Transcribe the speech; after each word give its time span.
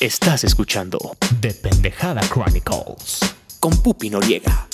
Estás 0.00 0.44
escuchando 0.44 0.96
The 1.40 1.52
Pendejada 1.54 2.20
Chronicles. 2.20 3.18
con 3.58 3.76
Pupi 3.82 4.10
Noriega. 4.10 4.68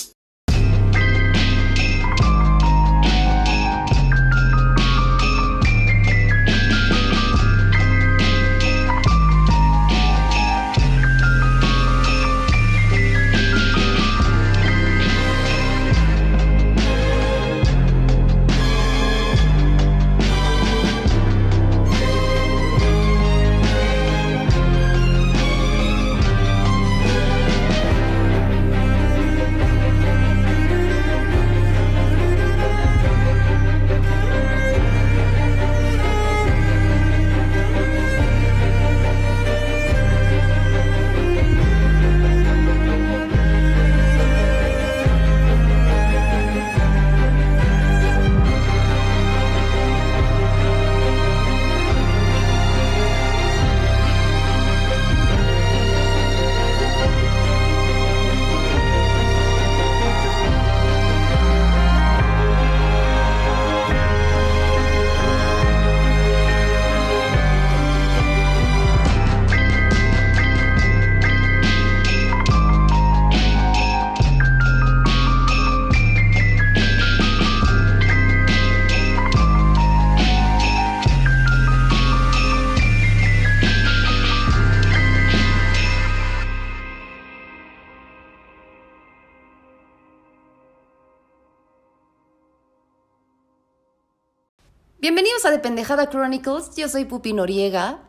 Pendejada 95.85 96.09
Chronicles, 96.09 96.75
yo 96.75 96.89
soy 96.89 97.05
Pupi 97.05 97.31
Noriega. 97.33 97.99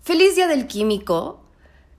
Feliz 0.00 0.36
Día 0.36 0.46
del 0.46 0.68
Químico. 0.68 1.42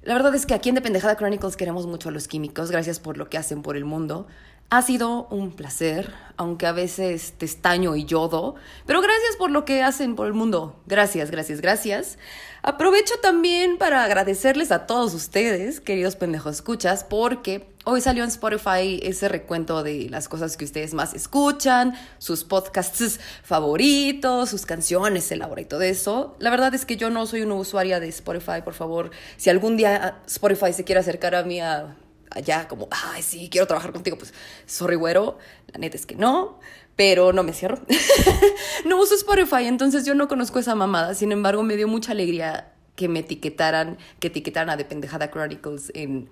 La 0.01 0.13
verdad 0.13 0.33
es 0.33 0.45
que 0.45 0.53
aquí 0.53 0.69
en 0.69 0.75
The 0.75 0.81
Pendejada 0.81 1.17
Chronicles 1.17 1.57
queremos 1.57 1.85
mucho 1.85 2.07
a 2.07 2.11
los 2.13 2.29
químicos, 2.29 2.71
gracias 2.71 3.01
por 3.01 3.17
lo 3.17 3.29
que 3.29 3.37
hacen 3.37 3.61
por 3.61 3.75
el 3.75 3.83
mundo. 3.83 4.27
Ha 4.69 4.81
sido 4.81 5.27
un 5.29 5.53
placer, 5.53 6.13
aunque 6.35 6.65
a 6.65 6.73
veces 6.73 7.31
te 7.37 7.45
estaño 7.45 7.95
y 7.95 8.03
yodo, 8.03 8.55
pero 8.85 9.01
gracias 9.01 9.37
por 9.37 9.49
lo 9.49 9.63
que 9.63 9.81
hacen 9.81 10.17
por 10.17 10.27
el 10.27 10.33
mundo. 10.33 10.77
Gracias, 10.85 11.31
gracias, 11.31 11.61
gracias. 11.61 12.17
Aprovecho 12.63 13.13
también 13.21 13.77
para 13.77 14.03
agradecerles 14.03 14.73
a 14.73 14.85
todos 14.85 15.13
ustedes, 15.13 15.79
queridos 15.79 16.17
pendejos 16.17 16.55
escuchas, 16.55 17.05
porque 17.05 17.69
hoy 17.85 18.01
salió 18.01 18.23
en 18.23 18.29
Spotify 18.29 18.99
ese 19.03 19.29
recuento 19.29 19.83
de 19.83 20.09
las 20.09 20.27
cosas 20.27 20.57
que 20.57 20.65
ustedes 20.65 20.93
más 20.93 21.13
escuchan, 21.13 21.93
sus 22.17 22.43
podcasts 22.43 23.21
favoritos, 23.43 24.49
sus 24.49 24.65
canciones, 24.65 25.31
el 25.31 25.45
y 25.59 25.63
todo 25.63 25.81
eso. 25.83 26.35
La 26.39 26.49
verdad 26.49 26.75
es 26.75 26.85
que 26.85 26.97
yo 26.97 27.09
no 27.09 27.25
soy 27.25 27.43
una 27.43 27.55
usuaria 27.55 28.01
de 28.01 28.09
Spotify, 28.09 28.61
por 28.65 28.73
favor. 28.73 29.11
Si 29.37 29.49
algún 29.49 29.77
día 29.77 30.19
Spotify 30.27 30.73
se 30.73 30.83
quiere 30.83 30.99
acercar 30.99 31.35
a 31.35 31.43
mí 31.43 31.61
a 31.61 31.95
allá 32.31 32.67
como, 32.67 32.87
ay, 32.91 33.21
sí, 33.21 33.49
quiero 33.51 33.67
trabajar 33.67 33.91
contigo, 33.93 34.17
pues, 34.17 34.33
sorry, 34.65 34.95
güero, 34.95 35.37
la 35.67 35.79
neta 35.79 35.97
es 35.97 36.05
que 36.05 36.15
no, 36.15 36.59
pero 36.95 37.33
no 37.33 37.43
me 37.43 37.53
cierro. 37.53 37.79
no 38.85 39.01
uso 39.01 39.15
Spotify, 39.15 39.65
entonces 39.65 40.05
yo 40.05 40.15
no 40.15 40.27
conozco 40.27 40.59
esa 40.59 40.75
mamada, 40.75 41.13
sin 41.13 41.31
embargo, 41.31 41.63
me 41.63 41.75
dio 41.75 41.87
mucha 41.87 42.11
alegría 42.11 42.73
que 42.95 43.07
me 43.07 43.19
etiquetaran, 43.19 43.97
que 44.19 44.27
etiquetaran 44.27 44.69
a 44.69 44.77
The 44.77 44.85
Pendejada 44.85 45.31
Chronicles 45.31 45.91
en... 45.93 46.29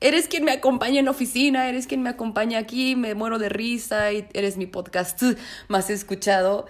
Eres 0.00 0.28
quien 0.28 0.44
me 0.44 0.52
acompaña 0.52 1.00
en 1.00 1.06
la 1.06 1.10
oficina, 1.10 1.68
eres 1.68 1.88
quien 1.88 2.02
me 2.02 2.08
acompaña 2.08 2.60
aquí, 2.60 2.94
me 2.94 3.16
muero 3.16 3.40
de 3.40 3.48
risa 3.48 4.12
y 4.12 4.28
eres 4.32 4.56
mi 4.56 4.66
podcast 4.66 5.20
más 5.68 5.90
escuchado. 5.90 6.66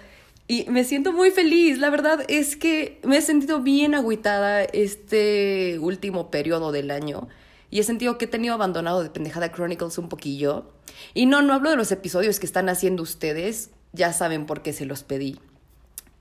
Y 0.48 0.64
me 0.70 0.82
siento 0.82 1.12
muy 1.12 1.30
feliz, 1.30 1.78
la 1.78 1.90
verdad 1.90 2.24
es 2.28 2.56
que 2.56 3.00
me 3.04 3.18
he 3.18 3.22
sentido 3.22 3.60
bien 3.60 3.94
agüitada 3.94 4.64
este 4.64 5.78
último 5.78 6.30
periodo 6.30 6.72
del 6.72 6.90
año 6.90 7.28
y 7.70 7.80
he 7.80 7.82
sentido 7.82 8.18
que 8.18 8.24
he 8.26 8.28
tenido 8.28 8.54
abandonado 8.54 9.02
de 9.02 9.10
Pendejada 9.10 9.52
Chronicles 9.52 9.98
un 9.98 10.08
poquillo. 10.08 10.72
Y 11.14 11.26
no, 11.26 11.42
no 11.42 11.54
hablo 11.54 11.70
de 11.70 11.76
los 11.76 11.92
episodios 11.92 12.40
que 12.40 12.46
están 12.46 12.68
haciendo 12.68 13.02
ustedes, 13.02 13.70
ya 13.92 14.12
saben 14.12 14.46
por 14.46 14.62
qué 14.62 14.72
se 14.72 14.86
los 14.86 15.02
pedí. 15.02 15.40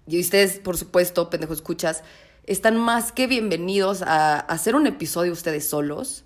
Y 0.08 0.20
ustedes, 0.20 0.60
por 0.60 0.78
supuesto, 0.78 1.30
pendejo 1.30 1.54
escuchas, 1.54 2.04
están 2.46 2.78
más 2.78 3.12
que 3.12 3.28
bienvenidos 3.28 4.02
a 4.02 4.40
hacer 4.40 4.76
un 4.76 4.88
episodio 4.88 5.34
ustedes 5.34 5.68
solos, 5.68 6.24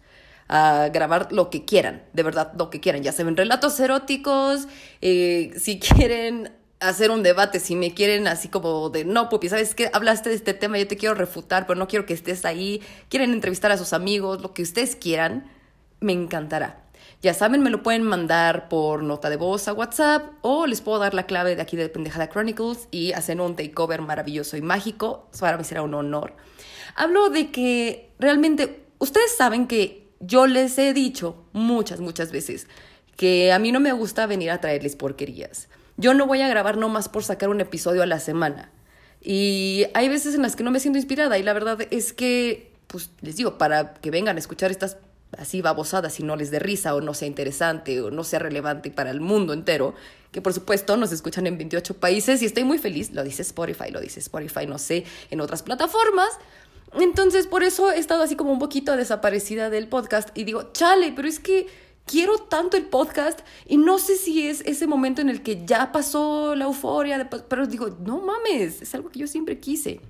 a 0.47 0.89
grabar 0.93 1.31
lo 1.31 1.49
que 1.49 1.65
quieran, 1.65 2.03
de 2.13 2.23
verdad, 2.23 2.51
lo 2.57 2.69
que 2.69 2.79
quieran. 2.79 3.03
Ya 3.03 3.11
saben, 3.11 3.37
relatos 3.37 3.79
eróticos, 3.79 4.67
eh, 5.01 5.51
si 5.57 5.79
quieren 5.79 6.51
hacer 6.81 7.11
un 7.11 7.23
debate, 7.23 7.59
si 7.59 7.75
me 7.75 7.93
quieren 7.93 8.27
así 8.27 8.49
como 8.49 8.89
de, 8.89 9.05
no, 9.05 9.29
Pupi, 9.29 9.47
¿sabes 9.47 9.75
qué? 9.75 9.89
Hablaste 9.93 10.29
de 10.29 10.35
este 10.35 10.53
tema, 10.53 10.77
yo 10.77 10.87
te 10.87 10.97
quiero 10.97 11.15
refutar, 11.15 11.67
pero 11.67 11.79
no 11.79 11.87
quiero 11.87 12.05
que 12.05 12.13
estés 12.13 12.43
ahí. 12.43 12.81
Quieren 13.07 13.31
entrevistar 13.31 13.71
a 13.71 13.77
sus 13.77 13.93
amigos, 13.93 14.41
lo 14.41 14.53
que 14.53 14.63
ustedes 14.63 14.95
quieran, 14.95 15.49
me 15.99 16.11
encantará. 16.11 16.83
Ya 17.21 17.35
saben, 17.35 17.61
me 17.61 17.69
lo 17.69 17.83
pueden 17.83 18.01
mandar 18.01 18.67
por 18.67 19.03
nota 19.03 19.29
de 19.29 19.37
voz 19.37 19.67
a 19.67 19.73
WhatsApp 19.73 20.31
o 20.41 20.65
les 20.65 20.81
puedo 20.81 20.97
dar 20.97 21.13
la 21.13 21.27
clave 21.27 21.55
de 21.55 21.61
aquí 21.61 21.77
de 21.77 21.87
Pendejada 21.87 22.29
Chronicles 22.29 22.87
y 22.89 23.13
hacer 23.13 23.39
un 23.39 23.55
takeover 23.55 24.01
maravilloso 24.01 24.57
y 24.57 24.61
mágico. 24.61 25.29
Para 25.39 25.57
mí 25.57 25.63
será 25.63 25.83
un 25.83 25.93
honor. 25.93 26.33
Hablo 26.95 27.29
de 27.29 27.51
que 27.51 28.11
realmente 28.17 28.85
ustedes 28.97 29.35
saben 29.35 29.67
que 29.67 30.09
yo 30.19 30.47
les 30.47 30.77
he 30.79 30.93
dicho 30.93 31.45
muchas, 31.53 31.99
muchas 31.99 32.31
veces 32.31 32.67
que 33.17 33.51
a 33.51 33.59
mí 33.59 33.71
no 33.71 33.79
me 33.79 33.91
gusta 33.91 34.25
venir 34.25 34.49
a 34.49 34.59
traerles 34.59 34.95
porquerías. 34.95 35.69
Yo 36.01 36.15
no 36.15 36.25
voy 36.25 36.41
a 36.41 36.47
grabar 36.47 36.77
nomás 36.77 37.09
por 37.09 37.23
sacar 37.23 37.49
un 37.49 37.61
episodio 37.61 38.01
a 38.01 38.07
la 38.07 38.19
semana. 38.19 38.71
Y 39.21 39.85
hay 39.93 40.09
veces 40.09 40.33
en 40.33 40.41
las 40.41 40.55
que 40.55 40.63
no 40.63 40.71
me 40.71 40.79
siento 40.79 40.97
inspirada 40.97 41.37
y 41.37 41.43
la 41.43 41.53
verdad 41.53 41.77
es 41.91 42.11
que, 42.11 42.73
pues 42.87 43.11
les 43.21 43.35
digo, 43.35 43.59
para 43.59 43.93
que 43.93 44.09
vengan 44.09 44.35
a 44.35 44.39
escuchar 44.39 44.71
estas 44.71 44.97
así 45.37 45.61
babosadas 45.61 46.19
y 46.19 46.23
no 46.23 46.35
les 46.35 46.49
dé 46.49 46.57
risa 46.57 46.95
o 46.95 47.01
no 47.01 47.13
sea 47.13 47.27
interesante 47.27 48.01
o 48.01 48.09
no 48.09 48.23
sea 48.23 48.39
relevante 48.39 48.89
para 48.89 49.11
el 49.11 49.21
mundo 49.21 49.53
entero, 49.53 49.93
que 50.31 50.41
por 50.41 50.53
supuesto 50.53 50.97
nos 50.97 51.11
escuchan 51.11 51.45
en 51.45 51.59
28 51.59 51.93
países 51.97 52.41
y 52.41 52.45
estoy 52.47 52.63
muy 52.63 52.79
feliz, 52.79 53.11
lo 53.11 53.23
dice 53.23 53.43
Spotify, 53.43 53.91
lo 53.91 54.01
dice 54.01 54.19
Spotify, 54.21 54.65
no 54.65 54.79
sé, 54.79 55.05
en 55.29 55.39
otras 55.39 55.61
plataformas. 55.61 56.29
Entonces, 56.99 57.45
por 57.45 57.61
eso 57.61 57.91
he 57.91 57.99
estado 57.99 58.23
así 58.23 58.35
como 58.35 58.51
un 58.51 58.59
poquito 58.59 58.97
desaparecida 58.97 59.69
del 59.69 59.87
podcast 59.87 60.35
y 60.35 60.45
digo, 60.45 60.71
chale, 60.73 61.13
pero 61.15 61.27
es 61.27 61.39
que 61.39 61.67
quiero 62.05 62.37
tanto 62.37 62.77
el 62.77 62.85
podcast 62.85 63.39
y 63.67 63.77
no 63.77 63.97
sé 63.97 64.15
si 64.15 64.47
es 64.47 64.61
ese 64.61 64.87
momento 64.87 65.21
en 65.21 65.29
el 65.29 65.41
que 65.41 65.65
ya 65.65 65.91
pasó 65.91 66.55
la 66.55 66.65
euforia, 66.65 67.29
pero 67.47 67.67
digo, 67.67 67.89
no 68.03 68.21
mames, 68.21 68.81
es 68.81 68.93
algo 68.95 69.09
que 69.09 69.19
yo 69.19 69.27
siempre 69.27 69.59
quise. 69.59 70.01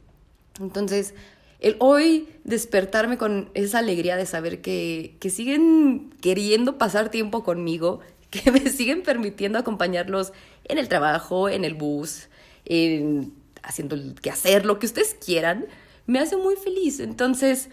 Entonces, 0.59 1.13
el 1.59 1.75
hoy 1.79 2.27
despertarme 2.43 3.17
con 3.17 3.49
esa 3.53 3.79
alegría 3.79 4.17
de 4.17 4.25
saber 4.25 4.61
que, 4.61 5.15
que 5.19 5.29
siguen 5.29 6.13
queriendo 6.21 6.77
pasar 6.77 7.09
tiempo 7.09 7.43
conmigo, 7.43 7.99
que 8.31 8.51
me 8.51 8.69
siguen 8.69 9.03
permitiendo 9.03 9.59
acompañarlos 9.59 10.33
en 10.65 10.77
el 10.77 10.87
trabajo, 10.87 11.49
en 11.49 11.65
el 11.65 11.75
bus, 11.75 12.29
en 12.65 13.33
haciendo 13.63 13.95
el 13.95 14.15
que 14.19 14.31
hacer, 14.31 14.65
lo 14.65 14.79
que 14.79 14.87
ustedes 14.87 15.15
quieran, 15.23 15.67
me 16.07 16.19
hace 16.19 16.35
muy 16.35 16.55
feliz. 16.55 16.99
Entonces, 16.99 17.69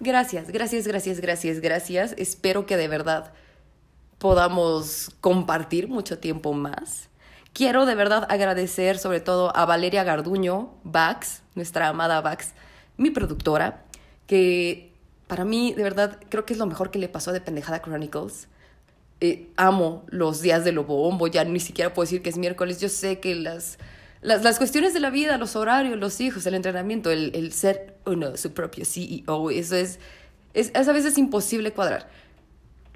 gracias, 0.00 0.50
gracias, 0.50 0.86
gracias, 0.86 1.20
gracias, 1.20 1.60
gracias. 1.60 2.14
Espero 2.18 2.66
que 2.66 2.76
de 2.76 2.88
verdad 2.88 3.32
podamos 4.20 5.10
compartir 5.22 5.88
mucho 5.88 6.18
tiempo 6.18 6.52
más. 6.52 7.08
Quiero 7.54 7.86
de 7.86 7.94
verdad 7.94 8.26
agradecer 8.28 8.98
sobre 8.98 9.20
todo 9.20 9.56
a 9.56 9.64
Valeria 9.64 10.04
Garduño, 10.04 10.74
Bax, 10.84 11.42
nuestra 11.54 11.88
amada 11.88 12.20
Bax, 12.20 12.52
mi 12.98 13.10
productora, 13.10 13.82
que 14.26 14.92
para 15.26 15.46
mí 15.46 15.72
de 15.72 15.82
verdad 15.82 16.20
creo 16.28 16.44
que 16.44 16.52
es 16.52 16.58
lo 16.58 16.66
mejor 16.66 16.90
que 16.90 16.98
le 16.98 17.08
pasó 17.08 17.32
de 17.32 17.40
Pendejada 17.40 17.80
Chronicles. 17.80 18.48
Eh, 19.22 19.48
amo 19.56 20.04
los 20.08 20.42
días 20.42 20.64
de 20.64 20.72
Lobo 20.72 20.98
Bombo, 20.98 21.26
ya 21.26 21.44
ni 21.44 21.58
siquiera 21.58 21.94
puedo 21.94 22.04
decir 22.04 22.20
que 22.22 22.28
es 22.28 22.36
miércoles, 22.36 22.78
yo 22.78 22.90
sé 22.90 23.20
que 23.20 23.34
las, 23.34 23.78
las, 24.20 24.42
las 24.42 24.58
cuestiones 24.58 24.92
de 24.92 25.00
la 25.00 25.08
vida, 25.08 25.38
los 25.38 25.56
horarios, 25.56 25.98
los 25.98 26.20
hijos, 26.20 26.44
el 26.44 26.54
entrenamiento, 26.54 27.10
el, 27.10 27.32
el 27.34 27.52
ser 27.52 27.96
uno, 28.04 28.36
su 28.36 28.52
propio 28.52 28.84
CEO, 28.84 29.50
eso 29.50 29.76
es 29.76 29.98
Es, 30.52 30.70
es 30.74 30.88
a 30.88 30.92
veces 30.92 31.16
imposible 31.16 31.72
cuadrar 31.72 32.08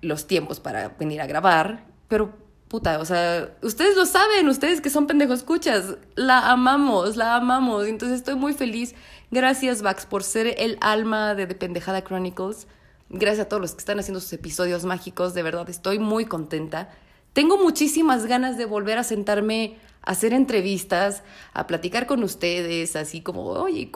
los 0.05 0.27
tiempos 0.27 0.61
para 0.61 0.91
venir 0.91 1.21
a 1.21 1.27
grabar, 1.27 1.87
pero 2.09 2.33
puta, 2.69 2.99
o 2.99 3.05
sea, 3.05 3.57
ustedes 3.63 3.97
lo 3.97 4.07
saben, 4.07 4.49
ustedes 4.49 4.81
que 4.81 4.91
son 4.91 5.07
pendejos 5.07 5.39
escuchas, 5.41 5.97
la 6.17 6.51
amamos, 6.51 7.17
la 7.17 7.37
amamos, 7.37 7.87
entonces 7.87 8.19
estoy 8.19 8.35
muy 8.35 8.53
feliz. 8.53 8.95
Gracias, 9.31 9.83
Vax, 9.83 10.07
por 10.07 10.23
ser 10.23 10.55
el 10.59 10.79
alma 10.81 11.35
de 11.35 11.47
Pendejada 11.47 12.03
Chronicles. 12.03 12.67
Gracias 13.11 13.47
a 13.47 13.49
todos 13.49 13.61
los 13.61 13.73
que 13.73 13.79
están 13.79 14.01
haciendo 14.01 14.21
sus 14.21 14.33
episodios 14.33 14.85
mágicos, 14.85 15.35
de 15.35 15.43
verdad 15.43 15.69
estoy 15.71 15.99
muy 15.99 16.25
contenta. 16.25 16.91
Tengo 17.33 17.59
muchísimas 17.59 18.27
ganas 18.27 18.57
de 18.59 18.65
volver 18.65 18.99
a 18.99 19.05
sentarme 19.05 19.79
a 20.03 20.13
hacer 20.13 20.33
entrevistas, 20.33 21.23
a 21.53 21.67
platicar 21.67 22.07
con 22.07 22.23
ustedes, 22.23 22.97
así 22.97 23.23
como, 23.23 23.51
oye, 23.51 23.91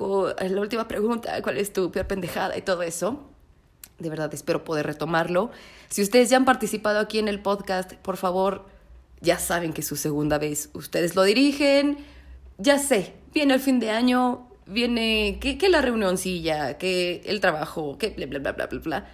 la 0.51 0.61
última 0.61 0.89
pregunta, 0.89 1.41
¿cuál 1.43 1.59
es 1.59 1.73
tu 1.73 1.91
peor 1.91 2.07
pendejada? 2.07 2.57
y 2.57 2.63
todo 2.63 2.83
eso. 2.83 3.29
De 3.99 4.11
verdad 4.11 4.33
espero 4.33 4.65
poder 4.65 4.87
retomarlo. 4.87 5.51
Si 5.89 6.03
ustedes 6.03 6.31
ya 6.31 6.37
han 6.37 6.45
participado 6.45 7.01
aquí 7.01 7.19
en 7.19 7.29
el 7.29 7.41
podcast, 7.41 7.95
por 7.95 8.17
favor, 8.17 8.67
ya 9.21 9.39
saben 9.39 9.73
que 9.73 9.81
es 9.81 9.87
su 9.87 9.97
segunda 9.97 10.39
vez. 10.39 10.71
Ustedes 10.73 11.17
lo 11.17 11.25
dirigen. 11.25 11.99
Ya 12.59 12.79
sé, 12.79 13.15
viene 13.35 13.55
el 13.55 13.61
fin 13.61 13.81
de 13.81 13.91
año, 13.91 14.49
viene 14.67 15.39
que, 15.41 15.69
la 15.69 15.81
reunioncilla, 15.81 16.79
que 16.79 17.23
el 17.27 17.41
trabajo, 17.41 17.99
que 17.99 18.11
bla, 18.11 18.27
bla, 18.27 18.39
bla, 18.39 18.53
bla, 18.53 18.67
bla, 18.67 18.81
bla. 18.81 19.07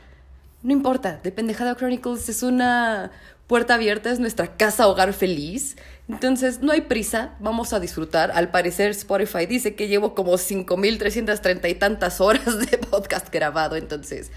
No 0.63 0.73
importa, 0.73 1.21
The 1.23 1.31
Pendejada 1.31 1.77
Chronicles 1.77 2.29
es 2.29 2.43
una 2.43 3.11
puerta 3.47 3.75
abierta, 3.75 4.11
es 4.11 4.21
nuestra 4.21 4.57
casa 4.57 4.89
hogar 4.89 5.13
feliz. 5.13 5.77
Entonces, 6.09 6.61
no 6.61 6.73
hay 6.73 6.83
prisa, 6.83 7.37
vamos 7.41 7.73
a 7.73 7.81
disfrutar. 7.81 8.31
Al 8.33 8.51
parecer, 8.51 8.91
Spotify 8.91 9.47
dice 9.47 9.75
que 9.75 9.89
llevo 9.89 10.15
como 10.15 10.33
5.330 10.33 11.71
y 11.71 11.75
tantas 11.75 12.21
horas 12.21 12.59
de 12.59 12.79
podcast 12.79 13.31
grabado, 13.31 13.77
entonces 13.77 14.31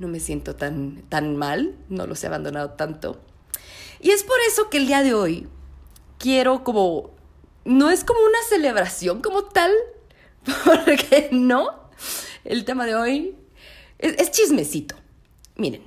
no 0.00 0.08
me 0.08 0.18
siento 0.18 0.56
tan, 0.56 1.02
tan 1.08 1.36
mal, 1.36 1.76
no 1.88 2.06
los 2.06 2.24
he 2.24 2.26
abandonado 2.26 2.70
tanto. 2.70 3.20
Y 4.00 4.10
es 4.10 4.24
por 4.24 4.36
eso 4.48 4.70
que 4.70 4.78
el 4.78 4.86
día 4.86 5.02
de 5.02 5.12
hoy 5.12 5.46
quiero 6.18 6.64
como, 6.64 7.10
no 7.66 7.90
es 7.90 8.02
como 8.02 8.20
una 8.20 8.38
celebración 8.48 9.20
como 9.20 9.44
tal, 9.44 9.70
porque 10.64 11.28
no, 11.32 11.90
el 12.44 12.64
tema 12.64 12.86
de 12.86 12.96
hoy 12.96 13.36
es, 13.98 14.14
es 14.18 14.30
chismecito. 14.30 14.96
Miren, 15.56 15.82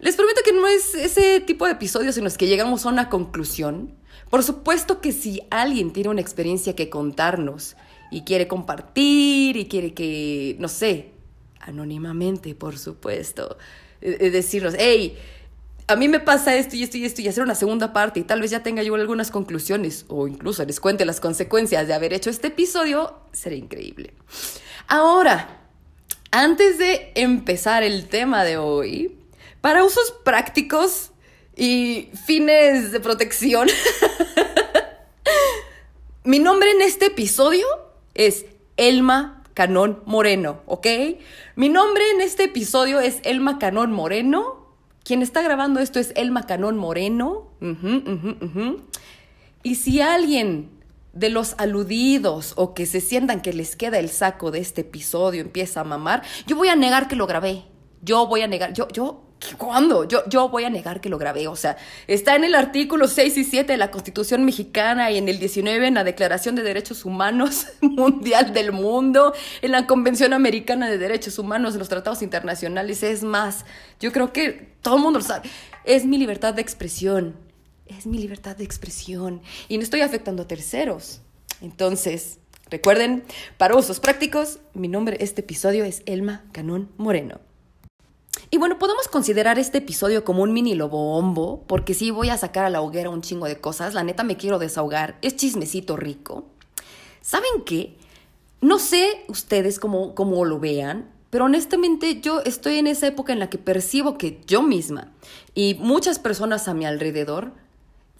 les 0.00 0.16
prometo 0.16 0.40
que 0.44 0.52
no 0.52 0.66
es 0.66 0.96
ese 0.96 1.38
tipo 1.38 1.64
de 1.66 1.72
episodios 1.72 2.16
en 2.18 2.24
los 2.24 2.36
que 2.36 2.48
llegamos 2.48 2.84
a 2.84 2.88
una 2.88 3.08
conclusión. 3.08 3.94
Por 4.28 4.42
supuesto 4.42 5.00
que 5.00 5.12
si 5.12 5.42
alguien 5.50 5.92
tiene 5.92 6.08
una 6.08 6.20
experiencia 6.20 6.74
que 6.74 6.90
contarnos 6.90 7.76
y 8.10 8.22
quiere 8.22 8.48
compartir 8.48 9.56
y 9.56 9.68
quiere 9.68 9.94
que, 9.94 10.56
no 10.58 10.66
sé, 10.66 11.11
anónimamente, 11.62 12.54
por 12.54 12.78
supuesto, 12.78 13.56
eh, 14.00 14.18
eh, 14.20 14.30
decirnos, 14.30 14.74
hey, 14.78 15.16
a 15.88 15.96
mí 15.96 16.08
me 16.08 16.20
pasa 16.20 16.54
esto 16.56 16.76
y 16.76 16.82
esto 16.82 16.96
y 16.96 17.04
esto 17.04 17.20
y 17.20 17.28
hacer 17.28 17.42
una 17.42 17.54
segunda 17.54 17.92
parte 17.92 18.20
y 18.20 18.24
tal 18.24 18.40
vez 18.40 18.50
ya 18.50 18.62
tenga 18.62 18.82
yo 18.82 18.94
algunas 18.94 19.30
conclusiones 19.30 20.04
o 20.08 20.26
incluso 20.26 20.64
les 20.64 20.80
cuente 20.80 21.04
las 21.04 21.20
consecuencias 21.20 21.86
de 21.88 21.94
haber 21.94 22.12
hecho 22.12 22.30
este 22.30 22.48
episodio, 22.48 23.14
sería 23.32 23.58
increíble. 23.58 24.14
Ahora, 24.88 25.60
antes 26.30 26.78
de 26.78 27.12
empezar 27.14 27.82
el 27.82 28.08
tema 28.08 28.44
de 28.44 28.56
hoy, 28.56 29.18
para 29.60 29.84
usos 29.84 30.14
prácticos 30.24 31.10
y 31.56 32.10
fines 32.26 32.92
de 32.92 33.00
protección, 33.00 33.68
mi 36.24 36.38
nombre 36.38 36.70
en 36.70 36.82
este 36.82 37.06
episodio 37.06 37.66
es 38.14 38.46
Elma 38.76 39.41
Canón 39.54 40.02
Moreno, 40.06 40.60
¿ok? 40.66 40.86
Mi 41.56 41.68
nombre 41.68 42.02
en 42.14 42.20
este 42.20 42.44
episodio 42.44 43.00
es 43.00 43.20
Elma 43.24 43.58
Canón 43.58 43.92
Moreno. 43.92 44.66
Quien 45.04 45.22
está 45.22 45.42
grabando 45.42 45.80
esto 45.80 45.98
es 45.98 46.12
Elma 46.16 46.46
Canón 46.46 46.76
Moreno. 46.76 47.48
Y 49.62 49.74
si 49.76 50.00
alguien 50.00 50.70
de 51.12 51.28
los 51.28 51.54
aludidos 51.58 52.54
o 52.56 52.72
que 52.74 52.86
se 52.86 53.00
sientan 53.00 53.42
que 53.42 53.52
les 53.52 53.76
queda 53.76 53.98
el 53.98 54.08
saco 54.08 54.50
de 54.50 54.60
este 54.60 54.80
episodio 54.80 55.42
empieza 55.42 55.80
a 55.80 55.84
mamar, 55.84 56.22
yo 56.46 56.56
voy 56.56 56.68
a 56.68 56.76
negar 56.76 57.08
que 57.08 57.16
lo 57.16 57.26
grabé. 57.26 57.64
Yo 58.00 58.26
voy 58.26 58.40
a 58.40 58.48
negar, 58.48 58.72
yo, 58.72 58.88
yo 58.88 59.22
¿Cuándo? 59.58 60.04
Yo, 60.04 60.22
yo 60.28 60.48
voy 60.48 60.64
a 60.64 60.70
negar 60.70 61.00
que 61.00 61.08
lo 61.08 61.18
grabé. 61.18 61.48
O 61.48 61.56
sea, 61.56 61.76
está 62.06 62.36
en 62.36 62.44
el 62.44 62.54
artículo 62.54 63.08
6 63.08 63.36
y 63.38 63.44
7 63.44 63.72
de 63.72 63.76
la 63.76 63.90
Constitución 63.90 64.44
mexicana 64.44 65.10
y 65.10 65.18
en 65.18 65.28
el 65.28 65.38
19 65.38 65.86
en 65.86 65.94
la 65.94 66.04
Declaración 66.04 66.54
de 66.54 66.62
Derechos 66.62 67.04
Humanos 67.04 67.66
Mundial 67.80 68.52
del 68.52 68.72
Mundo, 68.72 69.34
en 69.60 69.72
la 69.72 69.86
Convención 69.86 70.32
Americana 70.32 70.88
de 70.88 70.98
Derechos 70.98 71.38
Humanos, 71.38 71.74
en 71.74 71.80
los 71.80 71.88
tratados 71.88 72.22
internacionales. 72.22 73.02
Es 73.02 73.22
más, 73.22 73.64
yo 74.00 74.12
creo 74.12 74.32
que 74.32 74.74
todo 74.80 74.96
el 74.96 75.02
mundo 75.02 75.18
lo 75.18 75.24
sabe. 75.24 75.48
Es 75.84 76.04
mi 76.04 76.18
libertad 76.18 76.54
de 76.54 76.62
expresión. 76.62 77.34
Es 77.86 78.06
mi 78.06 78.18
libertad 78.18 78.56
de 78.56 78.64
expresión. 78.64 79.42
Y 79.68 79.76
no 79.76 79.82
estoy 79.82 80.02
afectando 80.02 80.44
a 80.44 80.48
terceros. 80.48 81.20
Entonces, 81.60 82.38
recuerden, 82.70 83.24
para 83.58 83.76
usos 83.76 84.00
prácticos, 84.00 84.60
mi 84.72 84.88
nombre, 84.88 85.16
este 85.20 85.40
episodio 85.40 85.84
es 85.84 86.02
Elma 86.06 86.44
Canón 86.52 86.90
Moreno. 86.96 87.40
Y 88.50 88.58
bueno, 88.58 88.78
podemos 88.78 89.08
considerar 89.08 89.58
este 89.58 89.78
episodio 89.78 90.24
como 90.24 90.42
un 90.42 90.52
mini 90.52 90.74
lobombo, 90.74 91.64
porque 91.66 91.94
sí 91.94 92.10
voy 92.10 92.28
a 92.28 92.36
sacar 92.36 92.64
a 92.64 92.70
la 92.70 92.82
hoguera 92.82 93.10
un 93.10 93.22
chingo 93.22 93.46
de 93.46 93.60
cosas. 93.60 93.94
La 93.94 94.04
neta 94.04 94.24
me 94.24 94.36
quiero 94.36 94.58
desahogar. 94.58 95.16
Es 95.22 95.36
chismecito 95.36 95.96
rico. 95.96 96.44
¿Saben 97.20 97.62
qué? 97.64 97.96
No 98.60 98.78
sé 98.78 99.24
ustedes 99.28 99.78
cómo, 99.78 100.14
cómo 100.14 100.44
lo 100.44 100.60
vean, 100.60 101.10
pero 101.30 101.46
honestamente 101.46 102.20
yo 102.20 102.40
estoy 102.42 102.76
en 102.76 102.86
esa 102.86 103.06
época 103.06 103.32
en 103.32 103.38
la 103.38 103.48
que 103.48 103.58
percibo 103.58 104.18
que 104.18 104.40
yo 104.46 104.62
misma 104.62 105.12
y 105.54 105.74
muchas 105.80 106.18
personas 106.18 106.68
a 106.68 106.74
mi 106.74 106.84
alrededor 106.84 107.52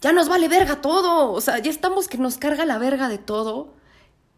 ya 0.01 0.13
nos 0.13 0.29
vale 0.29 0.49
verga 0.49 0.81
todo. 0.81 1.31
O 1.31 1.41
sea, 1.41 1.59
ya 1.59 1.71
estamos 1.71 2.09
que 2.09 2.19
nos 2.19 2.39
carga 2.39 2.65
la 2.65 2.79
verga 2.79 3.09
de 3.09 3.19
todo 3.19 3.75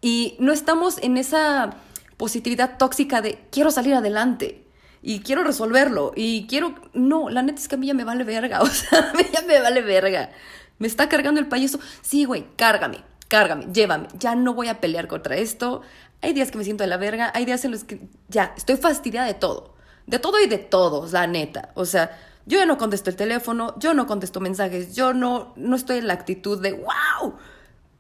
y 0.01 0.37
no 0.41 0.53
estamos 0.53 0.99
en 0.99 1.17
esa 1.17 1.77
positividad 2.17 2.77
tóxica 2.77 3.23
de 3.23 3.39
quiero 3.51 3.71
salir 3.71 3.95
adelante 3.95 4.64
y 5.07 5.21
quiero 5.21 5.45
resolverlo 5.45 6.13
y 6.17 6.47
quiero... 6.47 6.75
No, 6.95 7.29
la 7.29 7.43
neta 7.43 7.61
es 7.61 7.69
que 7.69 7.75
a 7.75 7.79
mí 7.79 7.87
ya 7.87 7.95
me 7.95 8.05
vale 8.05 8.25
verga, 8.25 8.63
o 8.63 8.67
sea, 8.67 9.11
a 9.11 9.13
mí 9.13 9.23
ya 9.31 9.43
me 9.43 9.61
vale 9.61 9.83
verga. 9.83 10.31
Me 10.79 10.87
está 10.87 11.11
cargando 11.11 11.41
el 11.41 11.47
payaso. 11.47 11.79
Sí, 12.01 12.25
güey, 12.25 12.47
cárgame, 12.57 13.05
cárgame, 13.29 13.67
llévame. 13.71 14.09
Ya 14.19 14.35
no 14.35 14.55
voy 14.55 14.69
a 14.69 14.81
pelear 14.81 15.07
contra 15.07 15.37
esto. 15.37 15.83
Hay 16.23 16.33
días 16.33 16.51
que 16.51 16.57
me 16.57 16.65
siento 16.65 16.85
de 16.85 16.89
la 16.89 16.97
verga, 16.97 17.31
hay 17.35 17.45
días 17.45 17.67
en 17.67 17.73
los 17.73 17.85
que 17.85 18.01
ya 18.29 18.55
estoy 18.57 18.77
fastidiada 18.77 19.27
de 19.27 19.35
todo. 19.35 19.75
De 20.07 20.19
todo 20.19 20.41
y 20.41 20.47
de 20.47 20.59
todos, 20.59 21.13
la 21.13 21.27
neta. 21.27 21.71
O 21.75 21.85
sea, 21.85 22.19
yo 22.47 22.59
ya 22.59 22.67
no 22.67 22.79
contesto 22.79 23.11
el 23.11 23.17
teléfono, 23.17 23.79
yo 23.79 23.93
no 23.93 24.07
contesto 24.07 24.41
mensajes, 24.41 24.97
yo 24.97 25.13
no, 25.13 25.53
no 25.57 25.77
estoy 25.77 25.99
en 25.99 26.07
la 26.07 26.15
actitud 26.15 26.61
de 26.63 26.73
wow, 26.73 27.35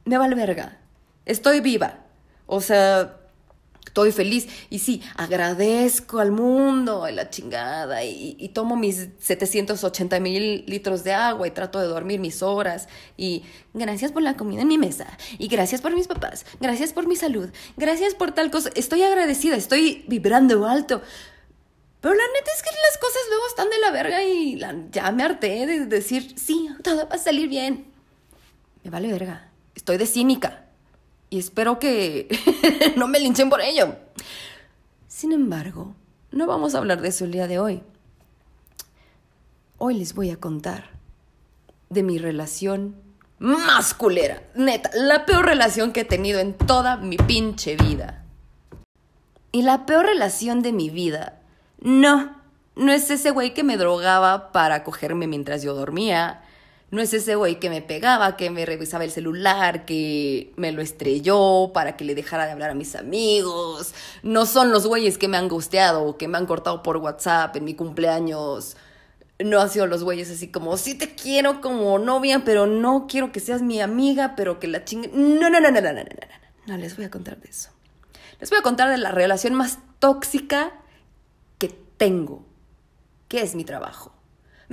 me 0.06 0.16
vale 0.16 0.34
verga. 0.34 0.78
Estoy 1.26 1.60
viva. 1.60 1.98
O 2.46 2.62
sea, 2.62 3.18
estoy 3.86 4.12
feliz. 4.12 4.48
Y 4.70 4.80
sí, 4.80 5.02
agradezco 5.16 6.18
al 6.18 6.32
mundo, 6.32 7.08
y 7.08 7.12
la 7.12 7.30
chingada, 7.30 8.04
y, 8.04 8.50
tomo 8.54 8.76
mis 8.76 9.08
780 9.20 10.20
mil 10.20 10.64
litros 10.66 11.04
de 11.04 11.12
agua 11.12 11.46
y 11.46 11.50
trato 11.50 11.80
de 11.80 11.86
dormir 11.86 12.20
mis 12.20 12.42
horas. 12.42 12.88
Y 13.16 13.44
gracias 13.72 14.12
por 14.12 14.22
la 14.22 14.36
comida 14.36 14.62
en 14.62 14.68
mi 14.68 14.78
mesa, 14.78 15.06
y 15.38 15.48
gracias 15.48 15.80
por 15.80 15.94
mis 15.94 16.08
papás, 16.08 16.44
gracias 16.60 16.92
por 16.92 17.06
mi 17.06 17.16
salud, 17.16 17.50
gracias 17.76 18.14
por 18.14 18.32
tal 18.32 18.50
cosa. 18.50 18.70
Estoy 18.74 19.02
agradecida, 19.02 19.56
estoy 19.56 20.04
vibrando 20.08 20.66
alto. 20.66 21.02
Pero 22.00 22.14
la 22.14 22.24
neta 22.34 22.50
es 22.54 22.62
que 22.62 22.70
las 22.70 22.98
cosas 22.98 23.22
luego 23.30 23.46
están 23.48 23.70
de 23.70 23.78
la 23.78 23.90
verga 23.90 24.22
y 24.22 24.58
ya 24.90 25.10
me 25.10 25.22
harté 25.22 25.66
de 25.66 25.86
decir, 25.86 26.34
sí, 26.36 26.68
todo 26.82 27.08
va 27.08 27.14
a 27.14 27.18
salir 27.18 27.48
bien. 27.48 27.86
Me 28.82 28.90
vale 28.90 29.10
verga. 29.10 29.50
Estoy 29.74 29.96
de 29.96 30.06
cínica 30.06 30.63
y 31.34 31.38
espero 31.40 31.80
que 31.80 32.28
no 32.96 33.08
me 33.08 33.18
linchen 33.18 33.50
por 33.50 33.60
ello. 33.60 33.96
Sin 35.08 35.32
embargo, 35.32 35.92
no 36.30 36.46
vamos 36.46 36.74
a 36.74 36.78
hablar 36.78 37.00
de 37.00 37.08
eso 37.08 37.24
el 37.24 37.32
día 37.32 37.48
de 37.48 37.58
hoy. 37.58 37.82
Hoy 39.78 39.94
les 39.94 40.14
voy 40.14 40.30
a 40.30 40.36
contar 40.36 40.90
de 41.90 42.04
mi 42.04 42.18
relación 42.18 42.94
más 43.40 43.94
culera. 43.94 44.44
Neta, 44.54 44.90
la 44.94 45.26
peor 45.26 45.46
relación 45.46 45.92
que 45.92 46.02
he 46.02 46.04
tenido 46.04 46.38
en 46.38 46.54
toda 46.54 46.98
mi 46.98 47.16
pinche 47.16 47.74
vida. 47.74 48.24
Y 49.50 49.62
la 49.62 49.86
peor 49.86 50.06
relación 50.06 50.62
de 50.62 50.72
mi 50.72 50.88
vida, 50.88 51.40
no, 51.80 52.40
no 52.76 52.92
es 52.92 53.10
ese 53.10 53.32
güey 53.32 53.54
que 53.54 53.64
me 53.64 53.76
drogaba 53.76 54.52
para 54.52 54.84
cogerme 54.84 55.26
mientras 55.26 55.64
yo 55.64 55.74
dormía, 55.74 56.43
no 56.90 57.02
es 57.02 57.12
ese 57.12 57.34
güey 57.34 57.58
que 57.58 57.70
me 57.70 57.82
pegaba, 57.82 58.36
que 58.36 58.50
me 58.50 58.64
revisaba 58.64 59.04
el 59.04 59.10
celular, 59.10 59.84
que 59.84 60.52
me 60.56 60.70
lo 60.70 60.80
estrelló 60.80 61.72
para 61.74 61.96
que 61.96 62.04
le 62.04 62.14
dejara 62.14 62.46
de 62.46 62.52
hablar 62.52 62.70
a 62.70 62.74
mis 62.74 62.94
amigos. 62.94 63.94
No 64.22 64.46
son 64.46 64.70
los 64.70 64.86
güeyes 64.86 65.18
que 65.18 65.26
me 65.26 65.36
han 65.36 65.48
gusteado 65.48 66.04
o 66.04 66.16
que 66.16 66.28
me 66.28 66.38
han 66.38 66.46
cortado 66.46 66.82
por 66.82 66.98
WhatsApp 66.98 67.56
en 67.56 67.64
mi 67.64 67.74
cumpleaños. 67.74 68.76
No 69.40 69.60
han 69.60 69.70
sido 69.70 69.88
los 69.88 70.04
güeyes 70.04 70.30
así 70.30 70.48
como, 70.48 70.76
sí 70.76 70.94
te 70.94 71.16
quiero 71.16 71.60
como 71.60 71.98
novia, 71.98 72.42
pero 72.44 72.66
no 72.66 73.06
quiero 73.08 73.32
que 73.32 73.40
seas 73.40 73.62
mi 73.62 73.80
amiga, 73.80 74.34
pero 74.36 74.60
que 74.60 74.68
la 74.68 74.84
chingue. 74.84 75.10
No, 75.12 75.50
no, 75.50 75.60
no, 75.60 75.70
no, 75.72 75.80
no, 75.80 75.92
no, 75.92 75.92
no, 75.92 76.04
no. 76.04 76.44
No 76.66 76.78
les 76.78 76.96
voy 76.96 77.04
a 77.06 77.10
contar 77.10 77.40
de 77.40 77.50
eso. 77.50 77.70
Les 78.40 78.50
voy 78.50 78.60
a 78.60 78.62
contar 78.62 78.88
de 78.88 78.98
la 78.98 79.10
relación 79.10 79.54
más 79.54 79.78
tóxica 79.98 80.72
que 81.58 81.68
tengo, 81.96 82.46
que 83.28 83.42
es 83.42 83.54
mi 83.54 83.64
trabajo. 83.64 84.13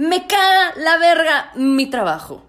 Me 0.01 0.25
caga 0.25 0.73
la 0.77 0.97
verga 0.97 1.51
mi 1.53 1.87
trabajo. 1.87 2.41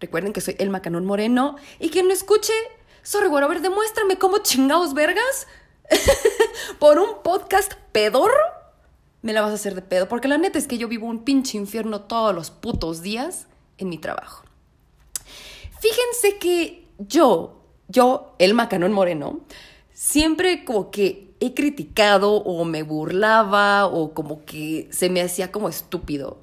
Recuerden 0.00 0.32
que 0.32 0.40
soy 0.40 0.56
el 0.58 0.70
Macanón 0.70 1.04
Moreno 1.04 1.56
y 1.78 1.90
quien 1.90 2.06
no 2.06 2.14
escuche, 2.14 2.54
sorry, 3.02 3.26
a 3.26 3.46
ver, 3.46 3.60
demuéstrame 3.60 4.16
cómo 4.16 4.38
chingados 4.38 4.94
vergas 4.94 5.46
por 6.78 6.98
un 6.98 7.22
podcast 7.22 7.74
pedorro 7.92 8.40
me 9.20 9.34
la 9.34 9.42
vas 9.42 9.50
a 9.50 9.56
hacer 9.56 9.74
de 9.74 9.82
pedo. 9.82 10.08
Porque 10.08 10.28
la 10.28 10.38
neta 10.38 10.58
es 10.58 10.66
que 10.66 10.78
yo 10.78 10.88
vivo 10.88 11.06
un 11.08 11.24
pinche 11.24 11.58
infierno 11.58 12.00
todos 12.00 12.34
los 12.34 12.50
putos 12.50 13.02
días 13.02 13.48
en 13.76 13.90
mi 13.90 13.98
trabajo. 13.98 14.42
Fíjense 15.78 16.38
que 16.38 16.88
yo, 16.96 17.60
yo, 17.88 18.34
el 18.38 18.54
Macanón 18.54 18.94
Moreno, 18.94 19.40
siempre 19.92 20.64
como 20.64 20.90
que 20.90 21.34
he 21.38 21.52
criticado 21.52 22.32
o 22.36 22.64
me 22.64 22.82
burlaba 22.82 23.84
o 23.88 24.14
como 24.14 24.46
que 24.46 24.88
se 24.90 25.10
me 25.10 25.20
hacía 25.20 25.52
como 25.52 25.68
estúpido 25.68 26.40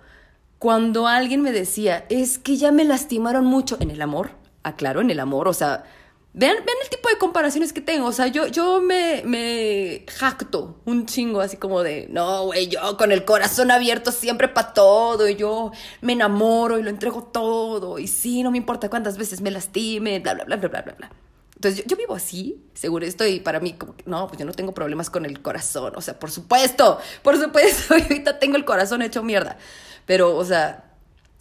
cuando 0.60 1.08
alguien 1.08 1.42
me 1.42 1.54
decía, 1.54 2.06
es 2.10 2.38
que 2.38 2.58
ya 2.58 2.72
me 2.74 2.84
lastimaron 2.84 3.46
mucho 3.46 3.78
en 3.80 3.92
el 3.92 4.02
amor, 4.02 4.32
aclaro, 4.62 5.00
en 5.00 5.10
el 5.10 5.22
amor, 5.22 5.48
o 5.48 5.54
sea, 5.54 5.86
vean, 6.34 6.58
vean 6.58 6.78
el 6.84 6.90
tipo 6.90 7.08
de 7.08 7.18
comparaciones 7.18 7.72
que 7.72 7.80
tengo, 7.80 8.08
o 8.08 8.12
sea, 8.12 8.28
yo, 8.28 8.46
yo 8.48 8.82
me, 8.82 9.24
me 9.26 10.04
jacto 10.10 10.82
un 10.84 11.06
chingo 11.06 11.40
así 11.40 11.56
como 11.56 11.82
de, 11.82 12.08
no, 12.10 12.48
güey, 12.48 12.68
yo 12.68 12.98
con 12.98 13.14
el 13.14 13.24
corazón 13.24 13.72
abierto 13.72 14.12
siempre 14.12 14.50
para 14.50 14.74
todo, 14.74 15.30
y 15.30 15.38
yo 15.38 15.72
me 16.02 16.12
enamoro 16.12 16.78
y 16.78 16.84
lo 16.84 16.90
entrego 16.90 17.24
todo, 17.24 17.98
y 17.98 18.08
sí, 18.08 18.44
no 18.44 18.52
me 18.52 18.58
importa 18.58 18.90
cuántas 18.90 19.18
veces 19.18 19.40
me 19.40 19.52
lastime, 19.52 20.20
bla, 20.20 20.34
bla, 20.34 20.44
bla, 20.44 20.58
bla, 20.58 20.68
bla, 20.68 20.82
bla, 20.82 20.94
bla. 20.94 21.12
Entonces 21.56 21.84
yo, 21.84 21.90
yo, 21.90 21.98
vivo 21.98 22.16
así, 22.16 22.64
seguro 22.74 23.06
estoy 23.06 23.42
para 23.42 23.60
mí 23.60 23.74
como 23.74 23.94
no, 24.06 24.28
pues 24.28 24.40
yo 24.40 24.46
no 24.46 24.54
tengo 24.54 24.74
problemas 24.74 25.10
con 25.10 25.26
el 25.26 25.42
corazón, 25.42 25.94
o 25.96 26.02
sea, 26.02 26.18
por 26.18 26.32
supuesto, 26.32 27.00
por 27.22 27.38
supuesto, 27.38 27.94
ahorita 27.94 28.40
tengo 28.40 28.58
el 28.58 28.66
corazón 28.66 29.02
hecho 29.02 29.24
mierda. 29.24 29.58
Pero, 30.10 30.36
o 30.36 30.44
sea, 30.44 30.86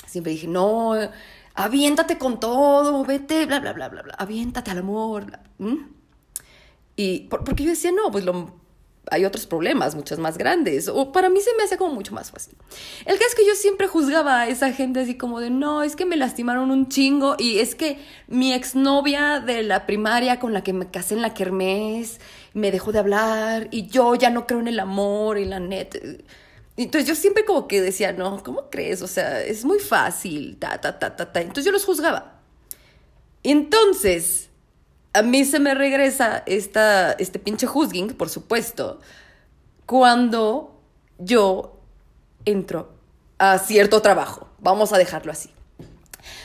siempre 0.06 0.32
dije, 0.32 0.46
no, 0.46 0.92
aviéntate 1.54 2.18
con 2.18 2.38
todo, 2.38 3.02
vete, 3.02 3.46
bla, 3.46 3.60
bla, 3.60 3.72
bla, 3.72 3.88
bla, 3.88 4.02
bla, 4.02 4.14
aviéntate 4.18 4.70
al 4.70 4.76
amor. 4.76 5.24
Bla. 5.24 5.40
Y 6.94 7.20
porque 7.30 7.64
yo 7.64 7.70
decía, 7.70 7.92
no, 7.92 8.12
pues 8.12 8.26
hay 9.10 9.24
otros 9.24 9.46
problemas, 9.46 9.94
muchos 9.94 10.18
más 10.18 10.36
grandes. 10.36 10.88
O 10.88 11.12
para 11.12 11.30
mí 11.30 11.40
se 11.40 11.56
me 11.56 11.62
hace 11.62 11.78
como 11.78 11.94
mucho 11.94 12.12
más 12.12 12.30
fácil. 12.30 12.58
El 13.06 13.16
caso 13.16 13.30
es 13.30 13.34
que 13.36 13.46
yo 13.46 13.54
siempre 13.54 13.86
juzgaba 13.86 14.42
a 14.42 14.48
esa 14.48 14.70
gente 14.74 15.00
así 15.00 15.16
como 15.16 15.40
de, 15.40 15.48
no, 15.48 15.82
es 15.82 15.96
que 15.96 16.04
me 16.04 16.18
lastimaron 16.18 16.70
un 16.70 16.90
chingo 16.90 17.36
y 17.38 17.60
es 17.60 17.74
que 17.74 17.98
mi 18.26 18.52
exnovia 18.52 19.40
de 19.40 19.62
la 19.62 19.86
primaria 19.86 20.38
con 20.38 20.52
la 20.52 20.62
que 20.62 20.74
me 20.74 20.90
casé 20.90 21.14
en 21.14 21.22
la 21.22 21.32
kermés 21.32 22.20
me 22.52 22.70
dejó 22.70 22.92
de 22.92 22.98
hablar 22.98 23.68
y 23.70 23.86
yo 23.86 24.14
ya 24.14 24.28
no 24.28 24.46
creo 24.46 24.60
en 24.60 24.68
el 24.68 24.78
amor 24.78 25.38
y 25.38 25.46
la 25.46 25.58
neta. 25.58 25.98
Entonces 26.78 27.08
yo 27.08 27.16
siempre 27.16 27.44
como 27.44 27.66
que 27.66 27.80
decía, 27.80 28.12
no, 28.12 28.40
¿cómo 28.44 28.70
crees? 28.70 29.02
O 29.02 29.08
sea, 29.08 29.42
es 29.42 29.64
muy 29.64 29.80
fácil, 29.80 30.56
ta, 30.58 30.80
ta, 30.80 30.98
ta, 30.98 31.16
ta, 31.16 31.32
ta. 31.32 31.40
Entonces 31.40 31.64
yo 31.64 31.72
los 31.72 31.84
juzgaba. 31.84 32.40
Entonces, 33.42 34.48
a 35.12 35.22
mí 35.22 35.44
se 35.44 35.58
me 35.58 35.74
regresa 35.74 36.44
esta, 36.46 37.12
este 37.12 37.40
pinche 37.40 37.66
juzging, 37.66 38.14
por 38.14 38.28
supuesto, 38.28 39.00
cuando 39.86 40.80
yo 41.18 41.80
entro 42.44 42.92
a 43.38 43.58
cierto 43.58 44.00
trabajo. 44.00 44.48
Vamos 44.60 44.92
a 44.92 44.98
dejarlo 44.98 45.32
así. 45.32 45.50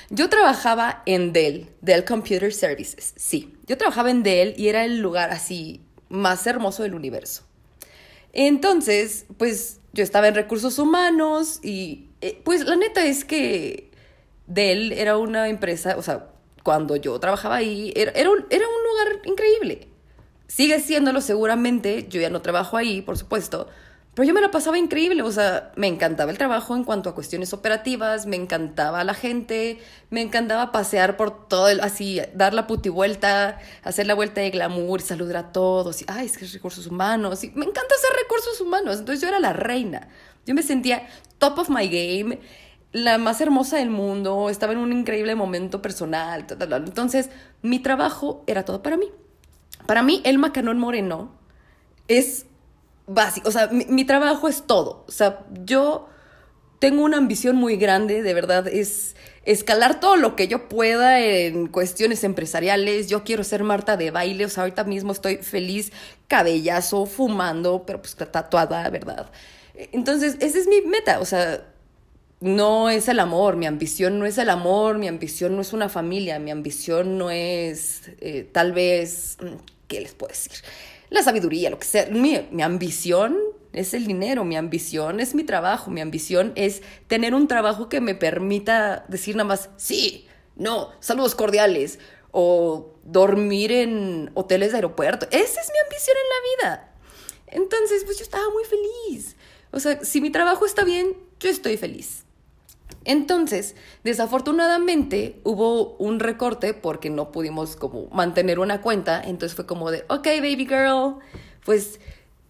Yo 0.10 0.30
trabajaba 0.30 1.04
en 1.06 1.32
Dell, 1.32 1.70
Dell 1.82 2.06
Computer 2.06 2.52
Services, 2.52 3.14
sí. 3.18 3.56
Yo 3.68 3.78
trabajaba 3.78 4.10
en 4.10 4.24
Dell 4.24 4.56
y 4.58 4.70
era 4.70 4.84
el 4.84 5.00
lugar 5.00 5.30
así 5.30 5.82
más 6.10 6.48
hermoso 6.48 6.82
del 6.82 6.96
universo. 6.96 7.44
Entonces, 8.34 9.26
pues 9.38 9.80
yo 9.94 10.04
estaba 10.04 10.28
en 10.28 10.36
recursos 10.36 10.80
humanos 10.80 11.60
y 11.64 12.10
eh, 12.22 12.42
pues 12.44 12.66
la 12.66 12.76
neta 12.76 13.06
es 13.06 13.24
que 13.24 13.92
Dell 14.48 14.92
era 14.92 15.18
una 15.18 15.48
empresa, 15.50 15.96
o 15.98 16.02
sea, 16.02 16.30
cuando 16.64 16.96
yo 16.96 17.20
trabajaba 17.20 17.58
ahí, 17.58 17.94
era, 17.96 18.12
era, 18.12 18.30
un, 18.32 18.46
era 18.50 18.66
un 18.68 18.84
lugar 18.84 19.26
increíble. 19.26 19.88
Sigue 20.48 20.80
siéndolo 20.80 21.22
seguramente, 21.22 22.08
yo 22.10 22.20
ya 22.20 22.30
no 22.30 22.42
trabajo 22.42 22.76
ahí, 22.78 23.02
por 23.02 23.18
supuesto, 23.18 23.68
pero 24.16 24.28
yo 24.28 24.34
me 24.34 24.42
la 24.42 24.52
pasaba 24.52 24.78
increíble, 24.78 25.24
o 25.24 25.32
sea, 25.32 25.72
me 25.76 25.88
encantaba 25.88 26.30
el 26.30 26.38
trabajo 26.38 26.76
en 26.76 26.84
cuanto 26.84 27.10
a 27.10 27.16
cuestiones 27.16 27.52
operativas, 27.52 28.28
me 28.28 28.36
encantaba 28.36 29.04
la 29.04 29.16
gente, 29.16 29.80
me 30.12 30.22
encantaba 30.22 30.72
pasear 30.72 31.18
por 31.18 31.48
todo, 31.48 31.68
el, 31.70 31.80
así, 31.82 32.22
dar 32.36 32.54
la 32.54 32.68
puti 32.68 32.90
vuelta, 32.90 33.58
hacer 33.84 34.06
la 34.06 34.14
vuelta 34.14 34.42
de 34.42 34.52
glamour, 34.52 35.02
saludar 35.02 35.38
a 35.38 35.52
todos, 35.52 36.02
y, 36.04 36.06
ay, 36.08 36.28
es 36.28 36.38
que 36.38 36.46
es 36.46 36.54
recursos 36.54 36.86
humanos, 36.86 37.44
y 37.44 37.50
me 37.52 37.66
encanta 37.66 37.96
hacer 37.96 38.12
recursos 38.22 38.62
humanos, 38.62 39.00
entonces 39.00 39.22
yo 39.22 39.28
era 39.28 39.40
la 39.40 39.54
reina, 39.54 40.10
yo 40.46 40.54
me 40.54 40.62
sentía 40.62 41.08
top 41.40 41.58
of 41.60 41.70
my 41.70 41.88
game, 41.88 42.40
la 42.92 43.18
más 43.18 43.42
hermosa 43.42 43.78
del 43.78 43.90
mundo, 43.90 44.50
estaba 44.50 44.74
en 44.74 44.80
un 44.80 44.94
increíble 44.94 45.34
momento 45.34 45.82
personal, 45.82 46.46
entonces 46.50 47.32
mi 47.64 47.80
trabajo 47.80 48.44
era 48.46 48.64
todo 48.64 48.84
para 48.84 48.98
mí. 48.98 49.10
Para 49.88 50.04
mí, 50.04 50.22
el 50.24 50.38
macanón 50.38 50.78
moreno 50.78 51.32
es 52.08 52.46
básico, 53.08 53.50
o 53.50 53.52
sea, 53.52 53.68
mi, 53.68 54.06
trabajo 54.06 54.48
es 54.48 54.66
todo. 54.66 55.06
O 55.08 55.12
sea, 55.12 55.46
yo 55.64 56.08
tengo 56.80 57.04
una 57.04 57.18
ambición 57.18 57.56
muy 57.56 57.78
grande, 57.78 58.22
de 58.22 58.34
verdad, 58.34 58.68
es 58.68 59.16
escalar 59.46 60.00
todo 60.00 60.16
lo 60.16 60.36
que 60.36 60.48
yo 60.48 60.70
pueda 60.70 61.20
en 61.20 61.68
cuestiones 61.68 62.24
empresariales. 62.24 63.08
Yo 63.08 63.24
quiero 63.24 63.44
ser 63.44 63.64
Marta 63.64 63.98
de 63.98 64.12
baile, 64.12 64.46
o 64.46 64.50
sea, 64.50 64.64
ahorita 64.64 64.84
mismo 64.84 65.12
estoy 65.12 65.38
feliz, 65.38 65.92
cabellazo, 66.28 67.06
fumando, 67.06 67.86
pero 67.86 68.02
pues 68.02 68.16
tatuada, 68.16 68.90
¿verdad? 68.90 69.32
Entonces, 69.76 70.38
esa 70.40 70.60
es 70.60 70.68
mi 70.68 70.82
meta, 70.82 71.20
o 71.20 71.26
sea, 71.26 71.66
no 72.44 72.90
es 72.90 73.08
el 73.08 73.20
amor, 73.22 73.56
mi 73.56 73.66
ambición 73.66 74.20
no 74.20 74.26
es 74.26 74.38
el 74.38 74.50
amor, 74.50 74.98
mi 74.98 75.08
ambición 75.08 75.56
no 75.56 75.62
es 75.62 75.72
una 75.72 75.88
familia, 75.88 76.40
mi 76.40 76.52
ambición 76.52 77.18
no 77.18 77.32
es 77.32 78.02
eh, 78.20 78.48
tal 78.52 78.74
vez, 78.74 79.38
mm, 79.42 79.56
¿qué 79.88 80.02
les 80.02 80.14
puedo 80.14 80.32
decir? 80.32 80.52
La 81.14 81.22
sabiduría, 81.22 81.70
lo 81.70 81.78
que 81.78 81.86
sea. 81.86 82.08
Mi, 82.08 82.48
mi, 82.52 82.64
ambición 82.64 83.38
es 83.72 83.94
el 83.94 84.08
dinero, 84.08 84.44
mi 84.44 84.58
ambición 84.58 85.20
es 85.20 85.36
mi 85.36 85.44
trabajo, 85.44 85.92
mi 85.92 86.02
ambición 86.02 86.54
es 86.56 86.82
tener 87.08 87.36
un 87.36 87.48
trabajo 87.48 87.88
que 87.88 88.02
me 88.02 88.16
permita 88.16 89.06
decir 89.08 89.36
nada 89.36 89.48
más, 89.48 89.70
sí, 89.78 90.28
no, 90.56 90.90
saludos 91.00 91.36
cordiales, 91.36 92.00
o 92.32 92.96
dormir 93.04 93.72
en 93.72 94.32
hoteles 94.34 94.72
de 94.72 94.78
aeropuerto. 94.78 95.28
Esa 95.30 95.62
es 95.62 95.72
mi 95.72 95.80
ambición 95.84 96.18
en 96.18 96.30
la 96.30 96.74
vida. 96.74 96.94
Entonces, 97.46 98.04
pues 98.06 98.18
yo 98.18 98.24
estaba 98.24 98.50
muy 98.50 98.64
feliz. 98.64 99.36
O 99.72 99.80
sea, 99.80 100.04
si 100.04 100.20
mi 100.20 100.32
trabajo 100.32 100.66
está 100.66 100.84
bien, 100.84 101.16
yo 101.40 101.50
estoy 101.50 101.78
feliz. 101.78 102.23
Entonces, 103.06 103.76
desafortunadamente 104.04 105.42
hubo 105.44 105.96
un 105.98 106.20
recorte 106.20 106.74
porque 106.74 107.10
no 107.10 107.32
pudimos 107.32 107.76
como 107.76 108.08
mantener 108.08 108.60
una 108.60 108.82
cuenta, 108.82 109.22
entonces 109.22 109.56
fue 109.56 109.66
como 109.66 109.92
de, 109.92 110.06
ok, 110.08 110.26
baby 110.26 110.66
girl, 110.68 111.16
pues 111.66 112.00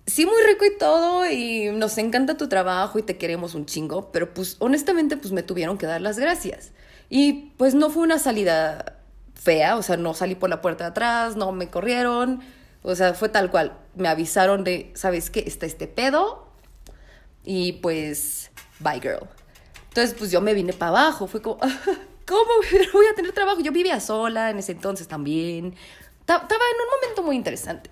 sí 0.05 0.25
muy 0.25 0.41
rico 0.43 0.65
y 0.65 0.77
todo 0.77 1.29
y 1.29 1.69
nos 1.71 1.97
encanta 1.97 2.37
tu 2.37 2.49
trabajo 2.49 2.99
y 2.99 3.03
te 3.03 3.17
queremos 3.17 3.55
un 3.55 3.65
chingo, 3.65 4.11
pero 4.11 4.33
pues 4.33 4.57
honestamente 4.59 5.17
pues 5.17 5.31
me 5.31 5.43
tuvieron 5.43 5.77
que 5.77 5.85
dar 5.87 6.01
las 6.01 6.19
gracias. 6.19 6.71
Y 7.09 7.51
pues 7.57 7.73
no 7.73 7.89
fue 7.89 8.03
una 8.03 8.19
salida 8.19 8.99
fea, 9.33 9.75
o 9.77 9.81
sea, 9.81 9.97
no 9.97 10.13
salí 10.13 10.35
por 10.35 10.49
la 10.49 10.61
puerta 10.61 10.85
de 10.85 10.89
atrás, 10.91 11.35
no 11.35 11.51
me 11.51 11.69
corrieron, 11.69 12.41
o 12.81 12.95
sea, 12.95 13.13
fue 13.13 13.29
tal 13.29 13.49
cual, 13.49 13.77
me 13.95 14.07
avisaron 14.07 14.63
de, 14.63 14.91
¿sabes 14.95 15.29
qué? 15.29 15.43
Está 15.45 15.65
este 15.65 15.87
pedo 15.87 16.47
y 17.43 17.73
pues, 17.73 18.51
bye 18.79 18.99
girl. 19.01 19.27
Entonces, 19.93 20.15
pues 20.17 20.31
yo 20.31 20.41
me 20.41 20.55
vine 20.55 20.73
para 20.73 20.89
abajo, 20.89 21.27
fue 21.27 21.39
como, 21.39 21.59
¿cómo 22.27 22.51
voy 22.93 23.05
a 23.05 23.13
tener 23.13 23.31
trabajo? 23.31 23.61
Yo 23.61 23.71
vivía 23.71 23.99
sola 23.99 24.49
en 24.49 24.57
ese 24.57 24.71
entonces 24.71 25.07
también. 25.07 25.75
Estaba 26.21 26.47
en 26.47 26.81
un 26.81 26.99
momento 26.99 27.21
muy 27.21 27.35
interesante. 27.35 27.91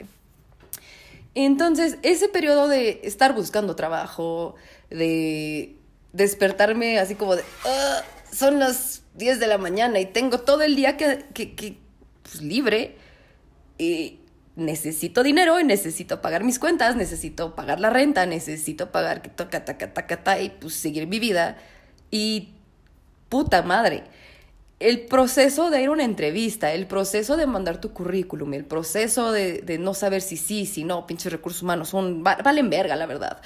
Entonces, 1.36 2.00
ese 2.02 2.28
periodo 2.28 2.68
de 2.68 3.02
estar 3.04 3.36
buscando 3.36 3.76
trabajo, 3.76 4.56
de 4.90 5.76
despertarme 6.12 6.98
así 6.98 7.14
como 7.14 7.36
de, 7.36 7.44
son 8.34 8.58
las 8.58 9.04
10 9.14 9.40
de 9.40 9.46
la 9.46 9.60
mañana 9.60 10.00
y 10.00 10.08
tengo 10.08 10.40
todo 10.40 10.64
el 10.64 10.76
día 10.76 10.98
que, 10.98 11.26
que, 11.36 11.78
pues, 12.24 12.42
libre 12.42 12.98
y 13.78 14.22
necesito 14.56 15.22
dinero 15.22 15.60
y 15.60 15.66
necesito 15.66 16.20
pagar 16.20 16.44
mis 16.44 16.58
cuentas, 16.58 16.96
necesito 16.96 17.54
pagar 17.54 17.80
la 17.80 17.92
renta, 17.92 18.26
necesito 18.26 18.92
pagar 18.92 19.22
que 19.22 19.30
toca, 19.30 19.64
taca, 19.66 19.94
taca, 19.94 20.24
taca, 20.24 20.42
y 20.42 20.50
pues 20.50 20.74
seguir 20.74 21.06
mi 21.06 21.20
vida 21.20 21.58
y 22.12 22.50
puta 23.30 23.64
madre, 23.64 24.04
el 24.82 25.06
proceso 25.06 25.70
de 25.70 25.82
ir 25.82 25.88
a 25.88 25.92
una 25.92 26.04
entrevista, 26.04 26.74
el 26.74 26.88
proceso 26.88 27.38
de 27.38 27.46
mandar 27.48 27.80
tu 27.80 27.94
currículum, 27.94 28.54
el 28.54 28.66
proceso 28.66 29.32
de, 29.32 29.78
no 29.80 29.94
saber 29.94 30.22
si 30.22 30.38
sí, 30.38 30.66
si 30.66 30.84
no, 30.84 31.08
pinches 31.08 31.32
recursos 31.32 31.62
humanos, 31.62 31.92
valen 31.94 32.70
verga, 32.70 32.96
la 32.96 33.06
verdad. 33.06 33.42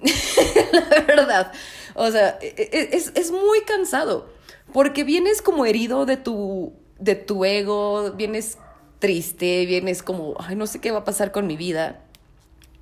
la 0.72 1.00
verdad. 1.00 1.52
O 1.94 2.10
sea, 2.10 2.38
e, 2.42 2.54
e, 2.56 2.96
es, 2.96 3.12
es, 3.14 3.30
muy 3.30 3.60
cansado, 3.60 4.28
porque 4.72 5.04
vienes 5.04 5.40
como 5.40 5.64
herido 5.64 6.04
de 6.04 6.16
tu, 6.16 6.72
de 6.98 7.14
tu 7.14 7.44
ego, 7.44 8.12
vienes 8.12 8.58
triste, 8.98 9.64
vienes 9.66 10.02
como, 10.02 10.34
ay, 10.40 10.56
no 10.56 10.66
sé 10.66 10.80
qué 10.80 10.90
va 10.90 11.00
a 11.00 11.04
pasar 11.04 11.30
con 11.30 11.46
mi 11.46 11.56
vida. 11.56 12.00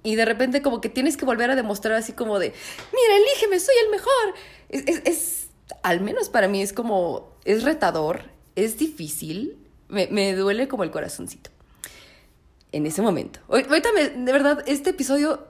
Y 0.03 0.15
de 0.15 0.25
repente 0.25 0.63
como 0.63 0.81
que 0.81 0.89
tienes 0.89 1.17
que 1.17 1.25
volver 1.25 1.51
a 1.51 1.57
demostrar 1.57 1.95
así 1.95 2.13
como 2.13 2.39
de, 2.39 2.49
mira, 2.49 3.17
elígeme, 3.17 3.61
soy 3.61 3.75
el 3.85 3.91
mejor. 3.91 4.35
Es, 4.69 4.85
es, 4.87 5.03
es 5.05 5.51
al 5.83 6.01
menos 6.01 6.29
para 6.29 6.49
mí 6.49 6.63
es 6.63 6.73
como, 6.73 7.31
es 7.45 7.65
retador, 7.65 8.25
es 8.57 8.79
difícil, 8.79 9.59
me, 9.89 10.07
me 10.09 10.35
duele 10.35 10.69
como 10.69 10.85
el 10.85 10.91
corazoncito. 10.91 11.51
En 12.73 12.87
ese 12.87 13.03
momento. 13.03 13.41
Ahorita, 13.49 13.93
me, 13.93 14.09
de 14.11 14.33
verdad, 14.33 14.63
este 14.67 14.91
episodio, 14.91 15.49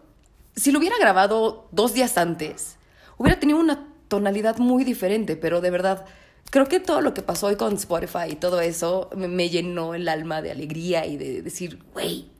si 0.56 0.72
lo 0.72 0.78
hubiera 0.78 0.96
grabado 0.98 1.68
dos 1.70 1.92
días 1.92 2.16
antes, 2.16 2.76
hubiera 3.18 3.38
tenido 3.38 3.58
una 3.58 3.88
tonalidad 4.08 4.56
muy 4.56 4.84
diferente, 4.84 5.36
pero 5.36 5.60
de 5.60 5.70
verdad, 5.70 6.06
creo 6.48 6.66
que 6.66 6.80
todo 6.80 7.02
lo 7.02 7.12
que 7.12 7.20
pasó 7.20 7.48
hoy 7.48 7.56
con 7.56 7.74
Spotify 7.74 8.30
y 8.30 8.36
todo 8.36 8.62
eso 8.62 9.10
me, 9.14 9.28
me 9.28 9.50
llenó 9.50 9.94
el 9.94 10.08
alma 10.08 10.40
de 10.40 10.50
alegría 10.50 11.04
y 11.04 11.18
de 11.18 11.42
decir, 11.42 11.78
güey, 11.92 12.30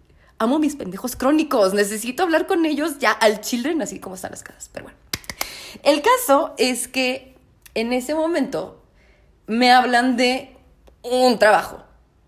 amo 0.40 0.58
mis 0.58 0.74
pendejos 0.74 1.16
crónicos, 1.16 1.74
necesito 1.74 2.22
hablar 2.22 2.46
con 2.46 2.64
ellos 2.64 2.98
ya 2.98 3.12
al 3.12 3.42
children, 3.42 3.82
así 3.82 4.00
como 4.00 4.14
están 4.16 4.32
las 4.32 4.42
casas. 4.42 4.70
Pero 4.72 4.86
bueno, 4.86 4.98
el 5.84 6.02
caso 6.02 6.54
es 6.56 6.88
que 6.88 7.36
en 7.74 7.92
ese 7.92 8.14
momento 8.14 8.82
me 9.46 9.70
hablan 9.70 10.16
de 10.16 10.56
un 11.02 11.38
trabajo. 11.38 11.84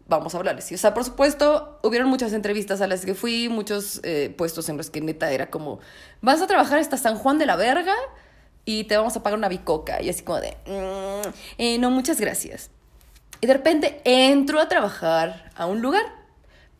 Vamos 0.09 0.35
a 0.35 0.39
hablarles. 0.39 0.71
O 0.71 0.77
sea, 0.77 0.93
por 0.93 1.05
supuesto, 1.05 1.81
hubieron 1.83 2.11
muchas 2.11 2.35
entrevistas 2.35 2.83
a 2.83 2.87
las 2.87 3.07
que 3.07 3.15
fui, 3.15 3.49
muchos 3.49 4.01
eh, 4.05 4.33
puestos 4.37 4.69
en 4.69 4.77
los 4.77 4.91
que 4.91 5.01
neta 5.01 5.31
era 5.31 5.49
como, 5.49 5.81
vas 6.21 6.43
a 6.43 6.47
trabajar 6.47 6.79
hasta 6.79 6.99
San 6.99 7.17
Juan 7.17 7.39
de 7.39 7.47
la 7.47 7.57
Verga 7.57 7.95
y 8.67 8.85
te 8.85 8.97
vamos 8.97 9.17
a 9.17 9.23
pagar 9.23 9.39
una 9.39 9.49
bicoca. 9.49 10.03
Y 10.03 10.11
así 10.11 10.23
como 10.23 10.39
de, 10.39 10.55
mm, 10.67 11.29
eh, 11.57 11.79
no, 11.79 11.91
muchas 11.91 12.21
gracias. 12.21 12.69
Y 13.41 13.47
de 13.47 13.55
repente 13.55 14.03
entro 14.05 14.61
a 14.61 14.69
trabajar 14.69 15.51
a 15.57 15.65
un 15.65 15.81
lugar, 15.81 16.22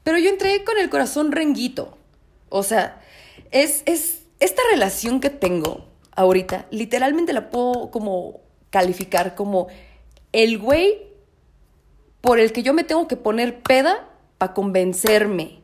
pero 0.03 0.19
yo 0.19 0.29
entré 0.29 0.65
con 0.65 0.79
el 0.79 0.91
corazón 0.91 1.33
renguito. 1.33 1.97
O 2.49 2.63
sea, 2.63 3.03
es, 3.51 3.83
es 3.87 4.23
esta 4.41 4.63
relación 4.71 5.21
que 5.21 5.31
tengo 5.31 5.87
ahorita, 6.15 6.67
literalmente 6.71 7.33
la 7.33 7.51
puedo 7.51 7.91
como 7.91 8.41
calificar 8.71 9.35
como 9.35 9.69
el 10.33 10.59
güey 10.59 11.07
por 12.21 12.39
el 12.39 12.53
que 12.53 12.63
yo 12.63 12.75
me 12.75 12.85
tengo 12.85 13.09
que 13.09 13.17
poner 13.17 13.63
peda 13.63 14.09
para 14.39 14.55
convencerme. 14.55 15.63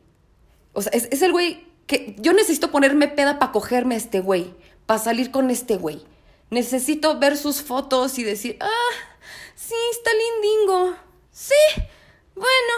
O 0.73 0.81
sea, 0.81 0.91
es, 0.93 1.07
es 1.11 1.21
el 1.21 1.31
güey 1.31 1.67
que 1.87 2.15
yo 2.19 2.33
necesito 2.33 2.71
ponerme 2.71 3.07
peda 3.07 3.39
para 3.39 3.51
cogerme 3.51 3.95
a 3.95 3.97
este 3.97 4.19
güey, 4.19 4.53
para 4.85 4.99
salir 4.99 5.31
con 5.31 5.49
este 5.49 5.77
güey. 5.77 6.05
Necesito 6.49 7.19
ver 7.19 7.37
sus 7.37 7.61
fotos 7.61 8.17
y 8.19 8.23
decir, 8.23 8.57
ah, 8.59 8.93
sí, 9.55 9.75
está 9.91 10.11
lindingo. 10.13 10.95
Sí, 11.31 11.55
bueno, 12.35 12.73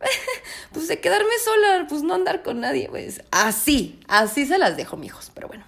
pues 0.72 0.88
de 0.88 1.00
quedarme 1.00 1.32
sola, 1.44 1.86
pues 1.88 2.02
no 2.02 2.14
andar 2.14 2.42
con 2.42 2.60
nadie, 2.60 2.88
pues 2.88 3.22
así, 3.30 4.00
así 4.08 4.46
se 4.46 4.58
las 4.58 4.76
dejo, 4.76 4.96
mijos, 4.96 5.30
pero 5.34 5.48
bueno. 5.48 5.64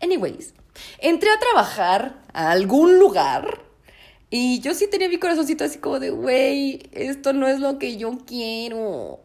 Anyways, 0.00 0.54
entré 0.98 1.30
a 1.30 1.38
trabajar 1.38 2.16
a 2.32 2.50
algún 2.50 2.98
lugar 2.98 3.62
y 4.34 4.60
yo 4.60 4.72
sí 4.72 4.86
tenía 4.88 5.10
mi 5.10 5.18
corazoncito 5.18 5.62
así 5.62 5.78
como 5.78 6.00
de, 6.00 6.08
güey, 6.08 6.88
esto 6.92 7.34
no 7.34 7.46
es 7.46 7.60
lo 7.60 7.78
que 7.78 7.98
yo 7.98 8.16
quiero. 8.26 9.20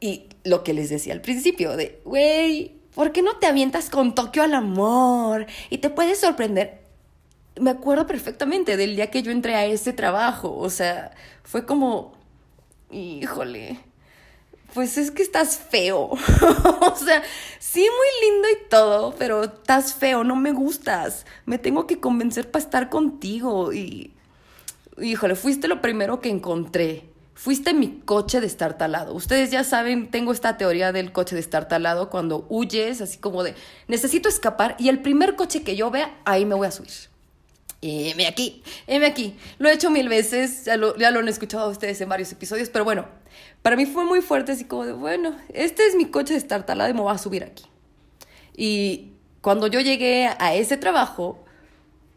Y 0.00 0.24
lo 0.42 0.64
que 0.64 0.72
les 0.72 0.88
decía 0.88 1.12
al 1.12 1.20
principio, 1.20 1.76
de, 1.76 2.00
güey, 2.02 2.76
¿por 2.94 3.12
qué 3.12 3.20
no 3.20 3.36
te 3.36 3.46
avientas 3.46 3.90
con 3.90 4.14
Tokio 4.14 4.42
al 4.42 4.54
amor? 4.54 5.44
Y 5.68 5.78
te 5.78 5.90
puedes 5.90 6.18
sorprender. 6.18 6.80
Me 7.60 7.68
acuerdo 7.68 8.06
perfectamente 8.06 8.78
del 8.78 8.96
día 8.96 9.10
que 9.10 9.22
yo 9.22 9.32
entré 9.32 9.54
a 9.54 9.66
ese 9.66 9.92
trabajo. 9.92 10.56
O 10.56 10.70
sea, 10.70 11.12
fue 11.42 11.66
como, 11.66 12.15
híjole, 12.90 13.78
pues 14.74 14.98
es 14.98 15.10
que 15.10 15.22
estás 15.22 15.58
feo. 15.58 16.00
o 16.10 16.96
sea, 16.96 17.22
sí, 17.58 17.80
muy 17.80 18.28
lindo 18.28 18.48
y 18.50 18.68
todo, 18.68 19.14
pero 19.18 19.44
estás 19.44 19.94
feo, 19.94 20.24
no 20.24 20.36
me 20.36 20.52
gustas. 20.52 21.24
Me 21.46 21.58
tengo 21.58 21.86
que 21.86 21.98
convencer 21.98 22.50
para 22.50 22.64
estar 22.64 22.88
contigo. 22.88 23.72
Y, 23.72 24.12
híjole, 25.00 25.34
fuiste 25.34 25.68
lo 25.68 25.80
primero 25.80 26.20
que 26.20 26.28
encontré. 26.28 27.08
Fuiste 27.34 27.74
mi 27.74 28.00
coche 28.04 28.40
de 28.40 28.46
estar 28.46 28.78
talado. 28.78 29.12
Ustedes 29.14 29.50
ya 29.50 29.62
saben, 29.62 30.10
tengo 30.10 30.32
esta 30.32 30.56
teoría 30.56 30.92
del 30.92 31.12
coche 31.12 31.34
de 31.34 31.40
estar 31.40 31.68
talado 31.68 32.08
cuando 32.08 32.46
huyes, 32.48 33.02
así 33.02 33.18
como 33.18 33.42
de 33.42 33.54
necesito 33.88 34.28
escapar 34.28 34.74
y 34.78 34.88
el 34.88 35.02
primer 35.02 35.36
coche 35.36 35.62
que 35.62 35.76
yo 35.76 35.90
vea, 35.90 36.18
ahí 36.24 36.46
me 36.46 36.54
voy 36.54 36.66
a 36.66 36.70
subir. 36.70 37.15
M 37.82 38.26
aquí, 38.26 38.62
M 38.86 39.04
aquí. 39.06 39.36
Lo 39.58 39.68
he 39.68 39.72
hecho 39.72 39.90
mil 39.90 40.08
veces, 40.08 40.64
ya 40.64 40.76
lo, 40.76 40.96
ya 40.96 41.10
lo 41.10 41.20
han 41.20 41.28
escuchado 41.28 41.70
ustedes 41.70 42.00
en 42.00 42.08
varios 42.08 42.32
episodios, 42.32 42.68
pero 42.70 42.84
bueno, 42.84 43.06
para 43.62 43.76
mí 43.76 43.86
fue 43.86 44.04
muy 44.04 44.22
fuerte, 44.22 44.52
así 44.52 44.64
como 44.64 44.86
de, 44.86 44.92
bueno, 44.92 45.36
este 45.52 45.86
es 45.86 45.94
mi 45.94 46.06
coche 46.06 46.34
de 46.34 46.38
estar 46.38 46.64
talado 46.64 46.90
y 46.90 46.94
me 46.94 47.00
voy 47.00 47.14
a 47.14 47.18
subir 47.18 47.44
aquí. 47.44 47.64
Y 48.56 49.12
cuando 49.40 49.66
yo 49.66 49.80
llegué 49.80 50.28
a 50.38 50.54
ese 50.54 50.76
trabajo, 50.76 51.44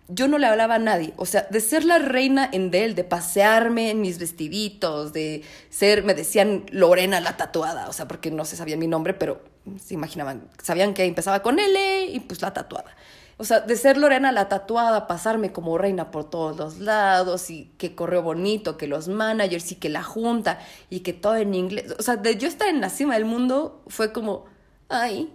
yo 0.07 0.27
no 0.27 0.37
le 0.39 0.47
hablaba 0.47 0.75
a 0.75 0.79
nadie. 0.79 1.13
O 1.17 1.25
sea, 1.25 1.47
de 1.49 1.61
ser 1.61 1.85
la 1.85 1.99
reina 1.99 2.49
en 2.51 2.73
él, 2.73 2.95
de 2.95 3.03
pasearme 3.03 3.91
en 3.91 4.01
mis 4.01 4.17
vestiditos, 4.17 5.13
de 5.13 5.43
ser, 5.69 6.03
me 6.03 6.15
decían 6.15 6.65
Lorena 6.71 7.19
la 7.21 7.37
tatuada, 7.37 7.87
o 7.87 7.93
sea, 7.93 8.07
porque 8.07 8.31
no 8.31 8.45
se 8.45 8.55
sabía 8.55 8.75
mi 8.75 8.87
nombre, 8.87 9.13
pero 9.13 9.43
se 9.79 9.93
imaginaban, 9.93 10.49
sabían 10.63 10.93
que 10.93 11.05
empezaba 11.05 11.43
con 11.43 11.59
L 11.59 12.05
y 12.05 12.19
pues 12.21 12.41
la 12.41 12.53
tatuada. 12.53 12.95
O 13.41 13.45
sea, 13.45 13.61
de 13.61 13.77
ser 13.77 13.95
Lorena 13.95 14.33
la 14.33 14.49
tatuada, 14.49 15.07
pasarme 15.07 15.53
como 15.53 15.77
reina 15.77 16.11
por 16.11 16.29
todos 16.29 16.57
los 16.57 16.79
lados 16.79 17.49
y 17.49 17.71
que 17.77 17.95
correo 17.95 18.21
bonito, 18.21 18.77
que 18.77 18.85
los 18.85 19.07
managers 19.07 19.71
y 19.71 19.75
que 19.75 19.87
la 19.87 20.03
junta 20.03 20.59
y 20.89 20.99
que 20.99 21.13
todo 21.13 21.37
en 21.37 21.53
inglés. 21.53 21.95
O 21.97 22.03
sea, 22.03 22.17
de 22.17 22.35
yo 22.35 22.49
estar 22.49 22.67
en 22.67 22.81
la 22.81 22.89
cima 22.89 23.13
del 23.13 23.23
mundo 23.23 23.81
fue 23.87 24.11
como, 24.11 24.43
ay, 24.89 25.33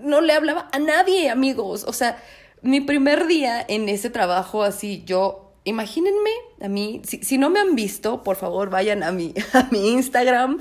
no 0.00 0.20
le 0.20 0.32
hablaba 0.32 0.68
a 0.70 0.78
nadie, 0.78 1.28
amigos. 1.28 1.82
O 1.88 1.92
sea, 1.92 2.22
mi 2.62 2.80
primer 2.80 3.26
día 3.26 3.64
en 3.66 3.88
ese 3.88 4.10
trabajo 4.10 4.62
así, 4.62 5.02
yo, 5.04 5.54
imagínense 5.64 6.30
a 6.60 6.68
mí, 6.68 7.02
si, 7.04 7.24
si 7.24 7.36
no 7.36 7.50
me 7.50 7.58
han 7.58 7.74
visto, 7.74 8.22
por 8.22 8.36
favor 8.36 8.70
vayan 8.70 9.02
a 9.02 9.10
mi, 9.10 9.34
a 9.54 9.64
mi 9.72 9.90
Instagram, 9.90 10.60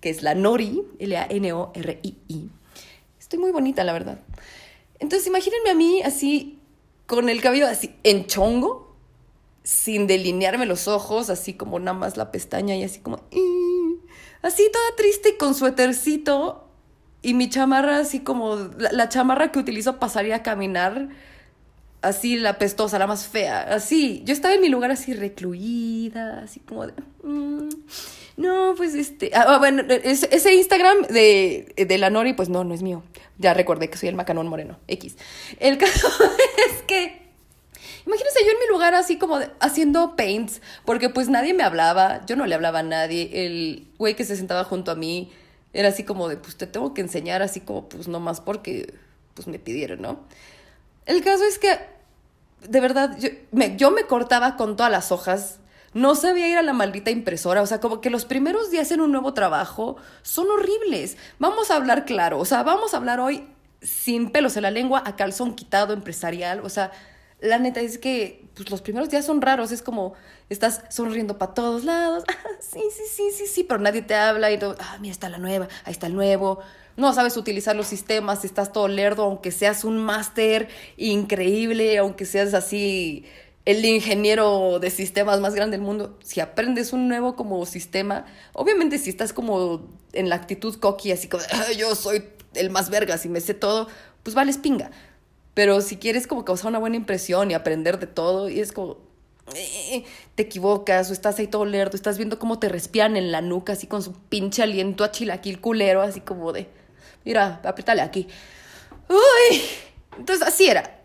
que 0.00 0.08
es 0.08 0.22
la 0.22 0.34
Nori, 0.34 0.82
L-A-N-O-R-I-I. 0.98 2.50
Estoy 3.18 3.38
muy 3.38 3.52
bonita, 3.52 3.84
la 3.84 3.92
verdad. 3.92 4.18
Entonces, 5.04 5.26
imagínense 5.26 5.68
a 5.68 5.74
mí 5.74 6.00
así, 6.00 6.58
con 7.04 7.28
el 7.28 7.42
cabello 7.42 7.66
así 7.66 7.94
en 8.04 8.26
chongo, 8.26 8.96
sin 9.62 10.06
delinearme 10.06 10.64
los 10.64 10.88
ojos, 10.88 11.28
así 11.28 11.52
como 11.52 11.78
nada 11.78 11.92
más 11.92 12.16
la 12.16 12.32
pestaña 12.32 12.74
y 12.74 12.84
así 12.84 13.00
como... 13.00 13.20
Así 14.40 14.62
toda 14.72 14.96
triste 14.96 15.30
y 15.30 15.36
con 15.36 15.54
suétercito 15.54 16.70
y 17.20 17.34
mi 17.34 17.50
chamarra 17.50 17.98
así 17.98 18.20
como... 18.20 18.56
La, 18.78 19.10
chamarra 19.10 19.52
que 19.52 19.58
utilizo 19.58 19.98
pasaría 19.98 20.36
a 20.36 20.42
caminar, 20.42 21.10
así 22.00 22.38
la 22.38 22.56
pestosa, 22.56 22.98
la 22.98 23.06
más 23.06 23.26
fea, 23.26 23.60
así. 23.60 24.22
Yo 24.24 24.32
estaba 24.32 24.54
en 24.54 24.62
mi 24.62 24.70
lugar 24.70 24.90
así 24.90 25.12
recluida, 25.12 26.40
así 26.40 26.60
como 26.60 26.86
de... 26.86 26.94
Mm, 27.22 27.68
no, 28.36 28.74
pues 28.76 28.94
este. 28.94 29.30
Ah, 29.34 29.44
ah 29.48 29.58
bueno, 29.58 29.82
ese 29.88 30.54
Instagram 30.54 31.02
de, 31.08 31.72
de 31.76 31.98
la 31.98 32.10
Nori, 32.10 32.32
pues 32.32 32.48
no, 32.48 32.64
no 32.64 32.74
es 32.74 32.82
mío. 32.82 33.02
Ya 33.38 33.54
recordé 33.54 33.90
que 33.90 33.98
soy 33.98 34.08
el 34.08 34.14
macanón 34.16 34.48
moreno. 34.48 34.78
X. 34.88 35.16
El 35.60 35.78
caso 35.78 36.08
es 36.68 36.82
que. 36.82 37.22
Imagínense 38.06 38.40
yo 38.44 38.50
en 38.50 38.58
mi 38.58 38.66
lugar 38.70 38.94
así 38.94 39.16
como 39.16 39.38
haciendo 39.60 40.14
paints, 40.14 40.60
porque 40.84 41.08
pues 41.08 41.28
nadie 41.30 41.54
me 41.54 41.62
hablaba, 41.62 42.24
yo 42.26 42.36
no 42.36 42.44
le 42.44 42.54
hablaba 42.54 42.80
a 42.80 42.82
nadie, 42.82 43.30
el 43.46 43.88
güey 43.96 44.14
que 44.14 44.24
se 44.24 44.36
sentaba 44.36 44.64
junto 44.64 44.90
a 44.90 44.94
mí 44.94 45.32
era 45.72 45.88
así 45.88 46.04
como 46.04 46.28
de, 46.28 46.36
pues 46.36 46.56
te 46.56 46.66
tengo 46.66 46.92
que 46.92 47.00
enseñar 47.00 47.40
así 47.40 47.60
como 47.60 47.88
pues 47.88 48.06
nomás 48.06 48.42
porque 48.42 48.94
pues 49.32 49.48
me 49.48 49.58
pidieron, 49.58 50.02
¿no? 50.02 50.20
El 51.06 51.22
caso 51.24 51.44
es 51.44 51.58
que, 51.58 51.78
de 52.68 52.80
verdad, 52.80 53.16
yo 53.18 53.30
me, 53.52 53.76
yo 53.76 53.90
me 53.90 54.04
cortaba 54.04 54.56
con 54.56 54.76
todas 54.76 54.92
las 54.92 55.10
hojas 55.10 55.58
no 55.94 56.14
sabía 56.16 56.48
ir 56.48 56.58
a 56.58 56.62
la 56.62 56.72
maldita 56.72 57.10
impresora, 57.10 57.62
o 57.62 57.66
sea, 57.66 57.80
como 57.80 58.00
que 58.00 58.10
los 58.10 58.24
primeros 58.24 58.70
días 58.70 58.90
en 58.90 59.00
un 59.00 59.12
nuevo 59.12 59.32
trabajo 59.32 59.96
son 60.22 60.48
horribles. 60.50 61.16
Vamos 61.38 61.70
a 61.70 61.76
hablar 61.76 62.04
claro, 62.04 62.38
o 62.38 62.44
sea, 62.44 62.62
vamos 62.62 62.92
a 62.92 62.98
hablar 62.98 63.20
hoy 63.20 63.48
sin 63.80 64.30
pelos 64.30 64.56
en 64.56 64.62
la 64.62 64.70
lengua, 64.70 65.02
a 65.06 65.16
calzón 65.16 65.54
quitado, 65.54 65.92
empresarial, 65.92 66.60
o 66.60 66.68
sea, 66.68 66.90
la 67.40 67.58
neta 67.58 67.80
es 67.80 67.98
que 67.98 68.46
pues, 68.54 68.70
los 68.70 68.80
primeros 68.80 69.10
días 69.10 69.24
son 69.24 69.42
raros, 69.42 69.70
es 69.70 69.82
como 69.82 70.14
estás 70.48 70.82
sonriendo 70.88 71.38
para 71.38 71.54
todos 71.54 71.84
lados, 71.84 72.24
sí, 72.60 72.80
sí, 72.90 73.02
sí, 73.08 73.30
sí, 73.32 73.46
sí, 73.46 73.64
pero 73.64 73.80
nadie 73.80 74.02
te 74.02 74.14
habla 74.14 74.50
y 74.50 74.58
todo, 74.58 74.76
ah, 74.80 74.98
mira, 75.00 75.12
está 75.12 75.28
la 75.28 75.38
nueva, 75.38 75.68
ahí 75.84 75.92
está 75.92 76.06
el 76.06 76.14
nuevo, 76.14 76.60
no 76.96 77.12
sabes 77.12 77.36
utilizar 77.36 77.76
los 77.76 77.86
sistemas, 77.86 78.44
estás 78.44 78.72
todo 78.72 78.88
lerdo, 78.88 79.24
aunque 79.24 79.50
seas 79.50 79.84
un 79.84 79.98
máster 79.98 80.68
increíble, 80.96 81.98
aunque 81.98 82.24
seas 82.24 82.54
así 82.54 83.26
el 83.64 83.84
ingeniero 83.84 84.78
de 84.78 84.90
sistemas 84.90 85.40
más 85.40 85.54
grande 85.54 85.76
del 85.76 85.86
mundo, 85.86 86.18
si 86.22 86.40
aprendes 86.40 86.92
un 86.92 87.08
nuevo 87.08 87.34
como 87.34 87.64
sistema, 87.66 88.26
obviamente 88.52 88.98
si 88.98 89.10
estás 89.10 89.32
como 89.32 89.88
en 90.12 90.28
la 90.28 90.36
actitud 90.36 90.74
cocky, 90.76 91.12
así 91.12 91.28
como, 91.28 91.42
yo 91.78 91.94
soy 91.94 92.24
el 92.54 92.70
más 92.70 92.90
vergas 92.90 93.24
y 93.24 93.28
me 93.28 93.40
sé 93.40 93.54
todo, 93.54 93.88
pues 94.22 94.34
vales 94.34 94.58
pinga. 94.58 94.90
Pero 95.54 95.80
si 95.80 95.96
quieres 95.96 96.26
como 96.26 96.44
causar 96.44 96.68
una 96.68 96.78
buena 96.78 96.96
impresión 96.96 97.50
y 97.50 97.54
aprender 97.54 97.98
de 97.98 98.06
todo, 98.06 98.48
y 98.48 98.60
es 98.60 98.72
como, 98.72 98.98
eh, 99.54 100.04
te 100.34 100.42
equivocas 100.42 101.10
o 101.10 101.12
estás 101.12 101.38
ahí 101.38 101.46
todo 101.46 101.64
lerdo, 101.64 101.96
estás 101.96 102.16
viendo 102.16 102.38
cómo 102.38 102.58
te 102.58 102.68
respiran 102.68 103.16
en 103.16 103.32
la 103.32 103.40
nuca, 103.40 103.74
así 103.74 103.86
con 103.86 104.02
su 104.02 104.12
pinche 104.12 104.62
aliento 104.62 105.04
a 105.04 105.10
chilaquil 105.10 105.60
culero, 105.60 106.02
así 106.02 106.20
como 106.20 106.52
de, 106.52 106.68
Mira, 107.24 107.60
apriétale 107.64 108.02
aquí. 108.02 108.28
Uy. 109.08 109.62
Entonces, 110.18 110.46
así 110.46 110.66
era. 110.66 111.00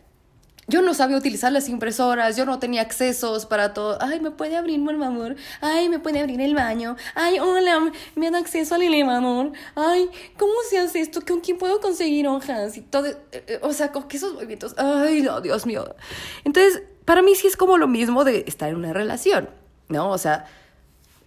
Yo 0.70 0.84
no 0.84 0.94
sabía 0.94 1.18
utilizar 1.18 1.52
las 1.52 1.68
impresoras, 1.68 2.38
yo 2.38 2.46
no 2.46 2.60
tenía 2.60 2.84
accesos 2.84 3.48
para 3.48 3.74
todo. 3.74 3.98
Ay, 4.02 4.20
¿me 4.20 4.30
puede 4.30 4.56
abrir, 4.56 4.78
mi 4.78 5.04
amor? 5.04 5.36
Ay, 5.62 5.90
¿me 5.90 5.98
puede 5.98 6.20
abrir 6.20 6.40
el 6.42 6.54
baño? 6.54 6.96
Ay, 7.16 7.40
hola, 7.40 7.92
¿me 8.16 8.30
da 8.30 8.38
acceso 8.38 8.76
al 8.76 8.84
elevador? 8.84 9.52
Ay, 9.74 10.08
¿cómo 10.38 10.54
se 10.70 10.78
hace 10.78 11.02
esto? 11.02 11.22
¿Con 11.28 11.40
quién 11.40 11.58
puedo 11.58 11.82
conseguir 11.82 12.28
hojas? 12.28 12.78
Y 12.78 12.82
todo, 12.82 13.08
eh, 13.08 13.18
eh, 13.32 13.60
o 13.64 13.74
sea, 13.74 13.92
con 13.92 14.06
esos 14.12 14.36
movimientos. 14.36 14.76
Ay, 14.78 15.24
no, 15.24 15.42
Dios 15.42 15.66
mío. 15.66 15.96
Entonces, 16.44 16.84
para 17.04 17.24
mí 17.24 17.34
sí 17.34 17.48
es 17.48 17.58
como 17.58 17.80
lo 17.80 17.88
mismo 17.88 18.24
de 18.24 18.44
estar 18.46 18.70
en 18.70 18.76
una 18.76 18.94
relación, 18.94 19.50
¿no? 19.88 20.12
O 20.12 20.20
sea, 20.20 20.46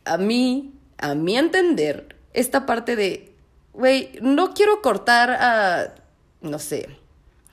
a 0.04 0.18
mí, 0.18 0.72
a 0.98 1.16
mi 1.16 1.36
entender, 1.36 2.14
esta 2.32 2.64
parte 2.64 2.94
de, 2.94 3.34
güey, 3.72 4.20
no 4.22 4.54
quiero 4.54 4.82
cortar 4.82 5.30
a, 5.32 5.94
no 6.42 6.60
sé, 6.60 7.01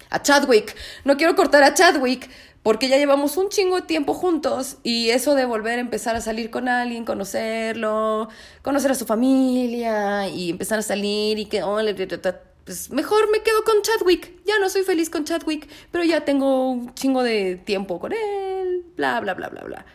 a 0.10 0.22
Chadwick. 0.22 0.76
No 1.06 1.18
quiero 1.18 1.36
cortar 1.36 1.64
a 1.64 1.74
Chadwick 1.74 2.30
porque 2.64 2.90
ya 2.90 2.98
llevamos 2.98 3.38
un 3.38 3.50
chingo 3.50 3.78
de 3.78 3.84
tiempo 3.84 4.14
juntos 4.14 4.78
y 4.84 5.10
eso 5.10 5.36
de 5.36 5.46
volver 5.46 5.78
a 5.78 5.82
empezar 5.82 6.16
a 6.16 6.22
salir 6.22 6.50
con 6.50 6.68
alguien, 6.68 7.06
conocerlo, 7.06 8.30
conocer 8.62 8.92
a 8.92 8.96
su 8.96 9.06
familia 9.06 10.28
y 10.28 10.50
empezar 10.50 10.80
a 10.80 10.84
salir 10.84 11.40
y 11.40 11.46
que, 11.46 11.64
oh, 11.64 11.80
pues 12.66 12.92
mejor 12.92 13.32
me 13.32 13.42
quedo 13.42 13.64
con 13.64 13.82
Chadwick. 13.82 14.44
Ya 14.46 14.60
no 14.60 14.70
soy 14.70 14.84
feliz 14.84 15.10
con 15.10 15.24
Chadwick, 15.24 15.68
pero 15.92 16.04
ya 16.04 16.26
tengo 16.26 16.70
un 16.70 16.94
chingo 16.94 17.24
de 17.24 17.56
tiempo 17.56 18.00
con 18.00 18.12
él, 18.14 18.84
bla, 18.96 19.20
bla, 19.22 19.34
bla, 19.34 19.50
bla, 19.50 19.64
bla. 19.64 19.86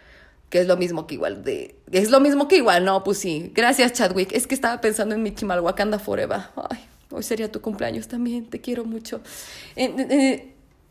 Que 0.49 0.61
es 0.61 0.67
lo 0.67 0.77
mismo 0.77 1.07
que 1.07 1.15
igual 1.15 1.45
de... 1.45 1.77
Es 1.91 2.11
lo 2.11 2.21
mismo 2.21 2.49
que 2.49 2.57
igual, 2.57 2.85
no, 2.85 3.05
pues 3.05 3.19
sí. 3.19 3.51
Gracias, 3.55 3.93
Chadwick. 3.93 4.33
Es 4.33 4.47
que 4.47 4.55
estaba 4.55 4.81
pensando 4.81 5.15
en 5.15 5.23
mi 5.23 5.35
Chimalhuacanda 5.35 5.99
Forever. 5.99 6.41
Ay, 6.57 6.79
hoy 7.11 7.23
sería 7.23 7.51
tu 7.51 7.61
cumpleaños 7.61 8.09
también, 8.09 8.47
te 8.47 8.61
quiero 8.61 8.85
mucho. 8.85 9.21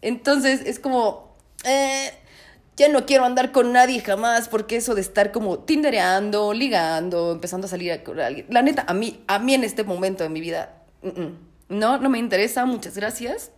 Entonces 0.02 0.62
es 0.66 0.80
como, 0.80 1.36
eh, 1.66 2.12
ya 2.76 2.90
no 2.90 3.06
quiero 3.06 3.26
andar 3.26 3.52
con 3.52 3.72
nadie 3.72 4.02
jamás, 4.02 4.50
porque 4.50 4.76
eso 4.76 4.96
de 4.96 5.02
estar 5.02 5.32
como 5.32 5.60
tindereando, 5.60 6.54
ligando, 6.54 7.32
empezando 7.32 7.68
a 7.68 7.70
salir 7.70 8.04
con 8.04 8.20
alguien, 8.20 8.46
la 8.50 8.62
neta, 8.62 8.86
a 8.88 8.94
mí, 8.94 9.24
a 9.28 9.40
mí 9.40 9.54
en 9.54 9.64
este 9.64 9.84
momento 9.84 10.24
de 10.24 10.30
mi 10.30 10.42
vida, 10.42 10.84
no, 11.70 11.98
no 11.98 12.10
me 12.10 12.20
interesa, 12.20 12.66
muchas 12.66 12.96
gracias. 12.96 13.52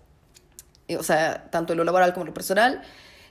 O 0.98 1.04
sea, 1.04 1.50
tanto 1.50 1.74
en 1.74 1.78
lo 1.78 1.84
laboral 1.84 2.14
como 2.14 2.24
en 2.24 2.28
lo 2.28 2.34
personal. 2.34 2.82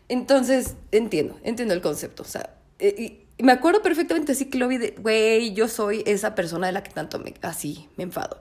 Entonces, 0.08 0.74
entiendo, 0.92 1.38
entiendo 1.42 1.74
el 1.74 1.80
concepto. 1.80 2.22
O 2.22 2.26
sea, 2.26 2.50
eh, 2.78 3.20
y, 3.38 3.42
me 3.42 3.52
acuerdo 3.52 3.82
perfectamente 3.82 4.32
así 4.32 4.46
que 4.46 4.58
lo 4.58 4.68
vi 4.68 4.78
de, 4.78 4.94
güey, 4.98 5.54
yo 5.54 5.68
soy 5.68 6.02
esa 6.06 6.34
persona 6.34 6.68
de 6.68 6.72
la 6.72 6.82
que 6.82 6.92
tanto 6.92 7.18
me, 7.18 7.34
así, 7.42 7.88
me 7.96 8.04
enfado. 8.04 8.40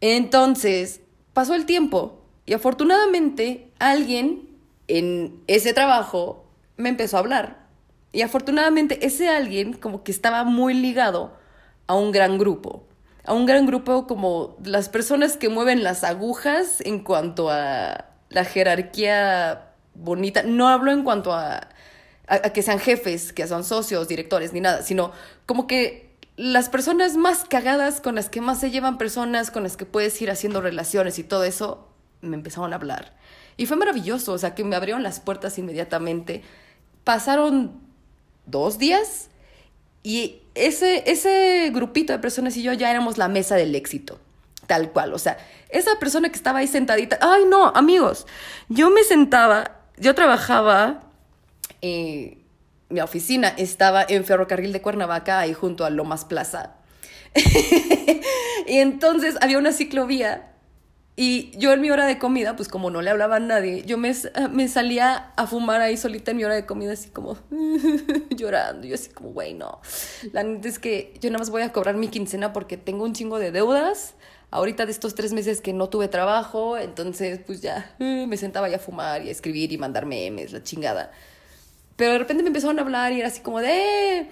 Entonces, 0.00 1.00
pasó 1.32 1.54
el 1.54 1.66
tiempo 1.66 2.20
y 2.46 2.54
afortunadamente 2.54 3.70
alguien 3.78 4.48
en 4.88 5.42
ese 5.46 5.72
trabajo 5.72 6.46
me 6.76 6.88
empezó 6.88 7.16
a 7.16 7.20
hablar. 7.20 7.66
Y 8.12 8.22
afortunadamente 8.22 9.06
ese 9.06 9.28
alguien 9.28 9.74
como 9.74 10.02
que 10.02 10.10
estaba 10.10 10.44
muy 10.44 10.74
ligado 10.74 11.36
a 11.86 11.94
un 11.94 12.12
gran 12.12 12.38
grupo. 12.38 12.84
A 13.24 13.34
un 13.34 13.46
gran 13.46 13.66
grupo 13.66 14.06
como 14.06 14.56
las 14.64 14.88
personas 14.88 15.36
que 15.36 15.48
mueven 15.48 15.84
las 15.84 16.02
agujas 16.02 16.80
en 16.80 17.04
cuanto 17.04 17.50
a 17.50 18.06
la 18.30 18.44
jerarquía 18.44 19.74
bonita. 19.94 20.42
No 20.42 20.68
hablo 20.68 20.90
en 20.90 21.04
cuanto 21.04 21.32
a, 21.32 21.68
a, 22.26 22.38
que 22.52 22.62
sean 22.62 22.78
jefes, 22.78 23.32
que 23.32 23.46
son 23.46 23.64
socios, 23.64 24.08
directores, 24.08 24.52
ni 24.52 24.60
nada, 24.60 24.82
sino 24.82 25.12
como 25.46 25.66
que 25.66 26.09
las 26.40 26.70
personas 26.70 27.18
más 27.18 27.44
cagadas 27.44 28.00
con 28.00 28.14
las 28.14 28.30
que 28.30 28.40
más 28.40 28.58
se 28.60 28.70
llevan 28.70 28.96
personas, 28.96 29.50
con 29.50 29.62
las 29.62 29.76
que 29.76 29.84
puedes 29.84 30.20
ir 30.22 30.30
haciendo 30.30 30.62
relaciones 30.62 31.18
y 31.18 31.22
todo 31.22 31.44
eso, 31.44 31.86
me 32.22 32.34
empezaron 32.34 32.72
a 32.72 32.76
hablar. 32.76 33.14
Y 33.58 33.66
fue 33.66 33.76
maravilloso, 33.76 34.32
o 34.32 34.38
sea, 34.38 34.54
que 34.54 34.64
me 34.64 34.74
abrieron 34.74 35.02
las 35.02 35.20
puertas 35.20 35.58
inmediatamente. 35.58 36.42
Pasaron 37.04 37.78
dos 38.46 38.78
días 38.78 39.28
y 40.02 40.40
ese, 40.54 41.10
ese 41.10 41.70
grupito 41.74 42.14
de 42.14 42.20
personas 42.20 42.56
y 42.56 42.62
yo 42.62 42.72
ya 42.72 42.90
éramos 42.90 43.18
la 43.18 43.28
mesa 43.28 43.56
del 43.56 43.74
éxito, 43.74 44.18
tal 44.66 44.92
cual. 44.92 45.12
O 45.12 45.18
sea, 45.18 45.36
esa 45.68 45.98
persona 45.98 46.30
que 46.30 46.36
estaba 46.36 46.60
ahí 46.60 46.68
sentadita, 46.68 47.18
ay 47.20 47.44
no, 47.50 47.66
amigos, 47.66 48.26
yo 48.70 48.88
me 48.88 49.04
sentaba, 49.04 49.72
yo 49.98 50.14
trabajaba... 50.14 51.02
Eh, 51.82 52.39
mi 52.90 53.00
oficina 53.00 53.48
estaba 53.48 54.04
en 54.08 54.24
Ferrocarril 54.24 54.72
de 54.72 54.82
Cuernavaca, 54.82 55.40
ahí 55.40 55.54
junto 55.54 55.84
a 55.84 55.90
Lomas 55.90 56.24
Plaza. 56.24 56.74
y 58.66 58.78
entonces 58.78 59.36
había 59.40 59.58
una 59.58 59.72
ciclovía 59.72 60.50
y 61.22 61.50
yo 61.58 61.74
en 61.74 61.82
mi 61.82 61.90
hora 61.90 62.06
de 62.06 62.18
comida, 62.18 62.56
pues 62.56 62.68
como 62.68 62.90
no 62.90 63.02
le 63.02 63.10
hablaba 63.10 63.36
a 63.36 63.40
nadie, 63.40 63.82
yo 63.84 63.98
me, 63.98 64.10
me 64.52 64.68
salía 64.68 65.32
a 65.36 65.46
fumar 65.46 65.82
ahí 65.82 65.98
solita 65.98 66.30
en 66.30 66.38
mi 66.38 66.44
hora 66.44 66.54
de 66.54 66.64
comida, 66.64 66.94
así 66.94 67.10
como 67.10 67.36
llorando. 68.30 68.86
Yo 68.86 68.94
así 68.94 69.10
como, 69.10 69.28
güey, 69.30 69.52
no. 69.52 69.82
La 70.32 70.42
neta 70.42 70.66
es 70.66 70.78
que 70.78 71.12
yo 71.20 71.28
nada 71.28 71.40
más 71.40 71.50
voy 71.50 71.60
a 71.60 71.72
cobrar 71.72 71.96
mi 71.96 72.08
quincena 72.08 72.54
porque 72.54 72.78
tengo 72.78 73.04
un 73.04 73.12
chingo 73.12 73.38
de 73.38 73.52
deudas. 73.52 74.14
Ahorita 74.50 74.86
de 74.86 74.92
estos 74.92 75.14
tres 75.14 75.34
meses 75.34 75.60
que 75.60 75.74
no 75.74 75.90
tuve 75.90 76.08
trabajo, 76.08 76.78
entonces 76.78 77.38
pues 77.46 77.60
ya 77.60 77.94
me 77.98 78.36
sentaba 78.38 78.70
ya 78.70 78.76
a 78.76 78.80
fumar 78.80 79.22
y 79.22 79.28
a 79.28 79.30
escribir 79.30 79.72
y 79.72 79.76
mandar 79.76 80.06
memes, 80.06 80.52
la 80.52 80.62
chingada. 80.62 81.12
Pero 82.00 82.12
de 82.12 82.18
repente 82.18 82.42
me 82.42 82.46
empezaron 82.46 82.78
a 82.78 82.82
hablar 82.82 83.12
y 83.12 83.18
era 83.18 83.28
así 83.28 83.42
como 83.42 83.60
de... 83.60 84.26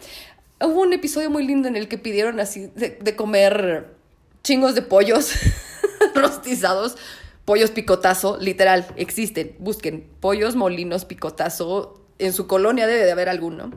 Hubo 0.59 0.81
un 0.81 0.94
episodio 0.94 1.28
muy 1.28 1.46
lindo 1.46 1.68
en 1.68 1.76
el 1.76 1.87
que 1.87 1.98
pidieron 1.98 2.40
así 2.40 2.70
de, 2.74 3.14
comer 3.14 3.94
chingos 4.42 4.74
de 4.74 4.81
pollos 4.81 5.35
rostizados, 6.14 6.96
pollos 7.44 7.70
picotazo, 7.70 8.38
literal, 8.38 8.87
existen, 8.96 9.54
busquen 9.59 10.09
pollos 10.18 10.57
molinos 10.57 11.04
picotazo, 11.04 12.02
en 12.18 12.33
su 12.33 12.46
colonia 12.46 12.87
debe 12.87 13.04
de 13.04 13.12
haber 13.12 13.28
alguno. 13.28 13.70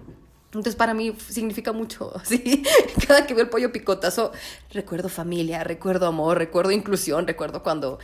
Entonces 0.45 0.77
para 0.77 0.93
mí 0.93 1.13
significa 1.27 1.73
mucho, 1.73 2.13
¿sí? 2.23 2.63
Cada 3.05 3.27
que 3.27 3.33
veo 3.33 3.43
el 3.43 3.49
pollo 3.49 3.73
picotazo, 3.73 4.31
recuerdo 4.71 5.09
familia, 5.09 5.65
recuerdo 5.65 6.07
amor, 6.07 6.37
recuerdo 6.37 6.71
inclusión, 6.71 7.27
recuerdo 7.27 7.61
cuando 7.61 7.99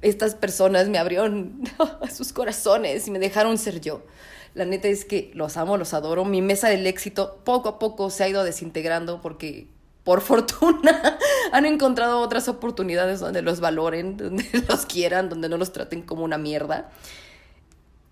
estas 0.00 0.36
personas 0.36 0.88
me 0.88 0.98
abrieron 0.98 1.60
sus 2.14 2.32
corazones 2.32 3.08
y 3.08 3.10
me 3.10 3.18
dejaron 3.18 3.58
ser 3.58 3.80
yo. 3.80 4.02
La 4.54 4.64
neta 4.64 4.86
es 4.88 5.04
que 5.04 5.32
los 5.34 5.56
amo, 5.56 5.76
los 5.76 5.94
adoro. 5.94 6.24
Mi 6.24 6.40
mesa 6.40 6.68
del 6.68 6.86
éxito 6.86 7.40
poco 7.44 7.68
a 7.68 7.78
poco 7.78 8.08
se 8.10 8.22
ha 8.22 8.28
ido 8.28 8.44
desintegrando 8.44 9.20
porque, 9.20 9.66
por 10.04 10.20
fortuna, 10.22 11.18
han 11.52 11.66
encontrado 11.66 12.20
otras 12.20 12.48
oportunidades 12.48 13.20
donde 13.20 13.42
los 13.42 13.60
valoren, 13.60 14.16
donde 14.16 14.46
los 14.68 14.86
quieran, 14.86 15.28
donde 15.28 15.48
no 15.48 15.56
los 15.56 15.72
traten 15.72 16.02
como 16.02 16.24
una 16.24 16.38
mierda. 16.38 16.90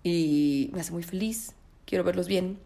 Y 0.03 0.69
me 0.73 0.81
hace 0.81 0.91
muy 0.91 1.03
feliz. 1.03 1.53
Quiero 1.85 2.03
verlos 2.03 2.27
bien. 2.27 2.59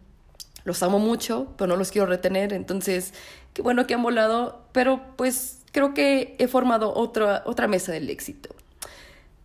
Los 0.64 0.82
amo 0.82 0.98
mucho, 0.98 1.54
pero 1.56 1.68
no 1.68 1.76
los 1.76 1.92
quiero 1.92 2.06
retener. 2.08 2.52
Entonces, 2.52 3.14
qué 3.54 3.62
bueno 3.62 3.86
que 3.86 3.94
han 3.94 4.02
volado. 4.02 4.62
Pero 4.72 5.00
pues 5.16 5.60
creo 5.70 5.94
que 5.94 6.34
he 6.38 6.48
formado 6.48 6.92
otra, 6.94 7.44
otra 7.46 7.68
mesa 7.68 7.92
del 7.92 8.10
éxito. 8.10 8.54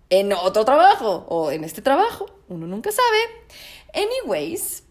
En 0.10 0.34
otro 0.34 0.66
trabajo 0.66 1.26
o 1.28 1.52
en 1.52 1.64
este 1.64 1.82
trabajo, 1.82 2.26
uno 2.48 2.68
nunca 2.68 2.92
sabe. 2.92 3.18
Anyways, 3.94 4.84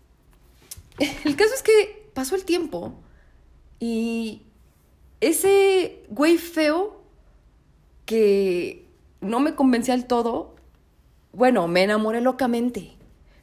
el 1.24 1.36
caso 1.36 1.54
es 1.54 1.62
que 1.62 2.10
pasó 2.14 2.34
el 2.34 2.44
tiempo 2.44 2.94
y 3.80 4.42
ese 5.20 6.04
güey 6.08 6.38
feo 6.38 7.00
que 8.06 8.86
no 9.20 9.40
me 9.40 9.54
convencía 9.54 9.96
del 9.96 10.06
todo, 10.06 10.54
bueno, 11.32 11.68
me 11.68 11.82
enamoré 11.82 12.20
locamente. 12.20 12.92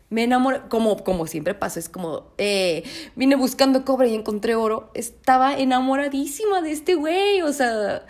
Me 0.09 0.23
enamoré, 0.23 0.61
como, 0.69 1.03
como 1.03 1.27
siempre 1.27 1.53
pasa, 1.53 1.79
es 1.79 1.87
como, 1.87 2.33
eh, 2.37 2.83
vine 3.15 3.35
buscando 3.35 3.85
cobre 3.85 4.09
y 4.09 4.15
encontré 4.15 4.55
oro. 4.55 4.91
Estaba 4.93 5.57
enamoradísima 5.57 6.61
de 6.61 6.71
este 6.71 6.95
güey, 6.95 7.41
o 7.41 7.53
sea, 7.53 8.05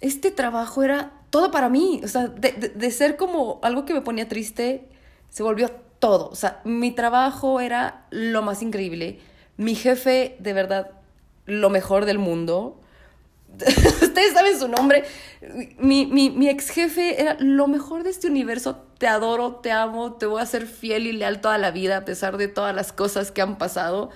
este 0.00 0.30
trabajo 0.30 0.82
era 0.82 1.12
todo 1.30 1.50
para 1.50 1.68
mí, 1.68 2.00
o 2.04 2.08
sea, 2.08 2.28
de, 2.28 2.52
de 2.52 2.90
ser 2.90 3.16
como 3.16 3.58
algo 3.62 3.84
que 3.84 3.94
me 3.94 4.00
ponía 4.00 4.28
triste, 4.28 4.88
se 5.28 5.42
volvió 5.42 5.70
todo. 5.98 6.28
O 6.28 6.34
sea, 6.34 6.60
mi 6.64 6.92
trabajo 6.92 7.60
era 7.60 8.06
lo 8.10 8.42
más 8.42 8.62
increíble. 8.62 9.20
Mi 9.56 9.74
jefe, 9.74 10.36
de 10.38 10.52
verdad, 10.52 10.90
lo 11.46 11.70
mejor 11.70 12.04
del 12.04 12.18
mundo. 12.18 12.80
Ustedes 14.02 14.32
saben 14.32 14.58
su 14.58 14.68
nombre. 14.68 15.04
Mi, 15.78 16.06
mi, 16.06 16.30
mi, 16.30 16.48
ex 16.48 16.70
jefe 16.70 17.20
era 17.20 17.36
lo 17.38 17.68
mejor 17.68 18.02
de 18.02 18.10
este 18.10 18.26
universo. 18.26 18.84
Te 18.98 19.06
adoro, 19.06 19.56
te 19.56 19.70
amo, 19.70 20.14
te 20.14 20.26
voy 20.26 20.42
a 20.42 20.46
ser 20.46 20.66
fiel 20.66 21.06
y 21.06 21.12
leal 21.12 21.40
toda 21.40 21.58
la 21.58 21.70
vida, 21.70 21.98
a 21.98 22.04
pesar 22.04 22.36
de 22.36 22.48
todas 22.48 22.74
las 22.74 22.92
cosas 22.92 23.30
que 23.30 23.42
han 23.42 23.58
pasado. 23.58 24.10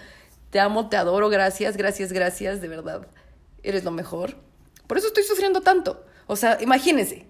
Te 0.51 0.61
amo, 0.61 0.89
te 0.89 0.97
adoro, 0.97 1.29
gracias, 1.29 1.77
gracias, 1.77 2.13
gracias, 2.13 2.61
de 2.61 2.69
verdad. 2.69 3.07
Eres 3.63 3.85
lo 3.85 3.91
mejor. 3.91 4.37
Por 4.87 4.99
eso 4.99 5.09
estoy 5.09 5.25
sufriendo 5.25 5.61
tanto. 5.61 6.05
O 6.27 6.37
sea, 6.37 6.59
imagínense. 6.61 7.27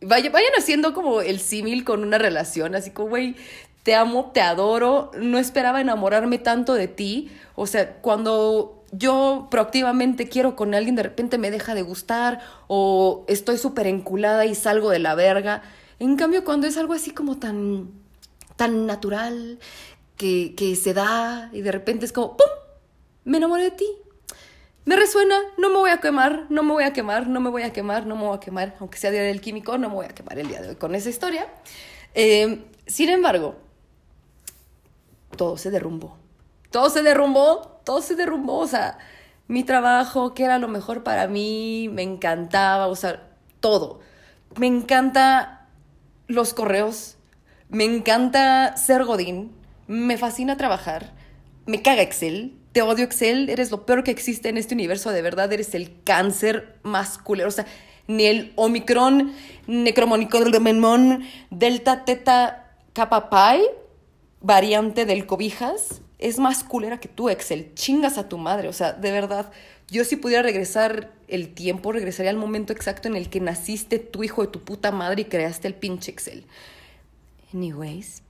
Vayan, 0.00 0.32
haciendo 0.58 0.94
como 0.94 1.20
el 1.20 1.38
símil 1.38 1.84
con 1.84 2.02
una 2.02 2.18
relación, 2.18 2.74
así 2.74 2.90
como, 2.90 3.10
güey, 3.10 3.36
te 3.82 3.94
amo, 3.94 4.30
te 4.32 4.40
adoro, 4.40 5.10
no 5.18 5.38
esperaba 5.38 5.80
enamorarme 5.80 6.38
tanto 6.38 6.74
de 6.74 6.88
ti. 6.88 7.30
O 7.54 7.66
sea, 7.66 7.96
cuando 7.96 8.84
yo 8.92 9.48
proactivamente 9.50 10.28
quiero 10.28 10.54
con 10.54 10.74
alguien, 10.74 10.94
de 10.94 11.02
repente 11.02 11.38
me 11.38 11.50
deja 11.50 11.74
de 11.74 11.82
gustar 11.82 12.40
o 12.68 13.24
estoy 13.28 13.58
súper 13.58 13.86
enculada 13.86 14.46
y 14.46 14.54
salgo 14.54 14.90
de 14.90 14.98
la 14.98 15.14
verga. 15.14 15.62
En 15.98 16.16
cambio, 16.16 16.44
cuando 16.44 16.66
es 16.66 16.76
algo 16.76 16.92
así 16.92 17.10
como 17.10 17.38
tan, 17.38 17.90
tan 18.56 18.86
natural, 18.86 19.58
que, 20.16 20.54
que 20.56 20.76
se 20.76 20.94
da 20.94 21.50
y 21.52 21.62
de 21.62 21.72
repente 21.72 22.06
es 22.06 22.12
como, 22.12 22.36
¡pum! 22.36 22.46
Me 23.24 23.38
enamoré 23.38 23.64
de 23.64 23.70
ti. 23.72 23.86
Me 24.84 24.96
resuena, 24.96 25.36
no 25.58 25.70
me 25.70 25.76
voy 25.76 25.90
a 25.90 25.98
quemar, 25.98 26.46
no 26.48 26.62
me 26.62 26.72
voy 26.72 26.84
a 26.84 26.92
quemar, 26.92 27.28
no 27.28 27.40
me 27.40 27.50
voy 27.50 27.62
a 27.62 27.72
quemar, 27.72 28.06
no 28.06 28.16
me 28.16 28.24
voy 28.24 28.36
a 28.36 28.40
quemar, 28.40 28.74
aunque 28.80 28.98
sea 28.98 29.12
Día 29.12 29.22
del 29.22 29.40
Químico, 29.40 29.78
no 29.78 29.88
me 29.88 29.94
voy 29.94 30.06
a 30.06 30.08
quemar 30.08 30.38
el 30.40 30.48
día 30.48 30.60
de 30.60 30.70
hoy 30.70 30.76
con 30.76 30.94
esa 30.96 31.08
historia. 31.08 31.46
Eh, 32.14 32.64
sin 32.86 33.08
embargo, 33.08 33.56
todo 35.36 35.56
se 35.56 35.70
derrumbó. 35.70 36.16
Todo 36.70 36.88
se 36.90 37.02
derrumbó, 37.02 37.80
todo 37.84 38.00
se 38.00 38.14
derrumbó, 38.14 38.58
o 38.58 38.66
sea, 38.66 38.98
mi 39.48 39.64
trabajo, 39.64 40.34
que 40.34 40.44
era 40.44 40.58
lo 40.58 40.68
mejor 40.68 41.02
para 41.02 41.26
mí, 41.28 41.88
me 41.92 42.02
encantaba, 42.02 42.86
o 42.86 42.96
sea, 42.96 43.28
todo. 43.60 44.00
Me 44.56 44.66
encanta 44.66 45.68
los 46.28 46.54
correos, 46.54 47.16
me 47.68 47.84
encanta 47.84 48.76
ser 48.76 49.04
Godín, 49.04 49.52
me 49.86 50.16
fascina 50.16 50.56
trabajar, 50.56 51.12
me 51.66 51.82
caga 51.82 52.02
Excel, 52.02 52.56
te 52.72 52.82
odio 52.82 53.04
Excel, 53.04 53.50
eres 53.50 53.70
lo 53.70 53.84
peor 53.84 54.04
que 54.04 54.10
existe 54.10 54.48
en 54.48 54.56
este 54.56 54.74
universo, 54.74 55.10
de 55.10 55.22
verdad, 55.22 55.52
eres 55.52 55.74
el 55.74 56.02
cáncer 56.04 56.78
más 56.82 57.18
culero, 57.18 57.48
o 57.48 57.52
sea, 57.52 57.66
ni 58.06 58.24
el 58.24 58.52
Omicron, 58.56 59.32
Necromonicon, 59.66 61.24
Delta, 61.50 62.04
Teta, 62.04 62.74
Kappa 62.92 63.30
Pi, 63.30 63.62
variante 64.42 65.06
del 65.06 65.26
cobijas, 65.26 66.02
es 66.18 66.38
más 66.38 66.62
culera 66.64 67.00
que 67.00 67.08
tú, 67.08 67.28
Excel. 67.28 67.74
Chingas 67.74 68.18
a 68.18 68.28
tu 68.28 68.38
madre. 68.38 68.68
O 68.68 68.72
sea, 68.72 68.92
de 68.92 69.10
verdad, 69.10 69.50
yo 69.88 70.04
si 70.04 70.16
pudiera 70.16 70.42
regresar 70.42 71.10
el 71.28 71.54
tiempo, 71.54 71.92
regresaría 71.92 72.30
al 72.30 72.36
momento 72.36 72.72
exacto 72.72 73.08
en 73.08 73.16
el 73.16 73.28
que 73.28 73.40
naciste 73.40 73.98
tu 73.98 74.22
hijo 74.22 74.42
de 74.42 74.48
tu 74.48 74.60
puta 74.60 74.92
madre 74.92 75.22
y 75.22 75.24
creaste 75.26 75.68
el 75.68 75.74
pinche 75.74 76.12
Excel. 76.12 76.44
Anyways. 77.52 78.22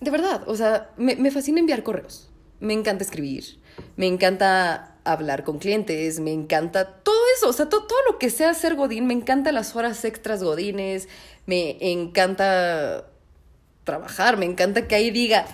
De 0.00 0.10
verdad, 0.10 0.48
o 0.48 0.54
sea, 0.54 0.90
me, 0.96 1.16
me 1.16 1.30
fascina 1.30 1.58
enviar 1.58 1.82
correos. 1.82 2.30
Me 2.60 2.72
encanta 2.74 3.04
escribir. 3.04 3.58
Me 3.96 4.06
encanta 4.06 4.96
hablar 5.04 5.44
con 5.44 5.58
clientes. 5.58 6.20
Me 6.20 6.32
encanta 6.32 7.02
todo 7.02 7.16
eso. 7.36 7.48
O 7.48 7.52
sea, 7.52 7.68
todo, 7.68 7.84
todo 7.86 7.98
lo 8.10 8.18
que 8.18 8.30
sea 8.30 8.54
ser 8.54 8.76
Godín. 8.76 9.06
Me 9.06 9.14
encanta 9.14 9.52
las 9.52 9.74
horas 9.74 10.04
extras 10.04 10.42
Godines. 10.42 11.08
Me 11.46 11.76
encanta 11.80 13.06
trabajar. 13.88 14.36
Me 14.36 14.44
encanta 14.44 14.86
que 14.86 14.94
ahí 14.94 15.10
diga 15.10 15.46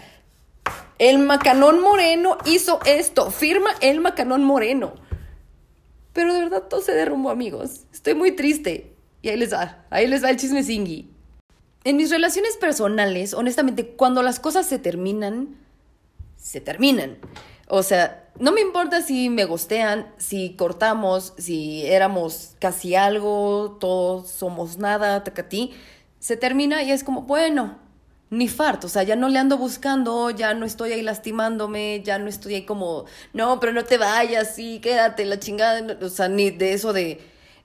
el 0.98 1.20
Macanón 1.20 1.80
Moreno 1.80 2.36
hizo 2.44 2.80
esto. 2.84 3.30
Firma 3.30 3.70
el 3.80 4.00
Macanón 4.00 4.42
Moreno. 4.42 4.94
Pero 6.12 6.34
de 6.34 6.40
verdad 6.40 6.64
todo 6.68 6.82
se 6.82 6.92
derrumbó, 6.92 7.30
amigos. 7.30 7.84
Estoy 7.92 8.14
muy 8.14 8.32
triste. 8.32 8.92
Y 9.22 9.28
ahí 9.28 9.36
les 9.36 9.52
va. 9.52 9.84
Ahí 9.90 10.08
les 10.08 10.24
va 10.24 10.30
el 10.30 10.36
chisme 10.36 10.64
singui. 10.64 11.10
En 11.84 11.96
mis 11.96 12.10
relaciones 12.10 12.56
personales, 12.56 13.34
honestamente, 13.34 13.86
cuando 13.86 14.20
las 14.22 14.40
cosas 14.40 14.66
se 14.66 14.80
terminan, 14.80 15.56
se 16.36 16.60
terminan. 16.60 17.18
O 17.68 17.84
sea, 17.84 18.28
no 18.40 18.50
me 18.50 18.60
importa 18.60 19.00
si 19.00 19.30
me 19.30 19.44
gostean, 19.44 20.12
si 20.16 20.56
cortamos, 20.56 21.34
si 21.38 21.86
éramos 21.86 22.56
casi 22.58 22.96
algo, 22.96 23.76
todos 23.78 24.28
somos 24.28 24.78
nada, 24.78 25.22
tacatí. 25.22 25.72
Se 26.18 26.36
termina 26.36 26.82
y 26.82 26.90
es 26.90 27.04
como, 27.04 27.22
bueno, 27.22 27.78
ni 28.34 28.48
fart, 28.48 28.84
o 28.84 28.88
sea, 28.88 29.02
ya 29.02 29.16
no 29.16 29.28
le 29.28 29.38
ando 29.38 29.56
buscando, 29.56 30.30
ya 30.30 30.54
no 30.54 30.66
estoy 30.66 30.92
ahí 30.92 31.02
lastimándome, 31.02 32.02
ya 32.04 32.18
no 32.18 32.28
estoy 32.28 32.54
ahí 32.54 32.62
como, 32.64 33.04
no, 33.32 33.60
pero 33.60 33.72
no 33.72 33.84
te 33.84 33.96
vayas, 33.96 34.54
sí, 34.54 34.80
quédate, 34.80 35.24
la 35.24 35.38
chingada, 35.38 35.96
o 36.02 36.08
sea, 36.08 36.28
ni 36.28 36.50
de 36.50 36.72
eso 36.72 36.92
de, 36.92 37.20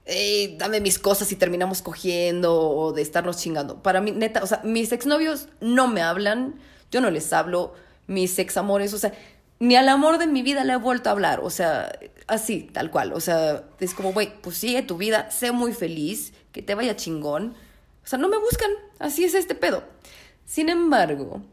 hey, 0.05 0.55
dame 0.59 0.79
mis 0.79 0.99
cosas 0.99 1.31
y 1.31 1.35
terminamos 1.35 1.81
cogiendo 1.81 2.69
o 2.69 2.93
de 2.93 3.01
estarnos 3.01 3.37
chingando. 3.37 3.81
Para 3.81 3.99
mí, 3.99 4.11
neta, 4.11 4.43
o 4.43 4.47
sea, 4.47 4.61
mis 4.63 4.91
exnovios 4.91 5.47
no 5.59 5.87
me 5.87 6.01
hablan, 6.01 6.59
yo 6.91 7.01
no 7.01 7.09
les 7.09 7.33
hablo, 7.33 7.73
mis 8.07 8.37
examores, 8.37 8.93
o 8.93 8.99
sea, 8.99 9.13
ni 9.59 9.75
al 9.75 9.89
amor 9.89 10.19
de 10.19 10.27
mi 10.27 10.41
vida 10.41 10.63
le 10.63 10.73
he 10.73 10.77
vuelto 10.77 11.09
a 11.09 11.13
hablar, 11.13 11.39
o 11.41 11.49
sea, 11.49 11.97
así, 12.27 12.69
tal 12.71 12.91
cual, 12.91 13.13
o 13.13 13.19
sea, 13.19 13.63
es 13.79 13.93
como, 13.93 14.13
güey, 14.13 14.31
pues 14.41 14.57
sigue 14.57 14.83
tu 14.83 14.97
vida, 14.97 15.31
sé 15.31 15.51
muy 15.51 15.73
feliz, 15.73 16.33
que 16.51 16.61
te 16.61 16.75
vaya 16.75 16.95
chingón, 16.95 17.55
o 18.03 18.07
sea, 18.07 18.19
no 18.19 18.29
me 18.29 18.37
buscan, 18.37 18.71
así 18.99 19.23
es 19.23 19.33
este 19.33 19.55
pedo. 19.55 19.83
Sin 20.49 20.67
embargo, 20.69 21.43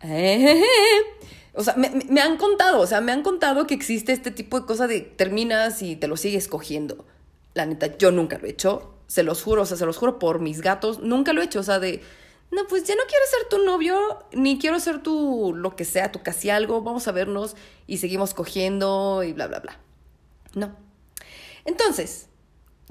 o 1.54 1.64
sea, 1.64 1.74
me, 1.74 2.20
han 2.20 2.36
contado, 2.36 2.78
o 2.78 2.86
sea, 2.86 3.00
me 3.00 3.10
han 3.10 3.24
contado 3.24 3.66
que 3.66 3.74
existe 3.74 4.12
este 4.12 4.30
tipo 4.30 4.60
de 4.60 4.64
cosa 4.64 4.86
de 4.86 5.00
terminas 5.00 5.82
y 5.82 5.96
te 5.96 6.06
lo 6.06 6.16
sigues 6.16 6.46
cogiendo. 6.46 7.04
La 7.54 7.66
neta, 7.66 7.98
yo 7.98 8.12
nunca 8.12 8.38
lo 8.38 8.46
he 8.46 8.50
hecho, 8.50 8.94
se 9.08 9.24
los 9.24 9.42
juro, 9.42 9.62
o 9.62 9.66
sea, 9.66 9.76
se 9.76 9.86
los 9.86 9.96
juro 9.96 10.20
por 10.20 10.38
mis 10.38 10.60
gatos, 10.60 11.00
nunca 11.00 11.32
lo 11.32 11.42
he 11.42 11.46
hecho, 11.46 11.58
o 11.58 11.62
sea, 11.64 11.80
de, 11.80 12.00
no, 12.52 12.64
pues 12.68 12.84
ya 12.84 12.94
no 12.94 13.02
quiero 13.08 13.24
ser 13.26 13.48
tu 13.48 13.66
novio, 13.66 13.98
ni 14.30 14.56
quiero 14.56 14.78
ser 14.78 15.02
tu 15.02 15.52
lo 15.56 15.74
que 15.74 15.84
sea, 15.84 16.12
tu 16.12 16.22
casi 16.22 16.48
algo, 16.48 16.80
vamos 16.80 17.08
a 17.08 17.12
vernos 17.12 17.56
y 17.88 17.98
seguimos 17.98 18.34
cogiendo 18.34 19.24
y 19.24 19.32
bla, 19.32 19.48
bla, 19.48 19.58
bla. 19.58 19.80
No. 20.54 20.76
Entonces, 21.64 22.28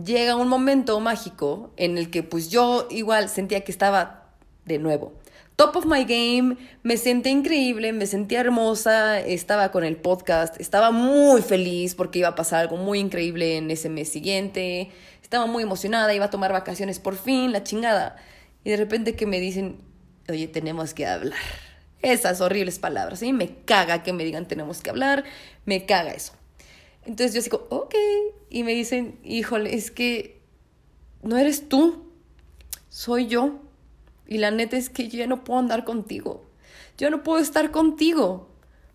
llega 0.03 0.35
un 0.35 0.49
momento 0.49 0.99
mágico 0.99 1.71
en 1.77 1.97
el 1.97 2.11
que 2.11 2.21
pues 2.21 2.49
yo 2.49 2.89
igual 2.91 3.29
sentía 3.29 3.63
que 3.63 3.71
estaba 3.71 4.17
de 4.65 4.77
nuevo 4.77 5.20
top 5.62 5.76
of 5.76 5.86
my 5.86 6.06
game, 6.06 6.58
me 6.82 6.97
sentí 6.97 7.30
increíble, 7.30 7.93
me 7.93 8.08
sentí 8.08 8.34
hermosa, 8.34 9.19
estaba 9.19 9.71
con 9.71 9.84
el 9.84 9.95
podcast, 9.95 10.60
estaba 10.60 10.89
muy 10.89 11.43
feliz 11.43 11.93
porque 11.93 12.17
iba 12.17 12.30
a 12.30 12.34
pasar 12.36 12.62
algo 12.62 12.78
muy 12.78 12.97
increíble 12.97 13.58
en 13.58 13.69
ese 13.69 13.88
mes 13.88 14.10
siguiente, 14.10 14.89
estaba 15.21 15.45
muy 15.45 15.62
emocionada, 15.62 16.15
iba 16.15 16.26
a 16.26 16.30
tomar 16.32 16.52
vacaciones 16.52 16.97
por 16.97 17.15
fin, 17.15 17.52
la 17.52 17.63
chingada. 17.63 18.15
Y 18.63 18.71
de 18.71 18.78
repente 18.78 19.13
que 19.13 19.28
me 19.28 19.39
dicen, 19.39 19.78
oye, 20.28 20.47
tenemos 20.47 20.95
que 20.95 21.06
hablar. 21.06 21.38
Esas 22.02 22.41
horribles 22.41 22.80
palabras, 22.80 23.19
¿sí? 23.19 23.32
Me 23.32 23.58
caga 23.58 24.02
que 24.02 24.13
me 24.13 24.24
digan 24.24 24.47
tenemos 24.47 24.82
que 24.82 24.89
hablar, 24.89 25.26
me 25.65 25.86
caga 25.86 26.10
eso. 26.10 26.34
Entonces 27.06 27.36
yo 27.36 27.41
digo, 27.43 27.67
ok, 27.69 27.93
y 28.50 28.63
me 28.63 28.74
dicen, 28.74 29.19
híjole, 29.24 29.76
es 29.76 29.91
que 29.91 30.41
no 31.21 31.38
eres 31.38 31.69
tú, 31.69 32.12
soy 32.89 33.28
yo. 33.28 33.60
Y 34.31 34.37
la 34.37 34.49
neta 34.49 34.77
es 34.77 34.89
que 34.89 35.09
yo 35.09 35.27
no 35.27 35.43
puedo 35.43 35.59
andar 35.59 35.83
contigo. 35.83 36.41
Yo 36.97 37.09
no 37.09 37.21
puedo 37.21 37.39
estar 37.39 37.69
contigo 37.69 38.47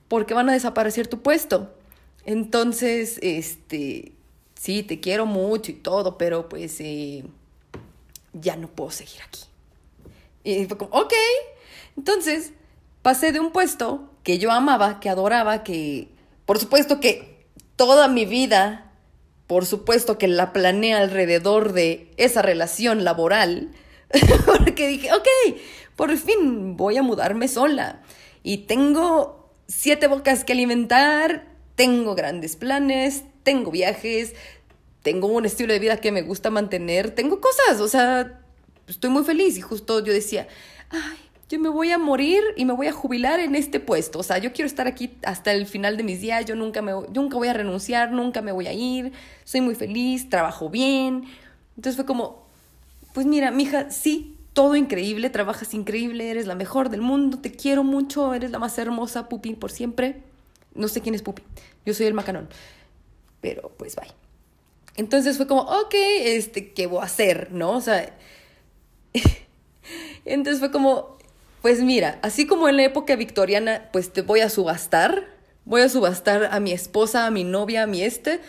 porque 0.09 0.33
van 0.33 0.49
a 0.49 0.55
desaparecer 0.55 1.09
tu 1.09 1.21
puesto. 1.21 1.75
Entonces, 2.25 3.19
este, 3.21 4.13
sí, 4.55 4.83
te 4.83 4.99
quiero 4.99 5.27
mucho 5.27 5.73
y 5.73 5.75
todo, 5.75 6.17
pero 6.17 6.49
pues 6.49 6.81
eh, 6.81 7.23
ya 8.33 8.57
no 8.57 8.69
puedo 8.69 8.91
seguir 8.91 9.21
aquí. 9.29 9.43
Y 10.43 10.65
fue 10.65 10.79
como, 10.79 10.97
ok. 10.97 11.13
Entonces, 11.99 12.55
pasé 13.03 13.31
de 13.31 13.41
un 13.41 13.53
puesto 13.53 14.09
que 14.23 14.39
yo 14.39 14.51
amaba, 14.53 15.01
que 15.01 15.11
adoraba, 15.11 15.65
que, 15.65 16.09
por 16.47 16.59
supuesto 16.59 16.99
que 16.99 17.45
toda 17.77 18.09
mi 18.09 18.25
vida, 18.25 18.91
por 19.47 19.67
supuesto 19.67 20.17
que 20.17 20.29
la 20.29 20.55
planeé 20.55 20.95
alrededor 20.95 21.75
de 21.75 22.11
esa 22.17 22.41
relación 22.41 23.05
laboral, 23.05 23.75
Porque 24.47 24.89
dije, 24.89 25.13
ok, 25.13 25.59
por 25.97 26.17
fin 26.17 26.77
voy 26.77 26.97
a 26.97 27.03
mudarme 27.03 27.49
sola. 27.49 28.03
Y 28.43 28.59
tengo 28.59 29.51
siete 29.67 30.07
bocas 30.07 30.45
que 30.45 30.53
alimentar, 30.53 31.47
tengo 31.75 32.15
grandes 32.15 32.57
planes, 32.57 33.25
tengo 33.43 33.71
viajes, 33.71 34.35
tengo 35.03 35.29
un 35.29 35.47
estilo 35.47 35.73
de 35.73 35.79
vida 35.79 35.99
que 35.99 36.13
me 36.13 36.23
gusta 36.23 36.51
mantener, 36.51 37.11
tengo 37.11 37.41
cosas, 37.41 37.81
o 37.81 37.89
sea, 37.89 38.41
estoy 38.89 39.11
muy 39.11 39.25
feliz. 39.25 39.57
Y 39.57 39.61
justo 39.61 40.05
yo 40.05 40.13
decía, 40.13 40.49
ay, 40.91 41.19
yo 41.49 41.61
me 41.61 41.69
voy 41.69 41.93
a 41.93 41.99
morir 41.99 42.43
y 42.57 42.65
me 42.65 42.73
voy 42.73 42.89
a 42.89 42.93
jubilar 42.93 43.39
en 43.41 43.55
este 43.55 43.79
puesto. 43.79 44.19
O 44.19 44.23
sea, 44.23 44.39
yo 44.39 44.53
quiero 44.53 44.67
estar 44.67 44.87
aquí 44.87 45.17
hasta 45.25 45.53
el 45.53 45.67
final 45.67 45.97
de 45.97 46.03
mis 46.03 46.21
días, 46.21 46.45
yo 46.45 46.57
nunca, 46.57 46.83
me, 46.83 46.93
nunca 47.13 47.37
voy 47.37 47.49
a 47.49 47.53
renunciar, 47.53 48.11
nunca 48.11 48.43
me 48.43 48.53
voy 48.53 48.67
a 48.67 48.73
ir, 48.73 49.13
soy 49.45 49.61
muy 49.61 49.75
feliz, 49.75 50.29
trabajo 50.29 50.71
bien. 50.71 51.25
Entonces 51.77 51.97
fue 51.97 52.07
como, 52.07 52.46
pues 53.17 53.25
mira, 53.25 53.51
mija, 53.51 53.91
sí, 53.91 54.37
todo 54.53 54.77
increíble, 54.77 55.31
trabajas 55.31 55.73
increíble, 55.73 56.31
eres 56.31 56.47
la 56.47 56.55
mejor 56.55 56.91
del 56.91 57.01
mundo, 57.01 57.39
te 57.39 57.51
quiero 57.51 57.83
mucho, 57.83 58.35
eres 58.35 58.51
la 58.51 58.59
más 58.59 58.77
hermosa, 58.77 59.31
Pupi, 59.31 59.55
por 59.55 59.71
siempre. 59.71 60.17
No 60.75 60.87
sé 60.87 61.01
quién 61.01 61.15
es 61.15 61.23
Pupi, 61.23 61.43
yo 61.87 61.95
soy 61.95 62.05
el 62.05 62.13
macanón. 62.13 62.47
Pero 63.41 63.73
pues 63.79 63.97
bye. 63.97 64.13
Entonces 64.97 65.39
fue 65.39 65.47
como, 65.47 65.63
ok, 65.63 65.95
este, 65.95 66.75
¿qué 66.75 66.87
voy 66.87 67.01
a 67.01 67.05
hacer? 67.05 67.53
¿No? 67.53 67.71
O 67.71 67.81
sea, 67.81 68.15
entonces 70.27 70.61
fue 70.61 70.71
como, 70.71 71.17
pues 71.63 71.83
mira, 71.83 72.19
así 72.21 72.47
como 72.47 72.69
en 72.69 72.77
la 72.77 72.85
época 72.85 73.17
victoriana, 73.17 73.89
pues 73.95 74.13
te 74.13 74.21
voy 74.21 74.41
a 74.41 74.51
subastar, 74.51 75.27
voy 75.65 75.81
a 75.81 75.89
subastar 75.89 76.51
a 76.53 76.61
mi 76.61 76.73
esposa, 76.73 77.25
a 77.25 77.31
mi 77.31 77.45
novia, 77.45 77.85
a 77.85 77.87
mi 77.87 78.03
este, 78.03 78.41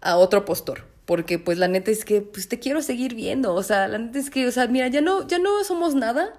a 0.00 0.16
otro 0.16 0.44
postor 0.44 0.91
porque 1.06 1.38
pues 1.38 1.58
la 1.58 1.68
neta 1.68 1.90
es 1.90 2.04
que 2.04 2.22
pues 2.22 2.48
te 2.48 2.58
quiero 2.58 2.82
seguir 2.82 3.14
viendo, 3.14 3.54
o 3.54 3.62
sea, 3.62 3.88
la 3.88 3.98
neta 3.98 4.18
es 4.18 4.30
que, 4.30 4.46
o 4.46 4.52
sea, 4.52 4.66
mira, 4.66 4.88
ya 4.88 5.00
no, 5.00 5.26
ya 5.26 5.38
no 5.38 5.62
somos 5.64 5.94
nada, 5.94 6.32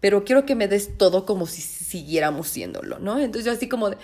pero 0.00 0.24
quiero 0.24 0.46
que 0.46 0.54
me 0.54 0.68
des 0.68 0.96
todo 0.98 1.26
como 1.26 1.46
si 1.46 1.60
siguiéramos 1.62 2.48
siéndolo, 2.48 2.98
¿no? 2.98 3.18
Entonces 3.18 3.44
yo 3.44 3.52
así 3.52 3.68
como 3.68 3.90
de, 3.90 3.96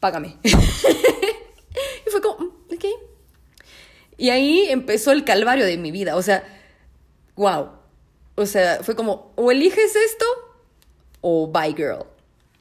págame. 0.00 0.38
y 2.06 2.10
fue 2.10 2.20
como, 2.20 2.46
"Mm, 2.46 2.74
ok. 2.74 2.84
Y 4.18 4.30
ahí 4.30 4.66
empezó 4.68 5.12
el 5.12 5.24
calvario 5.24 5.64
de 5.64 5.76
mi 5.76 5.90
vida. 5.90 6.16
O 6.16 6.22
sea, 6.22 6.44
wow. 7.34 7.70
O 8.34 8.46
sea, 8.46 8.82
fue 8.82 8.96
como, 8.96 9.32
o 9.36 9.50
eliges 9.50 9.94
esto 9.96 10.24
o 11.20 11.48
bye 11.48 11.74
girl. 11.74 12.04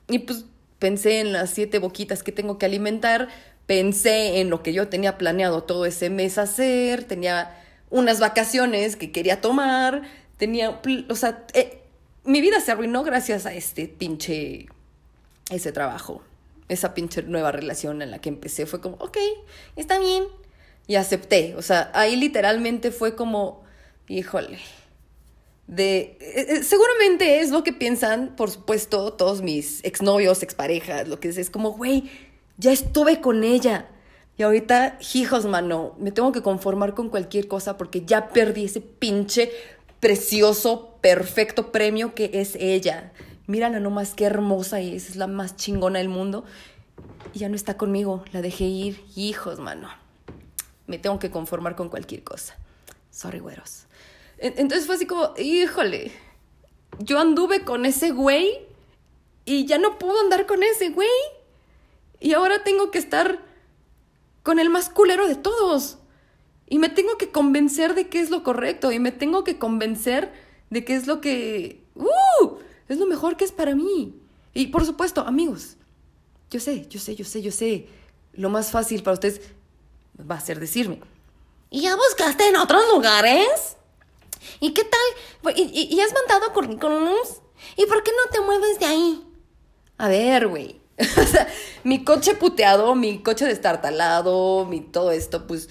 Y 0.07 0.19
pues 0.19 0.45
pensé 0.79 1.19
en 1.19 1.33
las 1.33 1.49
siete 1.49 1.79
boquitas 1.79 2.23
que 2.23 2.31
tengo 2.31 2.57
que 2.57 2.65
alimentar, 2.65 3.29
pensé 3.65 4.39
en 4.39 4.49
lo 4.49 4.61
que 4.63 4.73
yo 4.73 4.87
tenía 4.87 5.17
planeado 5.17 5.63
todo 5.63 5.85
ese 5.85 6.09
mes 6.09 6.37
hacer, 6.37 7.03
tenía 7.03 7.61
unas 7.89 8.19
vacaciones 8.19 8.95
que 8.95 9.11
quería 9.11 9.41
tomar, 9.41 10.03
tenía, 10.37 10.81
o 11.09 11.15
sea, 11.15 11.45
eh, 11.53 11.81
mi 12.23 12.41
vida 12.41 12.59
se 12.59 12.71
arruinó 12.71 13.03
gracias 13.03 13.45
a 13.45 13.53
este 13.53 13.87
pinche, 13.87 14.67
ese 15.49 15.71
trabajo, 15.71 16.21
esa 16.67 16.93
pinche 16.93 17.23
nueva 17.23 17.51
relación 17.51 18.01
en 18.01 18.11
la 18.11 18.19
que 18.19 18.29
empecé. 18.29 18.65
Fue 18.65 18.81
como, 18.81 18.95
ok, 18.97 19.17
está 19.75 19.99
bien. 19.99 20.25
Y 20.87 20.95
acepté, 20.95 21.55
o 21.55 21.61
sea, 21.61 21.91
ahí 21.93 22.15
literalmente 22.15 22.91
fue 22.91 23.15
como, 23.15 23.63
híjole, 24.07 24.59
de 25.67 26.17
eh, 26.19 26.45
eh, 26.49 26.63
seguramente 26.63 27.39
es 27.39 27.49
lo 27.49 27.63
que 27.63 27.73
piensan, 27.73 28.35
por 28.35 28.51
supuesto, 28.51 29.13
todos 29.13 29.41
mis 29.41 29.83
exnovios, 29.83 30.43
exparejas, 30.43 31.07
lo 31.07 31.19
que 31.19 31.29
es, 31.29 31.37
es 31.37 31.49
como, 31.49 31.71
güey, 31.71 32.11
ya 32.57 32.71
estuve 32.71 33.21
con 33.21 33.43
ella. 33.43 33.87
Y 34.37 34.43
ahorita, 34.43 34.97
hijos, 35.13 35.45
mano, 35.45 35.95
me 35.97 36.11
tengo 36.11 36.31
que 36.31 36.41
conformar 36.41 36.93
con 36.93 37.09
cualquier 37.09 37.47
cosa 37.47 37.77
porque 37.77 38.03
ya 38.05 38.29
perdí 38.29 38.65
ese 38.65 38.81
pinche 38.81 39.51
precioso, 40.01 40.97
perfecto 41.01 41.71
premio 41.71 42.13
que 42.15 42.29
es 42.33 42.55
ella. 42.55 43.13
Mírala 43.47 43.79
nomás 43.79 44.13
qué 44.13 44.25
hermosa 44.25 44.79
es, 44.81 45.09
es 45.09 45.15
la 45.15 45.27
más 45.27 45.55
chingona 45.55 45.99
del 45.99 46.09
mundo. 46.09 46.43
Y 47.33 47.39
ya 47.39 47.49
no 47.49 47.55
está 47.55 47.77
conmigo, 47.77 48.23
la 48.33 48.41
dejé 48.41 48.65
ir. 48.65 49.03
Hijos, 49.15 49.59
mano. 49.59 49.89
Me 50.87 50.97
tengo 50.97 51.17
que 51.19 51.31
conformar 51.31 51.75
con 51.75 51.89
cualquier 51.89 52.23
cosa. 52.23 52.57
Sorry, 53.11 53.39
güeros. 53.39 53.85
En- 54.37 54.53
Entonces 54.57 54.85
fue 54.85 54.95
así 54.95 55.05
como, 55.05 55.33
híjole, 55.37 56.11
yo 56.99 57.19
anduve 57.19 57.61
con 57.63 57.85
ese 57.85 58.11
güey 58.11 58.49
y 59.45 59.65
ya 59.65 59.77
no 59.77 59.97
puedo 59.97 60.19
andar 60.19 60.45
con 60.45 60.61
ese 60.63 60.89
güey. 60.89 61.07
Y 62.19 62.33
ahora 62.33 62.63
tengo 62.63 62.91
que 62.91 62.97
estar 62.97 63.43
con 64.43 64.59
el 64.59 64.69
más 64.69 64.89
culero 64.89 65.27
de 65.27 65.35
todos. 65.35 65.97
Y 66.67 66.79
me 66.79 66.89
tengo 66.89 67.17
que 67.17 67.31
convencer 67.31 67.93
de 67.95 68.07
que 68.09 68.19
es 68.19 68.29
lo 68.29 68.43
correcto. 68.43 68.91
Y 68.91 68.99
me 68.99 69.11
tengo 69.11 69.43
que 69.43 69.57
convencer 69.57 70.31
de 70.69 70.83
que 70.85 70.95
es 70.95 71.07
lo 71.07 71.21
que... 71.21 71.83
¡Uh! 71.95 72.57
Es 72.87 72.97
lo 72.97 73.05
mejor 73.05 73.37
que 73.37 73.45
es 73.45 73.51
para 73.51 73.75
mí. 73.75 74.15
Y 74.53 74.67
por 74.67 74.85
supuesto, 74.85 75.21
amigos, 75.21 75.75
yo 76.49 76.59
sé, 76.59 76.87
yo 76.87 76.99
sé, 76.99 77.15
yo 77.15 77.25
sé, 77.25 77.41
yo 77.41 77.51
sé. 77.51 77.87
Lo 78.33 78.49
más 78.49 78.71
fácil 78.71 79.03
para 79.03 79.13
ustedes 79.15 79.41
va 80.19 80.35
a 80.35 80.41
ser 80.41 80.59
decirme. 80.59 80.99
¿Y 81.69 81.81
ya 81.81 81.95
buscaste 81.95 82.47
en 82.47 82.55
otros 82.55 82.83
lugares? 82.93 83.75
¿Y 84.59 84.73
qué 84.73 84.83
tal? 84.83 85.55
¿Y, 85.55 85.95
y- 85.95 85.99
has 85.99 86.13
mandado 86.13 86.53
currículums? 86.53 87.41
¿Y 87.75 87.85
por 87.87 88.03
qué 88.03 88.11
no 88.11 88.31
te 88.31 88.41
mueves 88.41 88.79
de 88.79 88.85
ahí? 88.85 89.23
A 89.97 90.07
ver, 90.07 90.47
güey. 90.47 90.79
sea, 91.31 91.47
mi 91.83 92.03
coche 92.03 92.35
puteado, 92.35 92.95
mi 92.95 93.21
coche 93.21 93.45
destartalado, 93.45 94.65
mi 94.65 94.81
todo 94.81 95.11
esto, 95.11 95.47
pues. 95.47 95.69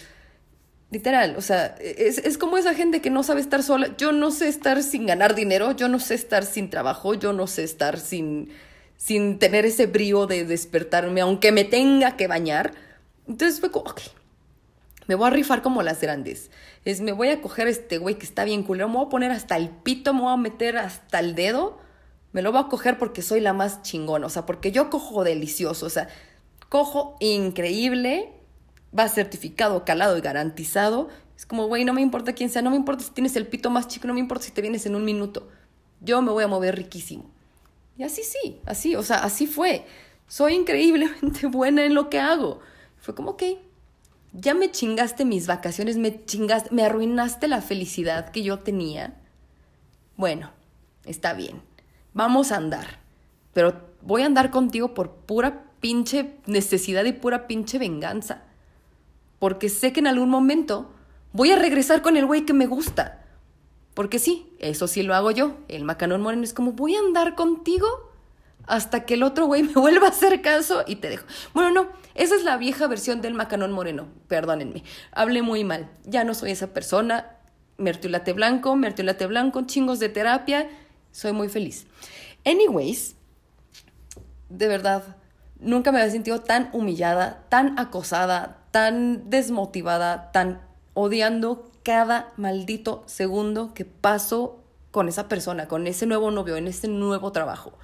Literal, 0.90 1.34
o 1.36 1.40
sea, 1.40 1.74
es, 1.80 2.18
es 2.18 2.38
como 2.38 2.56
esa 2.56 2.72
gente 2.72 3.00
que 3.00 3.10
no 3.10 3.24
sabe 3.24 3.40
estar 3.40 3.64
sola. 3.64 3.96
Yo 3.96 4.12
no 4.12 4.30
sé 4.30 4.48
estar 4.48 4.80
sin 4.82 5.06
ganar 5.06 5.34
dinero, 5.34 5.72
yo 5.72 5.88
no 5.88 5.98
sé 5.98 6.14
estar 6.14 6.44
sin 6.44 6.70
trabajo, 6.70 7.14
yo 7.14 7.32
no 7.32 7.48
sé 7.48 7.64
estar 7.64 7.98
sin, 7.98 8.50
sin 8.96 9.40
tener 9.40 9.66
ese 9.66 9.86
brío 9.86 10.26
de 10.26 10.44
despertarme, 10.44 11.20
aunque 11.20 11.50
me 11.50 11.64
tenga 11.64 12.16
que 12.16 12.28
bañar. 12.28 12.74
Entonces 13.26 13.58
fue 13.58 13.72
como, 13.72 13.90
ok, 13.90 14.02
me 15.06 15.14
voy 15.14 15.26
a 15.26 15.30
rifar 15.30 15.62
como 15.62 15.82
las 15.82 16.00
grandes. 16.00 16.50
Es, 16.84 17.00
me 17.00 17.12
voy 17.12 17.28
a 17.28 17.40
coger 17.40 17.66
este 17.66 17.98
güey 17.98 18.16
que 18.16 18.26
está 18.26 18.44
bien 18.44 18.62
culero, 18.62 18.88
me 18.88 18.96
voy 18.96 19.06
a 19.06 19.10
poner 19.10 19.30
hasta 19.30 19.56
el 19.56 19.70
pito, 19.70 20.14
me 20.14 20.20
voy 20.20 20.32
a 20.32 20.36
meter 20.36 20.76
hasta 20.76 21.18
el 21.18 21.34
dedo. 21.34 21.78
Me 22.34 22.42
lo 22.42 22.50
voy 22.50 22.60
a 22.60 22.66
coger 22.66 22.98
porque 22.98 23.22
soy 23.22 23.38
la 23.38 23.52
más 23.52 23.82
chingona, 23.82 24.26
o 24.26 24.28
sea, 24.28 24.44
porque 24.44 24.72
yo 24.72 24.90
cojo 24.90 25.22
delicioso, 25.22 25.86
o 25.86 25.88
sea, 25.88 26.08
cojo 26.68 27.16
increíble, 27.20 28.32
va 28.96 29.08
certificado, 29.08 29.84
calado 29.84 30.18
y 30.18 30.20
garantizado. 30.20 31.08
Es 31.36 31.46
como, 31.46 31.68
güey, 31.68 31.84
no 31.84 31.92
me 31.92 32.00
importa 32.00 32.32
quién 32.32 32.50
sea, 32.50 32.60
no 32.60 32.70
me 32.70 32.76
importa 32.76 33.04
si 33.04 33.12
tienes 33.12 33.36
el 33.36 33.46
pito 33.46 33.70
más 33.70 33.86
chico, 33.86 34.08
no 34.08 34.14
me 34.14 34.20
importa 34.20 34.44
si 34.44 34.50
te 34.50 34.62
vienes 34.62 34.84
en 34.84 34.96
un 34.96 35.04
minuto. 35.04 35.48
Yo 36.00 36.22
me 36.22 36.32
voy 36.32 36.42
a 36.42 36.48
mover 36.48 36.74
riquísimo. 36.74 37.30
Y 37.96 38.02
así 38.02 38.22
sí, 38.24 38.60
así, 38.66 38.96
o 38.96 39.04
sea, 39.04 39.18
así 39.18 39.46
fue. 39.46 39.86
Soy 40.26 40.54
increíblemente 40.54 41.46
buena 41.46 41.84
en 41.84 41.94
lo 41.94 42.10
que 42.10 42.18
hago. 42.18 42.58
Fue 42.98 43.14
como, 43.14 43.30
ok, 43.30 43.44
ya 44.32 44.54
me 44.54 44.72
chingaste 44.72 45.24
mis 45.24 45.46
vacaciones, 45.46 45.98
me 45.98 46.24
chingaste, 46.24 46.74
me 46.74 46.82
arruinaste 46.82 47.46
la 47.46 47.62
felicidad 47.62 48.30
que 48.30 48.42
yo 48.42 48.58
tenía. 48.58 49.14
Bueno, 50.16 50.50
está 51.04 51.32
bien, 51.34 51.62
vamos 52.14 52.52
a 52.52 52.56
andar. 52.56 53.00
Pero 53.52 53.74
voy 54.00 54.22
a 54.22 54.26
andar 54.26 54.50
contigo 54.50 54.94
por 54.94 55.10
pura 55.10 55.64
pinche 55.80 56.36
necesidad 56.46 57.04
y 57.04 57.12
pura 57.12 57.46
pinche 57.46 57.78
venganza. 57.78 58.42
Porque 59.38 59.68
sé 59.68 59.92
que 59.92 60.00
en 60.00 60.06
algún 60.06 60.30
momento 60.30 60.90
voy 61.32 61.50
a 61.50 61.58
regresar 61.58 62.00
con 62.00 62.16
el 62.16 62.24
güey 62.24 62.46
que 62.46 62.54
me 62.54 62.66
gusta. 62.66 63.24
Porque 63.92 64.18
sí, 64.18 64.54
eso 64.58 64.88
sí 64.88 65.02
lo 65.02 65.14
hago 65.14 65.30
yo. 65.30 65.56
El 65.68 65.84
macanón 65.84 66.22
moreno 66.22 66.42
es 66.42 66.54
como, 66.54 66.72
voy 66.72 66.96
a 66.96 67.00
andar 67.00 67.34
contigo 67.34 67.86
hasta 68.66 69.04
que 69.04 69.14
el 69.14 69.22
otro 69.22 69.46
güey 69.46 69.62
me 69.62 69.72
vuelva 69.74 70.06
a 70.06 70.10
hacer 70.10 70.40
caso 70.42 70.84
y 70.86 70.96
te 70.96 71.08
dejo. 71.08 71.26
Bueno, 71.52 71.70
no, 71.70 71.88
esa 72.14 72.34
es 72.34 72.44
la 72.44 72.56
vieja 72.56 72.86
versión 72.86 73.20
del 73.20 73.34
macanón 73.34 73.72
moreno. 73.72 74.08
Perdónenme, 74.28 74.82
hablé 75.12 75.42
muy 75.42 75.64
mal. 75.64 75.90
Ya 76.04 76.24
no 76.24 76.34
soy 76.34 76.52
esa 76.52 76.68
persona. 76.72 77.36
Mertiolate 77.76 78.32
blanco, 78.32 78.76
mertiolate 78.76 79.26
blanco, 79.26 79.62
chingos 79.66 79.98
de 79.98 80.08
terapia. 80.08 80.68
Soy 81.14 81.32
muy 81.32 81.48
feliz. 81.48 81.86
Anyways, 82.44 83.14
de 84.48 84.66
verdad, 84.66 85.16
nunca 85.60 85.92
me 85.92 86.00
había 86.00 86.10
sentido 86.10 86.40
tan 86.40 86.70
humillada, 86.72 87.44
tan 87.48 87.78
acosada, 87.78 88.64
tan 88.72 89.30
desmotivada, 89.30 90.32
tan 90.32 90.60
odiando 90.92 91.70
cada 91.84 92.32
maldito 92.36 93.04
segundo 93.06 93.74
que 93.74 93.84
paso 93.84 94.58
con 94.90 95.08
esa 95.08 95.28
persona, 95.28 95.68
con 95.68 95.86
ese 95.86 96.04
nuevo 96.06 96.32
novio, 96.32 96.56
en 96.56 96.66
ese 96.66 96.88
nuevo 96.88 97.30
trabajo. 97.30 97.78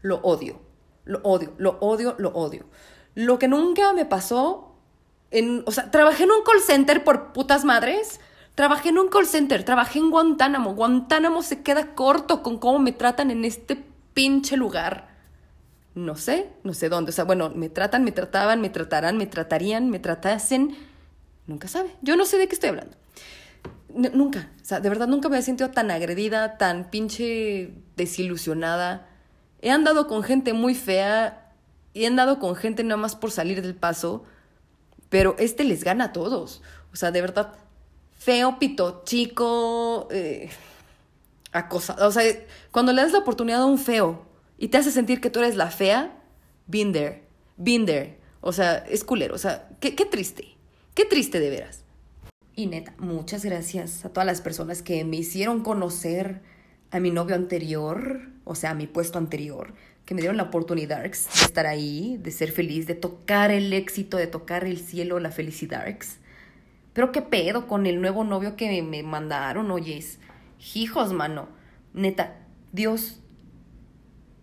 Lo 0.00 0.18
odio, 0.18 0.60
lo 1.04 1.18
odio, 1.24 1.54
lo 1.58 1.78
odio, 1.80 2.14
lo 2.18 2.28
odio. 2.34 2.66
Lo 3.16 3.40
que 3.40 3.48
nunca 3.48 3.94
me 3.94 4.04
pasó, 4.04 4.76
en, 5.32 5.64
o 5.66 5.72
sea, 5.72 5.90
trabajé 5.90 6.22
en 6.22 6.30
un 6.30 6.44
call 6.44 6.60
center 6.60 7.02
por 7.02 7.32
putas 7.32 7.64
madres. 7.64 8.20
Trabajé 8.56 8.88
en 8.88 8.98
un 8.98 9.08
call 9.08 9.26
center, 9.26 9.62
trabajé 9.62 10.00
en 10.00 10.10
Guantánamo. 10.10 10.74
Guantánamo 10.74 11.42
se 11.42 11.62
queda 11.62 11.94
corto 11.94 12.42
con 12.42 12.58
cómo 12.58 12.80
me 12.80 12.90
tratan 12.90 13.30
en 13.30 13.44
este 13.44 13.84
pinche 14.12 14.56
lugar 14.56 15.16
no 15.96 16.14
sé, 16.14 16.50
no 16.62 16.74
sé 16.74 16.90
dónde. 16.90 17.08
O 17.08 17.12
sea, 17.12 17.24
bueno, 17.24 17.50
me 17.50 17.70
tratan, 17.70 18.04
me 18.04 18.12
trataban, 18.12 18.60
me 18.60 18.68
tratarán, 18.68 19.16
me 19.16 19.26
tratarían, 19.26 19.90
me 19.90 19.98
tratasen. 19.98 20.76
Nunca 21.46 21.68
sabe. 21.68 21.90
Yo 22.02 22.16
no 22.16 22.26
sé 22.26 22.36
de 22.36 22.46
qué 22.46 22.54
estoy 22.54 22.68
hablando. 22.68 22.96
Nunca. 23.88 24.50
O 24.60 24.64
sea, 24.64 24.80
de 24.80 24.90
verdad 24.90 25.08
nunca 25.08 25.30
me 25.30 25.38
he 25.38 25.42
sentido 25.42 25.70
tan 25.70 25.90
agredida, 25.90 26.58
tan 26.58 26.90
pinche 26.90 27.72
desilusionada. 27.96 29.08
He 29.62 29.70
andado 29.70 30.06
con 30.06 30.22
gente 30.22 30.52
muy 30.52 30.74
fea 30.74 31.50
y 31.94 32.04
he 32.04 32.06
andado 32.06 32.38
con 32.40 32.56
gente 32.56 32.84
nada 32.84 32.98
más 32.98 33.16
por 33.16 33.30
salir 33.30 33.62
del 33.62 33.74
paso, 33.74 34.24
pero 35.08 35.34
este 35.38 35.64
les 35.64 35.82
gana 35.82 36.04
a 36.04 36.12
todos. 36.12 36.60
O 36.92 36.96
sea, 36.96 37.10
de 37.10 37.22
verdad, 37.22 37.54
feo, 38.26 38.58
pito, 38.58 39.02
chico, 39.04 40.08
eh. 40.10 40.50
O 41.70 42.10
sea, 42.10 42.24
cuando 42.72 42.92
le 42.92 43.02
das 43.02 43.12
la 43.12 43.20
oportunidad 43.20 43.62
a 43.62 43.66
un 43.66 43.78
feo 43.78 44.26
y 44.58 44.66
te 44.66 44.78
hace 44.78 44.90
sentir 44.90 45.20
que 45.20 45.30
tú 45.30 45.38
eres 45.38 45.54
la 45.54 45.70
fea, 45.70 46.20
been 46.66 46.92
there. 46.92 48.18
O 48.40 48.52
sea, 48.52 48.78
es 48.78 49.04
culero. 49.04 49.36
O 49.36 49.38
sea, 49.38 49.68
qué, 49.78 49.94
qué 49.94 50.04
triste. 50.04 50.56
Qué 50.94 51.04
triste 51.04 51.38
de 51.38 51.50
veras. 51.50 51.84
Y 52.56 52.66
neta, 52.66 52.94
muchas 52.98 53.44
gracias 53.44 54.04
a 54.04 54.08
todas 54.08 54.26
las 54.26 54.40
personas 54.40 54.82
que 54.82 55.04
me 55.04 55.18
hicieron 55.18 55.62
conocer 55.62 56.42
a 56.90 56.98
mi 56.98 57.12
novio 57.12 57.36
anterior, 57.36 58.22
o 58.44 58.56
sea, 58.56 58.70
a 58.70 58.74
mi 58.74 58.88
puesto 58.88 59.18
anterior, 59.18 59.72
que 60.04 60.14
me 60.14 60.20
dieron 60.20 60.36
la 60.36 60.44
oportunidad 60.44 61.02
de 61.02 61.10
estar 61.10 61.66
ahí, 61.66 62.18
de 62.20 62.32
ser 62.32 62.50
feliz, 62.50 62.88
de 62.88 62.94
tocar 62.94 63.52
el 63.52 63.72
éxito, 63.72 64.16
de 64.16 64.26
tocar 64.26 64.64
el 64.64 64.80
cielo, 64.80 65.20
la 65.20 65.30
felicidad. 65.30 65.86
Pero 66.96 67.12
qué 67.12 67.20
pedo 67.20 67.66
con 67.66 67.84
el 67.84 68.00
nuevo 68.00 68.24
novio 68.24 68.56
que 68.56 68.82
me 68.82 69.02
mandaron, 69.02 69.70
oyes. 69.70 70.18
Hijos, 70.74 71.12
mano. 71.12 71.46
Neta, 71.92 72.38
Dios. 72.72 73.20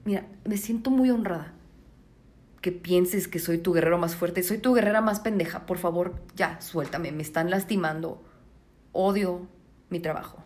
Mira, 0.05 0.27
me 0.45 0.57
siento 0.57 0.91
muy 0.91 1.09
honrada. 1.09 1.55
Que 2.61 2.71
pienses 2.71 3.27
que 3.27 3.39
soy 3.39 3.57
tu 3.57 3.73
guerrero 3.73 3.97
más 3.97 4.15
fuerte. 4.15 4.43
Soy 4.43 4.59
tu 4.59 4.75
guerrera 4.75 5.01
más 5.01 5.19
pendeja. 5.19 5.65
Por 5.65 5.79
favor, 5.79 6.13
ya, 6.35 6.61
suéltame. 6.61 7.11
Me 7.11 7.23
están 7.23 7.49
lastimando. 7.49 8.23
Odio 8.91 9.47
mi 9.89 9.99
trabajo. 9.99 10.43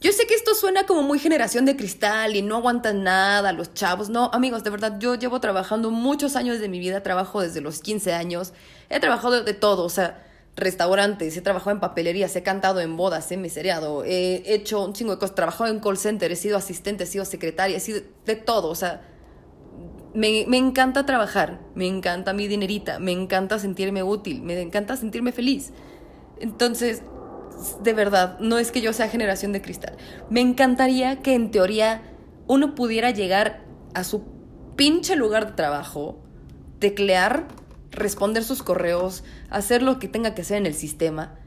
Yo 0.00 0.10
sé 0.10 0.26
que 0.26 0.34
esto 0.34 0.56
suena 0.56 0.86
como 0.86 1.04
muy 1.04 1.20
generación 1.20 1.66
de 1.66 1.76
cristal 1.76 2.34
y 2.34 2.42
no 2.42 2.56
aguantan 2.56 3.04
nada 3.04 3.52
los 3.52 3.74
chavos. 3.74 4.08
No, 4.08 4.28
amigos, 4.32 4.64
de 4.64 4.70
verdad, 4.70 4.98
yo 4.98 5.14
llevo 5.14 5.40
trabajando 5.40 5.92
muchos 5.92 6.34
años 6.34 6.58
de 6.58 6.68
mi 6.68 6.80
vida, 6.80 7.04
trabajo 7.04 7.40
desde 7.40 7.60
los 7.60 7.78
15 7.78 8.12
años, 8.12 8.54
he 8.88 8.98
trabajado 8.98 9.44
de 9.44 9.54
todo, 9.54 9.84
o 9.84 9.88
sea, 9.88 10.26
restaurantes, 10.60 11.36
he 11.36 11.40
trabajado 11.40 11.72
en 11.72 11.80
papelerías, 11.80 12.34
he 12.36 12.42
cantado 12.42 12.80
en 12.80 12.96
bodas, 12.96 13.30
he 13.32 13.36
mesereado, 13.36 14.04
he 14.04 14.42
hecho 14.46 14.84
un 14.84 14.92
chingo 14.92 15.12
de 15.12 15.18
cosas, 15.18 15.32
he 15.32 15.36
trabajado 15.36 15.70
en 15.70 15.80
call 15.80 15.96
center, 15.96 16.30
he 16.30 16.36
sido 16.36 16.56
asistente, 16.56 17.04
he 17.04 17.06
sido 17.06 17.24
secretaria, 17.24 17.76
he 17.76 17.80
sido 17.80 18.00
de 18.26 18.36
todo, 18.36 18.68
o 18.68 18.74
sea, 18.74 19.02
me, 20.14 20.44
me 20.46 20.56
encanta 20.56 21.06
trabajar, 21.06 21.60
me 21.74 21.86
encanta 21.86 22.32
mi 22.32 22.48
dinerita, 22.48 22.98
me 22.98 23.12
encanta 23.12 23.58
sentirme 23.58 24.02
útil, 24.02 24.42
me 24.42 24.60
encanta 24.60 24.96
sentirme 24.96 25.32
feliz. 25.32 25.72
Entonces, 26.38 27.02
de 27.82 27.92
verdad, 27.92 28.38
no 28.40 28.58
es 28.58 28.72
que 28.72 28.80
yo 28.80 28.92
sea 28.92 29.08
generación 29.08 29.52
de 29.52 29.62
cristal. 29.62 29.96
Me 30.30 30.40
encantaría 30.40 31.20
que 31.22 31.34
en 31.34 31.50
teoría 31.50 32.02
uno 32.46 32.74
pudiera 32.74 33.10
llegar 33.10 33.62
a 33.94 34.04
su 34.04 34.24
pinche 34.76 35.16
lugar 35.16 35.46
de 35.46 35.52
trabajo, 35.52 36.18
teclear, 36.78 37.46
responder 37.90 38.44
sus 38.44 38.62
correos, 38.62 39.24
hacer 39.50 39.82
lo 39.82 39.98
que 39.98 40.08
tenga 40.08 40.34
que 40.34 40.42
hacer 40.42 40.58
en 40.58 40.66
el 40.66 40.74
sistema 40.74 41.38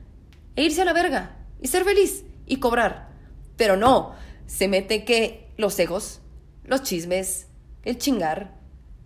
e 0.56 0.64
irse 0.64 0.82
a 0.82 0.86
la 0.86 0.94
verga 0.94 1.36
y 1.62 1.68
ser 1.68 1.84
feliz 1.84 2.24
y 2.46 2.58
cobrar. 2.58 3.10
Pero 3.58 3.78
no, 3.78 4.14
se 4.48 4.68
mete 4.68 5.06
que 5.06 5.52
los 5.58 5.78
egos, 5.80 6.22
los 6.64 6.84
chismes, 6.84 7.48
el 7.84 7.98
chingar. 7.98 8.56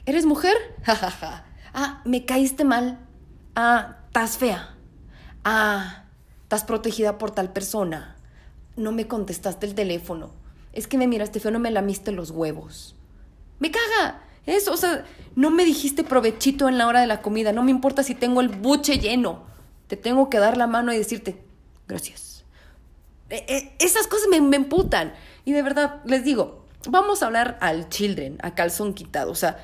¿Eres 0.06 0.26
mujer? 0.26 0.56
Jajaja. 0.84 1.46
ah, 1.74 2.02
me 2.06 2.26
caíste 2.26 2.64
mal. 2.64 3.00
Ah, 3.56 3.98
estás 4.08 4.38
fea. 4.38 4.76
Ah, 5.44 6.06
estás 6.44 6.64
protegida 6.64 7.18
por 7.18 7.32
tal 7.32 7.52
persona. 7.54 8.16
No 8.76 8.92
me 8.92 9.08
contestaste 9.08 9.66
el 9.66 9.76
teléfono. 9.76 10.32
Es 10.74 10.88
que 10.88 10.98
me 10.98 11.08
miraste 11.08 11.40
feo, 11.40 11.52
no 11.52 11.60
me 11.60 11.72
lamiste 11.72 12.12
los 12.12 12.32
huevos. 12.32 12.96
Me 13.60 13.72
caga. 13.72 14.22
Eso, 14.48 14.74
o 14.74 14.78
sea, 14.78 15.06
no 15.36 15.52
me 15.52 15.66
dijiste 15.66 16.04
provechito 16.04 16.68
en 16.68 16.80
la 16.80 16.88
hora 16.88 17.02
de 17.02 17.08
la 17.08 17.22
comida. 17.22 17.52
No 17.52 17.62
me 17.62 17.70
importa 17.70 18.02
si 18.02 18.16
tengo 18.16 18.42
el 18.42 18.50
buche 18.50 18.98
lleno. 18.98 19.46
Te 19.88 19.98
tengo 19.98 20.30
que 20.30 20.40
dar 20.40 20.58
la 20.58 20.66
mano 20.66 20.92
y 20.92 20.98
decirte, 20.98 21.38
gracias. 21.88 22.44
E, 23.30 23.46
e, 23.48 23.76
esas 23.78 24.08
cosas 24.08 24.28
me, 24.32 24.42
me 24.42 24.56
emputan. 24.56 25.14
Y 25.46 25.52
de 25.52 25.62
verdad, 25.62 26.02
les 26.06 26.24
digo, 26.24 26.66
vamos 26.90 27.22
a 27.22 27.28
hablar 27.28 27.58
al 27.62 27.90
children, 27.90 28.38
a 28.42 28.56
calzón 28.56 28.94
quitado. 28.94 29.32
O 29.32 29.36
sea, 29.36 29.58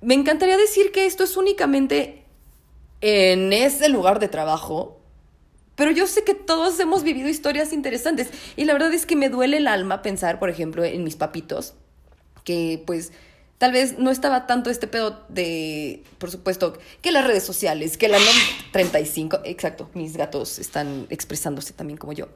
me 0.00 0.14
encantaría 0.14 0.56
decir 0.56 0.92
que 0.92 1.04
esto 1.06 1.24
es 1.24 1.36
únicamente 1.36 2.24
en 3.00 3.52
ese 3.52 3.88
lugar 3.88 4.20
de 4.20 4.28
trabajo, 4.28 5.00
pero 5.74 5.90
yo 5.90 6.06
sé 6.06 6.24
que 6.24 6.34
todos 6.34 6.78
hemos 6.80 7.02
vivido 7.02 7.28
historias 7.28 7.72
interesantes 7.72 8.30
y 8.56 8.64
la 8.64 8.72
verdad 8.72 8.92
es 8.94 9.04
que 9.04 9.16
me 9.16 9.28
duele 9.28 9.58
el 9.58 9.68
alma 9.68 10.02
pensar, 10.02 10.38
por 10.38 10.48
ejemplo, 10.48 10.84
en 10.84 11.04
mis 11.04 11.16
papitos, 11.16 11.74
que 12.44 12.82
pues 12.86 13.12
tal 13.58 13.72
vez 13.72 13.98
no 13.98 14.10
estaba 14.10 14.46
tanto 14.46 14.70
este 14.70 14.86
pedo 14.86 15.24
de, 15.28 16.02
por 16.18 16.30
supuesto, 16.30 16.78
que 17.00 17.12
las 17.12 17.26
redes 17.26 17.44
sociales, 17.44 17.96
que 17.96 18.08
la 18.08 18.18
NOM 18.18 18.36
35, 18.72 19.40
exacto, 19.44 19.90
mis 19.94 20.16
gatos 20.16 20.58
están 20.58 21.06
expresándose 21.10 21.72
también 21.72 21.96
como 21.96 22.12
yo. 22.12 22.28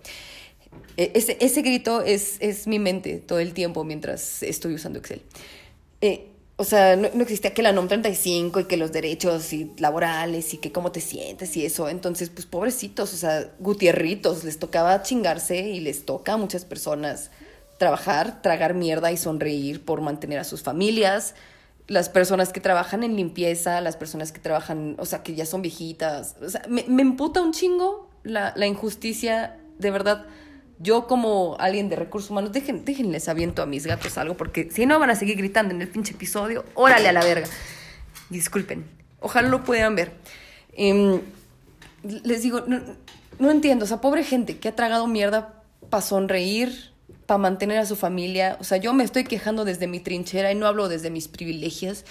E, 0.97 1.13
ese, 1.15 1.37
ese 1.41 1.63
grito 1.63 2.03
es, 2.03 2.37
es 2.41 2.67
mi 2.67 2.79
mente 2.79 3.19
todo 3.19 3.39
el 3.39 3.53
tiempo 3.53 3.85
mientras 3.85 4.43
estoy 4.43 4.75
usando 4.75 4.99
Excel. 4.99 5.23
Eh, 6.01 6.27
o 6.57 6.65
sea, 6.65 6.95
no, 6.97 7.09
no, 7.15 7.23
existía 7.23 7.55
que 7.55 7.63
la 7.63 7.73
NOM 7.73 7.89
35 7.89 8.61
y 8.61 8.65
que 8.65 8.77
los 8.77 8.93
derechos 8.93 9.53
y 9.55 9.73
laborales 9.79 10.53
y 10.53 10.59
que 10.59 10.73
cómo 10.73 10.93
te 10.93 11.01
sientes 11.01 11.57
y 11.57 11.65
eso. 11.65 11.89
Entonces, 11.89 12.29
pues 12.29 12.45
pobrecitos, 12.45 13.15
o 13.15 13.17
sea, 13.17 13.51
gutierritos, 13.61 14.45
les 14.45 14.59
tocaba 14.59 15.03
chingarse 15.03 15.59
y 15.71 15.81
les 15.81 16.05
toca 16.05 16.35
a 16.35 16.37
muchas 16.37 16.67
personas 16.67 17.31
trabajar, 17.81 18.43
tragar 18.43 18.75
mierda 18.75 19.11
y 19.11 19.17
sonreír 19.17 19.83
por 19.83 20.03
mantener 20.03 20.39
a 20.39 20.45
sus 20.45 20.63
familias. 20.63 21.35
Las 21.87 22.11
personas 22.11 22.53
que 22.53 22.61
trabajan 22.61 23.03
en 23.05 23.17
limpieza, 23.17 23.81
las 23.81 23.97
personas 23.97 24.33
que 24.33 24.39
trabajan, 24.39 24.97
o 24.99 25.07
sea, 25.07 25.23
que 25.23 25.35
ya 25.35 25.47
son 25.47 25.63
viejitas. 25.63 26.37
O 26.43 26.51
sea, 26.51 26.61
me, 26.69 26.85
me 26.89 27.01
emputa 27.01 27.41
un 27.41 27.53
chingo 27.53 28.11
la, 28.23 28.53
la 28.55 28.67
injusticia, 28.67 29.57
de 29.79 29.91
verdad 29.91 30.27
yo 30.79 31.07
como 31.07 31.57
alguien 31.59 31.89
de 31.89 31.97
recursos 31.97 32.31
humanos, 32.31 32.53
dejen, 32.53 32.85
déjenles 32.85 33.29
aviento 33.29 33.63
a 33.63 33.67
mis 33.67 33.87
gatos 33.87 34.19
algo, 34.19 34.37
porque 34.37 34.71
si 34.71 34.85
no 34.85 34.99
van 34.99 35.09
a 35.09 35.15
seguir 35.15 35.37
gritando 35.39 35.75
en 35.75 35.81
el 35.81 35.89
pinche 35.89 36.13
episodio, 36.13 36.67
órale 36.75 37.09
a 37.09 37.13
la 37.13 37.23
verga. 37.23 37.47
Disculpen, 38.29 38.87
ojalá 39.21 39.49
lo 39.49 39.65
puedan 39.65 39.97
ver. 39.97 40.13
Eh, 40.75 41.21
les 42.03 42.43
digo, 42.43 42.65
no, 43.39 43.51
entiendo, 43.51 43.87
o 43.87 43.89
sea, 43.89 44.03
pobre 44.03 44.23
gente 44.23 44.59
que 44.59 44.69
ha 44.69 44.77
tragado 44.77 45.07
mierda 45.07 45.63
para 45.91 46.03
sonreír, 46.03 46.90
para 47.31 47.39
mantener 47.39 47.79
a 47.79 47.87
su 47.87 47.95
familia. 47.95 48.57
O 48.59 48.65
sea, 48.65 48.79
yo 48.79 48.93
me 48.93 49.05
estoy 49.05 49.23
quejando 49.23 49.65
desde 49.65 49.87
mi 49.87 50.01
trinchera 50.01 50.51
y 50.51 50.57
no 50.57 50.67
hablo 50.67 50.89
desde 50.89 51.11
mis 51.11 51.29
privilegios. 51.29 52.05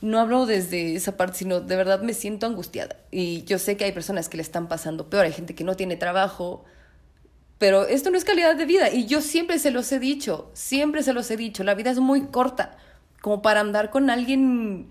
No 0.00 0.18
hablo 0.18 0.46
desde 0.46 0.96
esa 0.96 1.16
parte, 1.16 1.38
sino 1.38 1.60
de 1.60 1.76
verdad 1.76 2.02
me 2.02 2.12
siento 2.12 2.44
angustiada. 2.44 2.96
Y 3.12 3.44
yo 3.44 3.60
sé 3.60 3.76
que 3.76 3.84
hay 3.84 3.92
personas 3.92 4.28
que 4.28 4.36
le 4.36 4.42
están 4.42 4.66
pasando 4.66 5.08
peor, 5.08 5.26
hay 5.26 5.32
gente 5.32 5.54
que 5.54 5.62
no 5.62 5.76
tiene 5.76 5.94
trabajo, 5.94 6.64
pero 7.58 7.86
esto 7.86 8.10
no 8.10 8.18
es 8.18 8.24
calidad 8.24 8.56
de 8.56 8.64
vida 8.66 8.90
y 8.90 9.06
yo 9.06 9.20
siempre 9.20 9.60
se 9.60 9.70
los 9.70 9.92
he 9.92 10.00
dicho, 10.00 10.50
siempre 10.54 11.04
se 11.04 11.12
los 11.12 11.30
he 11.30 11.36
dicho, 11.36 11.62
la 11.62 11.76
vida 11.76 11.92
es 11.92 12.00
muy 12.00 12.22
corta 12.22 12.76
como 13.20 13.42
para 13.42 13.60
andar 13.60 13.90
con 13.90 14.10
alguien 14.10 14.88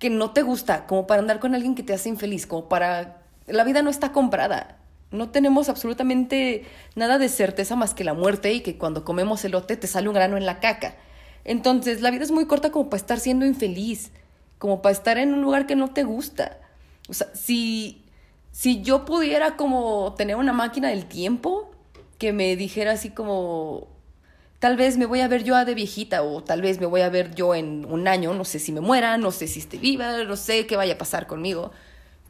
que 0.00 0.10
no 0.10 0.32
te 0.32 0.42
gusta, 0.42 0.88
como 0.88 1.06
para 1.06 1.22
andar 1.22 1.38
con 1.38 1.54
alguien 1.54 1.76
que 1.76 1.84
te 1.84 1.94
hace 1.94 2.08
infeliz, 2.08 2.44
como 2.48 2.68
para... 2.68 3.22
La 3.46 3.62
vida 3.62 3.82
no 3.82 3.90
está 3.90 4.10
comprada, 4.10 4.81
no 5.12 5.28
tenemos 5.30 5.68
absolutamente 5.68 6.64
nada 6.94 7.18
de 7.18 7.28
certeza 7.28 7.76
más 7.76 7.94
que 7.94 8.04
la 8.04 8.14
muerte 8.14 8.52
y 8.52 8.60
que 8.60 8.78
cuando 8.78 9.04
comemos 9.04 9.44
elote 9.44 9.76
te 9.76 9.86
sale 9.86 10.08
un 10.08 10.14
grano 10.14 10.36
en 10.36 10.46
la 10.46 10.58
caca. 10.58 10.96
Entonces 11.44 12.00
la 12.00 12.10
vida 12.10 12.24
es 12.24 12.30
muy 12.30 12.46
corta 12.46 12.70
como 12.70 12.88
para 12.88 13.00
estar 13.00 13.20
siendo 13.20 13.44
infeliz, 13.44 14.10
como 14.58 14.80
para 14.80 14.92
estar 14.92 15.18
en 15.18 15.34
un 15.34 15.42
lugar 15.42 15.66
que 15.66 15.76
no 15.76 15.92
te 15.92 16.02
gusta. 16.02 16.58
O 17.08 17.14
sea, 17.14 17.28
si, 17.34 18.04
si 18.52 18.82
yo 18.82 19.04
pudiera 19.04 19.56
como 19.56 20.14
tener 20.16 20.36
una 20.36 20.52
máquina 20.52 20.88
del 20.88 21.06
tiempo, 21.06 21.70
que 22.18 22.32
me 22.32 22.56
dijera 22.56 22.92
así 22.92 23.10
como, 23.10 23.88
tal 24.60 24.76
vez 24.76 24.96
me 24.96 25.06
voy 25.06 25.20
a 25.20 25.28
ver 25.28 25.44
yo 25.44 25.62
de 25.64 25.74
viejita 25.74 26.22
o 26.22 26.42
tal 26.42 26.62
vez 26.62 26.80
me 26.80 26.86
voy 26.86 27.00
a 27.00 27.10
ver 27.10 27.34
yo 27.34 27.54
en 27.54 27.84
un 27.84 28.06
año, 28.08 28.32
no 28.32 28.44
sé 28.44 28.60
si 28.60 28.72
me 28.72 28.80
muera, 28.80 29.18
no 29.18 29.32
sé 29.32 29.48
si 29.48 29.58
esté 29.58 29.76
viva, 29.76 30.22
no 30.24 30.36
sé 30.36 30.66
qué 30.66 30.76
vaya 30.76 30.94
a 30.94 30.98
pasar 30.98 31.26
conmigo, 31.26 31.72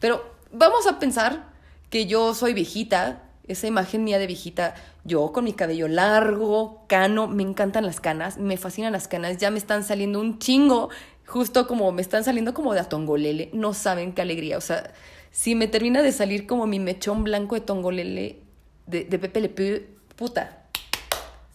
pero 0.01 0.25
vamos 0.51 0.87
a 0.87 0.99
pensar 0.99 1.52
que 1.93 2.07
yo 2.07 2.33
soy 2.33 2.55
viejita, 2.55 3.21
esa 3.47 3.67
imagen 3.67 4.03
mía 4.03 4.19
de 4.19 4.27
viejita, 4.27 4.75
yo 5.05 5.31
con 5.31 5.45
mi 5.45 5.53
cabello 5.53 5.89
largo, 5.89 6.87
cano, 6.89 7.29
me 7.29 7.43
encantan 7.43 7.85
las 7.85 8.01
canas, 8.01 8.39
me 8.39 8.57
fascinan 8.57 8.93
las 8.93 9.09
canas, 9.09 9.37
ya 9.37 9.51
me 9.51 9.59
están 9.59 9.85
saliendo 9.85 10.19
un 10.19 10.39
chingo, 10.39 10.89
justo 11.27 11.67
como 11.67 11.93
me 11.93 12.01
están 12.01 12.25
saliendo 12.25 12.55
como 12.55 12.73
de 12.73 12.81
atongolele, 12.81 13.51
no 13.53 13.75
saben 13.75 14.15
qué 14.15 14.23
alegría, 14.23 14.57
o 14.57 14.63
sea, 14.63 14.91
si 15.31 15.55
me 15.55 15.67
termina 15.67 16.01
de 16.01 16.13
salir 16.13 16.47
como 16.47 16.67
mi 16.67 16.79
mechón 16.79 17.25
blanco 17.25 17.57
de 17.57 17.61
tongolele, 17.61 18.41
de, 18.87 19.05
de 19.05 19.19
Pepe 19.19 19.43
Le 19.43 19.49
Pew, 19.51 19.83
puta, 20.17 20.65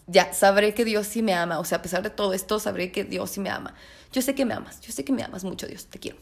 ya 0.06 0.32
sabré 0.32 0.72
que 0.72 0.84
Dios 0.84 1.08
sí 1.08 1.20
me 1.20 1.34
ama. 1.34 1.58
O 1.58 1.64
sea, 1.64 1.78
a 1.78 1.82
pesar 1.82 2.02
de 2.02 2.10
todo 2.10 2.32
esto, 2.32 2.60
sabré 2.60 2.92
que 2.92 3.04
Dios 3.04 3.30
sí 3.30 3.40
me 3.40 3.50
ama. 3.50 3.74
Yo 4.12 4.22
sé 4.22 4.36
que 4.36 4.44
me 4.44 4.54
amas, 4.54 4.80
yo 4.80 4.92
sé 4.92 5.04
que 5.04 5.12
me 5.12 5.22
amas 5.22 5.42
mucho, 5.42 5.66
Dios, 5.66 5.86
te 5.86 5.98
quiero. 5.98 6.16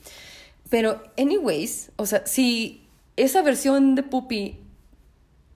Pero, 0.71 1.03
anyways, 1.17 1.93
o 1.97 2.07
sea, 2.07 2.27
si 2.27 2.86
esa 3.17 3.43
versión 3.43 3.95
de 3.95 4.03
Pupi, 4.03 4.61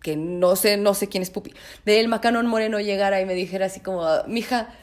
que 0.03 0.17
no 0.17 0.57
sé, 0.57 0.77
no 0.77 0.95
sé 0.95 1.09
quién 1.09 1.23
es 1.23 1.31
Pupi, 1.31 1.53
de 1.85 2.01
El 2.01 2.09
Macanón 2.09 2.47
Moreno 2.47 2.81
llegara 2.81 3.21
y 3.21 3.27
me 3.27 3.35
dijera 3.35 3.67
así 3.67 3.81
como, 3.81 4.05
mija, 4.27 4.75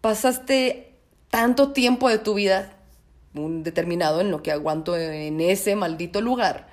pasaste 0.00 0.94
tanto 1.30 1.72
tiempo 1.72 2.08
de 2.08 2.18
tu 2.18 2.34
vida, 2.34 2.72
un 3.34 3.62
determinado 3.62 4.20
en 4.20 4.30
lo 4.30 4.42
que 4.42 4.52
aguanto 4.52 4.96
en 4.96 5.40
ese 5.40 5.76
maldito 5.76 6.20
lugar, 6.20 6.68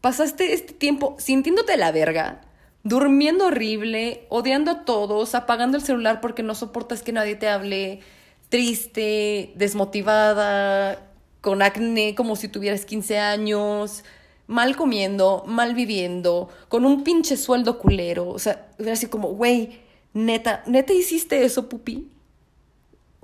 pasaste 0.00 0.52
este 0.52 0.72
tiempo 0.72 1.16
sintiéndote 1.18 1.76
la 1.76 1.92
verga, 1.92 2.40
durmiendo 2.82 3.46
horrible, 3.46 4.26
odiando 4.28 4.70
a 4.70 4.84
todos, 4.84 5.34
apagando 5.34 5.76
el 5.76 5.84
celular 5.84 6.20
porque 6.20 6.42
no 6.42 6.54
soportas 6.54 7.02
que 7.02 7.12
nadie 7.12 7.36
te 7.36 7.48
hable, 7.48 8.00
triste, 8.48 9.52
desmotivada, 9.54 11.08
con 11.40 11.62
acné 11.62 12.14
como 12.14 12.36
si 12.36 12.48
tuvieras 12.48 12.84
15 12.84 13.18
años, 13.18 14.04
mal 14.46 14.76
comiendo, 14.76 15.44
mal 15.46 15.74
viviendo, 15.74 16.48
con 16.68 16.84
un 16.84 17.04
pinche 17.04 17.36
sueldo 17.36 17.78
culero. 17.78 18.28
O 18.28 18.38
sea, 18.38 18.68
era 18.78 18.92
así 18.92 19.06
como, 19.06 19.28
güey, 19.28 19.80
neta, 20.12 20.62
neta 20.66 20.92
hiciste 20.92 21.44
eso, 21.44 21.68
pupi. 21.68 22.10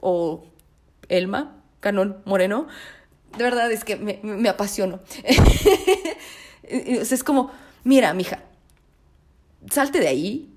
O 0.01 0.45
Elma, 1.09 1.57
Canón 1.81 2.19
Moreno. 2.25 2.69
De 3.37 3.45
verdad 3.45 3.71
es 3.71 3.85
que 3.85 3.97
me, 3.97 4.21
me 4.23 4.49
apasiono. 4.49 5.01
o 7.01 7.05
sea, 7.05 7.15
es 7.15 7.25
como, 7.25 7.51
mira, 7.85 8.15
mija, 8.15 8.43
salte 9.71 10.01
de 10.01 10.09
ahí 10.09 10.51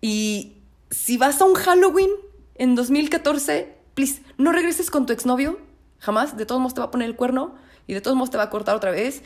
y 0.00 0.58
si 0.90 1.16
vas 1.16 1.40
a 1.40 1.44
un 1.44 1.54
Halloween 1.54 2.10
en 2.56 2.74
2014, 2.74 3.74
please, 3.94 4.22
no 4.38 4.52
regreses 4.52 4.90
con 4.90 5.06
tu 5.06 5.12
exnovio, 5.12 5.58
jamás, 5.98 6.36
de 6.36 6.46
todos 6.46 6.60
modos 6.60 6.74
te 6.74 6.80
va 6.80 6.86
a 6.86 6.90
poner 6.90 7.08
el 7.08 7.16
cuerno 7.16 7.54
y 7.86 7.94
de 7.94 8.00
todos 8.00 8.16
modos 8.16 8.30
te 8.30 8.36
va 8.36 8.44
a 8.44 8.50
cortar 8.50 8.76
otra 8.76 8.90
vez. 8.90 9.22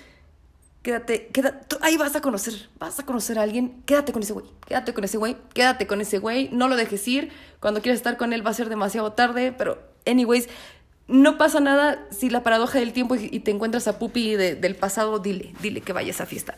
Quédate, 0.89 1.27
quédate, 1.27 1.77
ahí 1.83 1.99
vas 1.99 2.17
a 2.17 2.23
conocer, 2.23 2.55
vas 2.79 2.99
a 2.99 3.05
conocer 3.05 3.39
a 3.39 3.43
alguien, 3.43 3.83
quédate 3.85 4.11
con 4.11 4.23
ese 4.23 4.33
güey, 4.33 4.47
quédate 4.67 4.95
con 4.95 5.05
ese 5.05 5.19
güey, 5.19 5.37
quédate 5.53 5.87
con 5.87 6.01
ese 6.01 6.17
güey, 6.19 6.49
no 6.51 6.67
lo 6.67 6.77
dejes 6.77 7.07
ir, 7.07 7.31
cuando 7.61 7.83
quieras 7.83 7.99
estar 7.99 8.17
con 8.17 8.33
él 8.33 8.47
va 8.47 8.53
a 8.53 8.55
ser 8.55 8.71
demasiado 8.71 9.13
tarde, 9.13 9.53
pero 9.53 9.83
anyways, 10.07 10.49
no 11.07 11.37
pasa 11.37 11.61
nada 11.61 12.07
si 12.11 12.31
la 12.31 12.43
paradoja 12.43 12.79
del 12.79 12.95
tiempo 12.95 13.17
y, 13.17 13.39
te 13.41 13.51
encuentras 13.51 13.87
a 13.87 13.99
Pupi 13.99 14.37
del 14.37 14.77
pasado, 14.77 15.19
dile, 15.19 15.53
dile 15.61 15.83
que 15.83 15.93
vaya 15.93 16.09
a 16.09 16.13
esa 16.13 16.25
fiesta. 16.25 16.55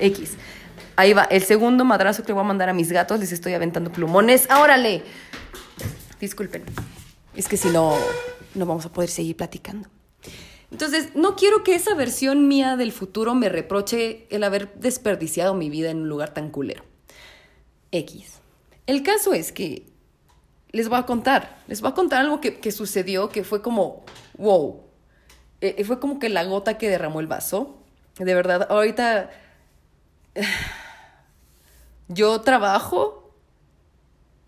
X. 0.00 0.38
Ahí 0.96 1.12
va, 1.12 1.24
el 1.24 1.42
segundo 1.42 1.84
madrazo 1.84 2.22
que 2.22 2.28
le 2.28 2.34
voy 2.34 2.44
a 2.44 2.46
mandar 2.46 2.70
a 2.70 2.72
mis 2.72 2.90
gatos, 2.90 3.20
les 3.20 3.32
estoy 3.32 3.52
aventando 3.52 3.92
plumones. 3.92 4.48
¡Órale! 4.50 5.02
Disculpen, 6.18 6.64
es 7.36 7.48
que 7.48 7.58
si 7.58 7.68
no, 7.68 7.98
no 8.54 8.64
vamos 8.64 8.86
a 8.86 8.92
poder 8.92 9.10
seguir 9.10 9.36
platicando. 9.36 9.90
Entonces, 10.70 11.14
no 11.14 11.34
quiero 11.34 11.64
que 11.64 11.74
esa 11.74 11.94
versión 11.94 12.46
mía 12.46 12.76
del 12.76 12.92
futuro 12.92 13.34
me 13.34 13.48
reproche 13.48 14.26
el 14.30 14.44
haber 14.44 14.74
desperdiciado 14.74 15.54
mi 15.54 15.70
vida 15.70 15.90
en 15.90 16.02
un 16.02 16.08
lugar 16.08 16.34
tan 16.34 16.50
culero. 16.50 16.84
X. 17.90 18.40
El 18.86 19.02
caso 19.02 19.32
es 19.32 19.50
que 19.52 19.86
les 20.70 20.88
voy 20.88 20.98
a 20.98 21.06
contar, 21.06 21.58
les 21.66 21.80
voy 21.80 21.90
a 21.90 21.94
contar 21.94 22.20
algo 22.20 22.40
que, 22.40 22.72
sucedió 22.72 23.30
que 23.30 23.44
fue 23.44 23.62
como, 23.62 24.04
wow, 24.36 24.82
eh, 25.60 25.82
fue 25.84 25.98
como 25.98 26.18
que 26.18 26.28
la 26.28 26.44
gota 26.44 26.76
que 26.76 26.90
derramó 26.90 27.20
el 27.20 27.26
vaso. 27.26 27.78
De 28.18 28.34
verdad, 28.34 28.66
ahorita 28.70 29.30
yo 32.08 32.40
trabajo 32.42 33.34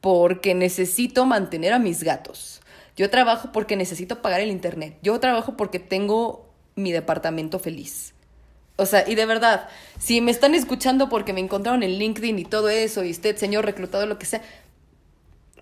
porque 0.00 0.54
necesito 0.54 1.24
mantener 1.24 1.72
a 1.72 1.78
mis 1.78 2.02
gatos. 2.02 2.59
Yo 3.00 3.08
trabajo 3.08 3.48
porque 3.50 3.76
necesito 3.76 4.20
pagar 4.20 4.42
el 4.42 4.50
internet. 4.50 4.98
Yo 5.00 5.18
trabajo 5.20 5.56
porque 5.56 5.78
tengo 5.78 6.52
mi 6.74 6.92
departamento 6.92 7.58
feliz. 7.58 8.12
O 8.76 8.84
sea, 8.84 9.08
y 9.08 9.14
de 9.14 9.24
verdad, 9.24 9.70
si 9.98 10.20
me 10.20 10.30
están 10.30 10.54
escuchando 10.54 11.08
porque 11.08 11.32
me 11.32 11.40
encontraron 11.40 11.82
en 11.82 11.92
LinkedIn 11.92 12.38
y 12.38 12.44
todo 12.44 12.68
eso, 12.68 13.02
y 13.02 13.10
usted, 13.10 13.38
señor 13.38 13.64
reclutado, 13.64 14.04
lo 14.04 14.18
que 14.18 14.26
sea, 14.26 14.42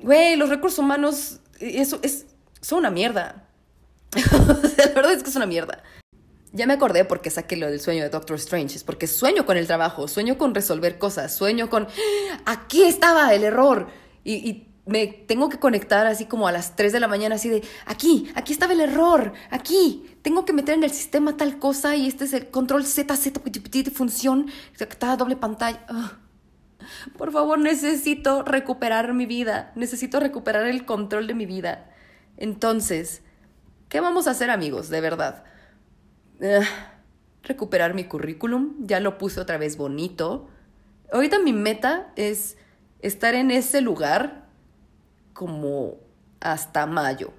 güey, 0.01 0.35
los 0.35 0.49
recursos 0.49 0.81
humanos, 0.81 1.39
eso 1.61 2.01
es, 2.03 2.27
son 2.61 2.81
una 2.81 2.91
mierda. 2.91 3.47
la 4.77 4.87
verdad 4.97 5.13
es 5.13 5.23
que 5.23 5.31
es 5.31 5.37
una 5.37 5.47
mierda. 5.47 5.85
Ya 6.51 6.67
me 6.67 6.73
acordé 6.73 7.05
porque 7.05 7.31
saqué 7.31 7.57
lo 7.57 7.71
del 7.71 7.79
sueño 7.79 8.03
de 8.03 8.11
Doctor 8.11 8.35
Strange, 8.39 8.75
es 8.75 8.83
porque 8.83 9.07
sueño 9.07 9.47
con 9.47 9.57
el 9.57 9.69
trabajo, 9.69 10.09
sueño 10.09 10.39
con 10.39 10.57
resolver 10.57 10.99
cosas, 10.99 11.37
sueño 11.37 11.71
con, 11.71 11.87
aquí 12.47 12.83
estaba 12.83 13.33
el 13.33 13.45
error. 13.45 13.87
Y 14.25 14.68
me 14.89 15.07
tengo 15.07 15.51
que 15.51 15.59
conectar 15.59 16.07
así 16.07 16.25
como 16.25 16.49
a 16.49 16.53
las 16.53 16.75
3 16.75 16.95
de 16.95 17.01
la 17.01 17.09
mañana, 17.09 17.35
así 17.35 17.51
de, 17.51 17.63
aquí, 17.85 18.33
aquí 18.35 18.55
estaba 18.55 18.73
el 18.73 18.81
error, 18.81 19.35
aquí, 19.51 20.17
tengo 20.23 20.47
que 20.47 20.55
meter 20.55 20.75
en 20.75 20.83
el 20.83 20.91
sistema 20.91 21.37
tal 21.37 21.59
cosa 21.59 21.95
y 21.95 22.09
este 22.09 22.25
es 22.25 22.33
el 22.33 22.49
control 22.49 22.87
Z, 22.87 23.15
Z, 23.15 23.41
función, 23.93 24.51
está 24.79 25.17
doble 25.17 25.37
pantalla. 25.37 25.85
Por 27.19 27.33
favor, 27.33 27.59
necesito 27.59 28.43
recuperar 28.45 29.13
mi 29.13 29.27
vida, 29.27 29.73
necesito 29.77 30.21
recuperar 30.21 30.67
el 30.67 30.87
control 30.87 31.27
de 31.27 31.35
mi 31.35 31.45
vida. 31.45 31.91
Entonces, 32.39 33.21
¿qué 33.91 34.01
vamos 34.01 34.27
a 34.27 34.31
hacer 34.31 34.49
amigos, 34.49 34.89
de 34.89 35.03
verdad? 35.03 35.45
Recuperar 37.43 37.93
mi 37.93 38.05
currículum, 38.05 38.87
ya 38.87 39.01
lo 39.01 39.19
puse 39.19 39.39
otra 39.39 39.59
vez 39.59 39.77
bonito. 39.77 40.49
Ahorita 41.13 41.39
mi 41.41 41.53
meta 41.53 42.11
es 42.17 42.57
estar 43.01 43.35
en 43.35 43.51
ese 43.51 43.83
lugar 43.83 44.48
como 45.39 46.01
hasta 46.41 46.85
mayo. 46.87 47.33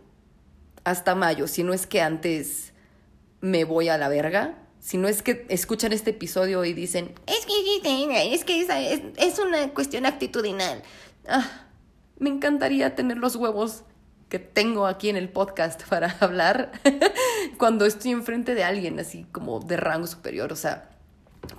Hasta 0.86 1.16
mayo, 1.16 1.48
si 1.48 1.64
no 1.64 1.74
es 1.74 1.86
que 1.86 2.02
antes 2.02 2.72
me 3.42 3.66
voy 3.66 3.90
a 3.90 3.98
la 3.98 4.08
verga, 4.08 4.58
si 4.80 4.98
no 4.98 5.10
es 5.10 5.22
que 5.22 5.46
escuchan 5.50 5.92
este 5.92 6.12
episodio 6.12 6.64
y 6.64 6.72
dicen, 6.72 7.14
es 7.28 7.46
que 7.46 8.34
es, 8.34 8.46
que 8.46 9.02
es, 9.18 9.40
una 9.40 9.74
cuestión 9.74 10.06
actitudinal. 10.06 10.82
Ah, 11.28 11.46
me 12.18 12.30
encantaría 12.30 12.96
tener 12.96 13.18
los 13.18 13.36
huevos 13.36 13.84
que 14.30 14.40
tengo 14.40 14.88
aquí 14.88 15.10
en 15.10 15.18
el 15.18 15.28
podcast 15.28 15.84
para 15.84 16.10
hablar 16.22 16.72
cuando 17.58 17.86
estoy 17.86 18.12
enfrente 18.12 18.56
de 18.56 18.64
alguien 18.64 18.98
así 18.98 19.26
como 19.34 19.60
de 19.60 19.76
rango 19.76 20.08
superior. 20.08 20.54
O 20.54 20.56
sea, 20.56 20.90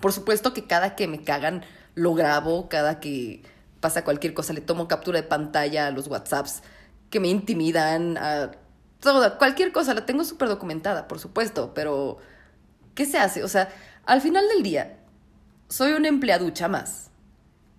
por 0.00 0.14
supuesto 0.14 0.54
que 0.54 0.66
cada 0.66 0.96
que 0.96 1.06
me 1.06 1.22
cagan 1.22 1.66
lo 1.94 2.14
grabo, 2.14 2.70
cada 2.70 2.98
que 2.98 3.42
pasa 3.80 4.04
cualquier 4.04 4.34
cosa, 4.34 4.52
le 4.52 4.60
tomo 4.60 4.88
captura 4.88 5.20
de 5.20 5.26
pantalla 5.26 5.86
a 5.86 5.90
los 5.90 6.06
WhatsApps 6.06 6.62
que 7.10 7.20
me 7.20 7.28
intimidan, 7.28 8.16
a 8.18 8.52
toda, 9.00 9.38
cualquier 9.38 9.72
cosa, 9.72 9.94
la 9.94 10.06
tengo 10.06 10.24
súper 10.24 10.48
documentada, 10.48 11.08
por 11.08 11.18
supuesto, 11.18 11.72
pero 11.74 12.18
¿qué 12.94 13.06
se 13.06 13.18
hace? 13.18 13.42
O 13.42 13.48
sea, 13.48 13.70
al 14.04 14.20
final 14.20 14.46
del 14.48 14.62
día, 14.62 14.98
soy 15.68 15.92
una 15.92 16.08
empleaducha 16.08 16.68
más. 16.68 17.10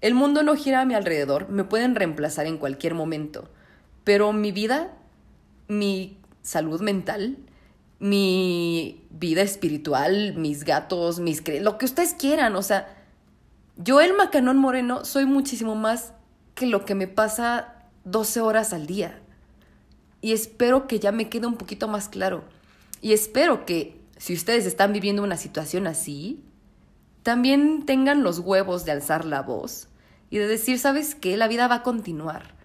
El 0.01 0.15
mundo 0.15 0.43
no 0.43 0.55
gira 0.55 0.81
a 0.81 0.85
mi 0.85 0.95
alrededor, 0.95 1.49
me 1.49 1.63
pueden 1.63 1.95
reemplazar 1.95 2.47
en 2.47 2.57
cualquier 2.57 2.95
momento, 2.95 3.49
pero 4.03 4.33
mi 4.33 4.51
vida, 4.51 4.91
mi 5.67 6.17
salud 6.41 6.81
mental, 6.81 7.37
mi 7.99 9.05
vida 9.11 9.43
espiritual, 9.43 10.33
mis 10.35 10.63
gatos, 10.63 11.19
mis 11.19 11.43
lo 11.61 11.77
que 11.77 11.85
ustedes 11.85 12.15
quieran, 12.15 12.55
o 12.55 12.63
sea, 12.63 13.00
yo, 13.77 14.01
el 14.01 14.15
Macanón 14.15 14.57
Moreno, 14.57 15.05
soy 15.05 15.25
muchísimo 15.25 15.75
más 15.75 16.13
que 16.55 16.65
lo 16.65 16.85
que 16.85 16.95
me 16.95 17.07
pasa 17.07 17.75
12 18.03 18.41
horas 18.41 18.73
al 18.73 18.85
día. 18.85 19.19
Y 20.21 20.33
espero 20.33 20.87
que 20.87 20.99
ya 20.99 21.11
me 21.11 21.29
quede 21.29 21.47
un 21.47 21.55
poquito 21.55 21.87
más 21.87 22.09
claro. 22.09 22.43
Y 23.01 23.13
espero 23.13 23.65
que 23.65 23.99
si 24.17 24.33
ustedes 24.33 24.65
están 24.65 24.93
viviendo 24.93 25.23
una 25.23 25.37
situación 25.37 25.87
así, 25.87 26.43
también 27.23 27.85
tengan 27.85 28.23
los 28.23 28.39
huevos 28.39 28.85
de 28.85 28.91
alzar 28.91 29.25
la 29.25 29.41
voz 29.41 29.87
y 30.29 30.37
de 30.37 30.47
decir, 30.47 30.79
¿sabes 30.79 31.15
qué? 31.15 31.37
La 31.37 31.47
vida 31.47 31.67
va 31.67 31.75
a 31.75 31.83
continuar. 31.83 32.55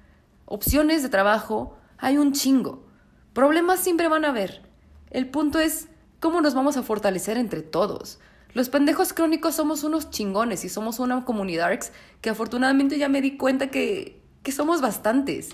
Opciones 0.45 1.03
de 1.03 1.09
trabajo 1.09 1.77
hay 1.99 2.19
un 2.19 2.33
chingo. 2.33 2.85
Problemas 3.33 3.81
siempre 3.81 4.09
van 4.09 4.25
a 4.25 4.29
haber. 4.29 4.63
El 5.11 5.29
punto 5.29 5.59
es 5.59 5.89
cómo 6.21 6.41
nos 6.41 6.55
vamos 6.55 6.77
a 6.77 6.83
fortalecer 6.83 7.37
entre 7.39 7.63
todos. 7.63 8.19
Los 8.57 8.71
pendejos 8.71 9.13
crónicos 9.13 9.55
somos 9.55 9.85
unos 9.85 10.09
chingones 10.09 10.65
y 10.65 10.71
somos 10.71 10.99
una 10.99 11.27
comunidad 11.27 11.79
que 12.23 12.31
afortunadamente 12.31 12.97
ya 12.97 13.11
me 13.11 13.21
di 13.21 13.37
cuenta 13.37 13.67
que, 13.67 14.19
que 14.43 14.51
somos 14.51 14.81
bastantes. 14.81 15.51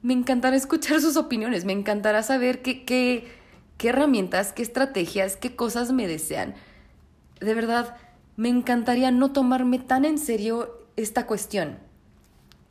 Me 0.00 0.14
encantará 0.14 0.56
escuchar 0.56 1.02
sus 1.02 1.18
opiniones, 1.18 1.66
me 1.66 1.74
encantará 1.74 2.22
saber 2.22 2.62
qué, 2.62 2.86
qué, 2.86 3.28
qué 3.76 3.90
herramientas, 3.90 4.54
qué 4.54 4.62
estrategias, 4.62 5.36
qué 5.36 5.54
cosas 5.54 5.92
me 5.92 6.08
desean. 6.08 6.54
De 7.40 7.52
verdad, 7.52 7.94
me 8.36 8.48
encantaría 8.48 9.10
no 9.10 9.32
tomarme 9.32 9.78
tan 9.78 10.06
en 10.06 10.16
serio 10.16 10.86
esta 10.96 11.26
cuestión. 11.26 11.78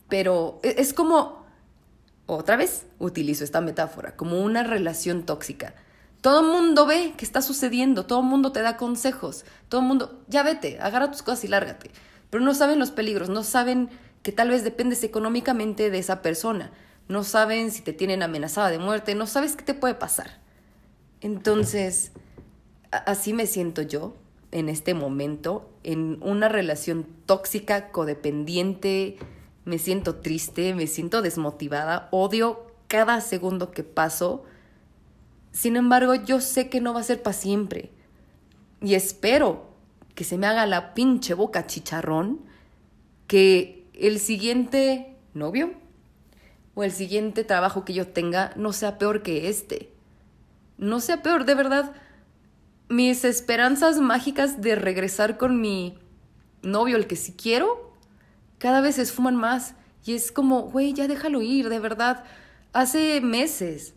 Pero 0.07 0.59
e, 0.63 0.77
es 0.79 0.95
como, 0.95 1.45
otra 2.25 2.55
vez 2.55 2.87
utilizo 2.97 3.43
esta 3.43 3.61
metáfora, 3.61 4.15
como 4.15 4.41
una 4.41 4.63
relación 4.63 5.27
tóxica 5.27 5.75
todo 6.21 6.41
el 6.41 6.47
mundo 6.47 6.85
ve 6.85 7.13
qué 7.17 7.23
está 7.23 7.41
sucediendo, 7.41 8.05
todo 8.05 8.19
el 8.19 8.25
mundo 8.25 8.51
te 8.51 8.61
da 8.61 8.77
consejos, 8.77 9.45
todo 9.69 9.81
el 9.81 9.87
mundo, 9.87 10.21
ya 10.27 10.43
vete, 10.43 10.79
agarra 10.81 11.11
tus 11.11 11.23
cosas 11.23 11.45
y 11.45 11.47
lárgate. 11.47 11.91
Pero 12.29 12.43
no 12.43 12.53
saben 12.53 12.79
los 12.79 12.91
peligros, 12.91 13.29
no 13.29 13.43
saben 13.43 13.89
que 14.21 14.31
tal 14.31 14.49
vez 14.49 14.63
dependes 14.63 15.03
económicamente 15.03 15.89
de 15.89 15.99
esa 15.99 16.21
persona, 16.21 16.71
no 17.07 17.23
saben 17.23 17.71
si 17.71 17.81
te 17.81 17.93
tienen 17.93 18.21
amenazada 18.21 18.69
de 18.69 18.79
muerte, 18.79 19.15
no 19.15 19.27
sabes 19.27 19.55
qué 19.55 19.63
te 19.63 19.73
puede 19.73 19.95
pasar. 19.95 20.39
Entonces, 21.21 22.11
así 22.91 23.33
me 23.33 23.47
siento 23.47 23.81
yo 23.81 24.13
en 24.51 24.69
este 24.69 24.93
momento, 24.93 25.69
en 25.83 26.17
una 26.21 26.49
relación 26.49 27.07
tóxica, 27.25 27.91
codependiente, 27.91 29.17
me 29.65 29.77
siento 29.77 30.15
triste, 30.15 30.73
me 30.73 30.87
siento 30.87 31.21
desmotivada, 31.21 32.09
odio 32.11 32.67
cada 32.87 33.21
segundo 33.21 33.71
que 33.71 33.83
paso 33.83 34.43
sin 35.51 35.75
embargo, 35.75 36.15
yo 36.15 36.41
sé 36.41 36.69
que 36.69 36.81
no 36.81 36.93
va 36.93 37.01
a 37.01 37.03
ser 37.03 37.21
para 37.21 37.33
siempre. 37.33 37.91
Y 38.81 38.93
espero 38.93 39.69
que 40.15 40.23
se 40.23 40.37
me 40.37 40.47
haga 40.47 40.65
la 40.65 40.93
pinche 40.93 41.33
boca 41.33 41.65
chicharrón 41.65 42.41
que 43.27 43.87
el 43.93 44.19
siguiente 44.19 45.15
novio 45.33 45.73
o 46.75 46.83
el 46.83 46.91
siguiente 46.91 47.43
trabajo 47.43 47.85
que 47.85 47.93
yo 47.93 48.07
tenga 48.07 48.53
no 48.55 48.73
sea 48.73 48.97
peor 48.97 49.21
que 49.21 49.49
este. 49.49 49.91
No 50.77 50.99
sea 50.99 51.21
peor, 51.21 51.45
de 51.45 51.55
verdad. 51.55 51.93
Mis 52.87 53.25
esperanzas 53.25 53.99
mágicas 53.99 54.61
de 54.61 54.75
regresar 54.75 55.37
con 55.37 55.59
mi 55.59 55.97
novio, 56.61 56.97
el 56.97 57.07
que 57.07 57.15
sí 57.15 57.33
quiero, 57.33 57.93
cada 58.57 58.81
vez 58.81 58.95
se 58.95 59.01
esfuman 59.01 59.35
más. 59.35 59.75
Y 60.05 60.13
es 60.13 60.31
como, 60.31 60.63
güey, 60.63 60.93
ya 60.93 61.07
déjalo 61.07 61.41
ir, 61.41 61.69
de 61.69 61.79
verdad. 61.79 62.23
Hace 62.71 63.19
meses 63.21 63.93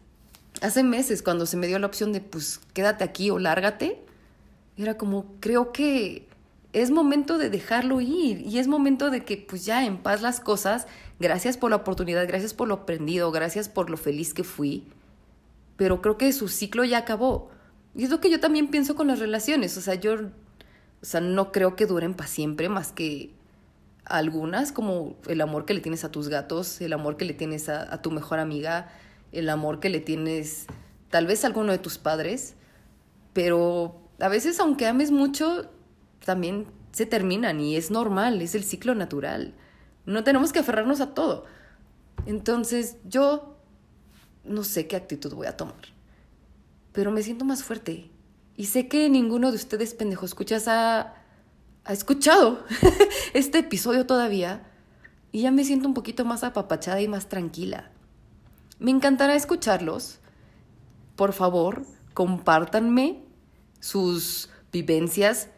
hace 0.63 0.83
meses 0.83 1.23
cuando 1.23 1.47
se 1.47 1.57
me 1.57 1.67
dio 1.67 1.79
la 1.79 1.87
opción 1.87 2.13
de 2.13 2.21
pues 2.21 2.61
quédate 2.73 3.05
aquí 3.05 3.31
o 3.31 3.39
lárgate, 3.39 3.99
era 4.77 4.97
como 4.97 5.27
creo 5.41 5.73
que 5.73 6.27
es 6.73 6.91
momento 6.91 7.37
de 7.37 7.51
dejarlo 7.51 8.01
ir 8.01 8.41
y 8.41 8.59
es 8.59 8.69
momento 8.69 9.11
de 9.11 9.25
que 9.25 9.37
pues 9.37 9.65
ya 9.67 9.85
en 9.85 9.99
paz 9.99 10.23
las 10.23 10.41
cosas, 10.41 10.87
gracias 11.21 11.57
por 11.57 11.71
la 11.71 11.77
oportunidad, 11.77 12.27
gracias 12.27 12.55
por 12.55 12.69
lo 12.69 12.75
aprendido, 12.75 13.31
gracias 13.31 13.69
por 13.69 13.91
lo 13.91 13.97
feliz 13.97 14.33
que 14.33 14.45
fui, 14.45 14.85
pero 15.77 16.01
creo 16.01 16.17
que 16.17 16.33
su 16.33 16.49
ciclo 16.49 16.85
ya 16.85 16.99
acabó. 16.99 17.51
Y 17.95 18.05
es 18.05 18.11
lo 18.11 18.21
que 18.21 18.31
yo 18.31 18.41
también 18.41 18.69
pienso 18.69 18.95
con 18.95 19.07
las 19.09 19.19
relaciones, 19.19 19.77
o 19.77 19.81
sea, 19.83 19.95
yo 19.97 20.15
O 21.03 21.05
sea, 21.05 21.21
no 21.21 21.51
creo 21.51 21.75
que 21.75 21.87
duren 21.87 22.15
para 22.15 22.29
siempre, 22.29 22.69
más 22.69 22.93
que 22.93 23.31
algunas, 24.05 24.73
como 24.73 25.17
el 25.29 25.41
amor 25.41 25.65
que 25.65 25.75
le 25.75 25.81
tienes 25.81 26.05
a 26.05 26.11
tus 26.11 26.29
gatos, 26.29 26.81
el 26.81 26.93
amor 26.93 27.17
que 27.17 27.25
le 27.25 27.35
tienes 27.35 27.69
a, 27.69 27.93
a 27.93 28.01
tu 28.03 28.11
mejor 28.13 28.39
amiga, 28.39 28.89
el 29.33 29.49
amor 29.49 29.81
que 29.81 29.89
le 29.89 30.01
tienes 30.01 30.67
tal 31.11 31.27
vez 31.27 31.45
a 31.45 31.49
alguno 31.49 31.73
de 31.73 31.79
tus 31.79 31.99
padres, 31.99 32.55
pero 33.33 34.01
a 34.21 34.29
veces 34.29 34.61
aunque 34.61 34.87
ames 34.87 35.11
mucho, 35.11 35.71
también 36.25 36.67
se 36.93 37.07
terminan 37.07 37.61
y 37.61 37.77
es 37.77 37.91
normal, 37.91 38.41
es 38.43 38.55
el 38.55 38.65
ciclo 38.65 38.95
natural. 38.95 39.55
No 40.07 40.25
tenemos 40.25 40.53
que 40.53 40.61
aferrarnos 40.61 41.01
a 41.01 41.15
todo. 41.15 41.45
Entonces 42.27 42.97
yo 43.05 43.57
no 44.45 44.65
sé 44.65 44.87
qué 44.87 44.97
actitud 44.97 45.35
voy 45.35 45.47
a 45.47 45.57
tomar, 45.57 45.83
pero 46.93 47.11
me 47.11 47.23
siento 47.23 47.45
más 47.45 47.63
fuerte. 47.63 48.11
Y 48.57 48.67
sé 48.67 48.89
que 48.89 49.09
ninguno 49.09 49.51
de 49.51 49.57
ustedes, 49.57 49.95
pendejo, 49.95 50.27
escuchas, 50.27 50.69
ha, 50.69 51.15
ha 51.85 51.93
escuchado 51.93 52.65
este 53.35 53.59
episodio 53.61 54.07
todavía. 54.07 54.69
Y 55.31 55.43
ya 55.43 55.51
me 55.51 55.65
siento 55.65 55.89
un 55.89 55.95
poquito 55.95 56.27
más 56.27 56.45
apapachada 56.45 57.01
y 57.01 57.09
más 57.09 57.31
tranquila. 57.31 57.92
Me 58.83 58.91
encantará 58.91 59.37
escucharlos. 59.37 60.19
Por 61.15 61.33
favor, 61.33 61.87
compártanme 62.15 63.23
sus 63.79 64.51
vivencias. 64.73 65.51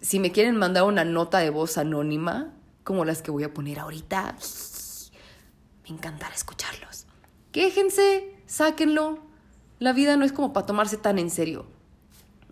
Si 0.00 0.20
me 0.20 0.30
quieren 0.30 0.56
mandar 0.56 0.84
una 0.84 1.04
nota 1.04 1.38
de 1.38 1.50
voz 1.50 1.76
anónima, 1.76 2.54
como 2.84 3.04
las 3.04 3.20
que 3.20 3.32
voy 3.32 3.42
a 3.42 3.52
poner 3.52 3.80
ahorita, 3.80 4.36
me 5.82 5.88
encantará 5.88 6.32
escucharlos. 6.36 7.06
Quéjense, 7.50 8.32
sáquenlo. 8.46 9.18
La 9.80 9.92
vida 9.92 10.16
no 10.16 10.24
es 10.24 10.30
como 10.30 10.52
para 10.52 10.64
tomarse 10.64 10.96
tan 10.96 11.18
en 11.18 11.30
serio. 11.30 11.66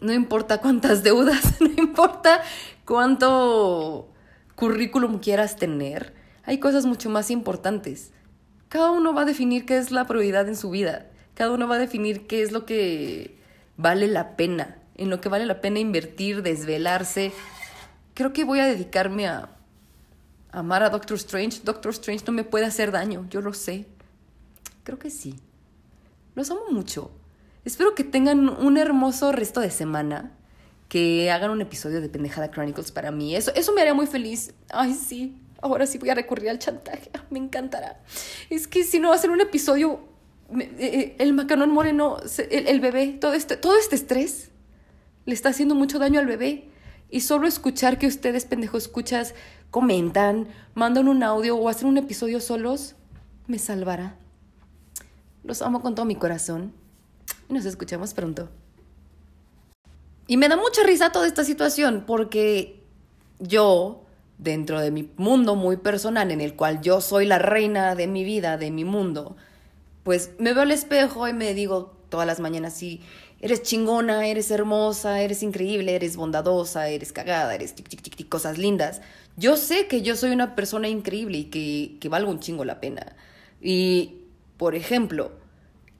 No 0.02 0.12
importa 0.12 0.60
cuántas 0.60 1.02
deudas, 1.04 1.60
no 1.60 1.70
importa 1.80 2.42
cuánto 2.84 4.08
currículum 4.56 5.20
quieras 5.20 5.54
tener, 5.54 6.16
hay 6.42 6.58
cosas 6.58 6.84
mucho 6.84 7.10
más 7.10 7.30
importantes. 7.30 8.10
Cada 8.70 8.92
uno 8.92 9.12
va 9.12 9.22
a 9.22 9.24
definir 9.24 9.66
qué 9.66 9.78
es 9.78 9.90
la 9.90 10.06
prioridad 10.06 10.48
en 10.48 10.54
su 10.54 10.70
vida. 10.70 11.06
Cada 11.34 11.50
uno 11.50 11.66
va 11.66 11.74
a 11.74 11.78
definir 11.78 12.28
qué 12.28 12.40
es 12.40 12.52
lo 12.52 12.66
que 12.66 13.36
vale 13.76 14.06
la 14.06 14.36
pena, 14.36 14.78
en 14.94 15.10
lo 15.10 15.20
que 15.20 15.28
vale 15.28 15.44
la 15.44 15.60
pena 15.60 15.80
invertir, 15.80 16.42
desvelarse. 16.42 17.32
Creo 18.14 18.32
que 18.32 18.44
voy 18.44 18.60
a 18.60 18.66
dedicarme 18.66 19.26
a 19.26 19.48
amar 20.52 20.84
a 20.84 20.90
Doctor 20.90 21.16
Strange. 21.16 21.62
Doctor 21.64 21.90
Strange 21.90 22.24
no 22.28 22.32
me 22.32 22.44
puede 22.44 22.64
hacer 22.64 22.92
daño, 22.92 23.26
yo 23.28 23.40
lo 23.40 23.54
sé. 23.54 23.86
Creo 24.84 25.00
que 25.00 25.10
sí. 25.10 25.34
Los 26.36 26.48
amo 26.52 26.62
mucho. 26.70 27.10
Espero 27.64 27.96
que 27.96 28.04
tengan 28.04 28.48
un 28.48 28.76
hermoso 28.76 29.32
resto 29.32 29.58
de 29.58 29.72
semana. 29.72 30.30
Que 30.88 31.32
hagan 31.32 31.50
un 31.50 31.60
episodio 31.60 32.00
de 32.00 32.08
Pendejada 32.08 32.52
Chronicles 32.52 32.92
para 32.92 33.10
mí. 33.10 33.34
Eso, 33.34 33.52
eso 33.56 33.72
me 33.72 33.80
haría 33.80 33.94
muy 33.94 34.06
feliz. 34.06 34.54
Ay, 34.68 34.94
sí. 34.94 35.36
Ahora 35.62 35.86
sí 35.86 35.98
voy 35.98 36.10
a 36.10 36.14
recurrir 36.14 36.50
al 36.50 36.58
chantaje. 36.58 37.10
Me 37.30 37.38
encantará. 37.38 38.00
Es 38.48 38.66
que 38.66 38.84
si 38.84 38.98
no 38.98 39.12
hacer 39.12 39.30
un 39.30 39.40
episodio, 39.40 40.00
eh, 40.58 40.74
eh, 40.78 41.16
el 41.18 41.32
macanón 41.32 41.70
moreno, 41.70 42.18
el, 42.50 42.80
bebé, 42.80 43.18
todo 43.20 43.34
este, 43.34 43.56
todo 43.56 43.76
este 43.78 43.96
estrés 43.96 44.50
le 45.26 45.34
está 45.34 45.50
haciendo 45.50 45.74
mucho 45.74 45.98
daño 45.98 46.20
al 46.20 46.26
bebé. 46.26 46.68
Y 47.10 47.20
solo 47.20 47.48
escuchar 47.48 47.98
que 47.98 48.06
ustedes, 48.06 48.44
pendejos, 48.44 48.84
escuchas, 48.84 49.34
comentan, 49.70 50.48
mandan 50.74 51.08
un 51.08 51.22
audio 51.22 51.56
o 51.56 51.68
hacen 51.68 51.88
un 51.88 51.96
episodio 51.98 52.40
solos, 52.40 52.94
me 53.46 53.58
salvará. 53.58 54.16
Los 55.42 55.62
amo 55.62 55.80
con 55.80 55.94
todo 55.94 56.06
mi 56.06 56.14
corazón 56.14 56.72
y 57.48 57.54
nos 57.54 57.64
escuchamos 57.64 58.14
pronto. 58.14 58.48
Y 60.26 60.36
me 60.36 60.48
da 60.48 60.56
mucha 60.56 60.84
risa 60.84 61.10
toda 61.10 61.26
esta 61.26 61.44
situación 61.44 62.04
porque 62.06 62.84
yo, 63.40 64.04
dentro 64.42 64.80
de 64.80 64.90
mi 64.90 65.08
mundo 65.16 65.54
muy 65.54 65.76
personal, 65.76 66.30
en 66.30 66.40
el 66.40 66.54
cual 66.54 66.80
yo 66.80 67.00
soy 67.00 67.26
la 67.26 67.38
reina 67.38 67.94
de 67.94 68.06
mi 68.06 68.24
vida, 68.24 68.56
de 68.56 68.70
mi 68.70 68.84
mundo, 68.84 69.36
pues 70.02 70.30
me 70.38 70.54
veo 70.54 70.62
al 70.62 70.70
espejo 70.70 71.28
y 71.28 71.32
me 71.32 71.54
digo 71.54 71.94
todas 72.08 72.26
las 72.26 72.40
mañanas, 72.40 72.74
sí, 72.74 73.02
eres 73.40 73.62
chingona, 73.62 74.26
eres 74.26 74.50
hermosa, 74.50 75.20
eres 75.20 75.42
increíble, 75.42 75.94
eres 75.94 76.16
bondadosa, 76.16 76.88
eres 76.88 77.12
cagada, 77.12 77.54
eres 77.54 77.74
tic, 77.74 77.88
tic, 77.88 78.02
tic, 78.02 78.28
cosas 78.28 78.58
lindas. 78.58 79.02
Yo 79.36 79.56
sé 79.56 79.86
que 79.86 80.02
yo 80.02 80.16
soy 80.16 80.30
una 80.30 80.54
persona 80.54 80.88
increíble 80.88 81.38
y 81.38 81.44
que, 81.44 81.98
que 82.00 82.08
valgo 82.08 82.30
un 82.30 82.40
chingo 82.40 82.64
la 82.64 82.80
pena. 82.80 83.14
Y, 83.60 84.22
por 84.56 84.74
ejemplo, 84.74 85.32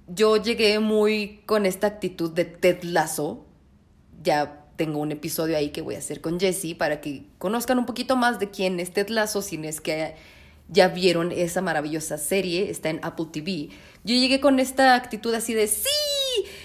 yo 0.09 0.36
llegué 0.36 0.78
muy 0.80 1.43
con 1.47 1.66
esta 1.66 1.86
actitud 1.86 2.30
de 2.30 2.45
Ted 2.45 2.82
Lasso. 2.82 3.47
Ya 4.22 4.60
tengo 4.81 5.01
un 5.01 5.12
episodio 5.12 5.59
ahí 5.59 5.68
que 5.68 5.83
voy 5.83 5.95
a 5.95 5.99
hacer 5.99 6.22
con 6.22 6.41
Jesse 6.41 6.74
para 6.74 7.03
que 7.03 7.24
conozcan 7.37 7.78
un 7.78 7.85
poquito 7.85 8.16
más 8.16 8.39
de 8.39 8.49
quién 8.49 8.81
es 8.81 8.91
Ted 8.95 9.11
Lasso, 9.11 9.43
si 9.43 9.57
es 9.66 9.83
que 9.83 10.14
ya 10.68 10.89
vieron 10.89 11.33
esa 11.33 11.61
maravillosa 11.61 12.16
serie, 12.16 12.70
está 12.70 12.89
en 12.89 12.99
Apple 13.03 13.26
TV. 13.31 13.68
Yo 14.05 14.14
llegué 14.14 14.41
con 14.41 14.59
esta 14.59 14.95
actitud 14.95 15.35
así 15.35 15.53
de 15.53 15.66
sí, 15.66 15.85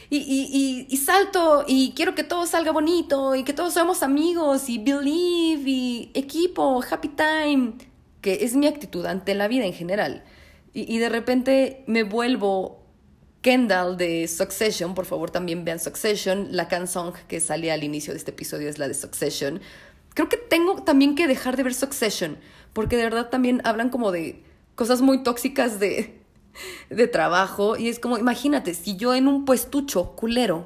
y, 0.09 0.95
salto, 0.95 1.65
y 1.67 1.91
quiero 1.93 2.15
que 2.15 2.23
todo 2.23 2.45
salga 2.45 2.71
bonito, 2.71 3.35
y 3.35 3.43
que 3.43 3.51
todos 3.51 3.73
seamos 3.73 4.01
amigos, 4.01 4.69
y 4.69 4.77
believe, 4.77 5.69
y 5.69 6.11
equipo, 6.13 6.81
happy 6.89 7.09
time, 7.09 7.73
que 8.21 8.45
es 8.45 8.55
mi 8.55 8.67
actitud 8.67 9.05
ante 9.07 9.35
la 9.35 9.49
vida 9.49 9.65
en 9.65 9.73
general. 9.73 10.23
Y 10.71 10.99
de 10.99 11.09
repente 11.09 11.83
me 11.85 12.03
vuelvo 12.03 12.84
Kendall 13.45 13.95
de 13.95 14.27
Succession, 14.27 14.95
por 14.95 15.05
favor 15.05 15.29
también 15.29 15.65
vean 15.65 15.79
Succession, 15.79 16.47
la 16.49 16.67
canción 16.67 17.13
que 17.27 17.39
sale 17.39 17.71
al 17.71 17.83
inicio 17.83 18.11
de 18.11 18.17
este 18.17 18.31
episodio 18.31 18.67
es 18.67 18.79
la 18.79 18.87
de 18.87 18.95
Succession. 18.95 19.61
Creo 20.15 20.29
que 20.29 20.37
tengo 20.37 20.81
también 20.81 21.13
que 21.13 21.27
dejar 21.27 21.55
de 21.55 21.61
ver 21.61 21.75
Succession, 21.75 22.39
porque 22.73 22.97
de 22.97 23.03
verdad 23.03 23.29
también 23.29 23.61
hablan 23.63 23.91
como 23.91 24.11
de 24.11 24.43
cosas 24.73 25.01
muy 25.01 25.21
tóxicas 25.21 25.79
de, 25.79 26.23
de 26.89 27.07
trabajo 27.07 27.77
y 27.77 27.87
es 27.87 27.99
como, 27.99 28.17
imagínate, 28.17 28.73
si 28.73 28.97
yo 28.97 29.13
en 29.13 29.27
un 29.27 29.45
puestucho 29.45 30.15
culero 30.15 30.65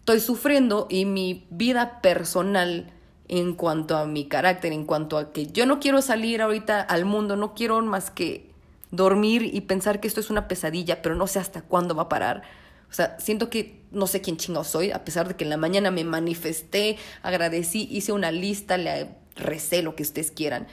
estoy 0.00 0.20
sufriendo 0.20 0.88
y 0.90 1.06
mi 1.06 1.46
vida 1.48 2.02
personal 2.02 2.92
en 3.28 3.54
cuanto 3.54 3.96
a 3.96 4.04
mi 4.04 4.28
carácter, 4.28 4.74
en 4.74 4.84
cuanto 4.84 5.16
a 5.16 5.32
que 5.32 5.46
yo 5.46 5.64
no 5.64 5.80
quiero 5.80 6.02
salir 6.02 6.42
ahorita 6.42 6.82
al 6.82 7.06
mundo, 7.06 7.36
no 7.36 7.54
quiero 7.54 7.80
más 7.80 8.10
que 8.10 8.51
dormir 8.92 9.50
y 9.52 9.62
pensar 9.62 9.98
que 9.98 10.06
esto 10.06 10.20
es 10.20 10.30
una 10.30 10.46
pesadilla, 10.46 11.02
pero 11.02 11.16
no 11.16 11.26
sé 11.26 11.40
hasta 11.40 11.62
cuándo 11.62 11.96
va 11.96 12.04
a 12.04 12.08
parar. 12.08 12.42
O 12.88 12.94
sea, 12.94 13.18
siento 13.18 13.50
que 13.50 13.82
no 13.90 14.06
sé 14.06 14.20
quién 14.20 14.36
chingado 14.36 14.64
soy, 14.64 14.92
a 14.92 15.04
pesar 15.04 15.26
de 15.26 15.34
que 15.34 15.44
en 15.44 15.50
la 15.50 15.56
mañana 15.56 15.90
me 15.90 16.04
manifesté, 16.04 16.98
agradecí, 17.22 17.88
hice 17.90 18.12
una 18.12 18.30
lista, 18.30 18.76
le 18.76 19.08
recé 19.34 19.82
lo 19.82 19.96
que 19.96 20.02
ustedes 20.02 20.30
quieran. 20.30 20.68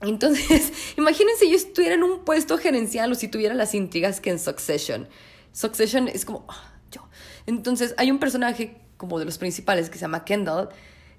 Entonces, 0.00 0.72
imagínense 0.96 1.50
yo 1.50 1.56
estuviera 1.56 1.96
en 1.96 2.04
un 2.04 2.24
puesto 2.24 2.56
gerencial 2.56 3.10
o 3.10 3.14
si 3.16 3.28
tuviera 3.28 3.54
las 3.54 3.74
intrigas 3.74 4.20
que 4.20 4.30
en 4.30 4.38
Succession. 4.38 5.08
Succession 5.52 6.08
es 6.08 6.24
como, 6.24 6.44
ah, 6.48 6.72
yo. 6.92 7.06
Entonces, 7.46 7.94
hay 7.98 8.12
un 8.12 8.20
personaje 8.20 8.80
como 8.96 9.18
de 9.18 9.24
los 9.24 9.38
principales 9.38 9.90
que 9.90 9.98
se 9.98 10.02
llama 10.02 10.24
Kendall, 10.24 10.68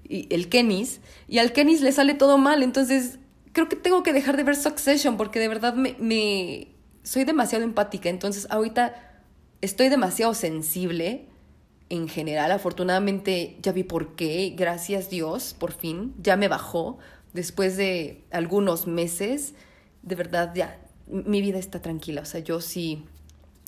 y 0.08 0.32
el 0.32 0.48
Kenis, 0.48 1.00
y 1.28 1.38
al 1.38 1.52
Kenis 1.52 1.80
le 1.80 1.92
sale 1.92 2.14
todo 2.14 2.38
mal. 2.38 2.62
Entonces, 2.62 3.18
creo 3.56 3.70
que 3.70 3.76
tengo 3.76 4.02
que 4.02 4.12
dejar 4.12 4.36
de 4.36 4.42
ver 4.42 4.54
Succession 4.54 5.16
porque 5.16 5.38
de 5.38 5.48
verdad 5.48 5.72
me, 5.72 5.96
me 5.98 6.76
soy 7.02 7.24
demasiado 7.24 7.64
empática. 7.64 8.10
Entonces, 8.10 8.46
ahorita 8.50 8.94
estoy 9.62 9.88
demasiado 9.88 10.34
sensible 10.34 11.24
en 11.88 12.06
general. 12.06 12.52
Afortunadamente, 12.52 13.56
ya 13.62 13.72
vi 13.72 13.82
por 13.82 14.14
qué. 14.14 14.52
Gracias 14.54 15.08
Dios, 15.08 15.56
por 15.58 15.72
fin, 15.72 16.14
ya 16.20 16.36
me 16.36 16.48
bajó 16.48 16.98
después 17.32 17.78
de 17.78 18.24
algunos 18.30 18.86
meses, 18.86 19.54
de 20.02 20.14
verdad 20.16 20.52
ya 20.54 20.78
mi 21.06 21.40
vida 21.40 21.58
está 21.58 21.80
tranquila. 21.80 22.20
O 22.20 22.26
sea, 22.26 22.40
yo 22.40 22.60
sí, 22.60 23.06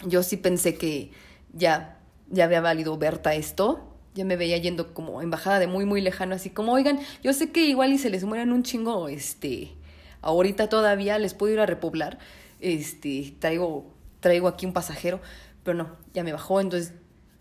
yo 0.05 0.23
sí 0.23 0.37
pensé 0.37 0.75
que 0.75 1.13
ya, 1.55 1.99
ya 2.29 2.45
había 2.45 2.61
valido 2.61 2.99
Berta 2.99 3.35
esto. 3.35 3.95
Ya 4.15 4.27
me 4.27 4.37
veía 4.37 4.59
yendo 4.59 4.93
como 4.93 5.23
embajada 5.23 5.61
de 5.61 5.67
muy, 5.67 5.87
muy 5.87 6.03
lejano, 6.03 6.35
así 6.35 6.51
como, 6.51 6.73
oigan, 6.73 6.99
yo 7.23 7.33
sé 7.33 7.53
que 7.53 7.65
igual 7.67 7.93
y 7.95 7.99
se 7.99 8.11
les 8.11 8.25
mueran 8.25 8.53
un 8.53 8.65
chingo, 8.65 9.09
este, 9.09 9.78
ahorita 10.23 10.69
todavía 10.69 11.19
les 11.19 11.35
puedo 11.35 11.53
ir 11.53 11.61
a 11.61 11.67
repoblar, 11.67 12.19
este, 12.61 13.35
traigo, 13.39 13.87
traigo 14.21 14.49
aquí 14.49 14.67
un 14.67 14.73
pasajero, 14.73 15.21
pero 15.63 15.77
no, 15.77 15.97
ya 16.15 16.25
me 16.25 16.33
bajó, 16.33 16.61
entonces 16.61 16.93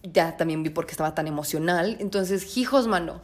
ya 0.04 0.38
también 0.38 0.64
vi 0.64 0.70
por 0.70 0.86
qué 0.86 0.92
estaba 0.92 1.16
tan 1.16 1.28
emocional. 1.28 1.98
Entonces, 2.00 2.58
hijos, 2.58 2.88
mano, 2.88 3.22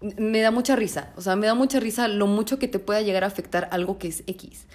me 0.00 0.40
da 0.40 0.50
mucha 0.50 0.76
risa. 0.76 1.12
O 1.16 1.22
sea, 1.22 1.36
me 1.36 1.46
da 1.46 1.54
mucha 1.54 1.80
risa 1.80 2.08
lo 2.08 2.26
mucho 2.26 2.58
que 2.58 2.68
te 2.68 2.78
pueda 2.78 3.02
llegar 3.02 3.24
a 3.24 3.28
afectar 3.28 3.68
algo 3.70 3.98
que 3.98 4.08
es 4.08 4.24
X. 4.26 4.66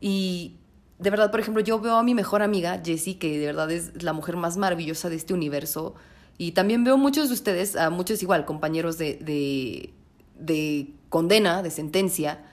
Y 0.00 0.56
de 0.98 1.10
verdad, 1.10 1.30
por 1.30 1.40
ejemplo, 1.40 1.62
yo 1.62 1.80
veo 1.80 1.96
a 1.96 2.02
mi 2.02 2.14
mejor 2.14 2.42
amiga, 2.42 2.80
Jessie, 2.84 3.18
que 3.18 3.38
de 3.38 3.46
verdad 3.46 3.70
es 3.70 4.02
la 4.02 4.12
mujer 4.12 4.36
más 4.36 4.56
maravillosa 4.56 5.08
de 5.08 5.16
este 5.16 5.34
universo. 5.34 5.94
Y 6.38 6.52
también 6.52 6.84
veo 6.84 6.96
muchos 6.96 7.28
de 7.28 7.34
ustedes, 7.34 7.76
a 7.76 7.90
muchos 7.90 8.22
igual, 8.22 8.44
compañeros 8.44 8.96
de, 8.96 9.16
de, 9.16 9.92
de 10.38 10.92
condena, 11.08 11.62
de 11.62 11.70
sentencia, 11.70 12.44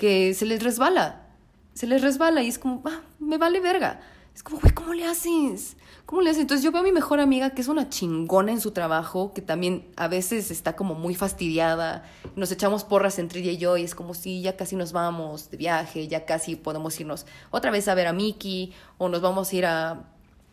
que 0.00 0.32
se 0.32 0.46
les 0.46 0.62
resbala. 0.62 1.26
Se 1.74 1.86
les 1.86 2.00
resbala 2.00 2.42
y 2.42 2.48
es 2.48 2.58
como, 2.58 2.80
ah, 2.86 3.02
me 3.18 3.36
vale 3.36 3.60
verga. 3.60 4.00
Es 4.34 4.42
como, 4.42 4.58
güey, 4.58 4.72
¿cómo 4.72 4.94
le 4.94 5.04
haces? 5.04 5.76
¿Cómo 6.06 6.22
le 6.22 6.30
haces? 6.30 6.40
Entonces 6.40 6.64
yo 6.64 6.72
veo 6.72 6.80
a 6.80 6.84
mi 6.84 6.90
mejor 6.90 7.20
amiga 7.20 7.50
que 7.50 7.60
es 7.60 7.68
una 7.68 7.90
chingona 7.90 8.50
en 8.50 8.62
su 8.62 8.70
trabajo, 8.70 9.34
que 9.34 9.42
también 9.42 9.90
a 9.96 10.08
veces 10.08 10.50
está 10.50 10.74
como 10.74 10.94
muy 10.94 11.14
fastidiada. 11.14 12.02
Nos 12.34 12.50
echamos 12.50 12.82
porras 12.82 13.18
entre 13.18 13.40
ella 13.40 13.52
y 13.52 13.58
yo 13.58 13.76
y 13.76 13.84
es 13.84 13.94
como, 13.94 14.14
sí, 14.14 14.40
ya 14.40 14.56
casi 14.56 14.74
nos 14.74 14.92
vamos 14.92 15.50
de 15.50 15.58
viaje, 15.58 16.08
ya 16.08 16.24
casi 16.24 16.56
podemos 16.56 16.98
irnos 16.98 17.26
otra 17.50 17.70
vez 17.70 17.86
a 17.86 17.94
ver 17.94 18.06
a 18.06 18.14
Mickey 18.14 18.72
o 18.96 19.10
nos 19.10 19.20
vamos 19.20 19.52
a 19.52 19.56
ir 19.56 19.66
a, 19.66 20.08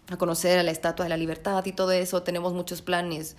a 0.10 0.18
conocer 0.18 0.60
a 0.60 0.64
la 0.64 0.72
Estatua 0.72 1.06
de 1.06 1.10
la 1.10 1.18
Libertad 1.18 1.66
y 1.66 1.72
todo 1.72 1.93
eso. 1.93 2.22
Tenemos 2.22 2.52
muchos 2.52 2.82
planes. 2.82 3.38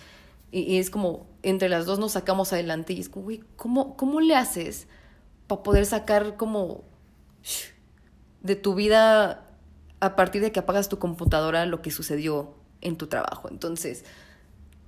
Y, 0.53 0.79
es 0.79 0.89
como, 0.89 1.27
entre 1.43 1.69
las 1.69 1.85
dos 1.85 1.99
nos 1.99 2.13
sacamos 2.13 2.55
adelante 2.55 2.95
y 2.95 3.01
es 3.01 3.11
como, 3.11 3.25
güey, 3.25 3.45
¿cómo, 3.57 3.95
¿cómo 3.95 4.23
le 4.23 4.35
haces 4.35 4.89
para 5.49 5.63
poder 5.65 5.87
sacar 5.87 6.37
como 6.37 6.85
de 8.43 8.55
tu 8.55 8.77
vida 8.77 9.49
a 10.01 10.15
partir 10.15 10.43
de 10.43 10.53
que 10.53 10.61
apagas 10.61 10.89
tu 10.89 11.01
computadora 11.01 11.67
lo 11.67 11.83
que 11.83 11.91
sucedió 11.91 12.55
en 12.81 12.97
tu 12.97 13.09
trabajo. 13.09 13.49
Entonces, 13.51 14.05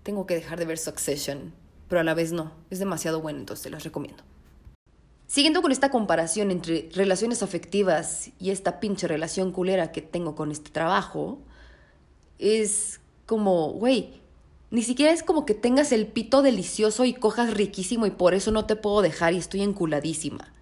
tengo 0.04 0.26
que 0.26 0.34
dejar 0.34 0.58
de 0.58 0.66
ver 0.66 0.78
Succession, 0.78 1.52
pero 1.88 2.00
a 2.00 2.04
la 2.04 2.14
vez 2.14 2.32
no. 2.32 2.52
Es 2.70 2.78
demasiado 2.78 3.20
bueno, 3.20 3.40
entonces 3.40 3.64
te 3.64 3.70
las 3.70 3.82
recomiendo. 3.82 4.22
Siguiendo 5.26 5.62
con 5.62 5.72
esta 5.72 5.90
comparación 5.90 6.50
entre 6.50 6.88
relaciones 6.92 7.42
afectivas 7.42 8.30
y 8.38 8.50
esta 8.50 8.80
pinche 8.80 9.06
relación 9.08 9.52
culera 9.52 9.92
que 9.92 10.02
tengo 10.02 10.34
con 10.34 10.50
este 10.50 10.70
trabajo, 10.70 11.38
es 12.38 13.00
como, 13.26 13.72
güey, 13.72 14.19
ni 14.70 14.82
siquiera 14.82 15.12
es 15.12 15.22
como 15.22 15.44
que 15.44 15.54
tengas 15.54 15.92
el 15.92 16.06
pito 16.06 16.42
delicioso 16.42 17.04
y 17.04 17.14
cojas 17.14 17.54
riquísimo 17.54 18.06
y 18.06 18.10
por 18.10 18.34
eso 18.34 18.52
no 18.52 18.66
te 18.66 18.76
puedo 18.76 19.02
dejar 19.02 19.32
y 19.34 19.38
estoy 19.38 19.62
enculadísima. 19.62 20.52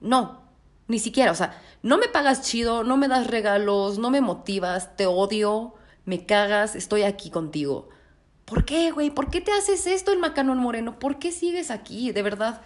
No, 0.00 0.42
ni 0.86 0.98
siquiera, 0.98 1.32
o 1.32 1.34
sea, 1.34 1.60
no 1.82 1.98
me 1.98 2.08
pagas 2.08 2.42
chido, 2.42 2.84
no 2.84 2.96
me 2.96 3.08
das 3.08 3.26
regalos, 3.26 3.98
no 3.98 4.10
me 4.10 4.20
motivas, 4.20 4.96
te 4.96 5.06
odio, 5.06 5.74
me 6.04 6.26
cagas, 6.26 6.76
estoy 6.76 7.02
aquí 7.02 7.30
contigo. 7.30 7.88
¿Por 8.44 8.64
qué, 8.64 8.90
güey? 8.90 9.10
¿Por 9.10 9.30
qué 9.30 9.40
te 9.40 9.52
haces 9.52 9.86
esto 9.86 10.12
el 10.12 10.18
Macanón 10.18 10.58
Moreno? 10.58 10.98
¿Por 10.98 11.18
qué 11.18 11.30
sigues 11.30 11.70
aquí? 11.70 12.12
De 12.12 12.22
verdad, 12.22 12.62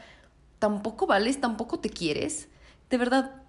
tampoco 0.59 1.07
vales, 1.07 1.41
tampoco 1.41 1.78
te 1.78 1.91
quieres. 1.91 2.49
De 2.89 2.97
verdad, 2.97 3.43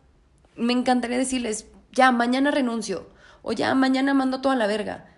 me 0.55 0.73
encantaría 0.73 1.17
decirles, 1.17 1.67
ya, 1.91 2.11
mañana 2.11 2.51
renuncio. 2.51 3.09
O 3.41 3.53
ya, 3.53 3.73
mañana 3.75 4.13
mando 4.13 4.41
toda 4.41 4.55
la 4.55 4.67
verga. 4.67 5.14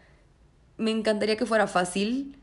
Me 0.78 0.92
encantaría 0.92 1.38
que 1.38 1.46
fuera 1.46 1.68
fácil, 1.68 2.38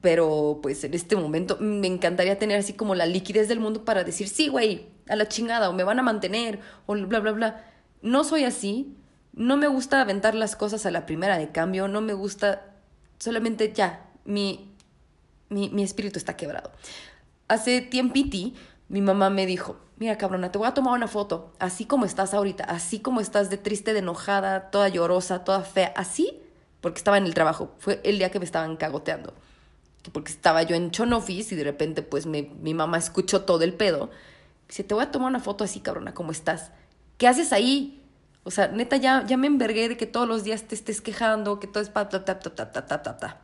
pero 0.00 0.60
pues 0.62 0.84
en 0.84 0.94
este 0.94 1.16
momento 1.16 1.58
me 1.60 1.86
encantaría 1.86 2.38
tener 2.38 2.58
así 2.58 2.72
como 2.72 2.94
la 2.94 3.06
liquidez 3.06 3.48
del 3.48 3.60
mundo 3.60 3.84
para 3.84 4.04
decir, 4.04 4.28
sí, 4.28 4.48
güey, 4.48 4.86
a 5.08 5.16
la 5.16 5.28
chingada, 5.28 5.68
o 5.68 5.72
me 5.72 5.84
van 5.84 5.98
a 5.98 6.02
mantener, 6.02 6.60
o 6.86 6.94
bla, 6.94 7.20
bla, 7.20 7.32
bla. 7.32 7.64
No 8.02 8.24
soy 8.24 8.44
así, 8.44 8.96
no 9.32 9.56
me 9.56 9.68
gusta 9.68 10.00
aventar 10.00 10.34
las 10.34 10.56
cosas 10.56 10.86
a 10.86 10.90
la 10.90 11.06
primera 11.06 11.38
de 11.38 11.50
cambio, 11.50 11.88
no 11.88 12.00
me 12.00 12.12
gusta, 12.12 12.74
solamente 13.18 13.72
ya, 13.72 14.08
mi, 14.24 14.74
mi, 15.48 15.68
mi 15.70 15.82
espíritu 15.82 16.18
está 16.18 16.36
quebrado. 16.36 16.70
Hace 17.48 17.80
tiempiti, 17.80 18.54
mi 18.88 19.00
mamá 19.00 19.30
me 19.30 19.46
dijo, 19.46 19.78
mira 19.96 20.18
cabrona, 20.18 20.52
te 20.52 20.58
voy 20.58 20.68
a 20.68 20.74
tomar 20.74 20.94
una 20.94 21.08
foto, 21.08 21.52
así 21.58 21.84
como 21.84 22.04
estás 22.04 22.34
ahorita, 22.34 22.64
así 22.64 23.00
como 23.00 23.20
estás 23.20 23.50
de 23.50 23.58
triste, 23.58 23.92
de 23.92 24.00
enojada, 24.00 24.70
toda 24.70 24.88
llorosa, 24.88 25.44
toda 25.44 25.62
fea, 25.62 25.92
así, 25.96 26.42
porque 26.80 26.98
estaba 26.98 27.18
en 27.18 27.24
el 27.24 27.34
trabajo, 27.34 27.74
fue 27.78 28.00
el 28.04 28.18
día 28.18 28.30
que 28.30 28.38
me 28.38 28.44
estaban 28.44 28.76
cagoteando 28.76 29.34
porque 30.10 30.32
estaba 30.32 30.62
yo 30.62 30.76
en 30.76 30.90
Chonofis 30.90 31.52
y 31.52 31.56
de 31.56 31.64
repente 31.64 32.02
pues 32.02 32.26
me, 32.26 32.50
mi 32.60 32.74
mamá 32.74 32.98
escuchó 32.98 33.42
todo 33.42 33.62
el 33.62 33.74
pedo. 33.74 34.10
Dice, 34.68 34.84
te 34.84 34.94
voy 34.94 35.04
a 35.04 35.10
tomar 35.10 35.28
una 35.28 35.40
foto 35.40 35.64
así, 35.64 35.80
cabrona, 35.80 36.14
¿cómo 36.14 36.32
estás? 36.32 36.70
¿Qué 37.18 37.28
haces 37.28 37.52
ahí? 37.52 38.02
O 38.44 38.50
sea, 38.50 38.68
neta, 38.68 38.96
ya, 38.96 39.24
ya 39.26 39.36
me 39.36 39.46
envergué 39.46 39.88
de 39.88 39.96
que 39.96 40.06
todos 40.06 40.28
los 40.28 40.44
días 40.44 40.64
te 40.64 40.74
estés 40.74 41.00
quejando, 41.00 41.60
que 41.60 41.66
todo 41.66 41.82
es 41.82 41.88
pa, 41.88 42.08
ta, 42.08 42.24
ta, 42.24 42.38
ta, 42.38 42.54
ta, 42.54 42.72
ta, 42.72 43.02
ta, 43.02 43.16
ta. 43.16 43.40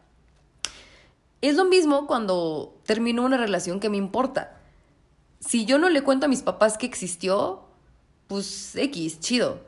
Es 1.40 1.56
lo 1.56 1.64
mismo 1.64 2.06
cuando 2.06 2.80
termino 2.86 3.24
una 3.24 3.36
relación 3.36 3.80
que 3.80 3.88
me 3.88 3.96
importa. 3.96 4.60
Si 5.40 5.64
yo 5.64 5.78
no 5.78 5.88
le 5.88 6.02
cuento 6.02 6.26
a 6.26 6.28
mis 6.28 6.42
papás 6.42 6.78
que 6.78 6.86
existió, 6.86 7.64
pues 8.28 8.76
X, 8.76 9.18
chido. 9.18 9.60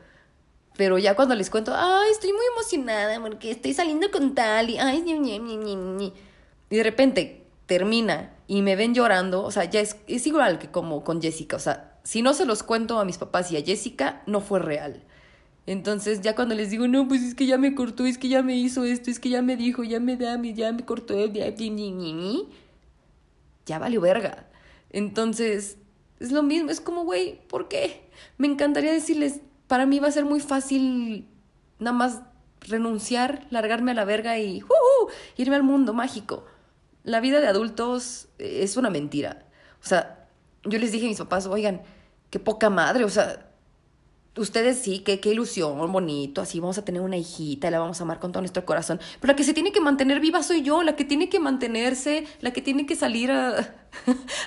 Pero 0.77 0.99
ya 0.99 1.15
cuando 1.15 1.35
les 1.35 1.51
cuento, 1.51 1.73
ay, 1.75 2.11
estoy 2.11 2.33
muy 2.33 2.45
emocionada 2.53 3.21
porque 3.21 3.51
estoy 3.51 3.75
saliendo 3.75 4.11
con 4.11 4.35
tal 4.35 4.71
y, 4.71 4.79
ay, 4.79 5.03
ñe, 5.03 5.19
ñe, 5.19 5.39
ñe, 5.39 5.57
ñe, 5.57 6.13
y 6.71 6.77
de 6.77 6.83
repente 6.83 7.45
termina 7.67 8.35
y 8.47 8.63
me 8.63 8.77
ven 8.77 8.95
llorando, 8.95 9.43
o 9.45 9.51
sea, 9.51 9.65
ya 9.65 9.81
es, 9.81 9.97
igual 10.27 10.59
que 10.59 10.69
como 10.69 11.05
con 11.05 11.23
Jessica, 11.23 11.57
o 11.57 11.61
sea, 11.61 11.99
si 12.03 12.21
no 12.21 12.35
se 12.35 12.45
los 12.45 12.63
cuento 12.63 12.99
a 12.99 13.05
mis 13.05 13.19
papás 13.19 13.51
y 13.53 13.57
a 13.57 13.63
Jessica, 13.63 14.23
no 14.27 14.41
fue 14.41 14.59
real. 14.59 15.03
Entonces 15.67 16.21
ya 16.21 16.35
cuando 16.35 16.55
les 16.55 16.71
digo, 16.71 16.89
no, 16.89 17.09
pues 17.09 17.23
es 17.23 17.35
que 17.35 17.47
ya 17.47 17.57
me 17.57 17.75
cortó, 17.75 18.05
es 18.05 18.19
que 18.19 18.29
ya 18.29 18.43
me 18.43 18.57
hizo 18.57 18.85
esto, 18.85 19.11
es 19.11 19.19
que 19.19 19.31
ya 19.31 19.41
me 19.41 19.57
dijo, 19.57 19.83
ya 19.83 20.01
me 20.01 20.17
da, 20.17 20.39
ya 20.43 20.73
me 20.73 20.85
cortó, 20.85 21.25
ya, 21.27 21.55
ya 23.65 23.79
valió 23.79 24.01
verga. 24.01 24.47
Entonces, 24.91 25.79
es 26.21 26.33
lo 26.33 26.43
mismo, 26.43 26.71
es 26.71 26.81
como, 26.81 27.05
güey, 27.05 27.41
¿por 27.49 27.69
qué? 27.69 28.11
Me 28.37 28.47
encantaría 28.47 28.93
decirles, 28.93 29.41
para 29.67 29.87
mí 29.87 29.99
va 30.01 30.09
a 30.09 30.13
ser 30.13 30.25
muy 30.25 30.41
fácil 30.41 31.29
nada 31.79 31.97
más 31.97 32.23
renunciar, 32.61 33.47
largarme 33.51 33.93
a 33.93 33.95
la 33.95 34.05
verga 34.05 34.39
y 34.39 34.63
uh, 34.63 35.09
irme 35.37 35.57
al 35.57 35.63
mundo 35.63 35.93
mágico 35.93 36.45
la 37.05 37.21
vida 37.21 37.41
de 37.41 37.47
adultos 37.47 38.29
es 38.39 38.77
una 38.77 38.91
mentira. 38.91 39.47
O 39.83 39.87
sea, 39.87 40.27
yo 40.65 40.79
les 40.79 40.91
dije 40.91 41.05
a 41.05 41.09
mis 41.09 41.19
papás, 41.19 41.47
oigan, 41.47 41.83
qué 42.31 42.41
poca 42.41 42.71
madre, 42.71 43.05
o 43.05 43.11
sea, 43.11 43.51
ustedes 44.37 44.79
sí, 44.79 45.01
qué, 45.01 45.21
qué 45.21 45.29
ilusión, 45.31 45.93
bonito, 45.93 46.41
así 46.41 46.59
vamos 46.59 46.79
a 46.79 46.85
tener 46.85 47.03
una 47.03 47.19
hijita, 47.19 47.71
la 47.71 47.79
vamos 47.79 48.01
a 48.01 48.05
amar 48.05 48.19
con 48.19 48.33
todo 48.33 48.41
nuestro 48.41 48.65
corazón, 48.65 48.99
pero 49.21 49.33
la 49.33 49.37
que 49.37 49.45
se 49.45 49.53
tiene 49.53 49.71
que 49.71 49.81
mantener 49.83 50.19
viva 50.19 50.43
soy 50.43 50.63
yo, 50.63 50.83
la 50.83 50.97
que 50.97 51.05
tiene 51.05 51.29
que 51.29 51.39
mantenerse, 51.39 52.27
la 52.41 52.53
que 52.53 52.63
tiene 52.63 52.87
que 52.87 52.97
salir 52.97 53.31
a 53.31 53.79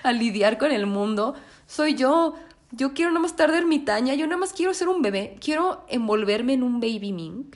lidiar 0.11 0.57
con 0.57 0.71
el 0.71 0.87
mundo, 0.87 1.35
soy 1.67 1.95
yo. 1.95 2.35
Yo 2.71 2.93
quiero 2.93 3.11
nada 3.11 3.21
más 3.21 3.31
estar 3.31 3.51
de 3.51 3.59
ermitaña, 3.59 4.13
yo 4.15 4.25
nada 4.27 4.37
más 4.37 4.51
quiero 4.51 4.73
ser 4.73 4.89
un 4.89 5.01
bebé, 5.01 5.37
quiero 5.39 5.85
envolverme 5.87 6.53
en 6.53 6.63
un 6.63 6.79
baby 6.81 7.13
mink, 7.13 7.55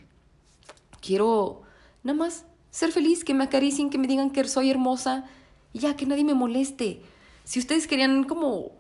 quiero 1.02 1.64
nada 2.04 2.18
más 2.18 2.46
ser 2.70 2.92
feliz, 2.94 3.26
que 3.26 3.34
me 3.34 3.44
acaricien, 3.44 3.90
que 3.90 3.98
me 3.98 4.08
digan 4.08 4.30
que 4.30 4.48
soy 4.48 4.70
hermosa 4.70 5.26
y 5.74 5.80
ya, 5.80 5.98
que 5.98 6.06
nadie 6.06 6.24
me 6.24 6.34
moleste. 6.34 7.02
Si 7.44 7.60
ustedes 7.60 7.88
querían 7.88 8.24
como, 8.24 8.72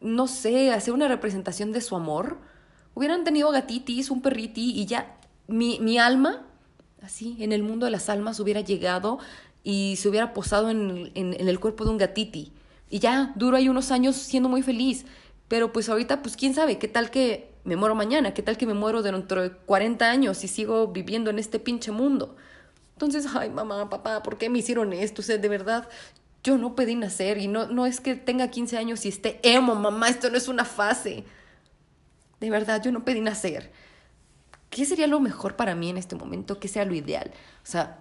no 0.00 0.26
sé, 0.26 0.72
hacer 0.72 0.92
una 0.92 1.06
representación 1.06 1.70
de 1.70 1.80
su 1.80 1.94
amor, 1.94 2.38
hubieran 2.94 3.22
tenido 3.22 3.50
gatitis, 3.52 4.10
un 4.10 4.20
perriti 4.20 4.72
y 4.72 4.86
ya 4.86 5.16
mi, 5.46 5.78
mi 5.78 5.98
alma, 5.98 6.44
así, 7.02 7.36
en 7.38 7.52
el 7.52 7.62
mundo 7.62 7.86
de 7.86 7.92
las 7.92 8.08
almas 8.08 8.40
hubiera 8.40 8.60
llegado 8.60 9.20
y 9.62 9.94
se 9.96 10.08
hubiera 10.08 10.32
posado 10.34 10.70
en, 10.70 11.12
en, 11.14 11.34
en 11.38 11.48
el 11.48 11.60
cuerpo 11.60 11.84
de 11.84 11.90
un 11.90 11.98
gatiti. 11.98 12.52
Y 12.90 12.98
ya, 12.98 13.32
duro 13.36 13.56
ahí 13.56 13.68
unos 13.68 13.90
años 13.90 14.16
siendo 14.16 14.48
muy 14.48 14.62
feliz. 14.62 15.06
Pero 15.52 15.70
pues 15.70 15.90
ahorita, 15.90 16.22
pues 16.22 16.34
quién 16.34 16.54
sabe, 16.54 16.78
qué 16.78 16.88
tal 16.88 17.10
que 17.10 17.52
me 17.64 17.76
muero 17.76 17.94
mañana, 17.94 18.32
qué 18.32 18.42
tal 18.42 18.56
que 18.56 18.64
me 18.64 18.72
muero 18.72 19.02
dentro 19.02 19.42
de 19.42 19.50
40 19.50 20.10
años 20.10 20.42
y 20.44 20.48
sigo 20.48 20.88
viviendo 20.88 21.28
en 21.28 21.38
este 21.38 21.58
pinche 21.58 21.92
mundo. 21.92 22.36
Entonces, 22.94 23.26
ay, 23.34 23.50
mamá, 23.50 23.90
papá, 23.90 24.22
¿por 24.22 24.38
qué 24.38 24.48
me 24.48 24.60
hicieron 24.60 24.94
esto? 24.94 25.20
O 25.20 25.22
sea, 25.22 25.36
de 25.36 25.48
verdad, 25.50 25.90
yo 26.42 26.56
no 26.56 26.74
pedí 26.74 26.94
nacer 26.94 27.36
y 27.36 27.48
no, 27.48 27.66
no 27.66 27.84
es 27.84 28.00
que 28.00 28.14
tenga 28.14 28.48
15 28.48 28.78
años 28.78 29.04
y 29.04 29.10
esté 29.10 29.40
emo, 29.42 29.74
mamá, 29.74 30.08
esto 30.08 30.30
no 30.30 30.38
es 30.38 30.48
una 30.48 30.64
fase. 30.64 31.24
De 32.40 32.48
verdad, 32.48 32.82
yo 32.82 32.90
no 32.90 33.04
pedí 33.04 33.20
nacer. 33.20 33.72
¿Qué 34.70 34.86
sería 34.86 35.06
lo 35.06 35.20
mejor 35.20 35.56
para 35.56 35.74
mí 35.74 35.90
en 35.90 35.98
este 35.98 36.16
momento? 36.16 36.60
¿Qué 36.60 36.68
sea 36.68 36.86
lo 36.86 36.94
ideal? 36.94 37.30
O 37.62 37.66
sea, 37.66 37.98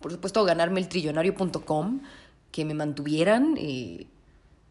por 0.00 0.12
supuesto, 0.12 0.44
ganarme 0.44 0.80
el 0.80 0.88
trillonario.com, 0.88 2.02
que 2.50 2.66
me 2.66 2.74
mantuvieran. 2.74 3.56
Eh, 3.58 4.06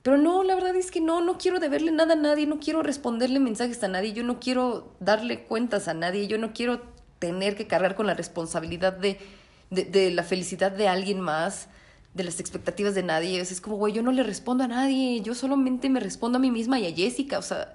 pero 0.03 0.17
no, 0.17 0.43
la 0.43 0.53
verdad 0.53 0.75
es 0.75 0.91
que 0.91 1.01
no, 1.01 1.21
no 1.21 1.37
quiero 1.39 1.59
deberle 1.59 1.91
nada 1.91 2.13
a 2.13 2.17
nadie, 2.17 2.45
no 2.45 2.59
quiero 2.59 2.83
responderle 2.83 3.39
mensajes 3.39 3.83
a 3.83 3.87
nadie, 3.87 4.13
yo 4.13 4.23
no 4.23 4.39
quiero 4.39 4.93
darle 4.99 5.43
cuentas 5.45 5.87
a 5.87 5.95
nadie, 5.95 6.27
yo 6.27 6.37
no 6.37 6.53
quiero 6.53 6.81
tener 7.19 7.55
que 7.55 7.67
cargar 7.67 7.95
con 7.95 8.05
la 8.05 8.13
responsabilidad 8.13 8.93
de 8.93 9.17
de, 9.73 10.11
la 10.11 10.23
felicidad 10.23 10.71
de 10.71 10.87
alguien 10.87 11.19
más, 11.19 11.67
de 12.13 12.23
las 12.23 12.39
expectativas 12.39 12.95
de 12.95 13.03
nadie. 13.03 13.39
es 13.39 13.61
como, 13.61 13.77
güey, 13.77 13.93
yo 13.93 14.03
no 14.03 14.11
le 14.11 14.23
respondo 14.23 14.63
a 14.63 14.67
nadie, 14.67 15.21
yo 15.21 15.33
solamente 15.33 15.89
me 15.89 15.99
respondo 15.99 16.37
a 16.37 16.41
mí 16.41 16.51
misma 16.51 16.79
y 16.79 16.87
a 16.87 16.95
Jessica, 16.95 17.39
o 17.39 17.41
sea, 17.41 17.73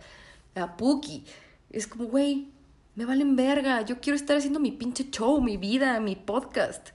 a 0.55 0.77
Puki. 0.77 1.25
Es 1.71 1.87
como, 1.87 2.05
güey, 2.07 2.49
me 2.95 3.05
valen 3.05 3.37
verga, 3.37 3.83
yo 3.83 4.01
quiero 4.01 4.17
estar 4.17 4.37
haciendo 4.37 4.61
mi 4.61 4.73
pinche 4.73 5.11
show, 5.11 5.41
mi 5.41 5.57
vida, 5.57 5.99
mi 6.01 6.17
podcast. 6.17 6.91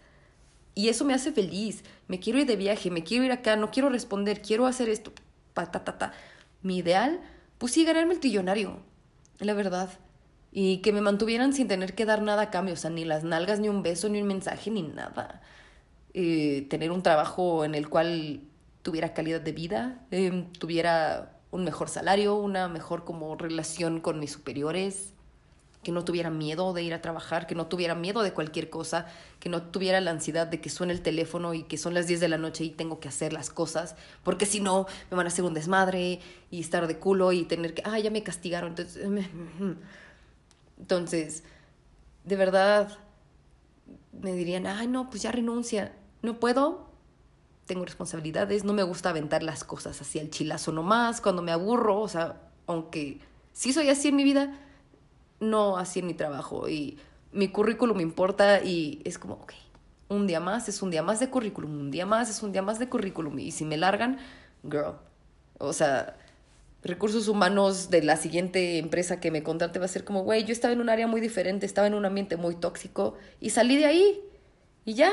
Y 0.75 0.89
eso 0.89 1.05
me 1.05 1.13
hace 1.13 1.31
feliz. 1.31 1.83
Me 2.07 2.19
quiero 2.19 2.39
ir 2.39 2.47
de 2.47 2.55
viaje, 2.55 2.89
me 2.89 3.03
quiero 3.03 3.23
ir 3.23 3.31
acá, 3.31 3.55
no 3.55 3.69
quiero 3.69 3.89
responder, 3.89 4.41
quiero 4.41 4.65
hacer 4.65 4.89
esto. 4.89 5.11
Mi 6.61 6.77
ideal, 6.77 7.21
pues 7.57 7.73
sí, 7.73 7.85
ganarme 7.85 8.13
el 8.13 8.19
trillonario. 8.19 8.79
La 9.39 9.53
verdad 9.53 9.89
y 10.53 10.77
que 10.77 10.93
me 10.93 11.01
mantuvieran 11.01 11.51
sin 11.53 11.67
tener 11.67 11.95
que 11.95 12.05
dar 12.05 12.21
nada 12.21 12.43
a 12.43 12.49
cambio, 12.51 12.75
o 12.75 12.77
sea, 12.77 12.91
ni 12.91 13.05
las 13.05 13.23
nalgas, 13.23 13.59
ni 13.59 13.69
un 13.69 13.81
beso, 13.81 14.07
ni 14.07 14.21
un 14.21 14.27
mensaje, 14.27 14.69
ni 14.69 14.83
nada. 14.83 15.41
Eh, 16.13 16.67
tener 16.69 16.91
un 16.91 17.01
trabajo 17.01 17.65
en 17.65 17.73
el 17.73 17.89
cual 17.89 18.41
tuviera 18.83 19.13
calidad 19.13 19.41
de 19.41 19.51
vida, 19.51 20.05
eh, 20.11 20.45
tuviera 20.59 21.39
un 21.49 21.63
mejor 21.63 21.89
salario, 21.89 22.35
una 22.35 22.67
mejor 22.67 23.03
como 23.03 23.35
relación 23.35 23.99
con 23.99 24.19
mis 24.19 24.31
superiores. 24.31 25.12
Que 25.83 25.91
no 25.91 26.05
tuviera 26.05 26.29
miedo 26.29 26.73
de 26.73 26.83
ir 26.83 26.93
a 26.93 27.01
trabajar, 27.01 27.45
que 27.45 27.55
no 27.55 27.67
tuviera 27.67 27.95
miedo 27.95 28.23
de 28.23 28.33
cualquier 28.33 28.69
cosa, 28.69 29.05
que 29.39 29.49
no 29.49 29.61
tuviera 29.61 30.01
la 30.01 30.11
ansiedad 30.11 30.47
de 30.47 30.61
que 30.61 30.69
suene 30.69 30.93
el 30.93 31.01
teléfono 31.01 31.53
y 31.53 31.63
que 31.63 31.77
son 31.77 31.93
las 31.93 32.07
10 32.07 32.19
de 32.19 32.29
la 32.29 32.37
noche 32.37 32.63
y 32.63 32.69
tengo 32.69 32.99
que 32.99 33.09
hacer 33.09 33.33
las 33.33 33.49
cosas, 33.49 33.95
porque 34.23 34.45
si 34.45 34.59
no 34.59 34.87
me 35.11 35.17
van 35.17 35.25
a 35.25 35.29
hacer 35.29 35.45
un 35.45 35.53
desmadre 35.53 36.19
y 36.49 36.59
estar 36.59 36.87
de 36.87 36.97
culo 36.97 37.31
y 37.31 37.43
tener 37.43 37.73
que, 37.73 37.83
ah, 37.85 37.99
ya 37.99 38.09
me 38.09 38.23
castigaron. 38.23 38.69
Entonces, 38.69 39.03
entonces 40.79 41.43
de 42.23 42.35
verdad, 42.35 42.97
me 44.11 44.33
dirían, 44.33 44.67
ay, 44.67 44.87
no, 44.87 45.09
pues 45.09 45.23
ya 45.23 45.31
renuncia. 45.31 45.93
No 46.21 46.39
puedo, 46.39 46.87
tengo 47.65 47.85
responsabilidades, 47.85 48.63
no 48.63 48.73
me 48.73 48.83
gusta 48.83 49.09
aventar 49.09 49.43
las 49.43 49.63
cosas 49.63 49.99
así 50.01 50.19
al 50.19 50.29
chilazo 50.29 50.71
nomás, 50.71 51.21
cuando 51.21 51.41
me 51.41 51.51
aburro, 51.51 51.99
o 51.99 52.07
sea, 52.07 52.41
aunque 52.65 53.19
sí 53.51 53.73
soy 53.73 53.89
así 53.89 54.09
en 54.09 54.15
mi 54.15 54.23
vida, 54.23 54.57
no 55.43 55.77
así 55.77 56.01
mi 56.01 56.13
trabajo. 56.13 56.69
Y 56.69 56.97
mi 57.31 57.49
currículum 57.49 57.99
importa 57.99 58.63
y 58.63 59.01
es 59.05 59.17
como, 59.19 59.35
ok, 59.35 59.53
un 60.09 60.27
día 60.27 60.39
más 60.39 60.69
es 60.69 60.81
un 60.81 60.91
día 60.91 61.03
más 61.03 61.19
de 61.19 61.29
currículum, 61.29 61.71
un 61.71 61.91
día 61.91 62.05
más 62.05 62.29
es 62.29 62.43
un 62.43 62.51
día 62.51 62.61
más 62.61 62.79
de 62.79 62.89
currículum. 62.89 63.39
Y 63.39 63.51
si 63.51 63.65
me 63.65 63.77
largan, 63.77 64.17
girl. 64.63 64.95
O 65.59 65.73
sea, 65.73 66.17
recursos 66.83 67.27
humanos 67.27 67.89
de 67.89 68.03
la 68.03 68.17
siguiente 68.17 68.77
empresa 68.77 69.19
que 69.19 69.31
me 69.31 69.43
contrate 69.43 69.79
va 69.79 69.85
a 69.85 69.89
ser 69.89 70.03
como, 70.03 70.23
güey, 70.23 70.43
yo 70.43 70.51
estaba 70.51 70.73
en 70.73 70.81
un 70.81 70.89
área 70.89 71.07
muy 71.07 71.21
diferente, 71.21 71.65
estaba 71.65 71.87
en 71.87 71.93
un 71.93 72.05
ambiente 72.05 72.37
muy 72.37 72.55
tóxico 72.55 73.15
y 73.39 73.51
salí 73.51 73.77
de 73.77 73.85
ahí. 73.85 74.21
Y 74.85 74.95
ya, 74.95 75.11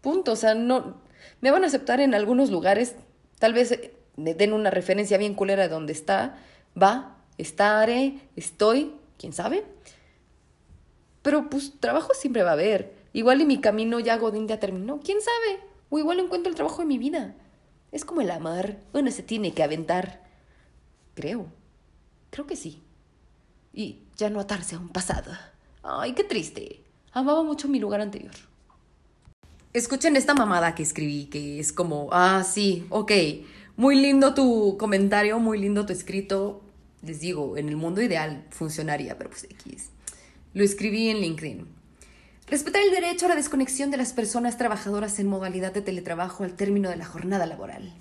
punto. 0.00 0.32
O 0.32 0.36
sea, 0.36 0.54
no, 0.54 0.96
me 1.40 1.50
van 1.50 1.64
a 1.64 1.68
aceptar 1.68 2.00
en 2.00 2.14
algunos 2.14 2.50
lugares, 2.50 2.96
tal 3.38 3.52
vez 3.52 3.78
me 4.16 4.34
den 4.34 4.52
una 4.52 4.70
referencia 4.70 5.18
bien 5.18 5.34
culera 5.34 5.64
de 5.64 5.68
donde 5.68 5.92
está, 5.92 6.38
va, 6.80 7.16
estaré, 7.38 8.18
estoy, 8.34 8.92
quién 9.18 9.32
sabe. 9.32 9.64
Pero 11.22 11.50
pues 11.50 11.72
trabajo 11.80 12.14
siempre 12.14 12.42
va 12.42 12.50
a 12.50 12.54
haber. 12.54 12.94
Igual 13.12 13.40
y 13.40 13.46
mi 13.46 13.60
camino 13.60 13.98
ya 13.98 14.16
Godín 14.16 14.46
ya 14.46 14.60
terminó, 14.60 15.00
quién 15.00 15.18
sabe. 15.20 15.60
O 15.90 15.98
igual 15.98 16.20
encuentro 16.20 16.50
el 16.50 16.56
trabajo 16.56 16.82
de 16.82 16.86
mi 16.86 16.98
vida. 16.98 17.34
Es 17.92 18.04
como 18.04 18.20
el 18.20 18.30
amar, 18.30 18.78
uno 18.92 19.10
se 19.10 19.22
tiene 19.22 19.52
que 19.52 19.62
aventar. 19.62 20.22
Creo, 21.14 21.46
creo 22.30 22.46
que 22.46 22.56
sí. 22.56 22.82
Y 23.72 24.00
ya 24.16 24.30
no 24.30 24.40
atarse 24.40 24.74
a 24.76 24.78
un 24.78 24.88
pasado. 24.88 25.32
Ay, 25.82 26.12
qué 26.12 26.24
triste. 26.24 26.82
Amaba 27.12 27.42
mucho 27.42 27.68
mi 27.68 27.78
lugar 27.78 28.00
anterior. 28.00 28.34
Escuchen 29.72 30.16
esta 30.16 30.34
mamada 30.34 30.74
que 30.74 30.82
escribí, 30.82 31.26
que 31.26 31.60
es 31.60 31.72
como, 31.72 32.08
ah, 32.12 32.44
sí, 32.44 32.86
ok, 32.90 33.12
muy 33.76 33.96
lindo 33.96 34.32
tu 34.32 34.76
comentario, 34.78 35.38
muy 35.38 35.58
lindo 35.58 35.84
tu 35.84 35.92
escrito, 35.92 36.62
les 37.06 37.20
digo, 37.20 37.56
en 37.56 37.68
el 37.68 37.76
mundo 37.76 38.02
ideal 38.02 38.44
funcionaría, 38.50 39.16
pero 39.16 39.30
pues 39.30 39.44
X. 39.44 39.90
Lo 40.54 40.64
escribí 40.64 41.08
en 41.08 41.20
LinkedIn. 41.20 41.66
Respetar 42.48 42.82
el 42.82 42.90
derecho 42.90 43.26
a 43.26 43.30
la 43.30 43.34
desconexión 43.34 43.90
de 43.90 43.96
las 43.96 44.12
personas 44.12 44.56
trabajadoras 44.56 45.18
en 45.18 45.26
modalidad 45.26 45.72
de 45.72 45.82
teletrabajo 45.82 46.44
al 46.44 46.54
término 46.54 46.90
de 46.90 46.96
la 46.96 47.04
jornada 47.04 47.46
laboral. 47.46 47.92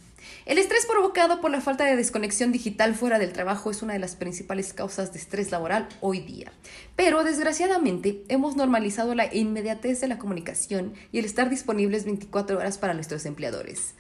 El 0.46 0.58
estrés 0.58 0.86
provocado 0.86 1.42
por 1.42 1.50
la 1.50 1.62
falta 1.62 1.86
de 1.86 1.96
desconexión 1.96 2.52
digital 2.52 2.94
fuera 2.94 3.18
del 3.18 3.34
trabajo 3.34 3.72
es 3.72 3.82
una 3.82 3.94
de 3.94 4.00
las 4.00 4.16
principales 4.16 4.74
causas 4.74 5.12
de 5.12 5.20
estrés 5.20 5.52
laboral 5.52 5.88
hoy 6.02 6.20
día. 6.20 6.52
Pero 6.96 7.24
desgraciadamente 7.24 8.24
hemos 8.28 8.56
normalizado 8.56 9.16
la 9.16 9.34
inmediatez 9.34 10.02
de 10.02 10.08
la 10.08 10.20
comunicación 10.20 10.94
y 11.12 11.20
el 11.20 11.26
estar 11.26 11.50
disponibles 11.50 12.06
24 12.06 12.58
horas 12.58 12.78
para 12.78 12.94
nuestros 12.94 13.26
empleadores 13.26 13.96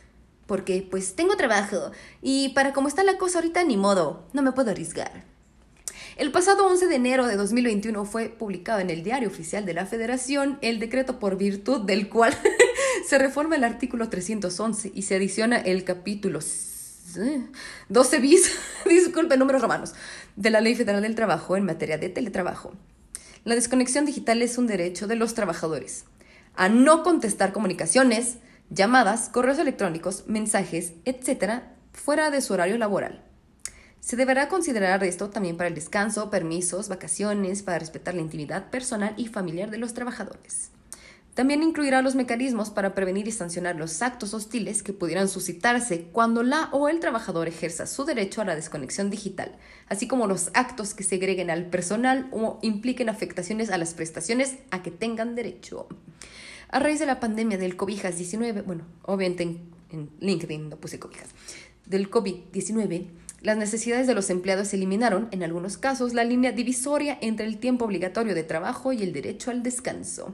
porque 0.48 0.86
pues 0.90 1.16
tengo 1.16 1.38
trabajo 1.38 1.92
y 2.22 2.50
para 2.50 2.74
cómo 2.74 2.88
está 2.88 3.04
la 3.04 3.18
cosa 3.18 3.40
ahorita 3.40 3.64
ni 3.64 3.78
modo, 3.78 4.26
no 4.34 4.42
me 4.42 4.52
puedo 4.52 4.72
arriesgar. 4.72 5.24
El 6.18 6.32
pasado 6.32 6.66
11 6.68 6.88
de 6.88 6.96
enero 6.96 7.28
de 7.28 7.36
2021 7.36 8.06
fue 8.06 8.30
publicado 8.30 8.80
en 8.80 8.90
el 8.90 9.04
Diario 9.04 9.28
Oficial 9.28 9.66
de 9.66 9.74
la 9.74 9.86
Federación 9.86 10.58
el 10.62 10.80
decreto 10.80 11.20
por 11.20 11.38
virtud 11.38 11.82
del 11.82 12.10
cual 12.10 12.38
se 13.08 13.18
reforma 13.18 13.56
el 13.58 13.64
artículo 13.66 14.08
311 14.08 14.92
y 14.94 15.02
se 15.02 15.16
adiciona 15.16 15.58
el 15.58 15.84
capítulo 15.84 16.40
12 17.90 18.20
bis, 18.20 18.52
disculpe, 18.86 19.38
números 19.38 19.62
romanos, 19.62 19.94
de 20.36 20.50
la 20.50 20.62
Ley 20.62 20.76
Federal 20.76 21.02
del 21.02 21.16
Trabajo 21.16 21.58
en 21.58 21.66
materia 21.66 21.98
de 21.98 22.10
teletrabajo. 22.10 22.74
La 23.44 23.56
desconexión 23.56 24.06
digital 24.06 24.42
es 24.42 24.58
un 24.58 24.68
derecho 24.68 25.08
de 25.08 25.16
los 25.16 25.34
trabajadores 25.34 26.06
a 26.56 26.70
no 26.70 27.04
contestar 27.04 27.52
comunicaciones, 27.52 28.38
llamadas, 28.70 29.30
correos 29.30 29.60
electrónicos, 29.60 30.26
mensajes, 30.28 30.94
etc., 31.06 31.64
fuera 31.94 32.32
de 32.32 32.42
su 32.42 32.54
horario 32.54 32.78
laboral. 32.78 33.24
Se 34.00 34.16
deberá 34.16 34.50
considerar 34.50 35.04
esto 35.04 35.30
también 35.30 35.58
para 35.58 35.68
el 35.68 35.76
descanso, 35.76 36.30
permisos, 36.30 36.90
vacaciones, 36.90 37.64
para 37.64 37.80
respetar 37.80 38.14
la 38.14 38.22
intimidad 38.22 38.70
personal 38.70 39.16
y 39.18 39.28
familiar 39.28 39.72
de 39.72 39.80
los 39.80 39.94
trabajadores. 39.94 40.70
También 41.36 41.64
incluirá 41.64 42.02
los 42.02 42.16
mecanismos 42.16 42.70
para 42.70 42.96
prevenir 42.96 43.28
y 43.28 43.32
sancionar 43.32 43.76
los 43.76 44.02
actos 44.02 44.34
hostiles 44.34 44.84
que 44.84 44.94
pudieran 44.94 45.28
suscitarse 45.28 46.04
cuando 46.14 46.44
la 46.44 46.70
o 46.72 46.88
el 46.88 47.02
trabajador 47.02 47.50
ejerza 47.50 47.88
su 47.88 48.06
derecho 48.06 48.42
a 48.42 48.46
la 48.46 48.56
desconexión 48.56 49.10
digital, 49.10 49.58
así 49.90 50.08
como 50.08 50.28
los 50.28 50.50
actos 50.54 50.94
que 50.94 51.04
segreguen 51.04 51.50
al 51.50 51.66
personal 51.66 52.30
o 52.32 52.58
impliquen 52.62 53.10
afectaciones 53.10 53.70
a 53.70 53.78
las 53.78 53.94
prestaciones 53.94 54.56
a 54.72 54.82
que 54.82 54.92
tengan 54.92 55.36
derecho. 55.36 55.90
A 56.70 56.80
raíz 56.80 57.00
de 57.00 57.06
la 57.06 57.20
pandemia 57.20 57.58
del 57.58 57.78
COVID-19, 57.78 58.64
bueno, 58.66 58.86
obviamente 59.04 59.44
en, 59.44 60.10
LinkedIn 60.20 60.70
no 60.70 60.78
puse 60.78 61.00
cobijas, 61.00 61.30
del 61.86 62.10
COVID-19, 62.10 63.08
las 63.42 63.58
necesidades 63.58 64.08
de 64.08 64.16
los 64.16 64.30
empleados 64.30 64.74
eliminaron, 64.74 65.28
en 65.32 65.44
algunos 65.44 65.78
casos, 65.78 66.14
la 66.14 66.24
línea 66.24 66.52
divisoria 66.52 67.18
entre 67.22 67.46
el 67.46 67.60
tiempo 67.60 67.86
obligatorio 67.86 68.34
de 68.34 68.44
trabajo 68.44 68.92
y 68.92 69.04
el 69.04 69.14
derecho 69.14 69.52
al 69.52 69.62
descanso. 69.62 70.34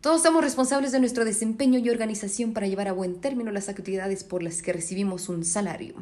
Todos 0.00 0.22
somos 0.22 0.44
responsables 0.44 0.92
de 0.92 1.00
nuestro 1.00 1.24
desempeño 1.24 1.80
y 1.80 1.90
organización 1.90 2.52
para 2.52 2.68
llevar 2.68 2.86
a 2.86 2.92
buen 2.92 3.20
término 3.20 3.50
las 3.50 3.68
actividades 3.68 4.22
por 4.22 4.42
las 4.42 4.62
que 4.62 4.72
recibimos 4.72 5.28
un 5.28 5.44
salario. 5.44 5.94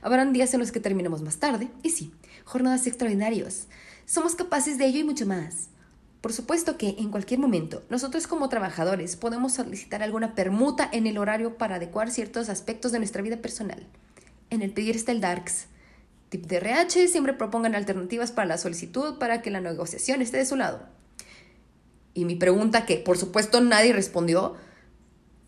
Habrán 0.00 0.32
días 0.32 0.54
en 0.54 0.60
los 0.60 0.72
que 0.72 0.80
terminemos 0.80 1.20
más 1.20 1.36
tarde, 1.36 1.68
y 1.82 1.90
sí, 1.90 2.12
jornadas 2.44 2.86
extraordinarias. 2.86 3.66
Somos 4.06 4.34
capaces 4.36 4.78
de 4.78 4.86
ello 4.86 5.00
y 5.00 5.04
mucho 5.04 5.26
más. 5.26 5.68
Por 6.22 6.32
supuesto 6.32 6.78
que 6.78 6.94
en 6.98 7.10
cualquier 7.10 7.40
momento 7.40 7.82
nosotros 7.90 8.28
como 8.28 8.48
trabajadores 8.48 9.16
podemos 9.16 9.54
solicitar 9.54 10.04
alguna 10.04 10.36
permuta 10.36 10.88
en 10.92 11.08
el 11.08 11.18
horario 11.18 11.58
para 11.58 11.74
adecuar 11.74 12.12
ciertos 12.12 12.48
aspectos 12.48 12.92
de 12.92 12.98
nuestra 12.98 13.22
vida 13.22 13.38
personal. 13.38 13.84
En 14.48 14.62
el 14.62 14.70
pedir 14.70 14.94
está 14.94 15.10
el 15.10 15.20
DARCS. 15.20 15.66
Tip 16.28 16.46
de 16.46 16.58
RH 16.58 17.08
siempre 17.08 17.34
propongan 17.34 17.74
alternativas 17.74 18.30
para 18.30 18.46
la 18.46 18.56
solicitud 18.56 19.18
para 19.18 19.42
que 19.42 19.50
la 19.50 19.60
negociación 19.60 20.22
esté 20.22 20.36
de 20.36 20.46
su 20.46 20.54
lado. 20.54 20.86
Y 22.14 22.24
mi 22.24 22.36
pregunta 22.36 22.86
que 22.86 22.98
por 22.98 23.18
supuesto 23.18 23.60
nadie 23.60 23.92
respondió, 23.92 24.54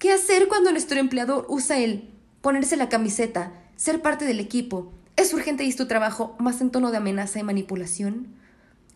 ¿qué 0.01 0.11
hacer 0.11 0.49
cuando 0.49 0.73
nuestro 0.73 0.99
empleador 0.99 1.47
usa 1.49 1.79
el 1.79 2.11
ponerse 2.41 2.77
la 2.77 2.89
camiseta, 2.89 3.53
ser 3.77 4.03
parte 4.03 4.25
del 4.25 4.41
equipo? 4.41 4.93
¿Es 5.15 5.33
urgente 5.35 5.63
y 5.63 5.69
es 5.69 5.77
tu 5.77 5.87
trabajo 5.87 6.35
más 6.41 6.61
en 6.61 6.71
tono 6.71 6.91
de 6.91 6.97
amenaza 6.97 7.39
y 7.39 7.45
manipulación? 7.45 8.43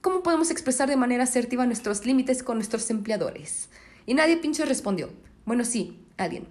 ¿Cómo 0.01 0.23
podemos 0.23 0.51
expresar 0.53 0.89
de 0.89 0.97
manera 0.97 1.25
asertiva 1.25 1.67
nuestros 1.67 2.07
límites 2.07 2.45
con 2.45 2.57
nuestros 2.59 2.89
empleadores? 2.91 3.69
Y 4.07 4.15
nadie 4.15 4.37
pinche 4.37 4.65
respondió. 4.65 5.11
Bueno, 5.45 5.65
sí, 5.65 6.07
alguien. 6.17 6.47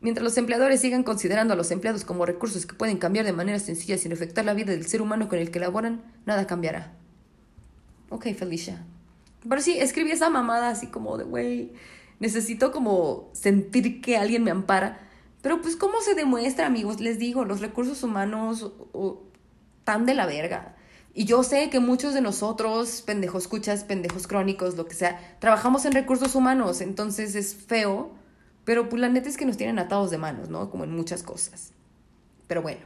Mientras 0.00 0.24
los 0.24 0.36
empleadores 0.36 0.80
sigan 0.80 1.04
considerando 1.04 1.54
a 1.54 1.56
los 1.56 1.70
empleados 1.70 2.04
como 2.04 2.26
recursos 2.26 2.66
que 2.66 2.74
pueden 2.74 2.98
cambiar 2.98 3.24
de 3.24 3.32
manera 3.32 3.58
sencilla 3.58 3.96
sin 3.96 4.12
afectar 4.12 4.44
la 4.44 4.54
vida 4.54 4.72
del 4.72 4.86
ser 4.86 5.02
humano 5.02 5.28
con 5.28 5.38
el 5.38 5.50
que 5.50 5.60
laboran, 5.60 6.02
nada 6.26 6.46
cambiará. 6.46 6.92
Ok, 8.10 8.26
Felicia. 8.36 8.84
Pero 9.48 9.60
sí, 9.60 9.78
escribí 9.78 10.10
esa 10.10 10.28
mamada 10.28 10.70
así 10.70 10.88
como 10.88 11.16
de, 11.16 11.24
güey, 11.24 11.72
necesito 12.18 12.72
como 12.72 13.30
sentir 13.32 14.00
que 14.00 14.16
alguien 14.16 14.42
me 14.44 14.50
ampara. 14.50 15.00
Pero 15.42 15.60
pues, 15.62 15.76
¿cómo 15.76 16.00
se 16.00 16.14
demuestra, 16.14 16.66
amigos? 16.66 17.00
Les 17.00 17.18
digo, 17.18 17.44
los 17.44 17.60
recursos 17.60 18.02
humanos 18.02 18.72
tan 19.84 20.06
de 20.06 20.14
la 20.14 20.26
verga. 20.26 20.75
Y 21.18 21.24
yo 21.24 21.42
sé 21.42 21.70
que 21.70 21.80
muchos 21.80 22.12
de 22.12 22.20
nosotros, 22.20 23.00
pendejos 23.00 23.44
escuchas, 23.44 23.84
pendejos 23.84 24.26
crónicos, 24.26 24.76
lo 24.76 24.84
que 24.84 24.94
sea, 24.94 25.38
trabajamos 25.38 25.86
en 25.86 25.92
recursos 25.92 26.34
humanos, 26.34 26.82
entonces 26.82 27.34
es 27.34 27.54
feo, 27.54 28.10
pero 28.66 28.90
pues 28.90 29.00
la 29.00 29.08
neta 29.08 29.30
es 29.30 29.38
que 29.38 29.46
nos 29.46 29.56
tienen 29.56 29.78
atados 29.78 30.10
de 30.10 30.18
manos, 30.18 30.50
¿no? 30.50 30.70
Como 30.70 30.84
en 30.84 30.94
muchas 30.94 31.22
cosas. 31.22 31.72
Pero 32.46 32.60
bueno, 32.60 32.82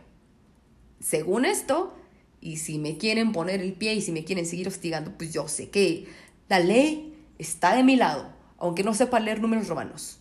según 1.01 1.45
esto, 1.45 1.93
y 2.41 2.59
si 2.59 2.79
me 2.79 2.99
quieren 2.99 3.33
poner 3.33 3.61
el 3.61 3.73
pie 3.73 3.95
y 3.95 4.01
si 4.01 4.13
me 4.13 4.23
quieren 4.23 4.47
seguir 4.47 4.69
hostigando, 4.69 5.11
pues 5.19 5.33
yo 5.33 5.49
sé 5.49 5.69
que 5.69 6.07
la 6.49 6.61
ley 6.61 7.21
está 7.37 7.75
de 7.75 7.83
mi 7.83 7.97
lado, 7.97 8.31
aunque 8.59 8.85
no 8.85 8.95
sepa 8.95 9.19
leer 9.19 9.41
números 9.41 9.67
romanos. 9.67 10.21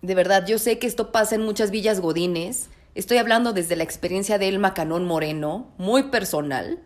De 0.00 0.16
verdad, 0.16 0.44
yo 0.44 0.58
sé 0.58 0.80
que 0.80 0.88
esto 0.88 1.12
pasa 1.12 1.36
en 1.36 1.42
muchas 1.42 1.70
villas 1.70 2.00
godines. 2.00 2.68
Estoy 2.96 3.18
hablando 3.18 3.52
desde 3.52 3.76
la 3.76 3.84
experiencia 3.84 4.38
de 4.38 4.48
Elma 4.48 4.74
Canón 4.74 5.06
Moreno, 5.06 5.72
muy 5.78 6.10
personal 6.10 6.82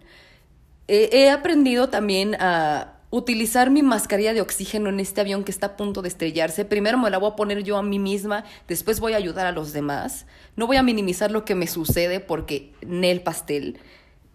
he 0.89 1.31
aprendido 1.31 1.89
también 1.89 2.37
a 2.41 2.93
utilizar 3.11 3.71
mi 3.71 3.83
mascarilla 3.83 4.35
de 4.35 4.41
oxígeno 4.41 4.89
en 4.89 5.01
este 5.01 5.21
avión 5.21 5.45
que 5.45 5.51
está 5.53 5.67
a 5.69 5.77
punto 5.77 6.03
de 6.03 6.09
estrellarse. 6.09 6.65
Primero 6.65 6.99
me 6.99 7.09
la 7.11 7.19
voy 7.19 7.31
a 7.31 7.37
poner 7.37 7.63
yo 7.63 7.77
a 7.79 7.83
mí 7.83 7.99
misma, 7.99 8.45
después 8.69 9.01
voy 9.01 9.15
a 9.15 9.17
ayudar 9.17 9.47
a 9.47 9.53
los 9.53 9.73
demás. 9.73 10.27
No 10.57 10.67
voy 10.67 10.77
a 10.77 10.83
minimizar 10.83 11.31
lo 11.31 11.45
que 11.45 11.55
me 11.55 11.67
sucede 11.67 12.21
porque 12.21 12.73
en 12.83 13.05
el 13.05 13.23
pastel, 13.23 13.79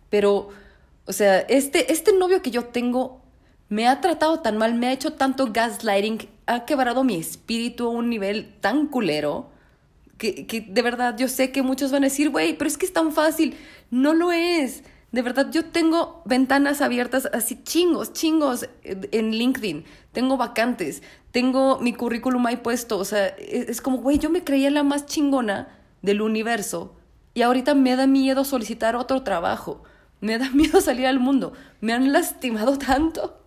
pero 0.09 0.49
O 1.05 1.13
sea, 1.13 1.39
este, 1.39 1.91
este 1.91 2.13
novio 2.13 2.41
que 2.41 2.51
yo 2.51 2.65
tengo 2.65 3.21
me 3.69 3.87
ha 3.87 4.01
tratado 4.01 4.39
tan 4.39 4.57
mal, 4.57 4.75
me 4.75 4.87
ha 4.87 4.93
hecho 4.93 5.13
tanto 5.13 5.51
gaslighting, 5.51 6.27
ha 6.45 6.65
quebrado 6.65 7.03
mi 7.03 7.15
espíritu 7.15 7.87
a 7.87 7.89
un 7.89 8.09
nivel 8.09 8.53
tan 8.61 8.87
culero 8.87 9.49
que, 10.17 10.45
que 10.45 10.61
de 10.61 10.81
verdad 10.81 11.17
yo 11.17 11.27
sé 11.27 11.51
que 11.51 11.63
muchos 11.63 11.91
van 11.91 12.03
a 12.03 12.07
decir, 12.07 12.29
güey, 12.29 12.57
pero 12.57 12.67
es 12.69 12.77
que 12.77 12.85
es 12.85 12.93
tan 12.93 13.11
fácil. 13.11 13.55
No 13.89 14.13
lo 14.13 14.31
es. 14.31 14.83
De 15.11 15.21
verdad, 15.21 15.51
yo 15.51 15.65
tengo 15.65 16.21
ventanas 16.25 16.81
abiertas 16.81 17.29
así 17.33 17.61
chingos, 17.63 18.13
chingos 18.13 18.69
en 18.83 19.31
LinkedIn. 19.31 19.83
Tengo 20.13 20.37
vacantes, 20.37 21.03
tengo 21.31 21.79
mi 21.79 21.93
currículum 21.93 22.45
ahí 22.45 22.57
puesto. 22.57 22.97
O 22.97 23.05
sea, 23.05 23.27
es, 23.27 23.69
es 23.69 23.81
como, 23.81 23.97
güey, 23.97 24.19
yo 24.19 24.29
me 24.29 24.43
creía 24.43 24.71
la 24.71 24.83
más 24.83 25.05
chingona 25.05 25.67
del 26.01 26.21
universo 26.21 26.95
y 27.33 27.41
ahorita 27.41 27.75
me 27.75 27.95
da 27.95 28.07
miedo 28.07 28.43
solicitar 28.43 28.95
otro 28.95 29.23
trabajo. 29.23 29.83
Me 30.19 30.37
da 30.37 30.49
miedo 30.53 30.81
salir 30.81 31.07
al 31.07 31.19
mundo. 31.19 31.53
Me 31.79 31.93
han 31.93 32.11
lastimado 32.11 32.77
tanto. 32.77 33.37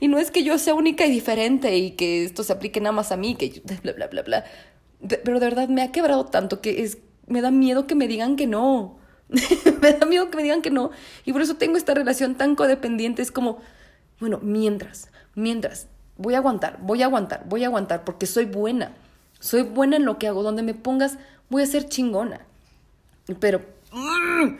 Y 0.00 0.08
no 0.08 0.18
es 0.18 0.30
que 0.30 0.44
yo 0.44 0.56
sea 0.58 0.74
única 0.74 1.06
y 1.06 1.10
diferente 1.10 1.76
y 1.76 1.92
que 1.92 2.24
esto 2.24 2.42
se 2.42 2.52
aplique 2.52 2.80
nada 2.80 2.92
más 2.92 3.12
a 3.12 3.16
mí, 3.16 3.34
que 3.34 3.62
bla, 3.82 3.92
bla, 3.92 4.06
bla, 4.06 4.22
bla. 4.22 4.44
Pero 5.06 5.38
de 5.38 5.46
verdad 5.46 5.68
me 5.68 5.82
ha 5.82 5.92
quebrado 5.92 6.24
tanto 6.26 6.60
que 6.60 6.82
es, 6.82 6.98
me 7.26 7.40
da 7.40 7.50
miedo 7.50 7.86
que 7.86 7.94
me 7.94 8.08
digan 8.08 8.36
que 8.36 8.46
no. 8.46 8.97
me 9.80 9.92
da 9.92 10.06
miedo 10.06 10.30
que 10.30 10.36
me 10.36 10.42
digan 10.42 10.62
que 10.62 10.70
no. 10.70 10.90
Y 11.24 11.32
por 11.32 11.42
eso 11.42 11.56
tengo 11.56 11.76
esta 11.76 11.94
relación 11.94 12.34
tan 12.34 12.54
codependiente. 12.54 13.22
Es 13.22 13.30
como, 13.30 13.60
bueno, 14.20 14.40
mientras, 14.42 15.08
mientras, 15.34 15.86
voy 16.16 16.34
a 16.34 16.38
aguantar, 16.38 16.78
voy 16.80 17.02
a 17.02 17.06
aguantar, 17.06 17.44
voy 17.46 17.64
a 17.64 17.66
aguantar, 17.66 18.04
porque 18.04 18.26
soy 18.26 18.44
buena. 18.46 18.92
Soy 19.40 19.62
buena 19.62 19.96
en 19.96 20.04
lo 20.04 20.18
que 20.18 20.28
hago. 20.28 20.42
Donde 20.42 20.62
me 20.62 20.74
pongas, 20.74 21.18
voy 21.48 21.62
a 21.62 21.66
ser 21.66 21.88
chingona. 21.88 22.40
Pero... 23.40 23.62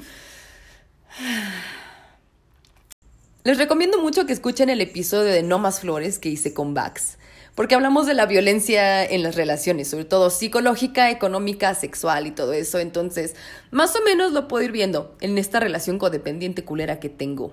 Les 3.45 3.57
recomiendo 3.57 3.99
mucho 3.99 4.27
que 4.27 4.35
escuchen 4.35 4.69
el 4.69 4.83
episodio 4.83 5.33
de 5.33 5.43
No 5.43 5.59
Más 5.59 5.81
Flores 5.81 6.19
que 6.19 6.29
hice 6.29 6.53
con 6.53 6.75
Bax, 6.75 7.17
porque 7.59 7.75
hablamos 7.75 8.07
de 8.07 8.15
la 8.15 8.27
violencia 8.27 9.05
en 9.05 9.25
las 9.25 9.35
relaciones, 9.35 9.89
sobre 9.89 10.05
todo 10.05 10.31
psicológica, 10.31 11.11
económica, 11.11 11.75
sexual 11.75 12.29
y 12.29 12.31
todo 12.31 12.53
eso. 12.53 12.79
Entonces, 12.79 13.35
más 13.73 13.97
o 13.97 14.05
menos 14.05 14.31
lo 14.31 14.47
puedo 14.47 14.65
ir 14.65 14.71
viendo 14.71 15.17
en 15.21 15.39
esta 15.39 15.59
relación 15.59 15.99
codependiente 15.99 16.65
culera 16.65 17.01
que 17.01 17.09
tengo 17.09 17.53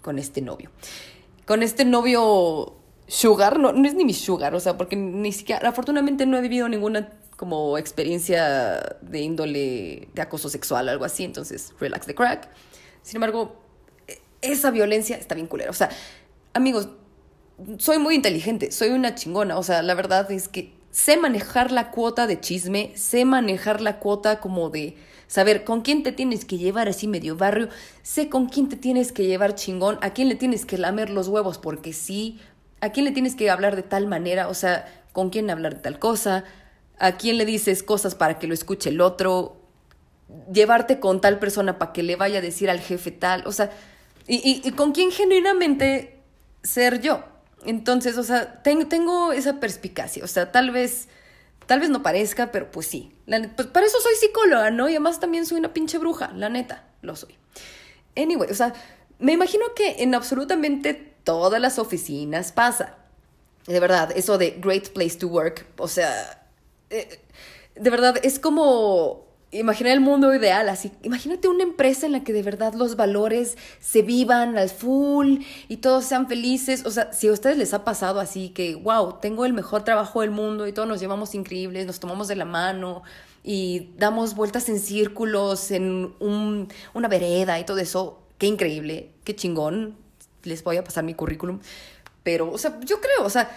con 0.00 0.18
este 0.18 0.40
novio. 0.40 0.70
Con 1.44 1.62
este 1.62 1.84
novio 1.84 2.76
sugar, 3.06 3.58
no, 3.58 3.72
no 3.72 3.86
es 3.86 3.92
ni 3.92 4.06
mi 4.06 4.14
sugar, 4.14 4.54
o 4.54 4.60
sea, 4.60 4.78
porque 4.78 4.96
ni 4.96 5.32
siquiera, 5.32 5.68
afortunadamente 5.68 6.24
no 6.24 6.38
he 6.38 6.40
vivido 6.40 6.66
ninguna 6.70 7.12
como 7.36 7.76
experiencia 7.76 8.96
de 9.02 9.20
índole 9.20 10.08
de 10.14 10.22
acoso 10.22 10.48
sexual, 10.48 10.88
algo 10.88 11.04
así, 11.04 11.24
entonces 11.24 11.74
relax 11.78 12.06
the 12.06 12.14
crack. 12.14 12.48
Sin 13.02 13.16
embargo, 13.16 13.60
esa 14.40 14.70
violencia 14.70 15.18
está 15.18 15.34
bien 15.34 15.46
culera. 15.46 15.70
O 15.70 15.74
sea, 15.74 15.90
amigos, 16.54 16.88
soy 17.78 17.98
muy 17.98 18.14
inteligente, 18.14 18.72
soy 18.72 18.90
una 18.90 19.14
chingona. 19.14 19.58
O 19.58 19.62
sea, 19.62 19.82
la 19.82 19.94
verdad 19.94 20.30
es 20.30 20.48
que 20.48 20.72
sé 20.90 21.16
manejar 21.16 21.72
la 21.72 21.90
cuota 21.90 22.26
de 22.26 22.40
chisme, 22.40 22.92
sé 22.94 23.24
manejar 23.24 23.80
la 23.80 23.98
cuota 23.98 24.40
como 24.40 24.70
de 24.70 24.96
saber 25.26 25.64
con 25.64 25.80
quién 25.80 26.02
te 26.02 26.12
tienes 26.12 26.44
que 26.44 26.58
llevar 26.58 26.88
así 26.88 27.08
medio 27.08 27.36
barrio, 27.36 27.70
sé 28.02 28.28
con 28.28 28.46
quién 28.46 28.68
te 28.68 28.76
tienes 28.76 29.12
que 29.12 29.26
llevar 29.26 29.54
chingón, 29.54 29.98
a 30.02 30.10
quién 30.10 30.28
le 30.28 30.34
tienes 30.34 30.66
que 30.66 30.76
lamer 30.76 31.08
los 31.08 31.28
huevos 31.28 31.56
porque 31.56 31.94
sí, 31.94 32.38
a 32.82 32.90
quién 32.90 33.06
le 33.06 33.12
tienes 33.12 33.34
que 33.34 33.48
hablar 33.48 33.74
de 33.74 33.82
tal 33.82 34.06
manera, 34.06 34.48
o 34.48 34.54
sea, 34.54 34.84
con 35.12 35.30
quién 35.30 35.48
hablar 35.48 35.76
de 35.76 35.80
tal 35.80 35.98
cosa, 35.98 36.44
a 36.98 37.16
quién 37.16 37.38
le 37.38 37.46
dices 37.46 37.82
cosas 37.82 38.14
para 38.14 38.38
que 38.38 38.46
lo 38.46 38.52
escuche 38.52 38.90
el 38.90 39.00
otro, 39.00 39.56
llevarte 40.52 41.00
con 41.00 41.22
tal 41.22 41.38
persona 41.38 41.78
para 41.78 41.92
que 41.92 42.02
le 42.02 42.16
vaya 42.16 42.38
a 42.38 42.42
decir 42.42 42.68
al 42.68 42.80
jefe 42.80 43.10
tal, 43.10 43.42
o 43.46 43.52
sea, 43.52 43.70
y, 44.26 44.70
con 44.72 44.92
quién 44.92 45.10
genuinamente 45.10 46.18
ser 46.62 47.00
yo. 47.00 47.24
Entonces, 47.64 48.18
o 48.18 48.22
sea, 48.22 48.62
tengo 48.62 49.32
esa 49.32 49.60
perspicacia. 49.60 50.24
O 50.24 50.26
sea, 50.26 50.52
tal 50.52 50.70
vez, 50.70 51.08
tal 51.66 51.80
vez 51.80 51.90
no 51.90 52.02
parezca, 52.02 52.52
pero 52.52 52.70
pues 52.70 52.86
sí. 52.86 53.12
pues 53.56 53.68
para 53.68 53.86
eso 53.86 54.00
soy 54.00 54.14
psicóloga, 54.16 54.70
¿no? 54.70 54.88
Y 54.88 54.92
además 54.92 55.20
también 55.20 55.46
soy 55.46 55.58
una 55.58 55.72
pinche 55.72 55.98
bruja, 55.98 56.32
la 56.34 56.48
neta, 56.48 56.84
lo 57.02 57.16
soy. 57.16 57.36
Anyway, 58.16 58.50
o 58.50 58.54
sea, 58.54 58.74
me 59.18 59.32
imagino 59.32 59.64
que 59.74 60.02
en 60.02 60.14
absolutamente 60.14 60.94
todas 61.24 61.60
las 61.60 61.78
oficinas 61.78 62.52
pasa. 62.52 62.96
De 63.66 63.78
verdad, 63.78 64.12
eso 64.16 64.38
de 64.38 64.58
great 64.60 64.88
place 64.88 65.16
to 65.16 65.28
work, 65.28 65.66
o 65.78 65.86
sea, 65.86 66.44
eh, 66.90 67.20
de 67.76 67.90
verdad, 67.90 68.16
es 68.22 68.38
como 68.38 69.31
Imagina 69.54 69.92
el 69.92 70.00
mundo 70.00 70.34
ideal, 70.34 70.70
así. 70.70 70.90
Imagínate 71.02 71.46
una 71.46 71.62
empresa 71.62 72.06
en 72.06 72.12
la 72.12 72.24
que 72.24 72.32
de 72.32 72.42
verdad 72.42 72.72
los 72.72 72.96
valores 72.96 73.58
se 73.80 74.00
vivan 74.00 74.56
al 74.56 74.70
full 74.70 75.40
y 75.68 75.76
todos 75.76 76.06
sean 76.06 76.26
felices. 76.26 76.86
O 76.86 76.90
sea, 76.90 77.12
si 77.12 77.28
a 77.28 77.32
ustedes 77.32 77.58
les 77.58 77.74
ha 77.74 77.84
pasado 77.84 78.18
así 78.18 78.48
que, 78.48 78.76
wow, 78.76 79.18
tengo 79.20 79.44
el 79.44 79.52
mejor 79.52 79.84
trabajo 79.84 80.22
del 80.22 80.30
mundo 80.30 80.66
y 80.66 80.72
todos 80.72 80.88
nos 80.88 81.00
llevamos 81.00 81.34
increíbles, 81.34 81.86
nos 81.86 82.00
tomamos 82.00 82.28
de 82.28 82.36
la 82.36 82.46
mano 82.46 83.02
y 83.44 83.90
damos 83.98 84.34
vueltas 84.34 84.70
en 84.70 84.80
círculos 84.80 85.70
en 85.70 86.14
un, 86.18 86.68
una 86.94 87.08
vereda 87.08 87.60
y 87.60 87.64
todo 87.64 87.76
eso, 87.76 88.22
qué 88.38 88.46
increíble, 88.46 89.10
qué 89.22 89.36
chingón. 89.36 89.96
Les 90.44 90.64
voy 90.64 90.78
a 90.78 90.84
pasar 90.84 91.04
mi 91.04 91.12
currículum. 91.12 91.60
Pero, 92.22 92.50
o 92.50 92.56
sea, 92.56 92.80
yo 92.80 93.02
creo, 93.02 93.26
o 93.26 93.30
sea, 93.30 93.50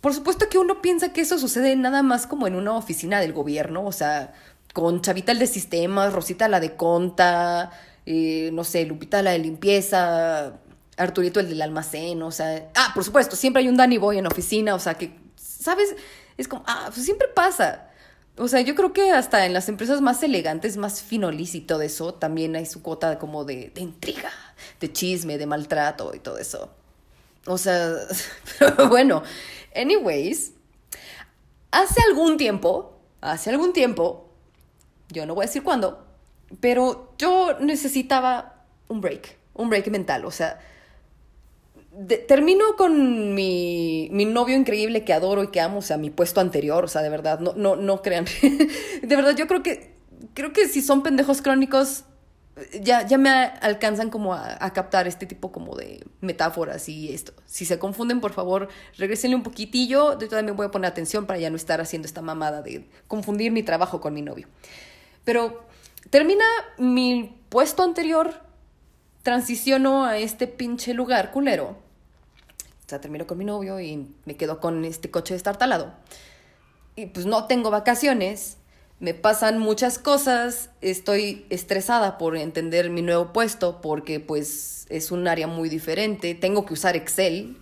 por 0.00 0.14
supuesto 0.14 0.48
que 0.48 0.58
uno 0.58 0.80
piensa 0.80 1.12
que 1.12 1.20
eso 1.20 1.38
sucede 1.38 1.76
nada 1.76 2.02
más 2.02 2.26
como 2.26 2.46
en 2.46 2.54
una 2.54 2.76
oficina 2.76 3.20
del 3.20 3.32
gobierno, 3.32 3.84
o 3.84 3.92
sea, 3.92 4.34
con 4.74 5.00
Chavita 5.00 5.32
el 5.32 5.38
de 5.38 5.46
sistemas, 5.46 6.12
Rosita 6.12 6.48
la 6.48 6.58
de 6.58 6.74
conta, 6.74 7.70
eh, 8.06 8.50
no 8.52 8.64
sé, 8.64 8.84
Lupita 8.84 9.22
la 9.22 9.30
de 9.30 9.38
limpieza, 9.38 10.58
Arturito 10.96 11.38
el 11.38 11.48
del 11.48 11.62
almacén, 11.62 12.20
o 12.22 12.32
sea, 12.32 12.70
ah, 12.74 12.90
por 12.92 13.04
supuesto, 13.04 13.36
siempre 13.36 13.62
hay 13.62 13.68
un 13.68 13.76
Danny 13.76 13.98
Boy 13.98 14.18
en 14.18 14.24
la 14.24 14.30
oficina, 14.30 14.74
o 14.74 14.80
sea, 14.80 14.94
que, 14.94 15.16
¿sabes? 15.36 15.94
Es 16.36 16.48
como, 16.48 16.64
ah, 16.66 16.90
pues 16.92 17.04
siempre 17.04 17.28
pasa. 17.28 17.88
O 18.36 18.48
sea, 18.48 18.62
yo 18.62 18.74
creo 18.74 18.92
que 18.92 19.12
hasta 19.12 19.46
en 19.46 19.52
las 19.52 19.68
empresas 19.68 20.00
más 20.00 20.20
elegantes, 20.24 20.76
más 20.76 21.02
finolis 21.02 21.54
y 21.54 21.60
todo 21.60 21.80
eso, 21.82 22.14
también 22.14 22.56
hay 22.56 22.66
su 22.66 22.82
cuota 22.82 23.20
como 23.20 23.44
de, 23.44 23.70
de 23.72 23.80
intriga, 23.80 24.32
de 24.80 24.92
chisme, 24.92 25.38
de 25.38 25.46
maltrato 25.46 26.12
y 26.16 26.18
todo 26.18 26.38
eso. 26.38 26.68
O 27.46 27.58
sea, 27.58 27.92
pero 28.58 28.88
bueno, 28.88 29.22
anyways, 29.72 30.50
hace 31.70 32.00
algún 32.08 32.36
tiempo, 32.38 32.98
hace 33.20 33.50
algún 33.50 33.72
tiempo, 33.72 34.33
yo 35.14 35.24
no 35.24 35.34
voy 35.34 35.44
a 35.44 35.46
decir 35.46 35.62
cuándo, 35.62 36.04
pero 36.60 37.14
yo 37.16 37.58
necesitaba 37.60 38.64
un 38.88 39.00
break, 39.00 39.36
un 39.54 39.70
break 39.70 39.88
mental, 39.88 40.24
o 40.26 40.30
sea, 40.30 40.60
termino 42.26 42.76
con 42.76 43.34
mi, 43.34 44.08
mi, 44.10 44.24
novio 44.24 44.56
increíble 44.56 45.04
que 45.04 45.12
adoro 45.12 45.44
y 45.44 45.48
que 45.48 45.60
amo, 45.60 45.78
o 45.78 45.82
sea, 45.82 45.96
mi 45.96 46.10
puesto 46.10 46.40
anterior, 46.40 46.84
o 46.84 46.88
sea, 46.88 47.02
de 47.02 47.08
verdad, 47.08 47.38
no, 47.38 47.54
no, 47.54 47.76
no 47.76 48.02
crean. 48.02 48.26
de 49.02 49.16
verdad, 49.16 49.36
yo 49.36 49.46
creo 49.46 49.62
que, 49.62 49.94
creo 50.34 50.52
que 50.52 50.68
si 50.68 50.82
son 50.82 51.02
pendejos 51.02 51.40
crónicos, 51.40 52.04
ya, 52.80 53.06
ya 53.06 53.18
me 53.18 53.30
alcanzan 53.30 54.10
como 54.10 54.34
a, 54.34 54.56
a, 54.64 54.72
captar 54.72 55.08
este 55.08 55.26
tipo 55.26 55.50
como 55.50 55.76
de 55.76 56.04
metáforas 56.20 56.88
y 56.88 57.12
esto. 57.12 57.32
Si 57.46 57.64
se 57.64 57.78
confunden, 57.78 58.20
por 58.20 58.32
favor, 58.32 58.68
regresenle 58.96 59.36
un 59.36 59.42
poquitillo. 59.42 60.18
Yo 60.18 60.28
también 60.28 60.56
voy 60.56 60.66
a 60.66 60.70
poner 60.70 60.88
atención 60.88 61.26
para 61.26 61.38
ya 61.40 61.50
no 61.50 61.56
estar 61.56 61.80
haciendo 61.80 62.06
esta 62.06 62.22
mamada 62.22 62.62
de 62.62 62.88
confundir 63.08 63.50
mi 63.50 63.64
trabajo 63.64 64.00
con 64.00 64.14
mi 64.14 64.22
novio. 64.22 64.46
Pero 65.24 65.64
termina 66.10 66.44
mi 66.78 67.36
puesto 67.48 67.82
anterior, 67.82 68.34
transiciono 69.22 70.04
a 70.04 70.18
este 70.18 70.46
pinche 70.46 70.94
lugar 70.94 71.30
culero. 71.30 71.76
O 72.84 72.88
sea, 72.88 73.00
termino 73.00 73.26
con 73.26 73.38
mi 73.38 73.44
novio 73.44 73.80
y 73.80 74.08
me 74.26 74.36
quedo 74.36 74.60
con 74.60 74.84
este 74.84 75.10
coche 75.10 75.34
destartalado. 75.34 75.94
Y 76.96 77.06
pues 77.06 77.26
no 77.26 77.46
tengo 77.46 77.70
vacaciones, 77.70 78.58
me 79.00 79.14
pasan 79.14 79.58
muchas 79.58 79.98
cosas, 79.98 80.70
estoy 80.80 81.46
estresada 81.50 82.18
por 82.18 82.36
entender 82.36 82.90
mi 82.90 83.02
nuevo 83.02 83.32
puesto 83.32 83.80
porque 83.80 84.20
pues 84.20 84.86
es 84.90 85.10
un 85.10 85.26
área 85.26 85.46
muy 85.46 85.68
diferente, 85.68 86.34
tengo 86.34 86.66
que 86.66 86.74
usar 86.74 86.94
Excel, 86.94 87.56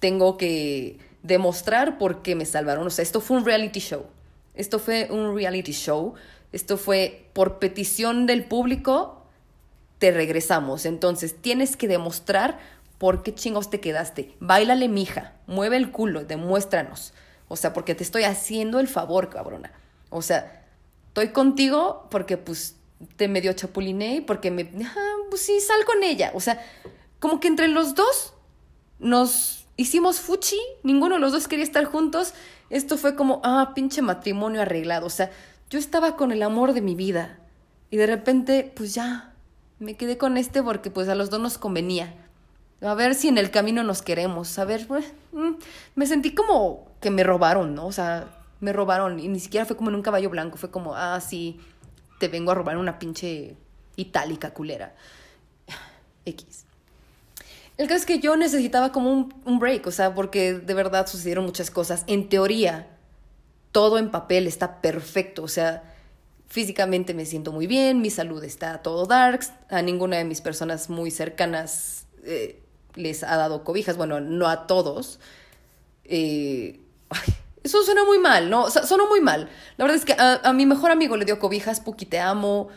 tengo 0.00 0.36
que 0.36 0.98
demostrar 1.22 1.98
por 1.98 2.22
qué 2.22 2.34
me 2.34 2.46
salvaron. 2.46 2.86
O 2.86 2.90
sea, 2.90 3.02
esto 3.02 3.20
fue 3.20 3.36
un 3.36 3.44
reality 3.44 3.80
show. 3.80 4.06
Esto 4.54 4.78
fue 4.78 5.08
un 5.10 5.34
reality 5.34 5.72
show 5.72 6.14
esto 6.54 6.76
fue 6.76 7.28
por 7.32 7.58
petición 7.58 8.26
del 8.26 8.44
público, 8.44 9.22
te 9.98 10.12
regresamos. 10.12 10.86
Entonces 10.86 11.40
tienes 11.40 11.76
que 11.76 11.88
demostrar 11.88 12.58
por 12.98 13.24
qué 13.24 13.34
chingos 13.34 13.70
te 13.70 13.80
quedaste. 13.80 14.36
Báilale, 14.38 14.88
mija, 14.88 15.32
mueve 15.48 15.76
el 15.76 15.90
culo, 15.90 16.24
demuéstranos. 16.24 17.12
O 17.48 17.56
sea, 17.56 17.72
porque 17.72 17.96
te 17.96 18.04
estoy 18.04 18.22
haciendo 18.22 18.78
el 18.78 18.86
favor, 18.86 19.30
cabrona. 19.30 19.72
O 20.10 20.22
sea, 20.22 20.64
estoy 21.08 21.28
contigo 21.28 22.06
porque 22.08 22.36
pues 22.36 22.76
te 23.16 23.26
medio 23.26 23.52
chapuliné 23.52 24.16
y 24.16 24.20
porque 24.20 24.52
me... 24.52 24.64
pues 25.30 25.42
sí, 25.42 25.58
sal 25.58 25.84
con 25.84 26.04
ella. 26.04 26.30
O 26.34 26.40
sea, 26.40 26.64
como 27.18 27.40
que 27.40 27.48
entre 27.48 27.66
los 27.66 27.96
dos 27.96 28.34
nos 29.00 29.66
hicimos 29.76 30.20
fuchi, 30.20 30.58
ninguno 30.84 31.16
de 31.16 31.20
los 31.20 31.32
dos 31.32 31.48
quería 31.48 31.64
estar 31.64 31.84
juntos. 31.84 32.32
Esto 32.70 32.96
fue 32.96 33.16
como, 33.16 33.40
ah, 33.42 33.72
pinche 33.74 34.02
matrimonio 34.02 34.62
arreglado. 34.62 35.06
O 35.06 35.10
sea, 35.10 35.32
yo 35.74 35.80
estaba 35.80 36.14
con 36.14 36.30
el 36.30 36.44
amor 36.44 36.72
de 36.72 36.80
mi 36.80 36.94
vida 36.94 37.36
y 37.90 37.96
de 37.96 38.06
repente, 38.06 38.72
pues 38.76 38.94
ya, 38.94 39.34
me 39.80 39.96
quedé 39.96 40.16
con 40.16 40.36
este 40.36 40.62
porque 40.62 40.88
pues 40.88 41.08
a 41.08 41.16
los 41.16 41.30
dos 41.30 41.40
nos 41.40 41.58
convenía. 41.58 42.14
A 42.80 42.94
ver 42.94 43.16
si 43.16 43.26
en 43.26 43.38
el 43.38 43.50
camino 43.50 43.82
nos 43.82 44.00
queremos. 44.00 44.56
A 44.60 44.64
ver, 44.66 44.86
pues, 44.86 45.12
mm, 45.32 45.54
me 45.96 46.06
sentí 46.06 46.32
como 46.32 46.86
que 47.00 47.10
me 47.10 47.24
robaron, 47.24 47.74
¿no? 47.74 47.88
O 47.88 47.90
sea, 47.90 48.28
me 48.60 48.72
robaron 48.72 49.18
y 49.18 49.26
ni 49.26 49.40
siquiera 49.40 49.66
fue 49.66 49.76
como 49.76 49.88
en 49.88 49.96
un 49.96 50.02
caballo 50.02 50.30
blanco, 50.30 50.58
fue 50.58 50.70
como, 50.70 50.94
ah, 50.94 51.20
sí, 51.20 51.58
te 52.20 52.28
vengo 52.28 52.52
a 52.52 52.54
robar 52.54 52.76
una 52.76 53.00
pinche 53.00 53.56
itálica 53.96 54.54
culera. 54.54 54.94
X. 56.24 56.66
El 57.78 57.88
caso 57.88 57.98
es 57.98 58.06
que 58.06 58.20
yo 58.20 58.36
necesitaba 58.36 58.92
como 58.92 59.12
un, 59.12 59.34
un 59.44 59.58
break, 59.58 59.88
o 59.88 59.90
sea, 59.90 60.14
porque 60.14 60.54
de 60.54 60.74
verdad 60.74 61.08
sucedieron 61.08 61.44
muchas 61.44 61.72
cosas. 61.72 62.04
En 62.06 62.28
teoría, 62.28 62.93
todo 63.74 63.98
en 63.98 64.12
papel 64.12 64.46
está 64.46 64.80
perfecto, 64.80 65.42
o 65.42 65.48
sea, 65.48 65.82
físicamente 66.46 67.12
me 67.12 67.26
siento 67.26 67.50
muy 67.50 67.66
bien, 67.66 68.00
mi 68.00 68.08
salud 68.08 68.44
está 68.44 68.82
todo 68.82 69.04
darks, 69.04 69.52
a 69.68 69.82
ninguna 69.82 70.16
de 70.16 70.24
mis 70.24 70.40
personas 70.40 70.88
muy 70.88 71.10
cercanas 71.10 72.06
eh, 72.22 72.62
les 72.94 73.24
ha 73.24 73.36
dado 73.36 73.64
cobijas, 73.64 73.96
bueno, 73.96 74.20
no 74.20 74.46
a 74.48 74.68
todos. 74.68 75.18
Eh, 76.04 76.78
eso 77.64 77.82
suena 77.82 78.04
muy 78.04 78.20
mal, 78.20 78.48
¿no? 78.48 78.62
O 78.62 78.70
sea, 78.70 78.86
sonó 78.86 79.08
muy 79.08 79.20
mal. 79.20 79.50
La 79.76 79.86
verdad 79.86 79.96
es 79.96 80.04
que 80.04 80.12
a, 80.12 80.34
a 80.44 80.52
mi 80.52 80.66
mejor 80.66 80.92
amigo 80.92 81.16
le 81.16 81.24
dio 81.24 81.40
cobijas, 81.40 81.80
Puki, 81.80 82.06
te 82.06 82.20
amo. 82.20 82.68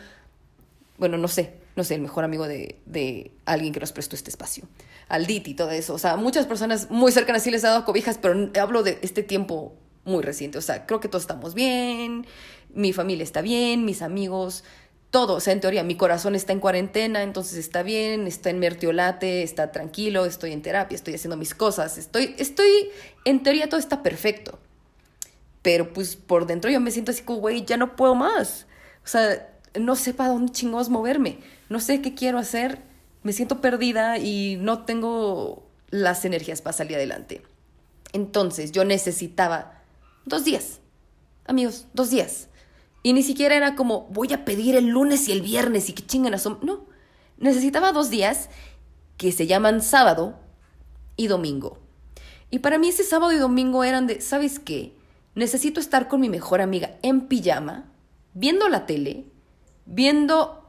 Bueno, 0.96 1.16
no 1.16 1.28
sé, 1.28 1.54
no 1.76 1.84
sé, 1.84 1.94
el 1.94 2.00
mejor 2.00 2.24
amigo 2.24 2.48
de, 2.48 2.80
de 2.86 3.30
alguien 3.44 3.72
que 3.72 3.78
nos 3.78 3.92
prestó 3.92 4.16
este 4.16 4.30
espacio. 4.30 4.64
Al 5.08 5.26
Diti 5.26 5.52
y 5.52 5.54
todo 5.54 5.70
eso. 5.70 5.94
O 5.94 5.98
sea, 5.98 6.16
muchas 6.16 6.46
personas 6.46 6.90
muy 6.90 7.12
cercanas 7.12 7.44
sí 7.44 7.52
les 7.52 7.64
ha 7.64 7.68
dado 7.68 7.84
cobijas, 7.84 8.18
pero 8.18 8.50
hablo 8.60 8.82
de 8.82 8.98
este 9.02 9.22
tiempo 9.22 9.76
muy 10.08 10.22
reciente. 10.22 10.58
O 10.58 10.62
sea, 10.62 10.86
creo 10.86 11.00
que 11.00 11.08
todos 11.08 11.22
estamos 11.22 11.54
bien, 11.54 12.26
mi 12.74 12.92
familia 12.92 13.24
está 13.24 13.40
bien, 13.40 13.84
mis 13.84 14.02
amigos, 14.02 14.64
todo. 15.10 15.34
O 15.34 15.40
sea, 15.40 15.52
en 15.52 15.60
teoría, 15.60 15.84
mi 15.84 15.96
corazón 15.96 16.34
está 16.34 16.52
en 16.52 16.60
cuarentena, 16.60 17.22
entonces 17.22 17.58
está 17.58 17.82
bien, 17.82 18.26
está 18.26 18.50
en 18.50 18.58
mertiolate, 18.58 19.42
está 19.42 19.72
tranquilo, 19.72 20.24
estoy 20.24 20.52
en 20.52 20.62
terapia, 20.62 20.96
estoy 20.96 21.14
haciendo 21.14 21.36
mis 21.36 21.54
cosas, 21.54 21.98
estoy, 21.98 22.34
estoy, 22.38 22.90
en 23.24 23.42
teoría 23.42 23.68
todo 23.68 23.80
está 23.80 24.02
perfecto. 24.02 24.58
Pero 25.62 25.92
pues 25.92 26.16
por 26.16 26.46
dentro 26.46 26.70
yo 26.70 26.80
me 26.80 26.90
siento 26.90 27.10
así 27.10 27.22
como, 27.22 27.40
güey, 27.40 27.64
ya 27.64 27.76
no 27.76 27.96
puedo 27.96 28.14
más. 28.14 28.66
O 29.04 29.08
sea, 29.08 29.50
no 29.78 29.96
sé 29.96 30.14
para 30.14 30.30
dónde 30.30 30.52
chingados 30.52 30.88
moverme, 30.88 31.38
no 31.68 31.80
sé 31.80 32.00
qué 32.00 32.14
quiero 32.14 32.38
hacer, 32.38 32.78
me 33.22 33.32
siento 33.32 33.60
perdida 33.60 34.18
y 34.18 34.56
no 34.60 34.84
tengo 34.84 35.66
las 35.90 36.24
energías 36.24 36.62
para 36.62 36.76
salir 36.76 36.96
adelante. 36.96 37.42
Entonces 38.12 38.72
yo 38.72 38.84
necesitaba 38.84 39.77
dos 40.28 40.44
días, 40.44 40.80
amigos, 41.46 41.86
dos 41.94 42.10
días. 42.10 42.48
Y 43.02 43.12
ni 43.12 43.22
siquiera 43.22 43.54
era 43.54 43.74
como, 43.74 44.08
voy 44.10 44.32
a 44.32 44.44
pedir 44.44 44.76
el 44.76 44.88
lunes 44.88 45.28
y 45.28 45.32
el 45.32 45.42
viernes 45.42 45.88
y 45.88 45.92
que 45.92 46.04
chingan 46.04 46.34
a 46.34 46.38
su... 46.38 46.58
No, 46.62 46.86
necesitaba 47.38 47.92
dos 47.92 48.10
días 48.10 48.50
que 49.16 49.32
se 49.32 49.46
llaman 49.46 49.82
sábado 49.82 50.38
y 51.16 51.26
domingo. 51.26 51.78
Y 52.50 52.60
para 52.60 52.78
mí 52.78 52.88
ese 52.88 53.04
sábado 53.04 53.32
y 53.32 53.38
domingo 53.38 53.84
eran 53.84 54.06
de, 54.06 54.20
¿sabes 54.20 54.58
qué? 54.58 54.96
Necesito 55.34 55.80
estar 55.80 56.08
con 56.08 56.20
mi 56.20 56.28
mejor 56.28 56.60
amiga 56.60 56.96
en 57.02 57.28
pijama, 57.28 57.92
viendo 58.34 58.68
la 58.68 58.86
tele, 58.86 59.26
viendo 59.86 60.64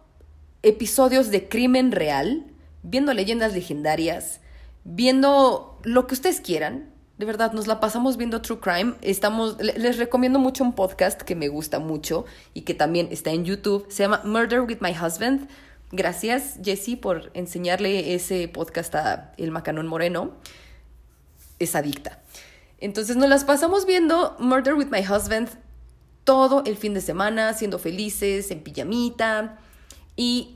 episodios 0.62 1.32
de 1.32 1.48
crimen 1.48 1.92
real, 1.92 2.46
viendo 2.84 3.14
leyendas 3.14 3.54
legendarias, 3.54 4.42
viendo 4.84 5.80
lo 5.84 6.08
que 6.08 6.16
ustedes 6.16 6.42
quieran. 6.42 6.89
De 7.20 7.26
verdad, 7.26 7.52
nos 7.52 7.68
la 7.68 7.82
pasamos 7.82 8.16
viendo 8.16 8.42
True 8.42 8.62
Crime. 8.62 8.94
Estamos, 9.02 9.58
les 9.60 9.98
recomiendo 9.98 10.40
mucho 10.40 10.64
un 10.64 10.72
podcast 10.72 11.22
que 11.22 11.36
me 11.36 11.50
gusta 11.50 11.78
mucho 11.78 12.24
y 12.54 12.62
que 12.62 12.74
también 12.74 13.10
está 13.12 13.32
en 13.32 13.44
YouTube. 13.44 13.86
Se 13.90 14.04
llama 14.04 14.22
Murder 14.24 14.62
with 14.62 14.78
My 14.80 14.92
Husband. 14.92 15.50
Gracias, 15.92 16.60
Jesse, 16.64 16.96
por 16.96 17.30
enseñarle 17.34 18.14
ese 18.14 18.48
podcast 18.48 18.96
a 18.96 19.34
El 19.36 19.52
Macanón 19.52 19.86
Moreno. 19.88 20.32
Es 21.60 21.76
adicta. 21.76 22.22
Entonces 22.78 23.18
nos 23.18 23.28
las 23.28 23.44
pasamos 23.44 23.86
viendo 23.86 24.38
Murder 24.40 24.76
with 24.76 24.88
My 24.88 25.02
Husband 25.02 25.50
todo 26.24 26.64
el 26.66 26.78
fin 26.78 26.94
de 26.94 27.02
semana, 27.02 27.54
siendo 27.54 27.80
felices, 27.80 28.50
en 28.50 28.62
pijamita. 28.62 29.58
Y 30.16 30.56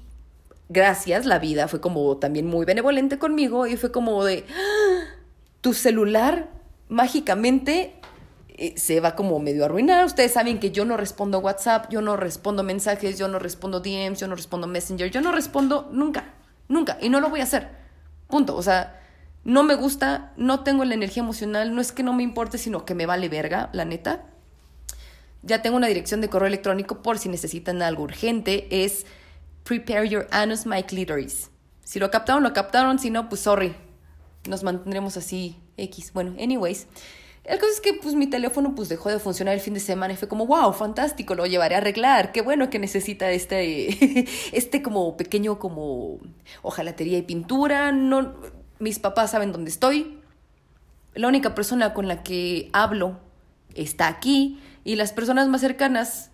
gracias, 0.69 1.25
la 1.25 1.39
vida 1.39 1.67
fue 1.67 1.81
como 1.81 2.15
también 2.19 2.47
muy 2.47 2.65
benevolente 2.65 3.19
conmigo 3.19 3.67
y 3.67 3.75
fue 3.75 3.91
como 3.91 4.23
de, 4.23 4.45
¡Ah! 4.49 5.23
tu 5.59 5.73
celular 5.73 6.52
mágicamente 6.89 7.95
eh, 8.55 8.75
se 8.77 8.99
va 8.99 9.15
como 9.15 9.39
medio 9.39 9.63
a 9.63 9.65
arruinar. 9.65 10.05
Ustedes 10.05 10.33
saben 10.33 10.59
que 10.59 10.71
yo 10.71 10.85
no 10.85 10.95
respondo 10.95 11.39
WhatsApp, 11.39 11.89
yo 11.89 12.01
no 12.01 12.17
respondo 12.17 12.63
mensajes, 12.63 13.17
yo 13.17 13.27
no 13.27 13.39
respondo 13.39 13.79
DMs, 13.79 14.19
yo 14.19 14.27
no 14.27 14.35
respondo 14.35 14.67
Messenger, 14.67 15.09
yo 15.09 15.21
no 15.21 15.31
respondo 15.31 15.89
nunca, 15.91 16.33
nunca. 16.67 16.97
Y 17.01 17.09
no 17.09 17.19
lo 17.19 17.29
voy 17.29 17.39
a 17.39 17.43
hacer. 17.43 17.69
Punto. 18.27 18.55
O 18.55 18.61
sea, 18.61 19.01
no 19.43 19.63
me 19.63 19.75
gusta, 19.75 20.33
no 20.37 20.63
tengo 20.63 20.85
la 20.85 20.93
energía 20.93 21.23
emocional, 21.23 21.73
no 21.73 21.81
es 21.81 21.91
que 21.91 22.03
no 22.03 22.13
me 22.13 22.23
importe, 22.23 22.57
sino 22.57 22.85
que 22.85 22.95
me 22.95 23.05
vale 23.05 23.27
verga, 23.27 23.69
la 23.73 23.85
neta. 23.85 24.25
Ya 25.41 25.61
tengo 25.61 25.75
una 25.75 25.87
dirección 25.87 26.21
de 26.21 26.29
correo 26.29 26.47
electrónico 26.47 27.01
por 27.01 27.17
si 27.17 27.29
necesitan 27.29 27.81
algo 27.81 28.03
urgente. 28.03 28.67
Es 28.85 29.05
prepare 29.63 30.07
your 30.07 30.27
anus 30.31 30.65
my 30.65 30.83
clitoris. 30.83 31.49
Si 31.83 31.99
lo 31.99 32.11
captaron, 32.11 32.43
lo 32.43 32.53
captaron. 32.53 32.99
Si 32.99 33.09
no, 33.09 33.29
pues 33.29 33.41
sorry. 33.41 33.75
Nos 34.47 34.63
mantendremos 34.63 35.17
así 35.17 35.62
X. 35.77 36.11
Bueno, 36.13 36.35
anyways. 36.39 36.87
El 37.43 37.59
caso 37.59 37.71
es 37.73 37.81
que 37.81 37.93
pues 37.93 38.15
mi 38.15 38.27
teléfono 38.27 38.73
pues 38.73 38.87
dejó 38.87 39.09
de 39.09 39.19
funcionar 39.19 39.53
el 39.53 39.59
fin 39.59 39.73
de 39.73 39.81
semana 39.81 40.13
y 40.13 40.15
fue 40.15 40.29
como, 40.29 40.45
wow, 40.45 40.71
fantástico, 40.71 41.35
lo 41.35 41.45
llevaré 41.45 41.75
a 41.75 41.79
arreglar. 41.79 42.31
Qué 42.31 42.41
bueno 42.41 42.69
que 42.69 42.79
necesita 42.79 43.29
este, 43.31 44.25
este 44.53 44.81
como 44.81 45.17
pequeño 45.17 45.59
como 45.59 46.19
ojalatería 46.61 47.17
y 47.17 47.23
pintura. 47.23 47.91
No, 47.91 48.33
mis 48.79 48.99
papás 48.99 49.31
saben 49.31 49.51
dónde 49.51 49.71
estoy. 49.71 50.19
La 51.15 51.27
única 51.27 51.53
persona 51.53 51.93
con 51.93 52.07
la 52.07 52.23
que 52.23 52.69
hablo 52.71 53.19
está 53.75 54.07
aquí 54.07 54.59
y 54.85 54.95
las 54.95 55.11
personas 55.11 55.49
más 55.49 55.61
cercanas 55.61 56.31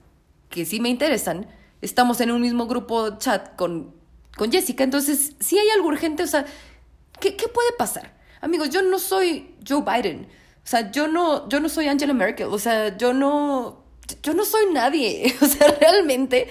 que 0.50 0.66
sí 0.66 0.80
me 0.80 0.90
interesan, 0.90 1.48
estamos 1.82 2.22
en 2.22 2.32
un 2.32 2.42
mismo 2.42 2.68
grupo 2.68 3.18
chat 3.18 3.56
con, 3.56 3.96
con 4.36 4.52
Jessica. 4.52 4.84
Entonces, 4.84 5.36
si 5.40 5.58
hay 5.58 5.70
algo 5.70 5.88
urgente, 5.88 6.24
o 6.24 6.28
sea, 6.28 6.46
¿qué, 7.20 7.36
¿qué 7.36 7.48
puede 7.48 7.72
pasar? 7.78 8.19
Amigos, 8.42 8.70
yo 8.70 8.82
no 8.82 9.00
soy 9.00 9.56
Joe 9.68 9.84
Biden. 9.84 10.28
O 10.64 10.68
sea, 10.68 10.92
yo 10.92 11.08
no, 11.08 11.50
yo 11.50 11.60
no 11.60 11.70
soy 11.70 11.88
Angela 11.88 12.14
Merkel. 12.14 12.48
O 12.48 12.60
sea, 12.60 12.98
yo 12.98 13.14
no, 13.14 13.84
yo 14.24 14.34
no 14.34 14.46
soy 14.46 14.72
nadie. 14.72 15.36
O 15.42 15.46
sea, 15.46 15.76
realmente, 15.80 16.48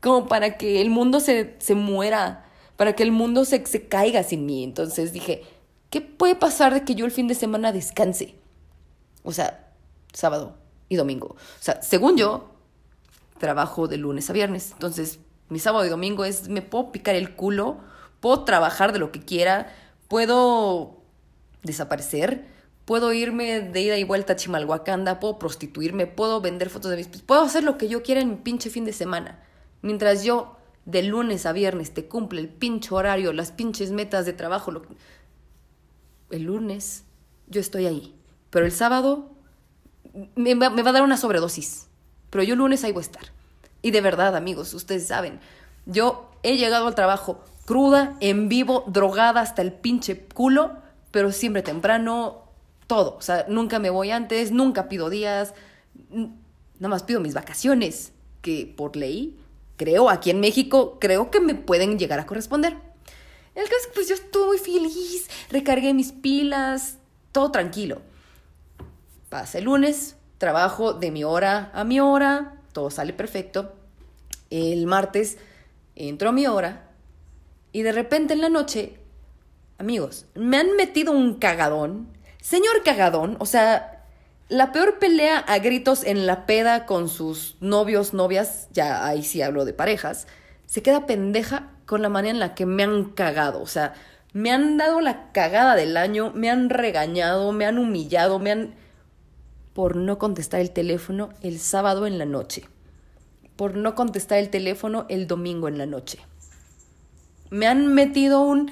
como 0.00 0.28
para 0.28 0.56
que 0.56 0.80
el 0.80 0.90
mundo 0.90 1.20
se, 1.20 1.56
se 1.58 1.74
muera, 1.74 2.44
para 2.76 2.94
que 2.94 3.02
el 3.02 3.12
mundo 3.12 3.44
se, 3.44 3.64
se 3.66 3.88
caiga 3.88 4.22
sin 4.22 4.46
mí. 4.46 4.64
Entonces 4.64 5.12
dije, 5.12 5.42
¿qué 5.90 6.00
puede 6.00 6.34
pasar 6.34 6.74
de 6.74 6.84
que 6.84 6.94
yo 6.94 7.04
el 7.04 7.12
fin 7.12 7.28
de 7.28 7.34
semana 7.34 7.72
descanse? 7.72 8.34
O 9.22 9.32
sea, 9.32 9.72
sábado 10.12 10.58
y 10.88 10.96
domingo. 10.96 11.36
O 11.36 11.62
sea, 11.62 11.80
según 11.82 12.16
yo, 12.16 12.50
trabajo 13.38 13.88
de 13.88 13.96
lunes 13.96 14.30
a 14.30 14.32
viernes. 14.32 14.70
Entonces, 14.72 15.18
mi 15.48 15.58
sábado 15.58 15.84
y 15.84 15.88
domingo 15.88 16.24
es, 16.24 16.48
me 16.48 16.62
puedo 16.62 16.92
picar 16.92 17.14
el 17.14 17.34
culo, 17.34 17.78
puedo 18.20 18.44
trabajar 18.44 18.92
de 18.92 18.98
lo 18.98 19.12
que 19.12 19.20
quiera, 19.20 19.72
puedo 20.08 21.01
desaparecer, 21.62 22.46
puedo 22.84 23.12
irme 23.12 23.60
de 23.60 23.80
ida 23.80 23.98
y 23.98 24.04
vuelta 24.04 24.34
a 24.34 24.36
Chimalhuacanda, 24.36 25.20
puedo 25.20 25.38
prostituirme, 25.38 26.06
puedo 26.06 26.40
vender 26.40 26.70
fotos 26.70 26.90
de 26.90 26.96
mis... 26.96 27.08
Puedo 27.08 27.42
hacer 27.42 27.64
lo 27.64 27.78
que 27.78 27.88
yo 27.88 28.02
quiera 28.02 28.20
en 28.20 28.30
mi 28.30 28.36
pinche 28.36 28.70
fin 28.70 28.84
de 28.84 28.92
semana. 28.92 29.42
Mientras 29.82 30.24
yo 30.24 30.56
de 30.84 31.02
lunes 31.02 31.46
a 31.46 31.52
viernes 31.52 31.94
te 31.94 32.06
cumple 32.06 32.40
el 32.40 32.48
pinche 32.48 32.94
horario, 32.94 33.32
las 33.32 33.52
pinches 33.52 33.92
metas 33.92 34.26
de 34.26 34.32
trabajo, 34.32 34.70
lo... 34.70 34.82
el 36.30 36.42
lunes 36.42 37.04
yo 37.46 37.60
estoy 37.60 37.86
ahí. 37.86 38.14
Pero 38.50 38.66
el 38.66 38.72
sábado 38.72 39.30
me 40.34 40.54
va, 40.54 40.70
me 40.70 40.82
va 40.82 40.90
a 40.90 40.94
dar 40.94 41.02
una 41.02 41.16
sobredosis. 41.16 41.88
Pero 42.30 42.42
yo 42.42 42.56
lunes 42.56 42.82
ahí 42.84 42.92
voy 42.92 43.02
a 43.02 43.06
estar. 43.06 43.24
Y 43.82 43.90
de 43.90 44.00
verdad, 44.00 44.36
amigos, 44.36 44.74
ustedes 44.74 45.06
saben, 45.06 45.40
yo 45.86 46.30
he 46.42 46.56
llegado 46.56 46.86
al 46.86 46.94
trabajo 46.94 47.44
cruda, 47.64 48.16
en 48.20 48.48
vivo, 48.48 48.84
drogada 48.86 49.40
hasta 49.40 49.62
el 49.62 49.72
pinche 49.72 50.26
culo, 50.26 50.72
pero 51.12 51.30
siempre 51.30 51.62
temprano, 51.62 52.48
todo. 52.88 53.16
O 53.16 53.22
sea, 53.22 53.46
nunca 53.48 53.78
me 53.78 53.90
voy 53.90 54.10
antes, 54.10 54.50
nunca 54.50 54.88
pido 54.88 55.08
días, 55.08 55.54
nada 56.10 56.88
más 56.88 57.04
pido 57.04 57.20
mis 57.20 57.34
vacaciones, 57.34 58.12
que 58.40 58.74
por 58.76 58.96
ley, 58.96 59.38
creo, 59.76 60.10
aquí 60.10 60.30
en 60.30 60.40
México, 60.40 60.98
creo 61.00 61.30
que 61.30 61.40
me 61.40 61.54
pueden 61.54 61.98
llegar 61.98 62.18
a 62.18 62.26
corresponder. 62.26 62.76
El 63.54 63.64
caso 63.64 63.88
pues 63.94 64.08
yo 64.08 64.14
estuve 64.14 64.46
muy 64.46 64.58
feliz, 64.58 65.28
recargué 65.50 65.94
mis 65.94 66.12
pilas, 66.12 66.98
todo 67.30 67.52
tranquilo. 67.52 68.00
Pasa 69.28 69.58
el 69.58 69.64
lunes, 69.64 70.16
trabajo 70.38 70.94
de 70.94 71.10
mi 71.10 71.22
hora 71.22 71.70
a 71.74 71.84
mi 71.84 72.00
hora, 72.00 72.60
todo 72.72 72.90
sale 72.90 73.12
perfecto. 73.12 73.74
El 74.50 74.86
martes 74.86 75.38
entro 75.94 76.30
a 76.30 76.32
mi 76.32 76.46
hora 76.46 76.90
y 77.72 77.82
de 77.82 77.92
repente 77.92 78.34
en 78.34 78.40
la 78.40 78.48
noche, 78.48 78.98
amigos, 79.78 80.26
me 80.34 80.58
han 80.58 80.76
metido 80.76 81.12
un 81.12 81.34
cagadón. 81.34 82.08
Señor 82.40 82.82
cagadón, 82.84 83.36
o 83.38 83.46
sea, 83.46 84.04
la 84.48 84.72
peor 84.72 84.98
pelea 84.98 85.38
a 85.38 85.58
gritos 85.58 86.04
en 86.04 86.26
la 86.26 86.44
peda 86.44 86.86
con 86.86 87.08
sus 87.08 87.56
novios, 87.60 88.12
novias, 88.12 88.68
ya 88.72 89.06
ahí 89.06 89.22
sí 89.22 89.40
hablo 89.40 89.64
de 89.64 89.72
parejas, 89.72 90.26
se 90.66 90.82
queda 90.82 91.06
pendeja 91.06 91.70
con 91.86 92.02
la 92.02 92.08
manera 92.08 92.32
en 92.32 92.40
la 92.40 92.54
que 92.54 92.66
me 92.66 92.82
han 92.82 93.04
cagado. 93.10 93.62
O 93.62 93.66
sea, 93.66 93.94
me 94.32 94.50
han 94.50 94.76
dado 94.76 95.00
la 95.00 95.30
cagada 95.32 95.74
del 95.74 95.96
año, 95.96 96.32
me 96.34 96.50
han 96.50 96.70
regañado, 96.70 97.52
me 97.52 97.66
han 97.66 97.78
humillado, 97.78 98.38
me 98.38 98.50
han... 98.50 98.74
por 99.72 99.96
no 99.96 100.18
contestar 100.18 100.60
el 100.60 100.70
teléfono 100.70 101.30
el 101.42 101.58
sábado 101.58 102.06
en 102.06 102.18
la 102.18 102.26
noche. 102.26 102.68
Por 103.56 103.76
no 103.76 103.94
contestar 103.94 104.38
el 104.38 104.50
teléfono 104.50 105.06
el 105.08 105.26
domingo 105.26 105.68
en 105.68 105.78
la 105.78 105.86
noche. 105.86 106.18
Me 107.50 107.66
han 107.66 107.92
metido 107.92 108.40
un 108.40 108.70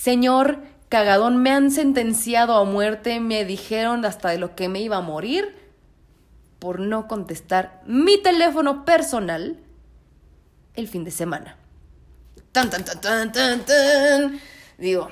señor 0.00 0.62
cagadón, 0.88 1.36
me 1.42 1.50
han 1.50 1.70
sentenciado 1.70 2.54
a 2.54 2.64
muerte, 2.64 3.20
me 3.20 3.44
dijeron 3.44 4.04
hasta 4.06 4.30
de 4.30 4.38
lo 4.38 4.56
que 4.56 4.68
me 4.68 4.80
iba 4.80 4.96
a 4.96 5.02
morir 5.02 5.54
por 6.58 6.80
no 6.80 7.06
contestar 7.06 7.82
mi 7.86 8.16
teléfono 8.16 8.84
personal 8.86 9.58
el 10.74 10.88
fin 10.88 11.04
de 11.04 11.10
semana. 11.10 11.56
Tan, 12.52 12.70
tan, 12.70 12.84
tan, 12.84 13.00
tan, 13.00 13.32
tan, 13.32 13.64
tan. 13.66 14.40
Digo, 14.78 15.08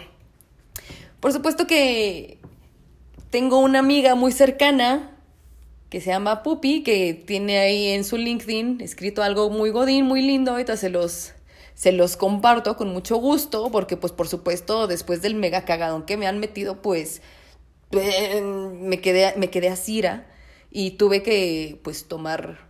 por 1.20 1.32
supuesto 1.35 1.66
que 1.66 2.39
tengo 3.31 3.59
una 3.59 3.81
amiga 3.81 4.15
muy 4.15 4.32
cercana 4.32 5.10
que 5.90 6.01
se 6.01 6.10
llama 6.10 6.43
Pupi, 6.43 6.82
que 6.82 7.12
tiene 7.12 7.59
ahí 7.59 7.89
en 7.89 8.05
su 8.05 8.16
LinkedIn 8.16 8.81
escrito 8.81 9.23
algo 9.23 9.51
muy 9.51 9.69
godín, 9.70 10.06
muy 10.06 10.23
lindo. 10.23 10.52
Ahorita 10.52 10.77
se 10.78 10.89
los, 10.89 11.35
se 11.79 11.93
los 11.93 12.17
comparto 12.17 12.77
con 12.77 12.89
mucho 12.89 13.19
gusto, 13.19 13.71
porque 13.71 13.97
pues 13.97 14.13
por 14.13 14.27
supuesto 14.27 14.89
después 14.89 15.23
del 15.23 15.37
mega 15.37 15.65
cagadón 15.65 16.05
que 16.05 16.17
me 16.17 16.27
han 16.27 16.41
metido, 16.41 16.83
pues 16.83 17.23
eh, 17.93 18.43
me 18.43 19.01
quedé, 19.01 19.33
me 19.37 19.49
quedé 19.49 19.69
a 19.69 19.77
Cira 19.77 20.27
y 20.73 20.93
tuve 20.93 21.23
que 21.23 21.79
pues 21.85 22.09
tomar 22.09 22.69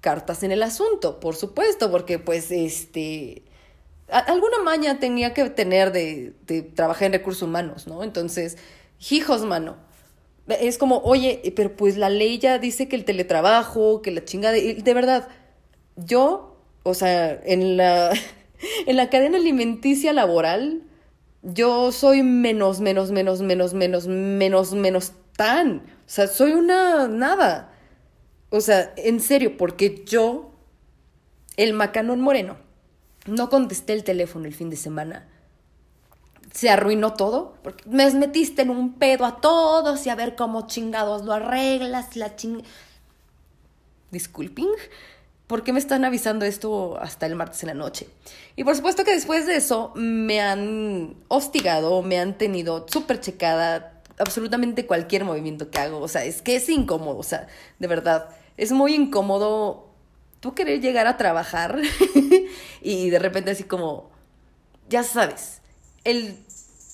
cartas 0.00 0.42
en 0.42 0.50
el 0.50 0.64
asunto, 0.64 1.20
por 1.20 1.36
supuesto, 1.36 1.92
porque 1.92 2.18
pues 2.18 2.50
este 2.50 3.44
alguna 4.08 4.60
maña 4.64 4.98
tenía 4.98 5.34
que 5.34 5.48
tener 5.50 5.92
de, 5.92 6.34
de, 6.48 6.62
trabajar 6.62 7.04
en 7.06 7.12
recursos 7.12 7.42
humanos, 7.42 7.86
¿no? 7.86 8.02
Entonces, 8.02 8.58
hijos, 9.08 9.44
mano. 9.44 9.76
Es 10.48 10.78
como, 10.78 10.98
oye, 11.04 11.52
pero 11.54 11.76
pues 11.76 11.96
la 11.96 12.10
ley 12.10 12.38
ya 12.38 12.58
dice 12.58 12.88
que 12.88 12.96
el 12.96 13.04
teletrabajo, 13.04 14.02
que 14.02 14.10
la 14.10 14.24
chinga 14.24 14.50
de... 14.50 14.76
De 14.76 14.94
verdad, 14.94 15.28
yo, 15.96 16.56
o 16.84 16.94
sea, 16.94 17.38
en 17.44 17.76
la, 17.76 18.12
en 18.86 18.96
la 18.96 19.10
cadena 19.10 19.38
alimenticia 19.38 20.12
laboral, 20.12 20.82
yo 21.42 21.92
soy 21.92 22.22
menos, 22.22 22.80
menos, 22.80 23.10
menos, 23.10 23.40
menos, 23.40 23.74
menos, 23.74 24.06
menos, 24.06 24.72
menos 24.72 25.12
tan. 25.36 25.78
O 25.78 26.10
sea, 26.10 26.26
soy 26.26 26.52
una 26.52 27.08
nada. 27.08 27.72
O 28.50 28.60
sea, 28.60 28.92
en 28.96 29.20
serio, 29.20 29.56
porque 29.56 30.04
yo, 30.06 30.52
el 31.56 31.74
macanón 31.74 32.20
moreno, 32.20 32.56
no 33.26 33.50
contesté 33.50 33.92
el 33.92 34.04
teléfono 34.04 34.46
el 34.46 34.54
fin 34.54 34.70
de 34.70 34.76
semana. 34.76 35.28
Se 36.52 36.70
arruinó 36.70 37.12
todo, 37.12 37.54
porque 37.62 37.84
me 37.88 38.10
metiste 38.12 38.62
en 38.62 38.70
un 38.70 38.94
pedo 38.94 39.26
a 39.26 39.40
todos 39.40 40.06
y 40.06 40.10
a 40.10 40.14
ver 40.14 40.34
cómo 40.34 40.66
chingados 40.66 41.24
lo 41.24 41.32
arreglas, 41.32 42.16
la 42.16 42.36
ching... 42.36 42.62
Disculping, 44.10 44.70
¿por 45.48 45.64
qué 45.64 45.72
me 45.72 45.80
están 45.80 46.04
avisando 46.04 46.44
esto 46.44 46.96
hasta 47.00 47.26
el 47.26 47.34
martes 47.34 47.62
en 47.64 47.68
la 47.68 47.74
noche? 47.74 48.06
Y 48.54 48.62
por 48.62 48.76
supuesto 48.76 49.02
que 49.02 49.12
después 49.12 49.46
de 49.46 49.56
eso 49.56 49.92
me 49.96 50.40
han 50.40 51.16
hostigado, 51.26 52.02
me 52.02 52.20
han 52.20 52.38
tenido 52.38 52.86
súper 52.88 53.20
checada 53.20 54.00
absolutamente 54.18 54.86
cualquier 54.86 55.24
movimiento 55.24 55.70
que 55.70 55.78
hago. 55.78 56.00
O 56.00 56.08
sea, 56.08 56.24
es 56.24 56.42
que 56.42 56.56
es 56.56 56.68
incómodo, 56.68 57.18
o 57.18 57.22
sea, 57.22 57.48
de 57.78 57.86
verdad, 57.88 58.28
es 58.56 58.70
muy 58.72 58.94
incómodo 58.94 59.88
tú 60.40 60.54
querer 60.54 60.80
llegar 60.80 61.06
a 61.06 61.16
trabajar 61.16 61.80
y 62.82 63.10
de 63.10 63.18
repente 63.18 63.50
así 63.50 63.64
como, 63.64 64.10
ya 64.88 65.02
sabes, 65.02 65.60
el 66.04 66.36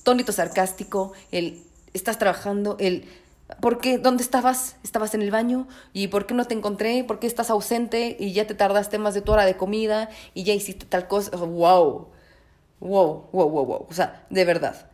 tonito 0.04 0.32
sarcástico, 0.32 1.12
el 1.32 1.62
estás 1.92 2.18
trabajando, 2.18 2.76
el 2.78 3.08
¿por 3.60 3.78
qué? 3.78 3.98
¿Dónde 3.98 4.22
estabas? 4.22 4.76
¿Estabas 4.82 5.14
en 5.14 5.22
el 5.22 5.30
baño? 5.30 5.66
¿Y 5.92 6.08
por 6.08 6.26
qué 6.26 6.34
no 6.34 6.44
te 6.44 6.54
encontré? 6.54 7.04
¿Por 7.04 7.18
qué 7.18 7.26
estás 7.26 7.50
ausente? 7.50 8.16
Y 8.18 8.32
ya 8.32 8.46
te 8.46 8.54
tardaste 8.54 8.98
más 8.98 9.14
de 9.14 9.20
tu 9.20 9.32
hora 9.32 9.44
de 9.44 9.56
comida 9.56 10.10
y 10.34 10.44
ya 10.44 10.54
hiciste 10.54 10.86
tal 10.86 11.08
cosa. 11.08 11.36
wow. 11.36 12.08
Wow, 12.80 13.28
wow, 13.32 13.48
wow, 13.48 13.66
wow. 13.66 13.86
O 13.88 13.92
sea, 13.94 14.26
de 14.30 14.44
verdad. 14.44 14.90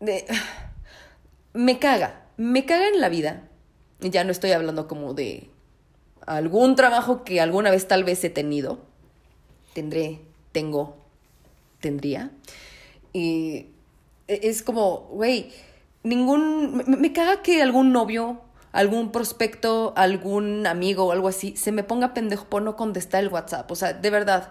De... 0.00 0.26
Me 1.52 1.78
caga. 1.78 2.26
Me 2.36 2.64
caga 2.66 2.88
en 2.88 3.00
la 3.00 3.08
vida. 3.08 3.48
Ya 4.00 4.24
no 4.24 4.32
estoy 4.32 4.52
hablando 4.52 4.88
como 4.88 5.14
de 5.14 5.50
algún 6.26 6.76
trabajo 6.76 7.24
que 7.24 7.40
alguna 7.40 7.70
vez 7.70 7.88
tal 7.88 8.04
vez 8.04 8.22
he 8.24 8.30
tenido, 8.30 8.78
tendré, 9.74 10.20
tengo, 10.52 10.96
tendría. 11.80 12.30
Y 13.12 13.66
es 14.26 14.62
como, 14.62 15.08
güey, 15.10 15.52
ningún, 16.02 16.84
me, 16.86 17.12
caga 17.12 17.42
que 17.42 17.62
algún 17.62 17.92
novio, 17.92 18.40
algún 18.72 19.12
prospecto, 19.12 19.92
algún 19.96 20.66
amigo 20.66 21.06
o 21.06 21.12
algo 21.12 21.28
así 21.28 21.56
se 21.56 21.72
me 21.72 21.82
ponga 21.82 22.14
pendejo 22.14 22.46
por 22.46 22.62
no 22.62 22.76
contestar 22.76 23.22
el 23.22 23.30
WhatsApp. 23.30 23.70
O 23.70 23.76
sea, 23.76 23.92
de 23.92 24.10
verdad, 24.10 24.50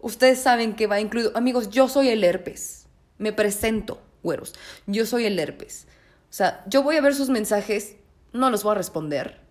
ustedes 0.00 0.40
saben 0.40 0.74
que 0.74 0.86
va 0.86 1.00
incluido, 1.00 1.32
amigos, 1.34 1.70
yo 1.70 1.88
soy 1.88 2.08
el 2.08 2.24
herpes, 2.24 2.86
me 3.18 3.32
presento, 3.32 4.00
güeros, 4.22 4.54
yo 4.86 5.06
soy 5.06 5.26
el 5.26 5.38
herpes. 5.38 5.86
O 6.30 6.34
sea, 6.34 6.64
yo 6.66 6.82
voy 6.82 6.96
a 6.96 7.02
ver 7.02 7.14
sus 7.14 7.28
mensajes, 7.28 7.96
no 8.32 8.50
los 8.50 8.62
voy 8.62 8.72
a 8.72 8.76
responder 8.76 9.42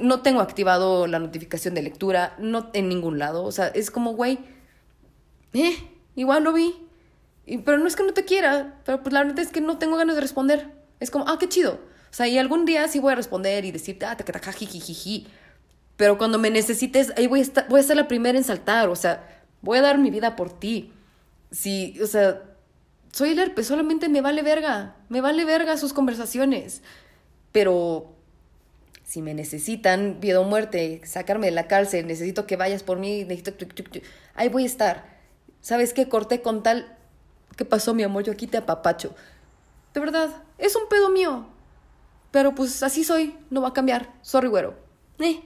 no 0.00 0.20
tengo 0.20 0.40
activado 0.40 1.06
la 1.06 1.18
notificación 1.18 1.74
de 1.74 1.82
lectura, 1.82 2.34
no 2.38 2.70
en 2.74 2.88
ningún 2.88 3.18
lado. 3.18 3.44
O 3.44 3.52
sea, 3.52 3.68
es 3.68 3.90
como, 3.90 4.12
güey, 4.12 4.38
eh, 5.52 5.76
igual 6.14 6.44
lo 6.44 6.52
vi. 6.52 6.74
Y, 7.46 7.58
pero 7.58 7.78
no 7.78 7.86
es 7.86 7.96
que 7.96 8.02
no 8.02 8.12
te 8.12 8.24
quiera, 8.24 8.80
pero 8.84 9.02
pues 9.02 9.12
la 9.12 9.22
verdad 9.22 9.40
es 9.40 9.50
que 9.50 9.60
no 9.60 9.78
tengo 9.78 9.96
ganas 9.96 10.14
de 10.14 10.22
responder. 10.22 10.70
Es 11.00 11.10
como, 11.10 11.28
ah, 11.28 11.36
qué 11.38 11.48
chido. 11.48 11.80
O 12.10 12.16
sea, 12.16 12.28
y 12.28 12.38
algún 12.38 12.64
día 12.64 12.86
sí 12.88 13.00
voy 13.00 13.12
a 13.12 13.16
responder 13.16 13.64
y 13.64 13.72
decirte, 13.72 14.06
ah, 14.06 14.16
te 14.16 14.24
jiji. 14.66 15.26
Pero 15.96 16.18
cuando 16.18 16.38
me 16.38 16.50
necesites, 16.50 17.12
ahí 17.16 17.26
voy 17.26 17.40
a, 17.40 17.42
estar, 17.42 17.68
voy 17.68 17.80
a 17.80 17.82
ser 17.82 17.96
la 17.96 18.08
primera 18.08 18.38
en 18.38 18.44
saltar. 18.44 18.88
O 18.88 18.96
sea, 18.96 19.42
voy 19.62 19.78
a 19.78 19.82
dar 19.82 19.98
mi 19.98 20.10
vida 20.10 20.36
por 20.36 20.58
ti. 20.58 20.92
Sí, 21.50 21.98
o 22.02 22.06
sea, 22.06 22.42
soy 23.12 23.30
el 23.30 23.38
herpes, 23.38 23.66
solamente 23.66 24.08
me 24.08 24.20
vale 24.20 24.42
verga. 24.42 24.96
Me 25.08 25.20
vale 25.20 25.44
verga 25.44 25.76
sus 25.76 25.92
conversaciones. 25.92 26.82
Pero 27.52 28.14
si 29.04 29.22
me 29.22 29.34
necesitan, 29.34 30.18
vida 30.20 30.40
o 30.40 30.44
muerte, 30.44 31.00
sacarme 31.04 31.46
de 31.46 31.52
la 31.52 31.68
cárcel, 31.68 32.06
necesito 32.06 32.46
que 32.46 32.56
vayas 32.56 32.82
por 32.82 32.98
mí, 32.98 33.24
necesito... 33.24 33.66
Ahí 34.34 34.48
voy 34.48 34.64
a 34.64 34.66
estar. 34.66 35.04
¿Sabes 35.60 35.92
qué? 35.92 36.08
Corté 36.08 36.42
con 36.42 36.62
tal... 36.62 36.96
¿Qué 37.56 37.64
pasó, 37.64 37.94
mi 37.94 38.02
amor? 38.02 38.24
Yo 38.24 38.32
aquí 38.32 38.46
te 38.46 38.56
apapacho. 38.56 39.14
De 39.92 40.00
verdad, 40.00 40.42
es 40.58 40.74
un 40.76 40.88
pedo 40.88 41.10
mío. 41.10 41.46
Pero 42.30 42.54
pues 42.54 42.82
así 42.82 43.04
soy, 43.04 43.36
no 43.50 43.62
va 43.62 43.68
a 43.68 43.72
cambiar. 43.72 44.12
Sorry, 44.22 44.48
güero. 44.48 44.74
Eh. 45.18 45.40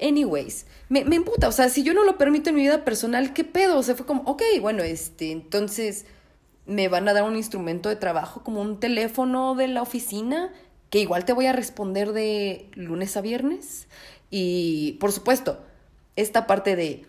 Anyways, 0.00 0.66
me, 0.88 1.04
me 1.04 1.16
emputa, 1.16 1.48
o 1.48 1.52
sea, 1.52 1.68
si 1.68 1.84
yo 1.84 1.94
no 1.94 2.04
lo 2.04 2.18
permito 2.18 2.50
en 2.50 2.56
mi 2.56 2.62
vida 2.62 2.84
personal, 2.84 3.32
¿qué 3.32 3.44
pedo? 3.44 3.78
O 3.78 3.82
sea, 3.82 3.94
fue 3.94 4.04
como, 4.04 4.22
ok, 4.22 4.42
bueno, 4.60 4.82
este, 4.82 5.30
entonces 5.30 6.06
me 6.66 6.88
van 6.88 7.08
a 7.08 7.12
dar 7.12 7.22
un 7.24 7.36
instrumento 7.36 7.88
de 7.88 7.96
trabajo 7.96 8.42
como 8.42 8.60
un 8.60 8.80
teléfono 8.80 9.54
de 9.54 9.68
la 9.68 9.82
oficina 9.82 10.52
que 10.90 10.98
igual 11.00 11.24
te 11.24 11.32
voy 11.32 11.46
a 11.46 11.52
responder 11.52 12.12
de 12.12 12.70
lunes 12.74 13.16
a 13.16 13.20
viernes. 13.20 13.88
Y 14.30 14.92
por 15.00 15.12
supuesto, 15.12 15.64
esta 16.16 16.46
parte 16.46 16.76
de 16.76 17.06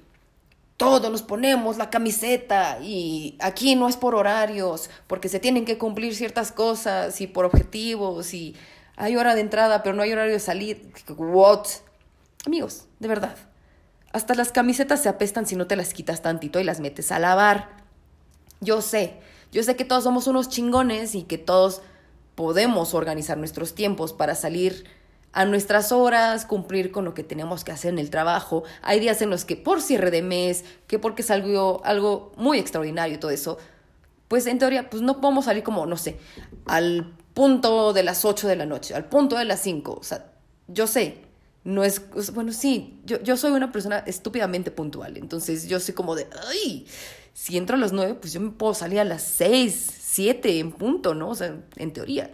todos 0.77 1.11
nos 1.11 1.21
ponemos 1.21 1.77
la 1.77 1.89
camiseta 1.89 2.79
y 2.81 3.37
aquí 3.39 3.75
no 3.75 3.87
es 3.87 3.97
por 3.97 4.15
horarios, 4.15 4.89
porque 5.07 5.29
se 5.29 5.39
tienen 5.39 5.65
que 5.65 5.77
cumplir 5.77 6.15
ciertas 6.15 6.51
cosas 6.51 7.21
y 7.21 7.27
por 7.27 7.45
objetivos 7.45 8.33
y 8.33 8.55
hay 8.95 9.15
hora 9.15 9.35
de 9.35 9.41
entrada, 9.41 9.83
pero 9.83 9.95
no 9.95 10.03
hay 10.03 10.11
horario 10.11 10.33
de 10.33 10.39
salir. 10.39 10.91
What? 11.17 11.67
Amigos, 12.45 12.85
de 12.99 13.07
verdad. 13.07 13.35
Hasta 14.11 14.35
las 14.35 14.51
camisetas 14.51 15.01
se 15.01 15.09
apestan 15.09 15.47
si 15.47 15.55
no 15.55 15.65
te 15.65 15.75
las 15.75 15.93
quitas 15.93 16.21
tantito 16.21 16.59
y 16.59 16.63
las 16.63 16.79
metes 16.79 17.11
a 17.11 17.19
lavar. 17.19 17.69
Yo 18.61 18.81
sé, 18.81 19.19
yo 19.51 19.63
sé 19.63 19.75
que 19.75 19.85
todos 19.85 20.03
somos 20.03 20.27
unos 20.27 20.49
chingones 20.49 21.15
y 21.15 21.23
que 21.23 21.37
todos 21.37 21.81
podemos 22.35 22.93
organizar 22.93 23.37
nuestros 23.37 23.75
tiempos 23.75 24.13
para 24.13 24.35
salir 24.35 24.85
a 25.33 25.45
nuestras 25.45 25.91
horas, 25.91 26.45
cumplir 26.45 26.91
con 26.91 27.05
lo 27.05 27.13
que 27.13 27.23
tenemos 27.23 27.63
que 27.63 27.71
hacer 27.71 27.91
en 27.91 27.99
el 27.99 28.09
trabajo. 28.09 28.63
Hay 28.81 28.99
días 28.99 29.21
en 29.21 29.29
los 29.29 29.45
que 29.45 29.55
por 29.55 29.81
cierre 29.81 30.11
de 30.11 30.21
mes, 30.21 30.63
que 30.87 30.99
porque 30.99 31.23
salió 31.23 31.83
algo 31.85 32.31
muy 32.37 32.59
extraordinario 32.59 33.15
y 33.15 33.19
todo 33.19 33.31
eso, 33.31 33.57
pues 34.27 34.45
en 34.45 34.59
teoría 34.59 34.89
pues 34.89 35.01
no 35.01 35.19
podemos 35.19 35.45
salir 35.45 35.63
como, 35.63 35.85
no 35.85 35.97
sé, 35.97 36.17
al 36.65 37.13
punto 37.33 37.93
de 37.93 38.03
las 38.03 38.25
8 38.25 38.47
de 38.47 38.55
la 38.55 38.65
noche, 38.65 38.93
al 38.93 39.05
punto 39.05 39.37
de 39.37 39.45
las 39.45 39.59
5. 39.61 39.97
O 39.99 40.03
sea, 40.03 40.31
yo 40.67 40.85
sé, 40.85 41.17
no 41.63 41.83
es, 41.83 42.01
bueno, 42.33 42.51
sí, 42.51 42.99
yo, 43.03 43.21
yo 43.23 43.35
soy 43.35 43.51
una 43.51 43.71
persona 43.71 43.99
estúpidamente 44.05 44.69
puntual, 44.69 45.17
entonces 45.17 45.67
yo 45.67 45.79
soy 45.79 45.95
como 45.95 46.15
de, 46.15 46.27
ay, 46.49 46.85
si 47.33 47.57
entro 47.57 47.75
a 47.75 47.79
las 47.79 47.91
9, 47.91 48.15
pues 48.21 48.33
yo 48.33 48.39
me 48.39 48.51
puedo 48.51 48.75
salir 48.75 48.99
a 48.99 49.03
las 49.03 49.23
6, 49.23 50.01
siete 50.13 50.59
en 50.59 50.71
punto, 50.71 51.15
¿no? 51.15 51.29
O 51.29 51.35
sea, 51.35 51.55
en 51.77 51.91
teoría. 51.91 52.29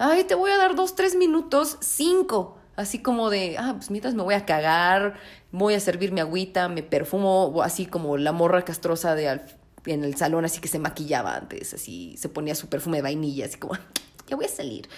Ay, 0.00 0.22
te 0.24 0.36
voy 0.36 0.52
a 0.52 0.56
dar 0.56 0.76
dos, 0.76 0.94
tres 0.94 1.16
minutos, 1.16 1.76
cinco. 1.80 2.56
Así 2.76 3.00
como 3.00 3.30
de, 3.30 3.56
ah, 3.58 3.74
pues 3.76 3.90
mientras 3.90 4.14
me 4.14 4.22
voy 4.22 4.34
a 4.34 4.46
cagar, 4.46 5.18
voy 5.50 5.74
a 5.74 5.80
servir 5.80 6.12
mi 6.12 6.20
agüita, 6.20 6.68
me 6.68 6.84
perfumo, 6.84 7.60
así 7.64 7.84
como 7.86 8.16
la 8.16 8.30
morra 8.30 8.64
castrosa 8.64 9.16
de 9.16 9.40
en 9.86 10.04
el 10.04 10.16
salón, 10.16 10.44
así 10.44 10.60
que 10.60 10.68
se 10.68 10.78
maquillaba 10.78 11.34
antes, 11.34 11.74
así 11.74 12.14
se 12.16 12.28
ponía 12.28 12.54
su 12.54 12.68
perfume 12.68 12.98
de 12.98 13.02
vainilla, 13.02 13.46
así 13.46 13.58
como, 13.58 13.74
ya 14.28 14.36
voy 14.36 14.44
a 14.44 14.48
salir. 14.48 14.88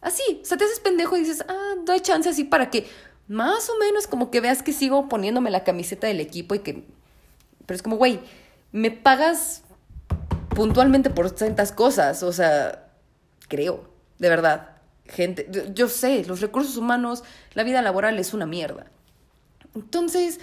Así, 0.00 0.40
o 0.42 0.44
sea, 0.44 0.58
te 0.58 0.64
haces 0.64 0.80
pendejo 0.80 1.16
y 1.16 1.20
dices, 1.20 1.44
ah, 1.46 1.74
doy 1.84 2.00
chance 2.00 2.28
así 2.28 2.42
para 2.42 2.70
que 2.70 2.88
más 3.28 3.70
o 3.70 3.78
menos 3.78 4.08
como 4.08 4.32
que 4.32 4.40
veas 4.40 4.64
que 4.64 4.72
sigo 4.72 5.08
poniéndome 5.08 5.50
la 5.50 5.62
camiseta 5.62 6.08
del 6.08 6.18
equipo 6.18 6.56
y 6.56 6.60
que... 6.60 6.84
Pero 7.66 7.76
es 7.76 7.82
como, 7.82 7.96
güey, 7.96 8.18
me 8.72 8.90
pagas 8.90 9.62
puntualmente 10.56 11.10
por 11.10 11.30
tantas 11.30 11.70
cosas, 11.70 12.24
o 12.24 12.32
sea, 12.32 12.90
creo, 13.46 13.89
de 14.20 14.28
verdad. 14.28 14.76
Gente, 15.06 15.50
yo, 15.74 15.88
sé, 15.88 16.24
los 16.26 16.40
recursos 16.40 16.76
humanos, 16.76 17.24
la 17.54 17.64
vida 17.64 17.82
laboral 17.82 18.18
es 18.20 18.32
una 18.32 18.46
mierda. 18.46 18.86
Entonces, 19.74 20.38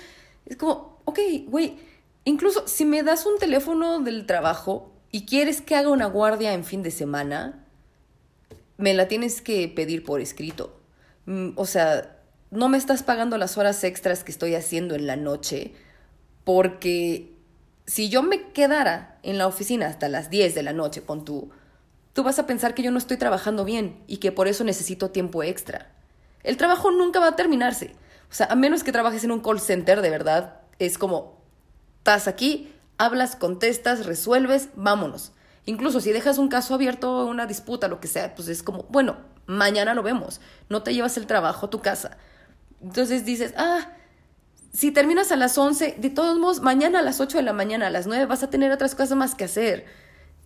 es 0.46 0.58
como, 0.58 1.00
ok, 1.06 1.20
güey, 1.48 1.78
incluso 2.26 2.68
si 2.68 2.84
me 2.84 3.04
das 3.04 3.26
un 3.26 3.38
teléfono 3.40 4.00
del 4.00 4.26
trabajo 4.26 4.92
y 5.10 5.26
quieres 5.26 5.62
que 5.62 5.76
haga 5.76 5.90
una 5.90 6.08
guardia 6.08 6.54
en 6.54 6.66
fin 6.66 6.84
de 6.84 6.92
semana, 6.92 7.64
me 8.78 8.94
la 8.94 9.08
tienes 9.08 9.42
que 9.42 9.70
pedir 9.70 10.04
por 10.04 10.20
escrito. 10.20 10.78
Mm, 11.26 11.52
O 11.56 11.66
sea, 11.66 12.18
no 12.52 12.68
me 12.68 12.78
estás 12.78 13.04
pagando 13.04 13.38
las 13.38 13.58
horas 13.58 13.84
extras 13.84 14.24
que 14.24 14.32
estoy 14.32 14.56
haciendo 14.56 14.96
en 14.96 15.08
la 15.08 15.16
noche, 15.16 15.74
porque 16.44 17.34
si 17.86 18.10
yo 18.10 18.24
me 18.24 18.52
quedara 18.52 19.20
en 19.24 19.38
la 19.38 19.48
oficina 19.48 19.88
hasta 19.88 20.10
las 20.10 20.30
10 20.30 20.56
de 20.56 20.64
la 20.64 20.74
noche, 20.74 21.02
pon 21.02 21.24
tú, 21.26 21.52
tú 22.18 22.24
vas 22.24 22.40
a 22.40 22.48
pensar 22.48 22.74
que 22.74 22.82
yo 22.82 22.90
no 22.90 22.98
estoy 22.98 23.18
trabajando 23.18 23.64
bien 23.64 24.02
y 24.08 24.18
que 24.18 24.32
por 24.32 24.48
eso 24.48 24.64
necesito 24.64 25.12
tiempo 25.12 25.44
extra. 25.44 25.92
El 26.42 26.58
trabajo 26.58 26.90
nunca 26.90 27.20
va 27.20 27.28
a 27.28 27.36
terminarse. 27.36 27.94
O 28.32 28.34
sea, 28.34 28.48
a 28.48 28.56
menos 28.56 28.84
que 28.84 28.92
trabajes 28.92 29.24
en 29.24 29.30
un 29.30 29.40
call 29.40 29.60
center, 29.60 30.02
de 30.02 30.10
verdad, 30.10 30.62
es 30.80 30.98
como, 30.98 31.40
estás 32.00 32.28
aquí, 32.28 32.74
hablas, 32.98 33.36
contestas, 33.36 34.08
resuelves, 34.08 34.70
vámonos. 34.76 35.32
Incluso 35.66 36.02
si 36.02 36.12
dejas 36.12 36.40
un 36.40 36.48
caso 36.48 36.74
abierto, 36.74 37.28
una 37.28 37.46
disputa, 37.46 37.88
lo 37.88 38.00
que 38.00 38.08
sea, 38.08 38.34
pues 38.34 38.48
es 38.48 38.64
como, 38.64 38.88
bueno, 38.90 39.18
mañana 39.46 39.94
lo 39.94 40.02
vemos. 40.02 40.42
No 40.70 40.82
te 40.82 40.96
llevas 40.96 41.18
el 41.18 41.28
trabajo 41.28 41.68
a 41.68 41.70
tu 41.70 41.82
casa. 41.82 42.18
Entonces 42.82 43.26
dices, 43.26 43.54
ah, 43.58 43.92
si 44.74 44.90
terminas 44.90 45.32
a 45.32 45.36
las 45.36 45.56
11, 45.56 45.98
de 46.00 46.10
todos 46.10 46.40
modos, 46.40 46.62
mañana 46.62 46.98
a 46.98 47.04
las 47.04 47.20
8 47.20 47.38
de 47.38 47.44
la 47.44 47.54
mañana, 47.54 47.86
a 47.86 47.92
las 47.92 48.08
9 48.08 48.26
vas 48.26 48.42
a 48.42 48.50
tener 48.50 48.72
otras 48.72 48.96
cosas 48.96 49.16
más 49.16 49.36
que 49.36 49.44
hacer. 49.44 49.86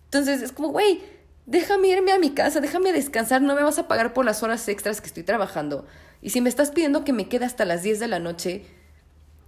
Entonces 0.04 0.42
es 0.42 0.52
como, 0.52 0.68
güey, 0.68 1.21
déjame 1.46 1.88
irme 1.88 2.12
a 2.12 2.18
mi 2.18 2.30
casa, 2.30 2.60
déjame 2.60 2.92
descansar, 2.92 3.42
no 3.42 3.54
me 3.54 3.62
vas 3.62 3.78
a 3.78 3.88
pagar 3.88 4.12
por 4.12 4.24
las 4.24 4.42
horas 4.42 4.68
extras 4.68 5.00
que 5.00 5.06
estoy 5.06 5.22
trabajando. 5.22 5.86
Y 6.20 6.30
si 6.30 6.40
me 6.40 6.48
estás 6.48 6.70
pidiendo 6.70 7.04
que 7.04 7.12
me 7.12 7.28
quede 7.28 7.44
hasta 7.44 7.64
las 7.64 7.82
10 7.82 7.98
de 8.00 8.08
la 8.08 8.18
noche, 8.18 8.64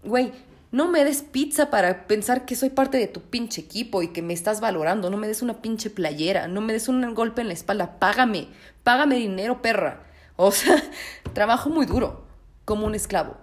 güey, 0.03 0.33
no 0.73 0.89
me 0.89 1.05
des 1.05 1.23
pizza 1.23 1.71
para 1.71 2.09
pensar 2.09 2.45
que 2.47 2.57
soy 2.57 2.71
parte 2.71 2.99
de 2.99 3.07
tu 3.07 3.21
pinche 3.21 3.61
equipo 3.61 4.03
y 4.03 4.09
que 4.09 4.23
me 4.23 4.33
estás 4.33 4.61
valorando, 4.61 5.09
no 5.09 5.17
me 5.17 5.29
des 5.29 5.41
una 5.41 5.63
pinche 5.63 5.89
playera, 5.89 6.49
no 6.49 6.61
me 6.61 6.73
des 6.73 6.89
un 6.89 7.15
golpe 7.15 7.43
en 7.43 7.47
la 7.47 7.55
espalda, 7.55 8.01
págame, 8.01 8.49
págame 8.83 9.15
dinero, 9.15 9.63
perra. 9.63 10.03
O 10.35 10.51
sea, 10.51 10.83
trabajo 11.33 11.71
muy 11.71 11.87
duro, 11.87 12.25
como 12.65 12.87
un 12.87 12.97
esclavo, 12.97 13.37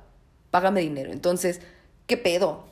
págame 0.49 0.81
dinero. 0.81 1.13
Entonces, 1.13 1.61
¿qué 2.05 2.17
pedo? 2.17 2.65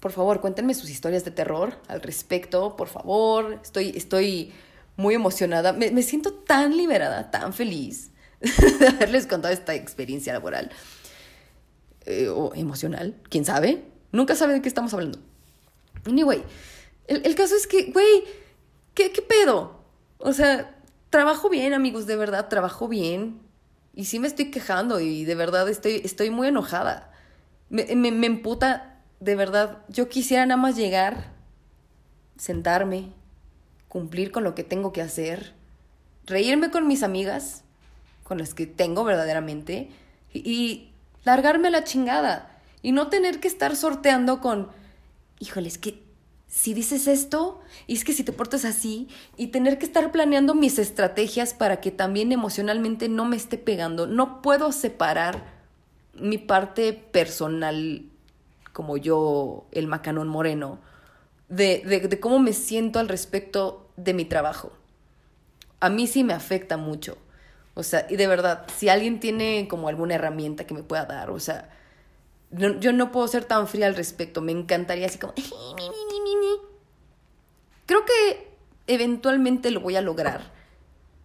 Por 0.00 0.10
favor, 0.10 0.40
cuéntenme 0.40 0.74
sus 0.74 0.90
historias 0.90 1.24
de 1.24 1.30
terror 1.30 1.74
al 1.86 2.02
respecto, 2.02 2.74
por 2.74 2.88
favor. 2.88 3.60
Estoy, 3.62 3.92
estoy 3.94 4.52
muy 4.96 5.14
emocionada. 5.14 5.72
Me, 5.72 5.90
me 5.90 6.02
siento 6.02 6.32
tan 6.32 6.76
liberada, 6.76 7.30
tan 7.30 7.52
feliz 7.52 8.10
de 8.40 8.88
haberles 8.88 9.26
contado 9.26 9.52
esta 9.52 9.74
experiencia 9.74 10.32
laboral. 10.32 10.70
Eh, 12.06 12.28
o 12.28 12.54
emocional, 12.54 13.14
quién 13.28 13.44
sabe. 13.44 13.84
Nunca 14.12 14.34
sabe 14.34 14.54
de 14.54 14.62
qué 14.62 14.68
estamos 14.68 14.94
hablando. 14.94 15.18
Anyway, 16.06 16.42
el, 17.06 17.24
el 17.26 17.34
caso 17.34 17.54
es 17.54 17.66
que, 17.66 17.92
güey, 17.92 18.24
¿qué, 18.94 19.12
¿qué 19.12 19.22
pedo? 19.22 19.84
O 20.18 20.32
sea, 20.32 20.74
trabajo 21.10 21.48
bien, 21.48 21.74
amigos, 21.74 22.06
de 22.06 22.16
verdad, 22.16 22.48
trabajo 22.48 22.88
bien. 22.88 23.40
Y 23.94 24.06
sí 24.06 24.18
me 24.18 24.28
estoy 24.28 24.50
quejando 24.50 25.00
y 25.00 25.24
de 25.24 25.34
verdad 25.34 25.68
estoy, 25.68 26.00
estoy 26.04 26.30
muy 26.30 26.48
enojada. 26.48 27.12
Me, 27.68 27.84
me, 27.96 28.10
me 28.12 28.26
emputa, 28.26 29.02
de 29.20 29.34
verdad. 29.34 29.78
Yo 29.88 30.08
quisiera 30.08 30.46
nada 30.46 30.60
más 30.60 30.76
llegar, 30.76 31.32
sentarme, 32.38 33.12
cumplir 33.90 34.30
con 34.30 34.44
lo 34.44 34.54
que 34.54 34.64
tengo 34.64 34.92
que 34.92 35.02
hacer, 35.02 35.52
reírme 36.24 36.70
con 36.70 36.86
mis 36.86 37.02
amigas, 37.02 37.64
con 38.22 38.38
las 38.38 38.54
que 38.54 38.66
tengo 38.66 39.04
verdaderamente, 39.04 39.90
y, 40.32 40.86
largarme 41.24 41.68
la 41.70 41.84
chingada. 41.84 42.62
Y 42.82 42.92
no 42.92 43.08
tener 43.08 43.40
que 43.40 43.48
estar 43.48 43.76
sorteando 43.76 44.40
con, 44.40 44.68
híjole, 45.38 45.68
es 45.68 45.76
que 45.76 46.02
si 46.46 46.72
dices 46.72 47.08
esto, 47.08 47.60
y 47.88 47.94
es 47.94 48.04
que 48.04 48.12
si 48.12 48.24
te 48.24 48.32
portas 48.32 48.64
así, 48.64 49.08
y 49.36 49.48
tener 49.48 49.76
que 49.76 49.86
estar 49.86 50.12
planeando 50.12 50.54
mis 50.54 50.78
estrategias 50.78 51.52
para 51.52 51.80
que 51.80 51.90
también 51.90 52.32
emocionalmente 52.32 53.08
no 53.08 53.24
me 53.24 53.36
esté 53.36 53.58
pegando. 53.58 54.06
No 54.06 54.40
puedo 54.40 54.70
separar 54.72 55.44
mi 56.14 56.38
parte 56.38 56.92
personal, 56.92 58.04
como 58.72 58.96
yo, 58.96 59.66
el 59.72 59.88
macanón 59.88 60.28
moreno, 60.28 60.78
de, 61.50 61.82
de, 61.84 62.20
cómo 62.20 62.38
me 62.38 62.54
siento 62.54 62.98
al 62.98 63.08
respecto 63.08 63.90
de 63.96 64.14
mi 64.14 64.24
trabajo. 64.24 64.72
A 65.80 65.90
mí 65.90 66.06
sí 66.06 66.24
me 66.24 66.32
afecta 66.32 66.78
mucho. 66.78 67.18
O 67.74 67.82
sea, 67.82 68.06
y 68.08 68.16
de 68.16 68.26
verdad, 68.26 68.66
si 68.76 68.88
alguien 68.88 69.20
tiene 69.20 69.68
como 69.68 69.88
alguna 69.88 70.14
herramienta 70.14 70.66
que 70.66 70.74
me 70.74 70.82
pueda 70.82 71.04
dar, 71.04 71.30
o 71.30 71.40
sea, 71.40 71.70
no- 72.50 72.78
yo 72.80 72.92
no 72.92 73.12
puedo 73.12 73.28
ser 73.28 73.44
tan 73.44 73.68
fría 73.68 73.86
al 73.86 73.96
respecto. 73.96 74.40
Me 74.40 74.52
encantaría 74.52 75.06
así 75.06 75.18
como... 75.18 75.34
Creo 77.86 78.04
que 78.04 78.48
eventualmente 78.86 79.70
lo 79.70 79.80
voy 79.80 79.96
a 79.96 80.00
lograr. 80.00 80.52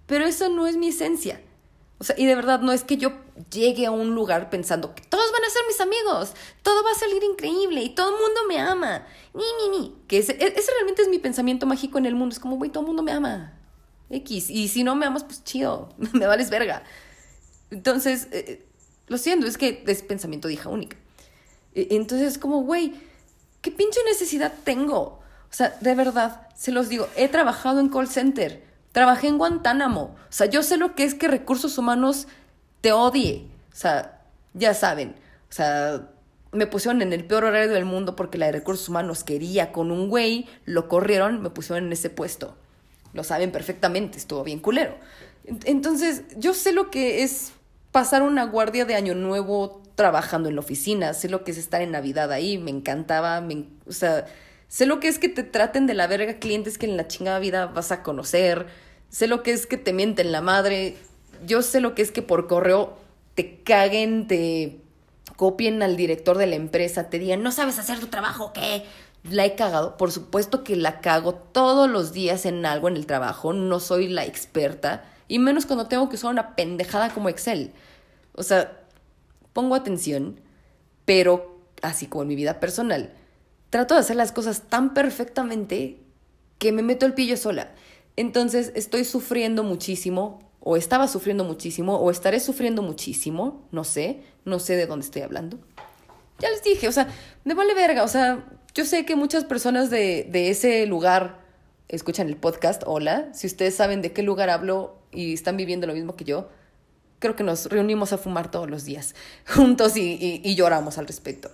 Pero 0.07 0.25
eso 0.25 0.49
no 0.49 0.67
es 0.67 0.77
mi 0.77 0.89
esencia. 0.89 1.41
O 1.97 2.03
sea, 2.03 2.15
y 2.17 2.25
de 2.25 2.35
verdad 2.35 2.59
no 2.59 2.71
es 2.73 2.83
que 2.83 2.97
yo 2.97 3.13
llegue 3.51 3.85
a 3.85 3.91
un 3.91 4.15
lugar 4.15 4.49
pensando 4.49 4.93
que 4.93 5.01
todos 5.03 5.31
van 5.31 5.43
a 5.45 5.49
ser 5.49 5.61
mis 5.67 5.79
amigos, 5.79 6.33
todo 6.61 6.83
va 6.83 6.91
a 6.91 6.95
salir 6.99 7.23
increíble 7.23 7.81
y 7.83 7.95
todo 7.95 8.09
el 8.15 8.21
mundo 8.21 8.41
me 8.49 8.59
ama. 8.59 9.07
Ni, 9.33 9.43
ni, 9.69 9.77
ni. 9.79 9.95
Que 10.07 10.17
ese, 10.17 10.33
e- 10.33 10.53
ese 10.59 10.71
realmente 10.73 11.01
es 11.03 11.07
mi 11.07 11.19
pensamiento 11.19 11.65
mágico 11.65 11.97
en 11.97 12.05
el 12.05 12.15
mundo. 12.15 12.33
Es 12.33 12.39
como, 12.39 12.57
güey, 12.57 12.69
todo 12.69 12.81
el 12.81 12.87
mundo 12.87 13.01
me 13.03 13.11
ama. 13.13 13.53
X. 14.09 14.49
Y 14.49 14.67
si 14.67 14.83
no 14.83 14.95
me 14.95 15.05
amas, 15.05 15.23
pues 15.23 15.43
chido. 15.43 15.89
me 16.13 16.27
vales 16.27 16.49
verga. 16.49 16.83
Entonces, 17.71 18.27
eh, 18.31 18.65
lo 19.07 19.17
siento, 19.17 19.47
es 19.47 19.57
que 19.57 19.83
es 19.87 20.01
pensamiento 20.03 20.47
de 20.47 20.55
hija 20.55 20.69
única. 20.69 20.97
E- 21.73 21.87
Entonces, 21.91 22.33
es 22.33 22.37
como, 22.37 22.61
güey, 22.63 22.93
¿qué 23.61 23.71
pinche 23.71 23.99
necesidad 24.05 24.53
tengo? 24.63 24.99
O 25.49 25.53
sea, 25.57 25.77
de 25.79 25.95
verdad, 25.95 26.47
se 26.57 26.71
los 26.73 26.89
digo, 26.89 27.07
he 27.15 27.29
trabajado 27.29 27.79
en 27.79 27.87
call 27.89 28.09
center, 28.09 28.64
trabajé 28.95 29.27
en 29.27 29.37
Guantánamo. 29.37 30.01
O 30.17 30.31
sea, 30.31 30.47
yo 30.47 30.63
sé 30.63 30.77
lo 30.77 30.95
que 30.95 31.03
es 31.03 31.15
que 31.15 31.27
recursos 31.27 31.77
humanos 31.77 32.29
te 32.79 32.93
odie. 32.93 33.45
O 33.73 33.75
sea, 33.75 34.21
ya 34.53 34.73
saben. 34.73 35.15
O 35.49 35.53
sea, 35.53 36.07
me 36.53 36.65
pusieron 36.65 37.01
en 37.01 37.11
el 37.11 37.25
peor 37.25 37.43
horario 37.43 37.73
del 37.73 37.83
mundo 37.83 38.15
porque 38.15 38.37
la 38.37 38.45
de 38.45 38.53
recursos 38.53 38.87
humanos 38.87 39.25
quería 39.25 39.73
con 39.73 39.91
un 39.91 40.07
güey, 40.09 40.47
lo 40.63 40.87
corrieron, 40.87 41.41
me 41.41 41.49
pusieron 41.49 41.87
en 41.87 41.91
ese 41.91 42.09
puesto. 42.09 42.55
Lo 43.11 43.25
saben 43.25 43.51
perfectamente, 43.51 44.17
estuvo 44.17 44.45
bien 44.45 44.59
culero. 44.59 44.95
En- 45.43 45.59
Entonces, 45.65 46.23
yo 46.37 46.53
sé 46.53 46.71
lo 46.71 46.89
que 46.89 47.23
es 47.23 47.51
pasar 47.91 48.21
una 48.21 48.45
guardia 48.45 48.85
de 48.85 48.95
año 48.95 49.13
nuevo 49.13 49.81
trabajando 49.95 50.47
en 50.47 50.55
la 50.55 50.61
oficina, 50.61 51.13
sé 51.13 51.27
lo 51.27 51.43
que 51.43 51.51
es 51.51 51.57
estar 51.57 51.81
en 51.81 51.91
Navidad 51.91 52.31
ahí, 52.31 52.57
me 52.57 52.71
encantaba, 52.71 53.45
o 53.87 53.91
sea, 53.91 54.25
sé 54.69 54.85
lo 54.85 54.99
que 55.01 55.07
es 55.09 55.19
que 55.19 55.29
te 55.29 55.43
traten 55.43 55.85
de 55.85 55.93
la 55.93 56.07
verga 56.07 56.33
clientes 56.39 56.77
que 56.77 56.85
en 56.85 56.95
la 56.97 57.07
chingada 57.07 57.39
vida 57.39 57.65
vas 57.67 57.91
a 57.91 58.03
conocer, 58.03 58.67
sé 59.09 59.27
lo 59.27 59.43
que 59.43 59.51
es 59.51 59.67
que 59.67 59.77
te 59.77 59.93
mienten 59.93 60.31
la 60.31 60.41
madre, 60.41 60.97
yo 61.45 61.61
sé 61.61 61.79
lo 61.79 61.95
que 61.95 62.01
es 62.01 62.11
que 62.11 62.21
por 62.21 62.47
correo 62.47 62.97
te 63.35 63.61
caguen, 63.61 64.27
te 64.27 64.79
copien 65.35 65.83
al 65.83 65.97
director 65.97 66.37
de 66.37 66.47
la 66.47 66.55
empresa, 66.55 67.09
te 67.09 67.19
digan, 67.19 67.43
no 67.43 67.51
sabes 67.51 67.79
hacer 67.79 67.99
tu 67.99 68.07
trabajo, 68.07 68.53
¿qué? 68.53 68.85
La 69.23 69.45
he 69.45 69.55
cagado, 69.55 69.97
por 69.97 70.11
supuesto 70.11 70.63
que 70.63 70.75
la 70.75 71.01
cago 71.01 71.33
todos 71.33 71.89
los 71.89 72.13
días 72.13 72.45
en 72.45 72.65
algo 72.65 72.87
en 72.87 72.95
el 72.95 73.05
trabajo, 73.05 73.53
no 73.53 73.79
soy 73.79 74.07
la 74.07 74.25
experta, 74.25 75.03
y 75.27 75.39
menos 75.39 75.65
cuando 75.65 75.87
tengo 75.87 76.07
que 76.09 76.15
usar 76.15 76.31
una 76.31 76.55
pendejada 76.55 77.09
como 77.09 77.29
Excel. 77.29 77.73
O 78.33 78.43
sea, 78.43 78.79
pongo 79.53 79.75
atención, 79.75 80.39
pero 81.05 81.59
así 81.81 82.07
como 82.07 82.23
en 82.23 82.27
mi 82.29 82.35
vida 82.35 82.59
personal, 82.59 83.13
trato 83.69 83.95
de 83.95 84.01
hacer 84.01 84.15
las 84.15 84.31
cosas 84.31 84.63
tan 84.69 84.93
perfectamente 84.93 85.99
que 86.59 86.71
me 86.71 86.83
meto 86.83 87.05
el 87.05 87.13
pillo 87.13 87.37
sola. 87.37 87.71
Entonces 88.15 88.71
estoy 88.75 89.03
sufriendo 89.03 89.63
muchísimo, 89.63 90.39
o 90.59 90.77
estaba 90.77 91.07
sufriendo 91.07 91.43
muchísimo, 91.43 91.97
o 91.97 92.09
estaré 92.11 92.39
sufriendo 92.39 92.81
muchísimo, 92.81 93.67
no 93.71 93.83
sé, 93.83 94.21
no 94.45 94.59
sé 94.59 94.75
de 94.75 94.87
dónde 94.87 95.05
estoy 95.05 95.21
hablando. 95.21 95.59
Ya 96.39 96.49
les 96.49 96.63
dije, 96.63 96.87
o 96.87 96.91
sea, 96.91 97.07
me 97.43 97.53
vale 97.53 97.73
verga, 97.73 98.03
o 98.03 98.07
sea, 98.07 98.45
yo 98.73 98.85
sé 98.85 99.05
que 99.05 99.15
muchas 99.15 99.45
personas 99.45 99.89
de, 99.89 100.27
de 100.29 100.49
ese 100.49 100.85
lugar 100.85 101.39
escuchan 101.87 102.27
el 102.27 102.35
podcast, 102.35 102.83
hola, 102.85 103.29
si 103.33 103.47
ustedes 103.47 103.75
saben 103.75 104.01
de 104.01 104.11
qué 104.11 104.23
lugar 104.23 104.49
hablo 104.49 104.97
y 105.11 105.33
están 105.33 105.55
viviendo 105.55 105.87
lo 105.87 105.93
mismo 105.93 106.15
que 106.15 106.25
yo, 106.25 106.49
creo 107.19 107.35
que 107.35 107.43
nos 107.43 107.67
reunimos 107.67 108.11
a 108.13 108.17
fumar 108.17 108.51
todos 108.51 108.69
los 108.69 108.85
días 108.85 109.15
juntos 109.47 109.97
y, 109.97 110.13
y, 110.13 110.41
y 110.43 110.55
lloramos 110.55 110.97
al 110.97 111.07
respecto. 111.07 111.51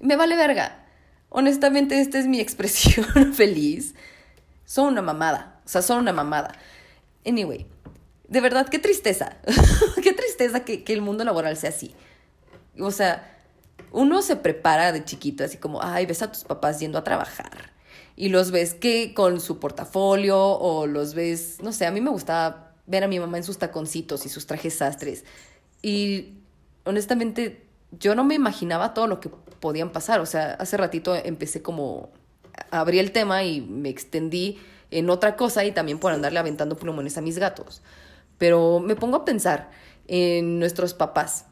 Me 0.00 0.16
vale 0.16 0.36
verga. 0.36 0.84
Honestamente, 1.30 2.00
esta 2.00 2.18
es 2.18 2.26
mi 2.26 2.40
expresión 2.40 3.34
feliz. 3.34 3.94
Son 4.64 4.86
una 4.86 5.02
mamada. 5.02 5.53
O 5.64 5.68
sea, 5.68 5.82
son 5.82 5.98
una 5.98 6.12
mamada. 6.12 6.52
Anyway, 7.26 7.66
de 8.28 8.40
verdad, 8.40 8.68
qué 8.68 8.78
tristeza. 8.78 9.36
qué 10.02 10.12
tristeza 10.12 10.64
que, 10.64 10.84
que 10.84 10.92
el 10.92 11.02
mundo 11.02 11.24
laboral 11.24 11.56
sea 11.56 11.70
así. 11.70 11.94
O 12.78 12.90
sea, 12.90 13.30
uno 13.92 14.22
se 14.22 14.36
prepara 14.36 14.92
de 14.92 15.04
chiquito, 15.04 15.44
así 15.44 15.58
como, 15.58 15.82
ay, 15.82 16.06
ves 16.06 16.22
a 16.22 16.30
tus 16.30 16.44
papás 16.44 16.80
yendo 16.80 16.98
a 16.98 17.04
trabajar. 17.04 17.72
Y 18.16 18.28
los 18.28 18.50
ves 18.50 18.74
que 18.74 19.14
con 19.14 19.40
su 19.40 19.58
portafolio 19.58 20.38
o 20.38 20.86
los 20.86 21.14
ves, 21.14 21.58
no 21.62 21.72
sé, 21.72 21.86
a 21.86 21.90
mí 21.90 22.00
me 22.00 22.10
gustaba 22.10 22.72
ver 22.86 23.04
a 23.04 23.08
mi 23.08 23.18
mamá 23.18 23.38
en 23.38 23.44
sus 23.44 23.58
taconcitos 23.58 24.26
y 24.26 24.28
sus 24.28 24.46
trajes 24.46 24.74
sastres. 24.74 25.24
Y 25.82 26.34
honestamente, 26.84 27.66
yo 27.92 28.14
no 28.14 28.24
me 28.24 28.34
imaginaba 28.34 28.94
todo 28.94 29.06
lo 29.06 29.20
que 29.20 29.28
podían 29.60 29.90
pasar. 29.90 30.20
O 30.20 30.26
sea, 30.26 30.54
hace 30.54 30.76
ratito 30.76 31.14
empecé 31.14 31.62
como, 31.62 32.10
abrí 32.70 32.98
el 32.98 33.12
tema 33.12 33.44
y 33.44 33.60
me 33.60 33.88
extendí 33.88 34.58
en 34.98 35.10
otra 35.10 35.36
cosa 35.36 35.64
y 35.64 35.72
también 35.72 35.98
por 35.98 36.12
andarle 36.12 36.38
aventando 36.38 36.76
plumones 36.76 37.18
a 37.18 37.20
mis 37.20 37.38
gatos. 37.38 37.82
Pero 38.38 38.80
me 38.80 38.96
pongo 38.96 39.18
a 39.18 39.24
pensar 39.24 39.70
en 40.06 40.58
nuestros 40.58 40.94
papás 40.94 41.46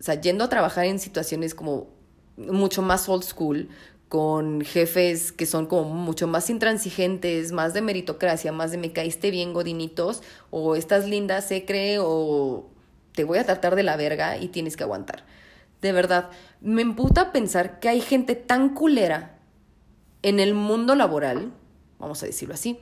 o 0.00 0.02
sea, 0.02 0.20
yendo 0.20 0.44
a 0.44 0.48
trabajar 0.48 0.84
en 0.84 0.98
situaciones 0.98 1.54
como 1.54 1.88
mucho 2.36 2.82
más 2.82 3.08
old 3.08 3.24
school, 3.24 3.68
con 4.08 4.62
jefes 4.62 5.32
que 5.32 5.44
son 5.44 5.66
como 5.66 5.90
mucho 5.90 6.26
más 6.26 6.48
intransigentes, 6.50 7.52
más 7.52 7.74
de 7.74 7.82
meritocracia, 7.82 8.52
más 8.52 8.70
de 8.70 8.78
me 8.78 8.92
caíste 8.92 9.30
bien, 9.30 9.52
godinitos, 9.52 10.22
o 10.50 10.76
estás 10.76 11.06
linda, 11.06 11.42
se 11.42 11.64
cree, 11.64 11.98
o 12.00 12.70
te 13.12 13.24
voy 13.24 13.38
a 13.38 13.44
tratar 13.44 13.74
de 13.74 13.82
la 13.82 13.96
verga 13.96 14.38
y 14.38 14.48
tienes 14.48 14.76
que 14.76 14.84
aguantar. 14.84 15.24
De 15.82 15.92
verdad, 15.92 16.30
me 16.60 16.82
emputa 16.82 17.32
pensar 17.32 17.80
que 17.80 17.88
hay 17.88 18.00
gente 18.00 18.34
tan 18.34 18.74
culera 18.74 19.38
en 20.22 20.40
el 20.40 20.54
mundo 20.54 20.94
laboral, 20.94 21.52
vamos 21.98 22.22
a 22.22 22.26
decirlo 22.26 22.54
así, 22.54 22.78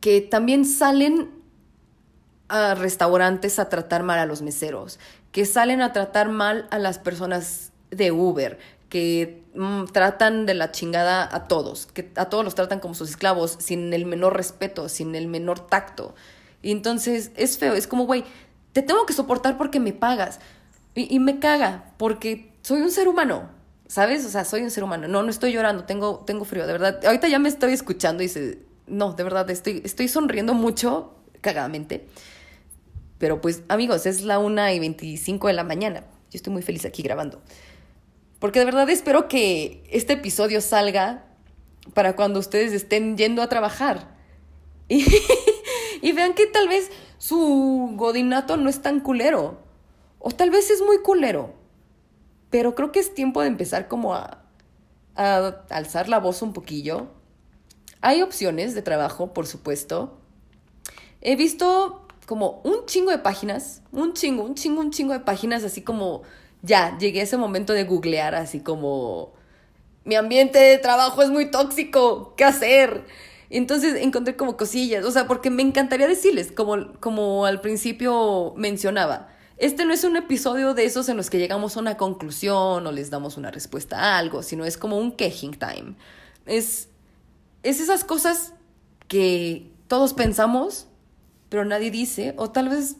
que 0.00 0.20
también 0.20 0.64
salen 0.64 1.30
a 2.48 2.74
restaurantes 2.74 3.58
a 3.58 3.68
tratar 3.68 4.02
mal 4.02 4.18
a 4.18 4.26
los 4.26 4.42
meseros, 4.42 4.98
que 5.30 5.46
salen 5.46 5.80
a 5.80 5.92
tratar 5.92 6.28
mal 6.28 6.68
a 6.70 6.78
las 6.78 6.98
personas 6.98 7.72
de 7.90 8.12
Uber, 8.12 8.58
que 8.88 9.42
mm, 9.54 9.84
tratan 9.86 10.44
de 10.44 10.54
la 10.54 10.70
chingada 10.70 11.28
a 11.34 11.48
todos, 11.48 11.86
que 11.86 12.10
a 12.16 12.26
todos 12.26 12.44
los 12.44 12.54
tratan 12.54 12.80
como 12.80 12.94
sus 12.94 13.10
esclavos, 13.10 13.56
sin 13.58 13.92
el 13.94 14.04
menor 14.04 14.36
respeto, 14.36 14.88
sin 14.88 15.14
el 15.14 15.28
menor 15.28 15.60
tacto. 15.60 16.14
Y 16.60 16.72
entonces 16.72 17.30
es 17.36 17.56
feo, 17.56 17.72
es 17.74 17.86
como, 17.86 18.04
güey, 18.04 18.24
te 18.74 18.82
tengo 18.82 19.06
que 19.06 19.14
soportar 19.14 19.56
porque 19.56 19.80
me 19.80 19.92
pagas. 19.92 20.40
Y, 20.94 21.14
y, 21.14 21.20
me 21.20 21.38
caga, 21.38 21.92
porque 21.96 22.52
soy 22.60 22.82
un 22.82 22.90
ser 22.90 23.08
humano, 23.08 23.48
¿sabes? 23.92 24.24
O 24.24 24.30
sea, 24.30 24.46
soy 24.46 24.62
un 24.62 24.70
ser 24.70 24.84
humano. 24.84 25.06
No, 25.06 25.22
no 25.22 25.28
estoy 25.28 25.52
llorando, 25.52 25.84
tengo, 25.84 26.22
tengo 26.26 26.46
frío, 26.46 26.66
de 26.66 26.72
verdad. 26.72 27.04
Ahorita 27.04 27.28
ya 27.28 27.38
me 27.38 27.50
estoy 27.50 27.74
escuchando 27.74 28.22
y 28.22 28.26
dice, 28.26 28.60
no, 28.86 29.12
de 29.12 29.22
verdad, 29.22 29.50
estoy, 29.50 29.82
estoy 29.84 30.08
sonriendo 30.08 30.54
mucho, 30.54 31.12
cagadamente. 31.42 32.06
Pero 33.18 33.42
pues 33.42 33.64
amigos, 33.68 34.06
es 34.06 34.22
la 34.22 34.38
una 34.38 34.72
y 34.72 34.78
25 34.78 35.46
de 35.46 35.52
la 35.52 35.62
mañana. 35.62 36.04
Yo 36.30 36.38
estoy 36.38 36.54
muy 36.54 36.62
feliz 36.62 36.86
aquí 36.86 37.02
grabando. 37.02 37.42
Porque 38.38 38.60
de 38.60 38.64
verdad 38.64 38.88
espero 38.88 39.28
que 39.28 39.84
este 39.90 40.14
episodio 40.14 40.62
salga 40.62 41.26
para 41.92 42.16
cuando 42.16 42.40
ustedes 42.40 42.72
estén 42.72 43.18
yendo 43.18 43.42
a 43.42 43.50
trabajar. 43.50 44.16
Y 46.04 46.10
vean 46.10 46.34
que 46.34 46.48
tal 46.48 46.66
vez 46.66 46.90
su 47.18 47.92
godinato 47.94 48.56
no 48.56 48.68
es 48.68 48.82
tan 48.82 48.98
culero. 48.98 49.60
O 50.18 50.32
tal 50.32 50.50
vez 50.50 50.68
es 50.68 50.82
muy 50.82 50.98
culero. 50.98 51.61
Pero 52.52 52.76
creo 52.76 52.92
que 52.92 53.00
es 53.00 53.12
tiempo 53.12 53.40
de 53.40 53.48
empezar 53.48 53.88
como 53.88 54.14
a, 54.14 54.44
a 55.16 55.64
alzar 55.70 56.08
la 56.08 56.20
voz 56.20 56.40
un 56.42 56.52
poquillo. 56.52 57.08
Hay 58.00 58.22
opciones 58.22 58.76
de 58.76 58.82
trabajo, 58.82 59.32
por 59.32 59.48
supuesto. 59.48 60.16
He 61.20 61.34
visto 61.34 62.06
como 62.26 62.60
un 62.62 62.86
chingo 62.86 63.10
de 63.10 63.18
páginas, 63.18 63.82
un 63.90 64.12
chingo, 64.12 64.44
un 64.44 64.54
chingo, 64.54 64.80
un 64.80 64.92
chingo 64.92 65.12
de 65.12 65.20
páginas, 65.20 65.64
así 65.64 65.82
como 65.82 66.22
ya 66.62 66.96
llegué 66.98 67.20
a 67.20 67.24
ese 67.24 67.36
momento 67.36 67.72
de 67.72 67.82
googlear, 67.82 68.36
así 68.36 68.60
como 68.60 69.32
mi 70.04 70.14
ambiente 70.14 70.58
de 70.58 70.78
trabajo 70.78 71.22
es 71.22 71.30
muy 71.30 71.50
tóxico, 71.50 72.34
¿qué 72.36 72.44
hacer? 72.44 73.04
entonces 73.50 73.96
encontré 74.00 74.34
como 74.34 74.56
cosillas, 74.56 75.04
o 75.04 75.10
sea, 75.10 75.26
porque 75.26 75.50
me 75.50 75.62
encantaría 75.62 76.08
decirles, 76.08 76.50
como, 76.50 76.92
como 77.00 77.44
al 77.44 77.60
principio 77.60 78.54
mencionaba, 78.56 79.28
este 79.62 79.84
no 79.84 79.94
es 79.94 80.02
un 80.02 80.16
episodio 80.16 80.74
de 80.74 80.84
esos 80.84 81.08
en 81.08 81.16
los 81.16 81.30
que 81.30 81.38
llegamos 81.38 81.76
a 81.76 81.80
una 81.80 81.96
conclusión 81.96 82.84
o 82.84 82.90
les 82.90 83.10
damos 83.10 83.36
una 83.36 83.52
respuesta 83.52 83.96
a 83.96 84.18
algo, 84.18 84.42
sino 84.42 84.64
es 84.64 84.76
como 84.76 84.98
un 84.98 85.12
quejing 85.12 85.52
time. 85.52 85.94
Es, 86.46 86.88
es 87.62 87.78
esas 87.78 88.02
cosas 88.02 88.54
que 89.06 89.70
todos 89.86 90.14
pensamos, 90.14 90.88
pero 91.48 91.64
nadie 91.64 91.92
dice, 91.92 92.34
o 92.38 92.50
tal 92.50 92.70
vez 92.70 92.96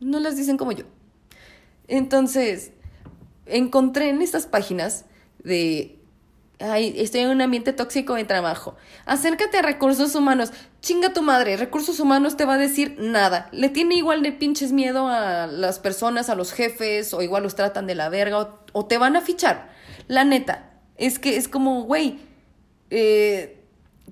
no 0.00 0.20
las 0.20 0.38
dicen 0.38 0.56
como 0.56 0.72
yo. 0.72 0.86
Entonces, 1.86 2.72
encontré 3.44 4.08
en 4.08 4.22
estas 4.22 4.46
páginas 4.46 5.04
de, 5.44 5.99
ay, 6.60 6.94
estoy 6.96 7.22
en 7.22 7.30
un 7.30 7.40
ambiente 7.40 7.72
tóxico 7.72 8.14
de 8.14 8.24
trabajo. 8.24 8.76
Acércate 9.06 9.58
a 9.58 9.62
recursos 9.62 10.14
humanos. 10.14 10.52
Chinga 10.80 11.12
tu 11.12 11.22
madre, 11.22 11.56
recursos 11.56 12.00
humanos 12.00 12.36
te 12.36 12.44
va 12.44 12.54
a 12.54 12.58
decir 12.58 12.96
nada. 12.98 13.48
Le 13.52 13.68
tiene 13.68 13.96
igual 13.96 14.22
de 14.22 14.32
pinches 14.32 14.72
miedo 14.72 15.08
a 15.08 15.46
las 15.46 15.78
personas, 15.78 16.28
a 16.30 16.34
los 16.34 16.52
jefes, 16.52 17.12
o 17.14 17.22
igual 17.22 17.42
los 17.42 17.54
tratan 17.54 17.86
de 17.86 17.94
la 17.94 18.08
verga, 18.08 18.56
o, 18.72 18.86
te 18.86 18.98
van 18.98 19.16
a 19.16 19.20
fichar. 19.20 19.70
La 20.06 20.24
neta, 20.24 20.70
es 20.96 21.18
que 21.18 21.36
es 21.36 21.48
como, 21.48 21.82
güey, 21.84 22.18
eh, 22.90 23.64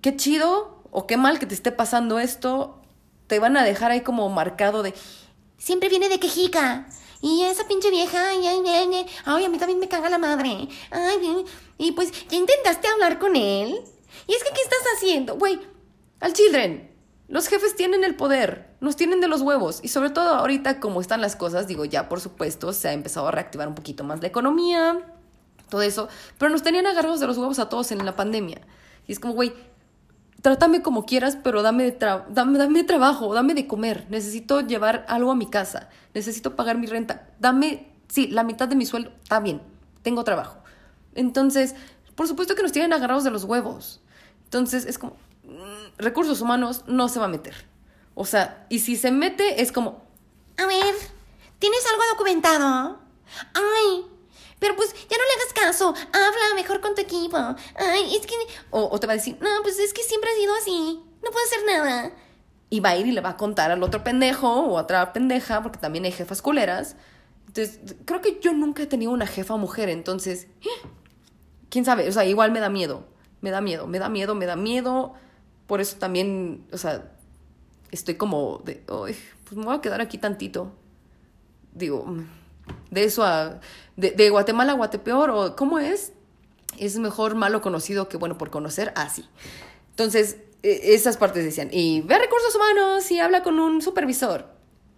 qué 0.03 0.17
chido 0.17 0.83
o 0.91 1.07
qué 1.07 1.17
mal 1.17 1.39
que 1.39 1.47
te 1.47 1.55
esté 1.55 1.73
pasando 1.73 2.19
esto, 2.19 2.81
te 3.27 3.39
van 3.39 3.57
a 3.57 3.65
dejar 3.65 3.91
ahí 3.91 4.01
como 4.01 4.29
marcado 4.31 4.83
de 4.83 4.95
siempre 5.59 5.89
viene 5.89 6.09
de 6.09 6.19
quejica. 6.19 6.87
Y 7.21 7.43
esa 7.43 7.67
pinche 7.67 7.91
vieja, 7.91 8.29
ay, 8.29 8.47
ay, 8.47 8.63
ay, 8.67 9.07
ay, 9.25 9.45
a 9.45 9.49
mí 9.49 9.59
también 9.59 9.81
me 9.81 9.89
caga 9.89 10.09
la 10.09 10.19
madre. 10.19 10.69
Ay, 10.91 11.45
y 11.77 11.93
pues, 11.93 12.13
¿ya 12.29 12.37
intentaste 12.37 12.87
hablar 12.89 13.19
con 13.19 13.35
él? 13.35 13.81
Y 14.27 14.35
es 14.35 14.45
que, 14.45 14.51
¿qué 14.51 14.61
estás 14.61 14.79
haciendo? 14.97 15.37
Güey, 15.37 15.61
al 16.21 16.33
children. 16.33 16.89
Los 17.29 17.47
jefes 17.49 17.77
tienen 17.77 18.05
el 18.05 18.17
poder, 18.17 18.75
nos 18.81 18.97
tienen 18.97 19.21
de 19.21 19.29
los 19.29 19.43
huevos. 19.43 19.81
Y 19.83 19.89
sobre 19.89 20.09
todo 20.09 20.31
ahorita 20.31 20.81
como 20.81 21.01
están 21.01 21.21
las 21.21 21.37
cosas, 21.37 21.67
digo, 21.67 21.85
ya 21.85 22.09
por 22.09 22.21
supuesto 22.21 22.73
se 22.73 22.89
ha 22.89 22.93
empezado 22.95 23.29
a 23.29 23.31
reactivar 23.31 23.69
un 23.69 23.75
poquito 23.75 24.03
más 24.03 24.23
la 24.23 24.29
economía, 24.29 25.15
todo 25.69 25.83
eso. 25.83 26.09
Pero 26.39 26.51
nos 26.51 26.63
tenían 26.63 26.87
agarrados 26.87 27.21
de 27.21 27.27
los 27.27 27.37
huevos 27.37 27.59
a 27.59 27.69
todos 27.69 27.93
en 27.93 28.05
la 28.05 28.17
pandemia. 28.17 28.63
Y 29.07 29.13
es 29.13 29.21
como, 29.21 29.35
güey, 29.35 29.53
trátame 30.43 30.83
como 30.83 31.05
quieras, 31.05 31.37
pero 31.43 31.63
dame, 31.63 31.91
dame, 31.91 32.59
dame 32.59 32.85
trabajo, 32.85 33.35
dame 33.35 33.55
de 33.55 33.67
comer. 33.67 34.07
Necesito 34.09 34.61
llevar 34.61 35.05
algo 35.09 35.31
a 35.31 35.37
mi 35.37 35.49
casa. 35.49 35.89
Necesito 36.15 36.57
pagar 36.57 36.79
mi 36.79 36.87
renta. 36.87 37.29
Dame, 37.39 37.93
sí, 38.09 38.29
la 38.29 38.45
mitad 38.45 38.69
de 38.69 38.77
mi 38.77 38.87
sueldo. 38.87 39.13
Está 39.23 39.41
bien, 39.41 39.63
tengo 40.03 40.25
trabajo. 40.25 40.59
Entonces, 41.15 41.75
por 42.15 42.29
supuesto 42.29 42.55
que 42.55 42.63
nos 42.63 42.73
tienen 42.73 42.93
agarrados 42.93 43.25
de 43.25 43.31
los 43.31 43.45
huevos. 43.45 44.01
Entonces, 44.45 44.87
es 44.87 44.99
como, 44.99 45.17
mm, 45.45 45.99
recursos 45.99 46.41
humanos 46.41 46.85
no 46.87 47.09
se 47.09 47.19
va 47.19 47.27
a 47.27 47.29
meter. 47.29 47.55
O 48.15 48.25
sea, 48.25 48.67
y 48.69 48.81
si 48.81 48.97
se 48.97 49.11
mete, 49.11 49.63
es 49.63 49.73
como... 49.73 50.03
A 50.57 50.67
ver, 50.67 50.95
¿tienes 51.59 51.85
algo 51.87 52.03
documentado? 52.13 52.99
Ay, 53.55 54.07
pero 54.59 54.75
pues 54.77 54.93
ya 54.93 55.17
no 55.17 55.25
le 55.25 55.43
hagas 55.43 55.53
caso, 55.55 55.89
habla 55.89 56.55
mejor 56.55 56.81
con 56.81 56.95
tu 56.95 57.03
equipo. 57.03 57.37
Ay, 57.37 58.17
es 58.17 58.27
que... 58.27 58.35
O, 58.71 58.89
o 58.91 59.01
te 59.01 59.07
va 59.07 59.13
a 59.13 59.17
decir, 59.17 59.39
no, 59.41 59.49
pues 59.63 59.79
es 59.79 59.93
que 59.93 60.03
siempre 60.03 60.31
ha 60.31 60.35
sido 60.35 60.55
así, 60.55 61.03
no 61.23 61.31
puedo 61.31 61.47
hacer 61.47 61.65
nada. 61.67 62.13
Y 62.71 62.81
va 62.81 62.91
a 62.91 62.97
ir 62.97 63.07
y 63.07 63.13
le 63.13 63.21
va 63.21 63.31
a 63.31 63.37
contar 63.37 63.71
al 63.71 63.83
otro 63.83 64.05
pendejo 64.05 64.49
o 64.49 64.79
a 64.79 64.83
otra 64.83 65.13
pendeja, 65.13 65.63
porque 65.63 65.79
también 65.79 66.05
hay 66.05 66.13
jefas 66.13 66.43
culeras. 66.43 66.97
Entonces, 67.47 67.97
creo 68.05 68.21
que 68.21 68.41
yo 68.41 68.53
nunca 68.53 68.83
he 68.83 68.87
tenido 68.87 69.11
una 69.11 69.27
jefa 69.27 69.57
mujer, 69.57 69.89
entonces, 69.89 70.49
quién 71.71 71.85
sabe, 71.85 72.09
o 72.09 72.13
sea, 72.13 72.25
igual 72.25 72.53
me 72.53 72.61
da 72.61 72.69
miedo, 72.69 73.07
me 73.41 73.51
da 73.51 73.61
miedo, 73.61 73.87
me 73.87 73.99
da 73.99 74.09
miedo, 74.09 74.35
me 74.35 74.47
da 74.47 74.57
miedo. 74.57 75.15
Por 75.67 75.81
eso 75.81 75.97
también, 75.99 76.67
o 76.73 76.79
sea, 76.79 77.13
estoy 77.91 78.17
como 78.17 78.59
de, 78.65 78.85
Ay, 78.89 79.17
pues 79.45 79.57
me 79.57 79.65
voy 79.65 79.77
a 79.77 79.81
quedar 79.81 80.01
aquí 80.01 80.19
tantito. 80.19 80.73
Digo, 81.73 82.05
de 82.91 83.05
eso 83.05 83.25
a. 83.25 83.61
De, 83.97 84.31
Guatemala 84.31 84.73
a 84.73 84.77
Guatepeor, 84.77 85.31
o 85.31 85.57
¿cómo 85.57 85.79
es? 85.79 86.13
Es 86.79 86.99
mejor 86.99 87.35
malo 87.35 87.61
conocido 87.61 88.09
que 88.09 88.17
bueno 88.17 88.39
por 88.39 88.51
conocer. 88.51 88.93
Así. 88.95 89.29
Entonces, 89.91 90.37
e, 90.63 90.95
esas 90.95 91.17
partes 91.17 91.45
decían. 91.45 91.69
Y 91.73 92.03
ve 92.03 92.19
recursos 92.19 92.55
humanos 92.55 93.11
y 93.11 93.19
habla 93.19 93.43
con 93.43 93.59
un 93.59 93.83
supervisor. 93.83 94.47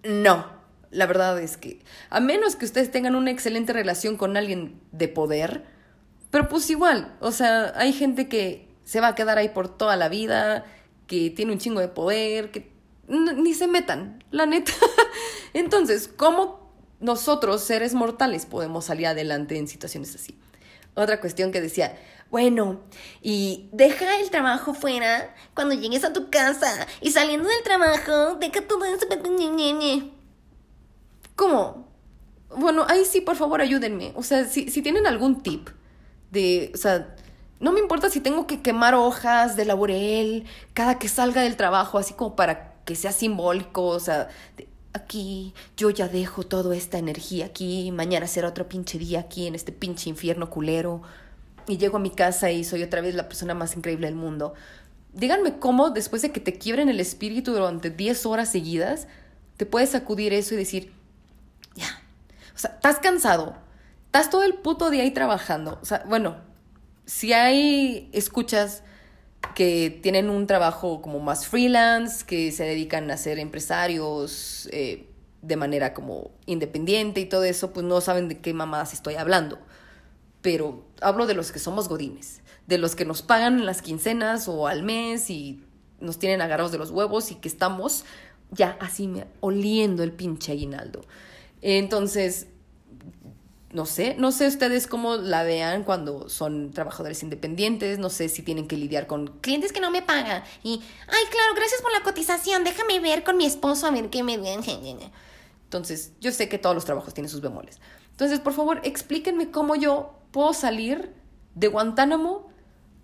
No. 0.05 0.61
La 0.91 1.07
verdad 1.07 1.41
es 1.41 1.57
que, 1.57 1.81
a 2.11 2.19
menos 2.21 2.57
que 2.57 2.65
ustedes 2.65 2.91
tengan 2.91 3.15
una 3.15 3.31
excelente 3.31 3.73
relación 3.73 4.17
con 4.17 4.37
alguien 4.37 4.81
de 4.91 5.07
poder, 5.07 5.65
pero 6.31 6.49
pues 6.49 6.69
igual, 6.69 7.17
o 7.21 7.31
sea, 7.31 7.73
hay 7.77 7.93
gente 7.93 8.29
que 8.29 8.69
se 8.85 9.01
va 9.01 9.09
a 9.09 9.15
quedar 9.15 9.39
ahí 9.39 9.51
por 9.51 9.69
toda 9.69 9.95
la 9.97 10.09
vida, 10.09 10.65
que 11.07 11.31
tiene 11.31 11.53
un 11.53 11.59
chingo 11.59 11.81
de 11.81 11.89
poder, 11.89 12.51
que 12.51 12.73
ni 13.09 13.55
se 13.55 13.69
metan, 13.69 14.25
la 14.31 14.47
neta. 14.47 14.73
Entonces, 15.55 16.09
¿cómo 16.09 16.60
nosotros, 17.01 17.63
seres 17.63 17.95
mortales, 17.95 18.47
podemos 18.47 18.85
salir 18.85 19.07
adelante 19.07 19.57
en 19.57 19.69
situaciones 19.69 20.15
así? 20.15 20.39
Otra 20.95 21.21
cuestión 21.21 21.53
que 21.53 21.61
decía, 21.61 21.99
Bueno, 22.31 22.81
y 23.23 23.69
deja 23.73 24.21
el 24.21 24.31
trabajo 24.31 24.75
fuera 24.75 25.35
cuando 25.55 25.75
llegues 25.75 26.05
a 26.05 26.13
tu 26.13 26.31
casa. 26.31 26.87
Y 27.01 27.11
saliendo 27.11 27.49
del 27.49 27.63
trabajo, 27.63 28.37
deja 28.37 28.61
todo 28.63 28.85
eso. 28.85 29.07
¿cómo? 31.37 31.89
Bueno, 32.57 32.85
ahí 32.89 33.05
sí, 33.05 33.21
por 33.21 33.37
favor, 33.37 33.61
ayúdenme. 33.61 34.13
O 34.15 34.23
sea, 34.23 34.45
si, 34.45 34.71
si 34.71 34.83
tienen 34.83 35.07
algún 35.07 35.43
tip 35.43 35.71
de, 36.31 36.71
o 36.75 36.77
sea, 36.77 37.15
no 37.61 37.73
me 37.73 37.81
importa 37.81 38.11
si 38.11 38.21
tengo 38.21 38.47
que 38.47 38.63
quemar 38.63 38.95
hojas 38.95 39.57
de 39.57 39.65
laurel 39.65 40.45
cada 40.75 40.99
que 40.99 41.09
salga 41.09 41.43
del 41.43 41.57
trabajo, 41.57 41.99
así 41.99 42.15
como 42.15 42.37
para 42.37 42.75
que 42.85 42.97
sea 42.97 43.13
simbólico, 43.13 43.87
o 43.87 44.01
sea, 44.01 44.29
aquí 44.93 45.55
yo 45.77 45.91
ya 45.91 46.09
dejo 46.09 46.45
toda 46.45 46.77
esta 46.77 46.99
energía 46.99 47.47
aquí, 47.47 47.91
mañana 47.93 48.27
será 48.27 48.49
otro 48.49 48.69
pinche 48.69 48.99
día 48.99 49.21
aquí 49.21 49.47
en 49.47 49.55
este 49.55 49.73
pinche 49.73 50.11
infierno 50.11 50.51
culero, 50.51 51.03
y 51.67 51.79
llego 51.79 51.99
a 51.99 52.01
mi 52.01 52.11
casa 52.11 52.51
y 52.51 52.65
soy 52.65 52.83
otra 52.83 53.01
vez 53.01 53.15
la 53.15 53.29
persona 53.29 53.55
más 53.55 53.77
increíble 53.77 54.07
del 54.07 54.17
mundo. 54.17 54.55
Díganme 55.13 55.59
cómo, 55.59 55.91
después 55.91 56.23
de 56.23 56.33
que 56.33 56.41
te 56.41 56.59
quiebren 56.59 56.89
el 56.89 57.01
espíritu 57.01 57.53
durante 57.53 57.91
10 57.91 58.27
horas 58.27 58.51
seguidas, 58.51 59.09
te 59.57 59.67
puedes 59.67 59.91
sacudir 59.91 60.33
eso 60.33 60.55
y 60.55 60.59
decir, 60.59 60.93
ya. 61.75 62.03
O 62.55 62.59
sea, 62.59 62.73
estás 62.73 62.99
cansado. 62.99 63.57
Estás 64.07 64.31
todo 64.31 64.43
el 64.43 64.55
puto 64.55 64.91
día 64.91 65.03
ahí 65.03 65.11
trabajando. 65.11 65.79
O 65.83 65.85
sea, 65.85 66.05
bueno, 66.09 66.37
si 67.07 67.33
hay 67.33 68.09
escuchas 68.13 68.83
que 69.61 69.91
tienen 69.91 70.31
un 70.31 70.47
trabajo 70.47 71.03
como 71.03 71.21
más 71.21 71.47
freelance, 71.47 72.25
que 72.25 72.51
se 72.51 72.65
dedican 72.65 73.11
a 73.11 73.19
ser 73.19 73.39
empresarios 73.39 74.71
eh, 74.73 75.07
de 75.43 75.57
manera 75.57 75.93
como 75.93 76.31
independiente 76.47 77.21
y 77.21 77.27
todo 77.27 77.45
eso, 77.45 77.71
pues 77.71 77.85
no 77.85 78.01
saben 78.01 78.29
de 78.29 78.39
qué 78.39 78.55
mamadas 78.55 78.95
estoy 78.95 79.17
hablando. 79.17 79.59
Pero 80.41 80.87
hablo 81.03 81.27
de 81.27 81.35
los 81.35 81.53
que 81.53 81.59
somos 81.59 81.91
godines, 81.91 82.41
de 82.69 82.79
los 82.79 82.97
que 82.97 83.05
nos 83.05 83.21
pagan 83.21 83.67
las 83.67 83.83
quincenas 83.83 84.49
o 84.49 84.67
al 84.67 84.83
mes 84.83 85.29
y 85.29 85.63
nos 86.01 86.19
tienen 86.19 86.41
agarrados 86.41 86.73
de 86.73 86.79
los 86.79 86.91
huevos 86.91 87.31
y 87.31 87.35
que 87.35 87.49
estamos 87.49 88.07
ya 88.53 88.79
así 88.81 89.13
oliendo 89.41 90.03
el 90.03 90.13
pinche 90.13 90.53
aguinaldo. 90.53 91.03
Entonces, 91.61 92.47
no 93.73 93.87
sé, 93.87 94.17
no 94.19 94.33
sé 94.33 94.49
ustedes 94.49 94.87
cómo 94.87 95.17
la 95.17 95.45
vean 95.45 95.85
cuando 95.85 96.29
son 96.29 96.73
trabajadores 96.73 97.23
independientes, 97.23 97.99
no 97.99 98.11
sé 98.11 98.29
si 98.29 98.43
tienen 98.43 98.67
que 98.67 98.77
lidiar 98.77 99.07
con 99.07 99.29
Clientes 99.41 99.73
que 99.73 99.81
no 99.81 99.91
me 99.91 100.03
pagan. 100.03 100.43
Y, 100.65 100.83
ay, 101.07 101.25
claro, 101.31 101.55
gracias 101.55 101.81
por 101.81 101.93
la 101.93 102.03
cotización. 102.03 102.65
Déjame 102.65 102.99
ver 102.99 103.23
con 103.23 103.37
mi 103.37 103.47
esposo 103.47 103.87
a 103.87 103.91
ver 103.93 104.11
qué 104.11 104.25
me 104.25 104.39
den. 104.39 104.61
Entonces, 105.65 106.13
yo 106.21 106.33
sé 106.33 106.49
que 106.49 106.59
todos 106.59 106.75
los 106.75 106.85
trabajos 106.85 107.15
tienen 107.15 107.31
sus 107.31 107.41
bemoles. 107.41 107.79
Entonces, 108.11 108.41
por 108.41 108.55
favor, 108.55 108.81
explíquenme 108.83 109.53
cómo 109.53 109.77
yo 109.77 110.15
puedo 110.33 110.53
salir 110.53 111.15
de 111.55 111.69
Guantánamo, 111.69 112.49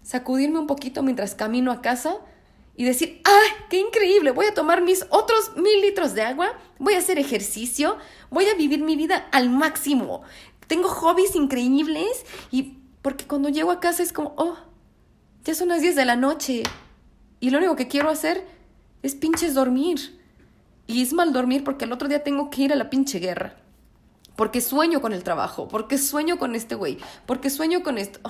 sacudirme 0.02 0.59
un 0.59 0.66
poquito 0.66 1.02
mientras 1.02 1.36
camino 1.36 1.70
a 1.70 1.80
casa 1.80 2.16
y 2.76 2.84
decir, 2.84 3.22
¡ay, 3.24 3.51
qué 3.70 3.78
increíble! 3.78 4.32
Voy 4.32 4.47
a 4.47 4.55
tomar 4.55 4.82
mis 4.82 5.06
otros 5.10 5.56
mil 5.56 5.80
litros 5.80 6.14
de 6.14 6.22
agua, 6.22 6.52
voy 6.78 6.94
a 6.94 6.98
hacer 6.98 7.18
ejercicio, 7.18 7.97
voy 8.30 8.47
a 8.47 8.55
vivir 8.55 8.82
mi 8.82 8.97
vida 8.97 9.28
al 9.32 9.48
máximo. 9.48 10.22
Tengo 10.66 10.88
hobbies 10.88 11.34
increíbles 11.34 12.24
y 12.51 12.78
porque 13.02 13.26
cuando 13.26 13.48
llego 13.48 13.70
a 13.70 13.80
casa 13.80 14.02
es 14.02 14.12
como, 14.12 14.34
oh, 14.36 14.56
ya 15.44 15.55
son 15.55 15.68
las 15.68 15.80
10 15.80 15.94
de 15.94 16.05
la 16.05 16.16
noche 16.16 16.62
y 17.40 17.51
lo 17.51 17.59
único 17.59 17.76
que 17.76 17.88
quiero 17.88 18.10
hacer 18.10 18.44
es 19.02 19.14
pinches 19.14 19.55
dormir. 19.55 20.20
Y 20.88 21.02
es 21.02 21.12
mal 21.12 21.32
dormir 21.32 21.64
porque 21.64 21.84
el 21.84 21.93
otro 21.93 22.09
día 22.09 22.22
tengo 22.22 22.51
que 22.51 22.62
ir 22.62 22.72
a 22.72 22.76
la 22.76 22.90
pinche 22.90 23.18
guerra. 23.18 23.56
Porque 24.36 24.60
sueño 24.60 25.01
con 25.01 25.12
el 25.12 25.24
trabajo, 25.24 25.66
porque 25.68 25.98
sueño 25.98 26.38
con 26.38 26.55
este 26.55 26.74
güey, 26.74 26.98
porque 27.24 27.48
sueño 27.48 27.82
con 27.82 27.97
esto. 27.98 28.20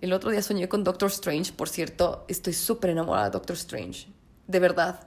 El 0.00 0.12
otro 0.12 0.30
día 0.30 0.42
soñé 0.42 0.68
con 0.68 0.84
Doctor 0.84 1.10
Strange, 1.10 1.52
por 1.52 1.68
cierto, 1.68 2.24
estoy 2.28 2.52
súper 2.52 2.90
enamorada 2.90 3.26
de 3.26 3.32
Doctor 3.32 3.56
Strange. 3.56 4.06
De 4.46 4.60
verdad. 4.60 5.00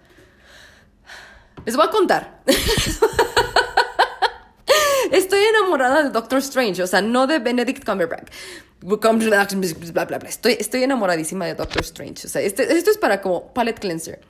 Les 1.66 1.76
voy 1.76 1.86
a 1.86 1.92
contar. 1.92 2.44
Estoy 5.12 5.40
enamorada 5.40 6.04
de 6.04 6.10
Doctor 6.10 6.40
Strange, 6.40 6.82
o 6.84 6.88
sea, 6.88 7.02
no 7.02 7.28
de 7.28 7.40
Benedict 7.40 7.86
Cumberbatch. 7.86 8.32
Bla, 8.82 10.06
bla, 10.06 10.18
bla. 10.20 10.30
Estoy, 10.30 10.56
estoy 10.60 10.84
enamoradísima 10.84 11.46
de 11.46 11.56
Doctor 11.56 11.82
Strange. 11.82 12.28
O 12.28 12.30
sea, 12.30 12.42
este- 12.42 12.72
esto 12.78 12.92
es 12.92 12.98
para 12.98 13.22
como 13.22 13.54
palette 13.54 13.80
cleanser. 13.80 14.22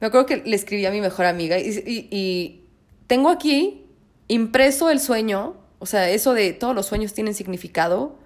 Me 0.00 0.06
acuerdo 0.08 0.26
que 0.26 0.36
le 0.38 0.54
escribí 0.56 0.84
a 0.86 0.90
mi 0.90 1.00
mejor 1.00 1.26
amiga 1.26 1.58
y, 1.58 2.64
tengo 3.06 3.30
aquí 3.30 3.86
impreso 4.28 4.90
el 4.90 5.00
sueño, 5.00 5.56
o 5.78 5.86
sea, 5.86 6.10
eso 6.10 6.34
de 6.34 6.52
todos 6.52 6.74
los 6.74 6.86
sueños 6.86 7.14
tienen 7.14 7.34
significado. 7.34 8.18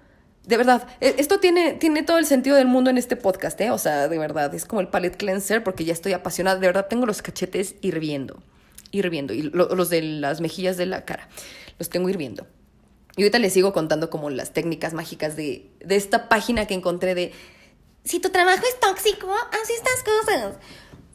De 0.45 0.57
verdad, 0.57 0.85
e- 0.99 1.15
esto 1.19 1.39
tiene, 1.39 1.73
tiene 1.75 2.03
todo 2.03 2.17
el 2.17 2.25
sentido 2.25 2.57
del 2.57 2.67
mundo 2.67 2.89
en 2.89 2.97
este 2.97 3.15
podcast, 3.15 3.59
¿eh? 3.61 3.71
O 3.71 3.77
sea, 3.77 4.09
de 4.09 4.17
verdad, 4.17 4.53
es 4.53 4.65
como 4.65 4.81
el 4.81 4.89
palette 4.89 5.15
cleanser 5.15 5.63
porque 5.63 5.85
ya 5.85 5.93
estoy 5.93 6.11
apasionada. 6.13 6.59
De 6.59 6.67
verdad, 6.67 6.87
tengo 6.89 7.05
los 7.05 7.21
cachetes 7.21 7.75
hirviendo, 7.81 8.43
hirviendo, 8.91 9.33
y 9.33 9.43
lo- 9.43 9.73
los 9.73 9.89
de 9.89 10.01
las 10.01 10.41
mejillas 10.41 10.75
de 10.75 10.85
la 10.87 11.05
cara, 11.05 11.29
los 11.79 11.89
tengo 11.89 12.09
hirviendo. 12.09 12.47
Y 13.15 13.23
ahorita 13.23 13.39
les 13.39 13.53
sigo 13.53 13.73
contando 13.73 14.09
como 14.09 14.29
las 14.29 14.53
técnicas 14.53 14.93
mágicas 14.93 15.35
de, 15.35 15.69
de 15.79 15.95
esta 15.95 16.29
página 16.29 16.65
que 16.65 16.73
encontré 16.73 17.13
de 17.15 17.31
Si 18.03 18.19
tu 18.19 18.29
trabajo 18.29 18.63
es 18.67 18.79
tóxico, 18.79 19.31
haz 19.31 19.69
estas 19.69 20.03
cosas. 20.03 20.55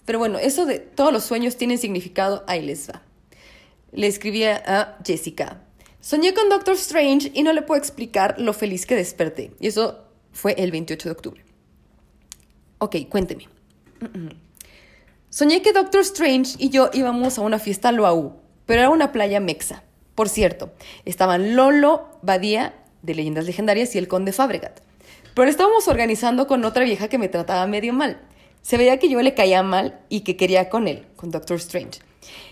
Pero 0.05 0.19
bueno, 0.19 0.39
eso 0.39 0.65
de 0.65 0.79
todos 0.79 1.13
los 1.13 1.25
sueños 1.25 1.57
tienen 1.57 1.79
significado, 1.79 2.45
ahí 2.47 2.65
les 2.65 2.89
va. 2.89 3.03
Le 3.93 4.07
escribí 4.07 4.45
a 4.45 4.99
Jessica. 5.05 5.63
Soñé 6.01 6.33
con 6.33 6.49
Doctor 6.49 6.75
Strange 6.75 7.31
y 7.35 7.43
no 7.43 7.53
le 7.53 7.63
puedo 7.63 7.79
explicar 7.79 8.37
lo 8.39 8.53
feliz 8.53 8.87
que 8.87 8.95
desperté. 8.95 9.53
Y 9.59 9.67
eso 9.67 10.05
fue 10.33 10.55
el 10.57 10.71
28 10.71 11.09
de 11.09 11.13
octubre. 11.13 11.45
Ok, 12.79 12.97
cuénteme. 13.09 13.49
Soñé 15.31 15.61
que 15.61 15.73
Doctor 15.73 16.01
Strange 16.01 16.55
y 16.59 16.71
yo 16.71 16.91
íbamos 16.95 17.39
a 17.39 17.43
una 17.43 17.59
fiesta 17.59 17.93
Loaú, 17.93 18.41
pero 18.65 18.81
era 18.81 18.91
una 18.91 19.13
playa 19.13 19.41
mexa. 19.41 19.83
Por 20.19 20.29
cierto, 20.29 20.73
estaban 21.05 21.55
Lolo, 21.55 22.09
Badía, 22.23 22.75
de 23.03 23.15
Leyendas 23.15 23.47
Legendarias, 23.47 23.95
y 23.95 23.99
el 23.99 24.09
Conde 24.09 24.33
Fabregat. 24.33 24.81
Pero 25.33 25.49
estábamos 25.49 25.87
organizando 25.87 26.49
con 26.49 26.65
otra 26.65 26.83
vieja 26.83 27.07
que 27.07 27.19
me 27.19 27.29
trataba 27.29 27.65
medio 27.69 27.93
mal. 27.93 28.21
Se 28.61 28.77
veía 28.77 28.99
que 28.99 29.09
yo 29.09 29.23
le 29.23 29.35
caía 29.35 29.63
mal 29.63 30.01
y 30.09 30.23
que 30.23 30.37
quería 30.37 30.71
con 30.71 30.89
él, 30.89 31.07
con 31.15 31.31
Doctor 31.31 31.59
Strange. 31.59 32.01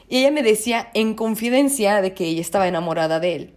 Y 0.09 0.19
ella 0.19 0.31
me 0.31 0.45
decía 0.45 0.91
en 0.95 1.15
confidencia 1.15 2.01
de 2.03 2.15
que 2.15 2.27
ella 2.27 2.41
estaba 2.41 2.69
enamorada 2.69 3.19
de 3.19 3.35
él. 3.35 3.55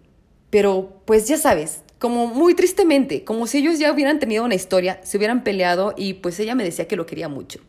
Pero, 0.49 1.03
pues 1.05 1.27
ya 1.27 1.37
sabes, 1.37 1.83
como 1.99 2.25
muy 2.25 2.55
tristemente, 2.55 3.23
como 3.23 3.45
si 3.45 3.59
ellos 3.59 3.77
ya 3.77 3.93
hubieran 3.93 4.17
tenido 4.17 4.43
una 4.43 4.55
historia, 4.55 4.99
se 5.03 5.17
hubieran 5.17 5.43
peleado 5.43 5.93
y 5.95 6.15
pues 6.15 6.39
ella 6.39 6.55
me 6.55 6.63
decía 6.63 6.87
que 6.87 6.95
lo 6.95 7.05
quería 7.05 7.29
mucho. 7.29 7.59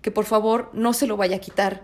Que 0.00 0.12
por 0.12 0.26
favor 0.26 0.70
no 0.74 0.92
se 0.92 1.08
lo 1.08 1.16
vaya 1.16 1.38
a 1.38 1.40
quitar. 1.40 1.82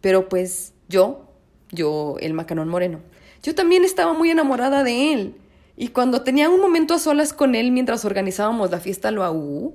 Pero 0.00 0.30
pues 0.30 0.72
yo, 0.88 1.28
yo, 1.72 2.16
el 2.20 2.32
Macanón 2.32 2.70
Moreno, 2.70 3.00
yo 3.44 3.54
también 3.54 3.84
estaba 3.84 4.14
muy 4.14 4.30
enamorada 4.30 4.82
de 4.82 5.12
él. 5.12 5.36
Y 5.76 5.88
cuando 5.88 6.22
tenía 6.22 6.48
un 6.48 6.60
momento 6.60 6.94
a 6.94 6.98
solas 6.98 7.34
con 7.34 7.54
él 7.54 7.72
mientras 7.72 8.06
organizábamos 8.06 8.70
la 8.70 8.80
fiesta 8.80 9.10
Loaú, 9.10 9.74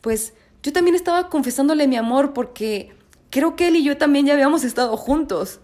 pues 0.00 0.32
yo 0.62 0.72
también 0.72 0.96
estaba 0.96 1.28
confesándole 1.28 1.86
mi 1.86 1.96
amor 1.96 2.32
porque 2.32 2.92
creo 3.28 3.56
que 3.56 3.68
él 3.68 3.76
y 3.76 3.84
yo 3.84 3.98
también 3.98 4.24
ya 4.24 4.32
habíamos 4.32 4.64
estado 4.64 4.96
juntos. 4.96 5.60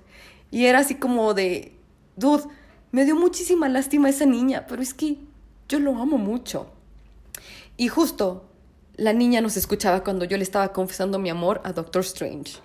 Y 0.51 0.67
era 0.67 0.81
así 0.81 0.97
como 0.97 1.33
de, 1.33 1.73
dude, 2.17 2.45
me 2.93 3.07
dio 3.07 3.17
muchísima 3.17 3.71
lástima 3.71 4.11
esa 4.11 4.27
niña, 4.27 4.67
pero 4.69 4.83
es 4.83 4.93
que 4.93 5.17
yo 5.67 5.79
lo 5.81 5.97
amo 5.97 6.19
mucho. 6.19 6.67
Y 7.79 7.89
justo 7.89 8.45
la 8.97 9.15
niña 9.15 9.41
nos 9.41 9.57
escuchaba 9.57 10.05
cuando 10.05 10.27
yo 10.27 10.37
le 10.37 10.43
estaba 10.43 10.75
confesando 10.75 11.19
mi 11.19 11.31
amor 11.31 11.63
a 11.65 11.73
Doctor 11.73 12.03
Strange. 12.03 12.59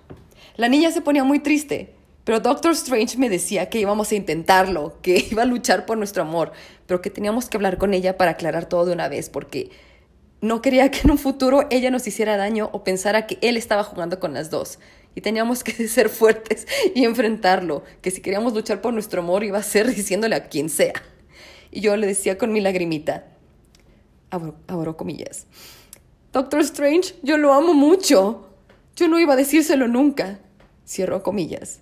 La 0.58 0.68
niña 0.68 0.92
se 0.92 1.02
ponía 1.02 1.24
muy 1.24 1.40
triste, 1.40 1.96
pero 2.24 2.40
Doctor 2.40 2.72
Strange 2.74 3.18
me 3.18 3.30
decía 3.30 3.70
que 3.70 3.80
íbamos 3.80 4.12
a 4.12 4.16
intentarlo, 4.16 5.00
que 5.02 5.28
iba 5.32 5.44
a 5.44 5.46
luchar 5.46 5.86
por 5.86 5.98
nuestro 5.98 6.24
amor, 6.24 6.52
pero 6.88 7.02
que 7.02 7.10
teníamos 7.10 7.50
que 7.50 7.58
hablar 7.58 7.78
con 7.78 7.94
ella 7.94 8.18
para 8.18 8.32
aclarar 8.32 8.68
todo 8.68 8.86
de 8.86 8.94
una 8.94 9.08
vez, 9.08 9.30
porque 9.30 9.72
no 10.42 10.62
quería 10.62 10.90
que 10.92 11.02
en 11.04 11.12
un 11.12 11.18
futuro 11.18 11.68
ella 11.70 11.92
nos 11.92 12.08
hiciera 12.08 12.38
daño 12.38 12.70
o 12.74 12.84
pensara 12.84 13.28
que 13.28 13.38
él 13.42 13.58
estaba 13.58 13.84
jugando 13.84 14.20
con 14.20 14.34
las 14.34 14.50
dos. 14.50 14.80
Y 15.14 15.22
teníamos 15.22 15.64
que 15.64 15.72
ser 15.88 16.10
fuertes 16.10 16.68
y 16.96 17.06
enfrentarlo, 17.06 17.84
que 18.02 18.12
si 18.12 18.22
queríamos 18.22 18.54
luchar 18.54 18.82
por 18.82 18.94
nuestro 18.94 19.22
amor 19.22 19.44
iba 19.44 19.58
a 19.58 19.64
ser 19.64 19.94
diciéndole 19.94 20.36
a 20.36 20.48
quien 20.48 20.70
sea. 20.70 20.94
Y 21.72 21.82
yo 21.82 21.96
le 21.96 22.08
decía 22.08 22.38
con 22.38 22.52
mi 22.52 22.62
lagrimita, 22.62 23.26
abro, 24.30 24.56
abro 24.68 24.98
comillas, 24.98 25.48
Doctor 26.34 26.62
Strange, 26.62 27.16
yo 27.24 27.38
lo 27.38 27.54
amo 27.54 27.74
mucho. 27.74 28.48
Yo 28.96 29.10
no 29.10 29.20
iba 29.20 29.34
a 29.34 29.38
decírselo 29.38 29.90
nunca. 29.90 30.40
Cierro 30.88 31.24
comillas. 31.24 31.82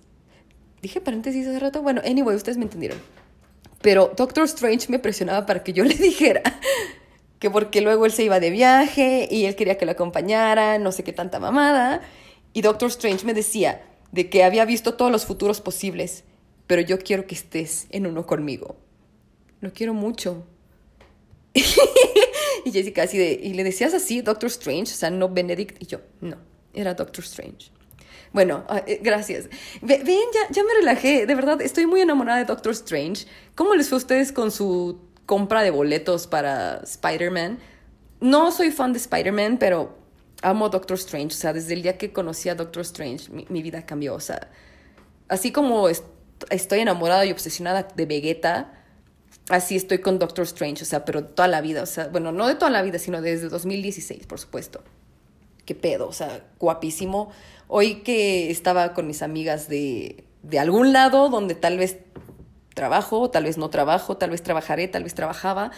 Dije 0.82 1.00
paréntesis 1.00 1.46
hace 1.46 1.58
rato. 1.58 1.82
Bueno, 1.82 2.00
anyway, 2.04 2.36
ustedes 2.36 2.58
me 2.58 2.64
entendieron. 2.64 2.98
Pero 3.82 4.12
Doctor 4.16 4.44
Strange 4.44 4.86
me 4.88 4.98
presionaba 4.98 5.46
para 5.46 5.62
que 5.62 5.72
yo 5.72 5.84
le 5.84 5.94
dijera 5.94 6.42
que 7.38 7.50
porque 7.50 7.80
luego 7.80 8.04
él 8.04 8.12
se 8.12 8.22
iba 8.22 8.38
de 8.38 8.50
viaje 8.50 9.26
y 9.30 9.46
él 9.46 9.56
quería 9.56 9.78
que 9.78 9.86
lo 9.86 9.92
acompañara, 9.92 10.78
no 10.78 10.92
sé 10.92 11.02
qué 11.04 11.12
tanta 11.12 11.40
mamada. 11.40 12.02
Y 12.52 12.60
Doctor 12.62 12.88
Strange 12.90 13.24
me 13.24 13.32
decía, 13.32 13.80
de 14.12 14.28
que 14.28 14.44
había 14.44 14.64
visto 14.64 14.94
todos 14.94 15.10
los 15.10 15.24
futuros 15.24 15.60
posibles, 15.60 16.24
pero 16.66 16.82
yo 16.82 16.98
quiero 16.98 17.26
que 17.26 17.34
estés 17.34 17.86
en 17.90 18.06
uno 18.06 18.26
conmigo. 18.26 18.76
Lo 19.60 19.72
quiero 19.72 19.94
mucho. 19.94 20.44
y 21.54 22.70
Jessica 22.70 23.02
así 23.04 23.18
de, 23.18 23.32
¿y 23.42 23.54
le 23.54 23.64
decías 23.64 23.94
así, 23.94 24.20
Doctor 24.20 24.48
Strange? 24.48 24.92
O 24.92 24.96
sea, 24.96 25.10
no 25.10 25.28
Benedict. 25.28 25.82
Y 25.82 25.86
yo, 25.86 26.00
no, 26.20 26.36
era 26.74 26.94
Doctor 26.94 27.24
Strange. 27.24 27.70
Bueno, 28.32 28.64
ah, 28.68 28.82
eh, 28.86 29.00
gracias. 29.02 29.48
Ve- 29.82 30.02
Ven, 30.04 30.18
ya, 30.32 30.40
ya 30.54 30.62
me 30.62 30.72
relajé. 30.74 31.26
De 31.26 31.34
verdad, 31.34 31.60
estoy 31.60 31.86
muy 31.86 32.00
enamorada 32.00 32.38
de 32.38 32.44
Doctor 32.44 32.72
Strange. 32.72 33.26
¿Cómo 33.54 33.74
les 33.74 33.88
fue 33.88 33.96
a 33.96 33.98
ustedes 33.98 34.32
con 34.32 34.50
su 34.50 35.00
compra 35.26 35.62
de 35.62 35.70
boletos 35.70 36.26
para 36.26 36.76
Spider-Man? 36.84 37.58
No 38.20 38.52
soy 38.52 38.70
fan 38.70 38.92
de 38.92 38.98
Spider-Man, 39.00 39.56
pero 39.58 39.98
amo 40.42 40.68
Doctor 40.68 40.96
Strange. 40.96 41.34
O 41.34 41.38
sea, 41.38 41.52
desde 41.52 41.74
el 41.74 41.82
día 41.82 41.98
que 41.98 42.12
conocí 42.12 42.48
a 42.48 42.54
Doctor 42.54 42.82
Strange, 42.82 43.30
mi, 43.32 43.46
mi 43.48 43.62
vida 43.62 43.84
cambió. 43.84 44.14
O 44.14 44.20
sea, 44.20 44.48
así 45.28 45.50
como 45.50 45.88
est- 45.88 46.04
estoy 46.50 46.80
enamorada 46.80 47.24
y 47.26 47.32
obsesionada 47.32 47.88
de 47.96 48.06
Vegeta, 48.06 48.72
así 49.48 49.74
estoy 49.74 49.98
con 49.98 50.20
Doctor 50.20 50.44
Strange. 50.44 50.84
O 50.84 50.86
sea, 50.86 51.04
pero 51.04 51.24
toda 51.24 51.48
la 51.48 51.60
vida. 51.62 51.82
O 51.82 51.86
sea, 51.86 52.06
bueno, 52.06 52.30
no 52.30 52.46
de 52.46 52.54
toda 52.54 52.70
la 52.70 52.82
vida, 52.82 53.00
sino 53.00 53.20
desde 53.22 53.48
2016, 53.48 54.26
por 54.28 54.38
supuesto 54.38 54.84
qué 55.66 55.74
pedo, 55.76 56.08
o 56.08 56.12
sea, 56.12 56.44
guapísimo. 56.58 57.30
Hoy 57.72 58.02
que 58.02 58.50
estaba 58.50 58.94
con 58.94 59.06
mis 59.06 59.22
amigas 59.22 59.68
de, 59.68 60.24
de 60.42 60.58
algún 60.58 60.92
lado 60.92 61.28
donde 61.28 61.54
tal 61.54 61.78
vez 61.78 61.98
trabajo, 62.74 63.30
tal 63.30 63.44
vez 63.44 63.58
no 63.58 63.70
trabajo, 63.70 64.16
tal 64.16 64.30
vez 64.30 64.42
trabajaré, 64.42 64.88
tal 64.88 65.04
vez 65.04 65.14
trabajaba, 65.14 65.70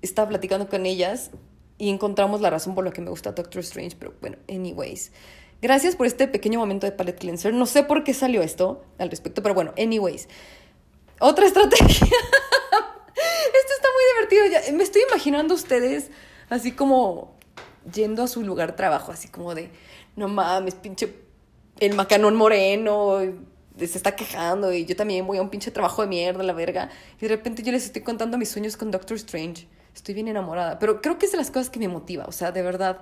estaba 0.00 0.30
platicando 0.30 0.66
con 0.66 0.86
ellas 0.86 1.32
y 1.76 1.90
encontramos 1.90 2.40
la 2.40 2.48
razón 2.48 2.74
por 2.74 2.86
la 2.86 2.90
que 2.90 3.02
me 3.02 3.10
gusta 3.10 3.32
Doctor 3.32 3.60
Strange, 3.60 3.96
pero 3.98 4.14
bueno, 4.22 4.38
anyways. 4.48 5.12
Gracias 5.60 5.94
por 5.94 6.06
este 6.06 6.26
pequeño 6.26 6.58
momento 6.58 6.86
de 6.86 6.92
palette 6.92 7.18
cleanser. 7.18 7.52
No 7.52 7.66
sé 7.66 7.82
por 7.82 8.02
qué 8.02 8.14
salió 8.14 8.40
esto 8.40 8.86
al 8.96 9.10
respecto, 9.10 9.42
pero 9.42 9.54
bueno, 9.54 9.74
anyways. 9.76 10.30
Otra 11.20 11.44
estrategia. 11.44 12.06
Esto 12.06 13.72
está 13.76 13.88
muy 13.92 14.04
divertido. 14.14 14.46
Ya, 14.46 14.72
me 14.74 14.82
estoy 14.82 15.02
imaginando 15.06 15.54
ustedes 15.54 16.10
así 16.48 16.72
como 16.72 17.36
yendo 17.92 18.22
a 18.22 18.26
su 18.26 18.42
lugar 18.42 18.74
trabajo, 18.74 19.12
así 19.12 19.28
como 19.28 19.54
de, 19.54 19.70
no 20.16 20.28
mames, 20.28 20.74
pinche, 20.74 21.25
el 21.80 21.94
macanón 21.94 22.34
moreno 22.36 23.18
se 23.78 23.98
está 23.98 24.16
quejando 24.16 24.72
y 24.72 24.86
yo 24.86 24.96
también 24.96 25.26
voy 25.26 25.36
a 25.38 25.42
un 25.42 25.50
pinche 25.50 25.70
trabajo 25.70 26.02
de 26.02 26.08
mierda, 26.08 26.42
la 26.42 26.54
verga. 26.54 26.88
Y 27.18 27.22
de 27.22 27.28
repente 27.28 27.62
yo 27.62 27.72
les 27.72 27.84
estoy 27.84 28.02
contando 28.02 28.38
mis 28.38 28.48
sueños 28.48 28.76
con 28.76 28.90
Doctor 28.90 29.16
Strange. 29.16 29.66
Estoy 29.94 30.14
bien 30.14 30.28
enamorada, 30.28 30.78
pero 30.78 31.02
creo 31.02 31.18
que 31.18 31.26
es 31.26 31.32
de 31.32 31.38
las 31.38 31.50
cosas 31.50 31.70
que 31.70 31.78
me 31.78 31.88
motiva, 31.88 32.24
o 32.26 32.32
sea, 32.32 32.52
de 32.52 32.62
verdad, 32.62 33.00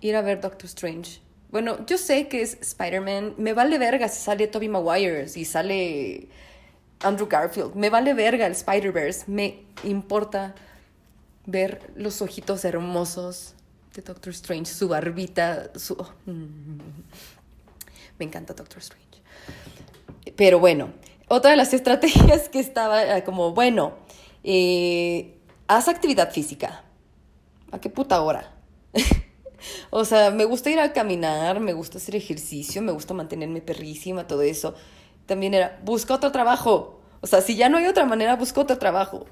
ir 0.00 0.16
a 0.16 0.22
ver 0.22 0.40
Doctor 0.40 0.66
Strange. 0.66 1.20
Bueno, 1.50 1.84
yo 1.86 1.98
sé 1.98 2.28
que 2.28 2.42
es 2.42 2.58
Spider-Man, 2.60 3.34
me 3.38 3.52
vale 3.52 3.78
verga 3.78 4.08
si 4.08 4.20
sale 4.20 4.46
Tobey 4.46 4.68
Maguire, 4.68 5.28
si 5.28 5.44
sale 5.44 6.28
Andrew 7.00 7.28
Garfield, 7.28 7.74
me 7.74 7.90
vale 7.90 8.12
verga 8.12 8.46
el 8.46 8.52
Spider-Verse, 8.52 9.24
me 9.28 9.62
importa 9.84 10.54
ver 11.46 11.80
los 11.96 12.20
ojitos 12.20 12.64
hermosos 12.64 13.54
de 13.94 14.02
Doctor 14.02 14.32
Strange, 14.32 14.72
su 14.72 14.88
barbita, 14.88 15.70
su... 15.76 15.96
Me 18.18 18.24
encanta 18.24 18.54
Doctor 18.54 18.78
Strange. 18.78 19.22
Pero 20.36 20.58
bueno, 20.58 20.92
otra 21.28 21.50
de 21.50 21.56
las 21.56 21.74
estrategias 21.74 22.48
que 22.48 22.60
estaba 22.60 23.22
como, 23.22 23.52
bueno, 23.52 23.94
eh, 24.42 25.38
haz 25.66 25.88
actividad 25.88 26.32
física. 26.32 26.84
¿A 27.72 27.80
qué 27.80 27.90
puta 27.90 28.20
hora? 28.20 28.54
o 29.90 30.04
sea, 30.04 30.30
me 30.30 30.44
gusta 30.44 30.70
ir 30.70 30.78
a 30.78 30.92
caminar, 30.92 31.60
me 31.60 31.72
gusta 31.72 31.98
hacer 31.98 32.14
ejercicio, 32.14 32.82
me 32.82 32.92
gusta 32.92 33.14
mantenerme 33.14 33.60
perrísima, 33.60 34.26
todo 34.26 34.42
eso. 34.42 34.74
También 35.26 35.54
era, 35.54 35.80
busca 35.84 36.14
otro 36.14 36.30
trabajo. 36.30 37.00
O 37.20 37.26
sea, 37.26 37.40
si 37.40 37.56
ya 37.56 37.68
no 37.68 37.78
hay 37.78 37.86
otra 37.86 38.04
manera, 38.04 38.36
busca 38.36 38.60
otro 38.60 38.78
trabajo. 38.78 39.26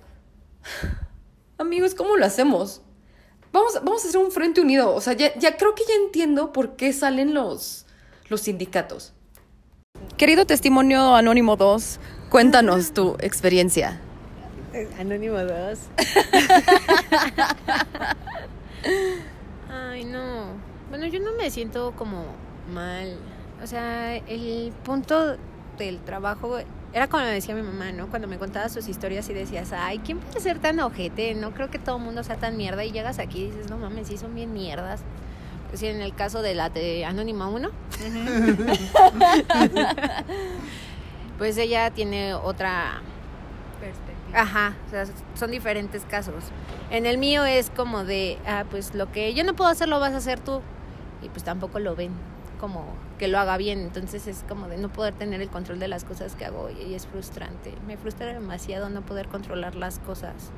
Amigos, 1.59 1.95
¿cómo 1.95 2.17
lo 2.17 2.25
hacemos? 2.25 2.81
Vamos, 3.53 3.75
vamos 3.75 4.05
a 4.05 4.09
hacer 4.09 4.19
un 4.19 4.33
frente 4.33 4.61
unido. 4.61 4.95
O 4.95 5.01
sea, 5.01 5.13
ya, 5.13 5.35
ya 5.39 5.57
creo 5.57 5.75
que 5.75 5.85
ya 5.87 5.95
entiendo 5.95 6.53
por 6.53 6.75
qué 6.77 6.93
salen 6.93 7.35
los, 7.35 7.87
los 8.29 8.43
sindicatos. 8.43 9.13
Querido 10.17 10.47
testimonio 10.47 11.15
Anónimo 11.15 11.57
2, 11.57 12.01
cuéntanos 12.31 12.93
tu 12.93 13.17
experiencia. 13.21 14.01
Anónimo 14.99 15.39
2. 15.39 15.49
Ay, 19.71 20.05
no. 20.05 20.47
Bueno, 20.89 21.07
yo 21.07 21.21
no 21.21 21.33
me 21.33 21.51
siento 21.51 21.93
como 21.97 22.25
mal. 22.73 23.17
O 23.63 23.67
sea, 23.67 24.17
el 24.17 24.73
punto 24.85 25.37
del 25.79 25.99
trabajo 26.01 26.59
era 26.93 27.09
como 27.09 27.25
me 27.25 27.31
decía 27.31 27.55
mi 27.55 27.63
mamá, 27.63 27.93
¿no? 27.93 28.09
Cuando 28.09 28.29
me 28.29 28.39
contaba 28.39 28.69
sus 28.69 28.89
historias 28.89 29.29
y 29.31 29.35
decías, 29.35 29.73
ay, 29.73 29.99
¿quién 29.99 30.19
puede 30.19 30.41
ser 30.41 30.59
tan 30.59 30.79
ojete? 30.81 31.35
No 31.35 31.53
creo 31.53 31.71
que 31.71 31.79
todo 31.79 31.97
el 31.97 32.03
mundo 32.03 32.23
sea 32.23 32.37
tan 32.37 32.57
mierda. 32.57 32.85
Y 32.85 32.93
llegas 32.93 33.19
aquí 33.19 33.45
y 33.45 33.51
dices, 33.51 33.71
no 33.71 33.79
mames, 33.79 34.09
sí 34.09 34.19
son 34.19 34.35
bien 34.35 34.53
mierdas. 34.53 35.01
Sí, 35.75 35.87
en 35.87 36.03
el 36.03 36.15
caso 36.15 36.43
de 36.43 36.55
la 36.55 36.69
de 36.69 37.05
Anónima 37.05 37.49
1, 37.49 37.69
pues 41.39 41.57
ella 41.57 41.91
tiene 41.91 42.35
otra 42.35 43.01
Ajá, 44.35 44.75
o 44.87 44.91
sea, 44.91 45.05
son 45.35 45.51
diferentes 45.51 46.05
casos. 46.05 46.45
En 46.91 47.05
el 47.05 47.19
mío 47.19 47.45
es 47.45 47.71
como 47.71 48.05
de, 48.05 48.39
ah, 48.47 48.65
pues 48.71 48.95
lo 48.95 49.13
que 49.13 49.35
yo 49.35 49.45
no 49.45 49.55
puedo 49.55 49.71
hacer 49.71 49.89
lo 49.89 50.01
vas 50.01 50.15
a 50.15 50.19
hacer 50.19 50.41
tú. 50.41 50.63
Y 51.23 51.29
pues 51.29 51.45
tampoco 51.45 51.79
lo 51.79 51.95
ven 51.95 52.13
como 52.59 52.87
que 53.19 53.29
lo 53.29 53.39
haga 53.39 53.59
bien. 53.59 53.81
Entonces 53.81 54.27
es 54.27 54.45
como 54.49 54.69
de 54.69 54.79
no 54.79 54.89
poder 54.89 55.15
tener 55.15 55.43
el 55.43 55.51
control 55.51 55.79
de 55.79 55.89
las 55.89 56.05
cosas 56.05 56.35
que 56.35 56.47
hago 56.47 56.71
y 56.71 56.95
es 56.95 57.07
frustrante. 57.07 57.75
Me 57.87 57.99
frustra 57.99 58.33
demasiado 58.33 58.89
no 58.89 59.03
poder 59.03 59.29
controlar 59.29 59.75
las 59.75 59.99
cosas. 59.99 60.51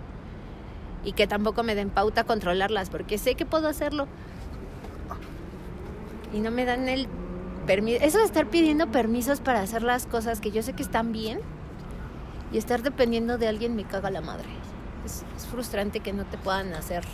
Y 1.04 1.12
que 1.12 1.26
tampoco 1.26 1.64
me 1.64 1.74
den 1.74 1.90
pauta 1.90 2.22
a 2.22 2.24
controlarlas 2.24 2.90
porque 2.90 3.18
sé 3.18 3.34
que 3.34 3.44
puedo 3.44 3.68
hacerlo. 3.68 4.06
Y 6.34 6.40
no 6.40 6.50
me 6.50 6.64
dan 6.64 6.88
el 6.88 7.08
permiso. 7.66 8.04
Eso 8.04 8.18
de 8.18 8.24
estar 8.24 8.48
pidiendo 8.48 8.90
permisos 8.90 9.40
para 9.40 9.60
hacer 9.60 9.82
las 9.82 10.06
cosas 10.06 10.40
que 10.40 10.50
yo 10.50 10.62
sé 10.62 10.72
que 10.72 10.82
están 10.82 11.12
bien 11.12 11.38
y 12.52 12.58
estar 12.58 12.82
dependiendo 12.82 13.38
de 13.38 13.48
alguien 13.48 13.76
me 13.76 13.84
caga 13.84 14.10
la 14.10 14.20
madre. 14.20 14.48
Es, 15.04 15.24
es 15.36 15.46
frustrante 15.46 16.00
que 16.00 16.12
no 16.12 16.24
te 16.24 16.36
puedan 16.38 16.74
hacer 16.74 17.04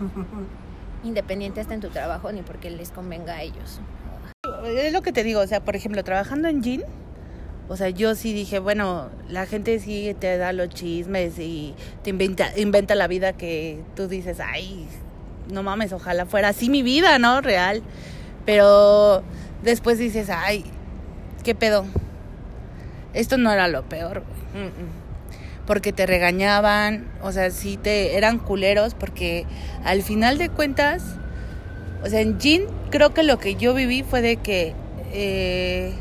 independiente 1.04 1.60
hasta 1.60 1.74
en 1.74 1.80
tu 1.80 1.88
trabajo 1.88 2.32
ni 2.32 2.42
porque 2.42 2.70
les 2.70 2.90
convenga 2.90 3.34
a 3.34 3.42
ellos. 3.42 3.80
Es 4.64 4.92
lo 4.92 5.02
que 5.02 5.12
te 5.12 5.22
digo, 5.22 5.40
o 5.40 5.46
sea, 5.46 5.64
por 5.64 5.76
ejemplo, 5.76 6.02
trabajando 6.04 6.48
en 6.48 6.62
Gin, 6.62 6.82
o 7.68 7.76
sea, 7.76 7.88
yo 7.90 8.14
sí 8.14 8.32
dije, 8.32 8.58
bueno, 8.58 9.08
la 9.28 9.46
gente 9.46 9.78
sí 9.78 10.14
te 10.18 10.36
da 10.36 10.52
los 10.52 10.68
chismes 10.68 11.38
y 11.38 11.74
te 12.02 12.10
inventa, 12.10 12.58
inventa 12.58 12.94
la 12.94 13.06
vida 13.06 13.32
que 13.32 13.82
tú 13.94 14.08
dices, 14.08 14.40
ay, 14.40 14.88
no 15.52 15.62
mames, 15.62 15.92
ojalá 15.92 16.26
fuera 16.26 16.48
así 16.48 16.68
mi 16.68 16.82
vida, 16.82 17.18
¿no? 17.18 17.40
Real. 17.40 17.82
Pero 18.44 19.22
después 19.62 19.98
dices, 19.98 20.28
ay, 20.30 20.64
¿qué 21.44 21.54
pedo? 21.54 21.84
Esto 23.14 23.36
no 23.38 23.52
era 23.52 23.68
lo 23.68 23.82
peor, 23.84 24.24
güey. 24.54 24.62
Porque 25.66 25.92
te 25.92 26.06
regañaban, 26.06 27.06
o 27.22 27.30
sea, 27.30 27.50
sí 27.50 27.76
te 27.76 28.16
eran 28.16 28.38
culeros, 28.38 28.94
porque 28.94 29.46
al 29.84 30.02
final 30.02 30.38
de 30.38 30.48
cuentas, 30.48 31.04
o 32.02 32.08
sea, 32.08 32.20
en 32.20 32.40
Gin 32.40 32.64
creo 32.90 33.14
que 33.14 33.22
lo 33.22 33.38
que 33.38 33.54
yo 33.54 33.72
viví 33.72 34.02
fue 34.02 34.22
de 34.22 34.36
que 34.36 34.74
eh, 35.12 35.92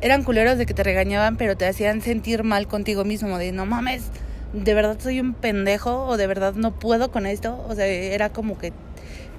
eran 0.00 0.22
culeros 0.22 0.58
de 0.58 0.66
que 0.66 0.74
te 0.74 0.82
regañaban, 0.82 1.36
pero 1.36 1.56
te 1.56 1.66
hacían 1.66 2.02
sentir 2.02 2.44
mal 2.44 2.66
contigo 2.66 3.04
mismo, 3.04 3.38
de 3.38 3.52
no 3.52 3.64
mames, 3.64 4.10
de 4.54 4.72
verdad 4.72 4.96
soy 5.00 5.20
un 5.20 5.34
pendejo 5.34 6.06
o 6.06 6.16
de 6.16 6.26
verdad 6.26 6.54
no 6.54 6.72
puedo 6.78 7.10
con 7.10 7.26
esto. 7.26 7.64
O 7.68 7.74
sea, 7.74 7.86
era 7.86 8.32
como 8.32 8.56
que 8.56 8.72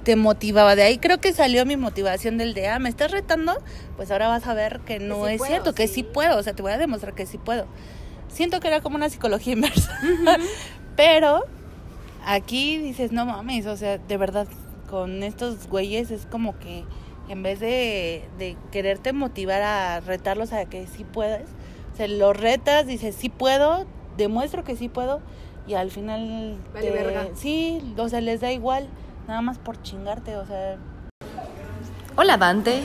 te 0.04 0.14
motivaba. 0.14 0.76
De 0.76 0.82
ahí 0.82 0.98
creo 0.98 1.18
que 1.18 1.32
salió 1.32 1.64
mi 1.66 1.76
motivación 1.76 2.38
del 2.38 2.54
de, 2.54 2.68
ah, 2.68 2.78
me 2.78 2.88
estás 2.88 3.10
retando, 3.10 3.56
pues 3.96 4.10
ahora 4.10 4.28
vas 4.28 4.46
a 4.46 4.54
ver 4.54 4.80
que 4.80 5.00
no 5.00 5.26
sí 5.26 5.32
es 5.32 5.38
puedo, 5.38 5.50
cierto, 5.50 5.74
que 5.74 5.88
sí. 5.88 6.02
puedo, 6.02 6.38
o 6.38 6.42
sea, 6.42 6.52
te 6.52 6.62
voy 6.62 6.72
a 6.72 6.78
demostrar 6.78 7.14
que 7.14 7.26
sí 7.26 7.38
puedo. 7.38 7.66
Siento 8.28 8.60
que 8.60 8.68
era 8.68 8.80
como 8.80 8.96
una 8.96 9.08
psicología 9.08 9.54
inversa. 9.54 9.98
Pero 10.96 11.44
aquí 12.24 12.78
dices, 12.78 13.10
no 13.10 13.26
mames, 13.26 13.66
o 13.66 13.76
sea, 13.76 13.98
de 13.98 14.16
verdad, 14.16 14.46
con 14.88 15.22
estos 15.22 15.66
güeyes 15.66 16.10
es 16.10 16.26
como 16.26 16.58
que 16.58 16.84
en 17.28 17.42
vez 17.42 17.58
de, 17.58 18.22
de 18.38 18.56
quererte 18.70 19.12
motivar 19.12 19.62
a 19.62 20.00
retarlos 20.00 20.52
a 20.52 20.66
que 20.66 20.86
sí 20.86 21.04
puedes, 21.04 21.48
se 21.96 22.06
los 22.06 22.36
retas, 22.36 22.86
dices, 22.86 23.16
sí 23.18 23.28
puedo, 23.28 23.86
demuestro 24.16 24.64
que 24.64 24.76
sí 24.76 24.88
puedo, 24.88 25.20
y 25.66 25.74
al 25.74 25.90
final, 25.90 26.56
Vale 26.72 26.90
verga. 26.90 27.28
sí, 27.34 27.94
o 27.98 28.08
sea, 28.08 28.20
les 28.20 28.40
da 28.40 28.52
igual, 28.52 28.88
nada 29.26 29.42
más 29.42 29.58
por 29.58 29.80
chingarte, 29.82 30.36
o 30.36 30.46
sea, 30.46 30.76
Hola 32.16 32.38
Dante, 32.38 32.82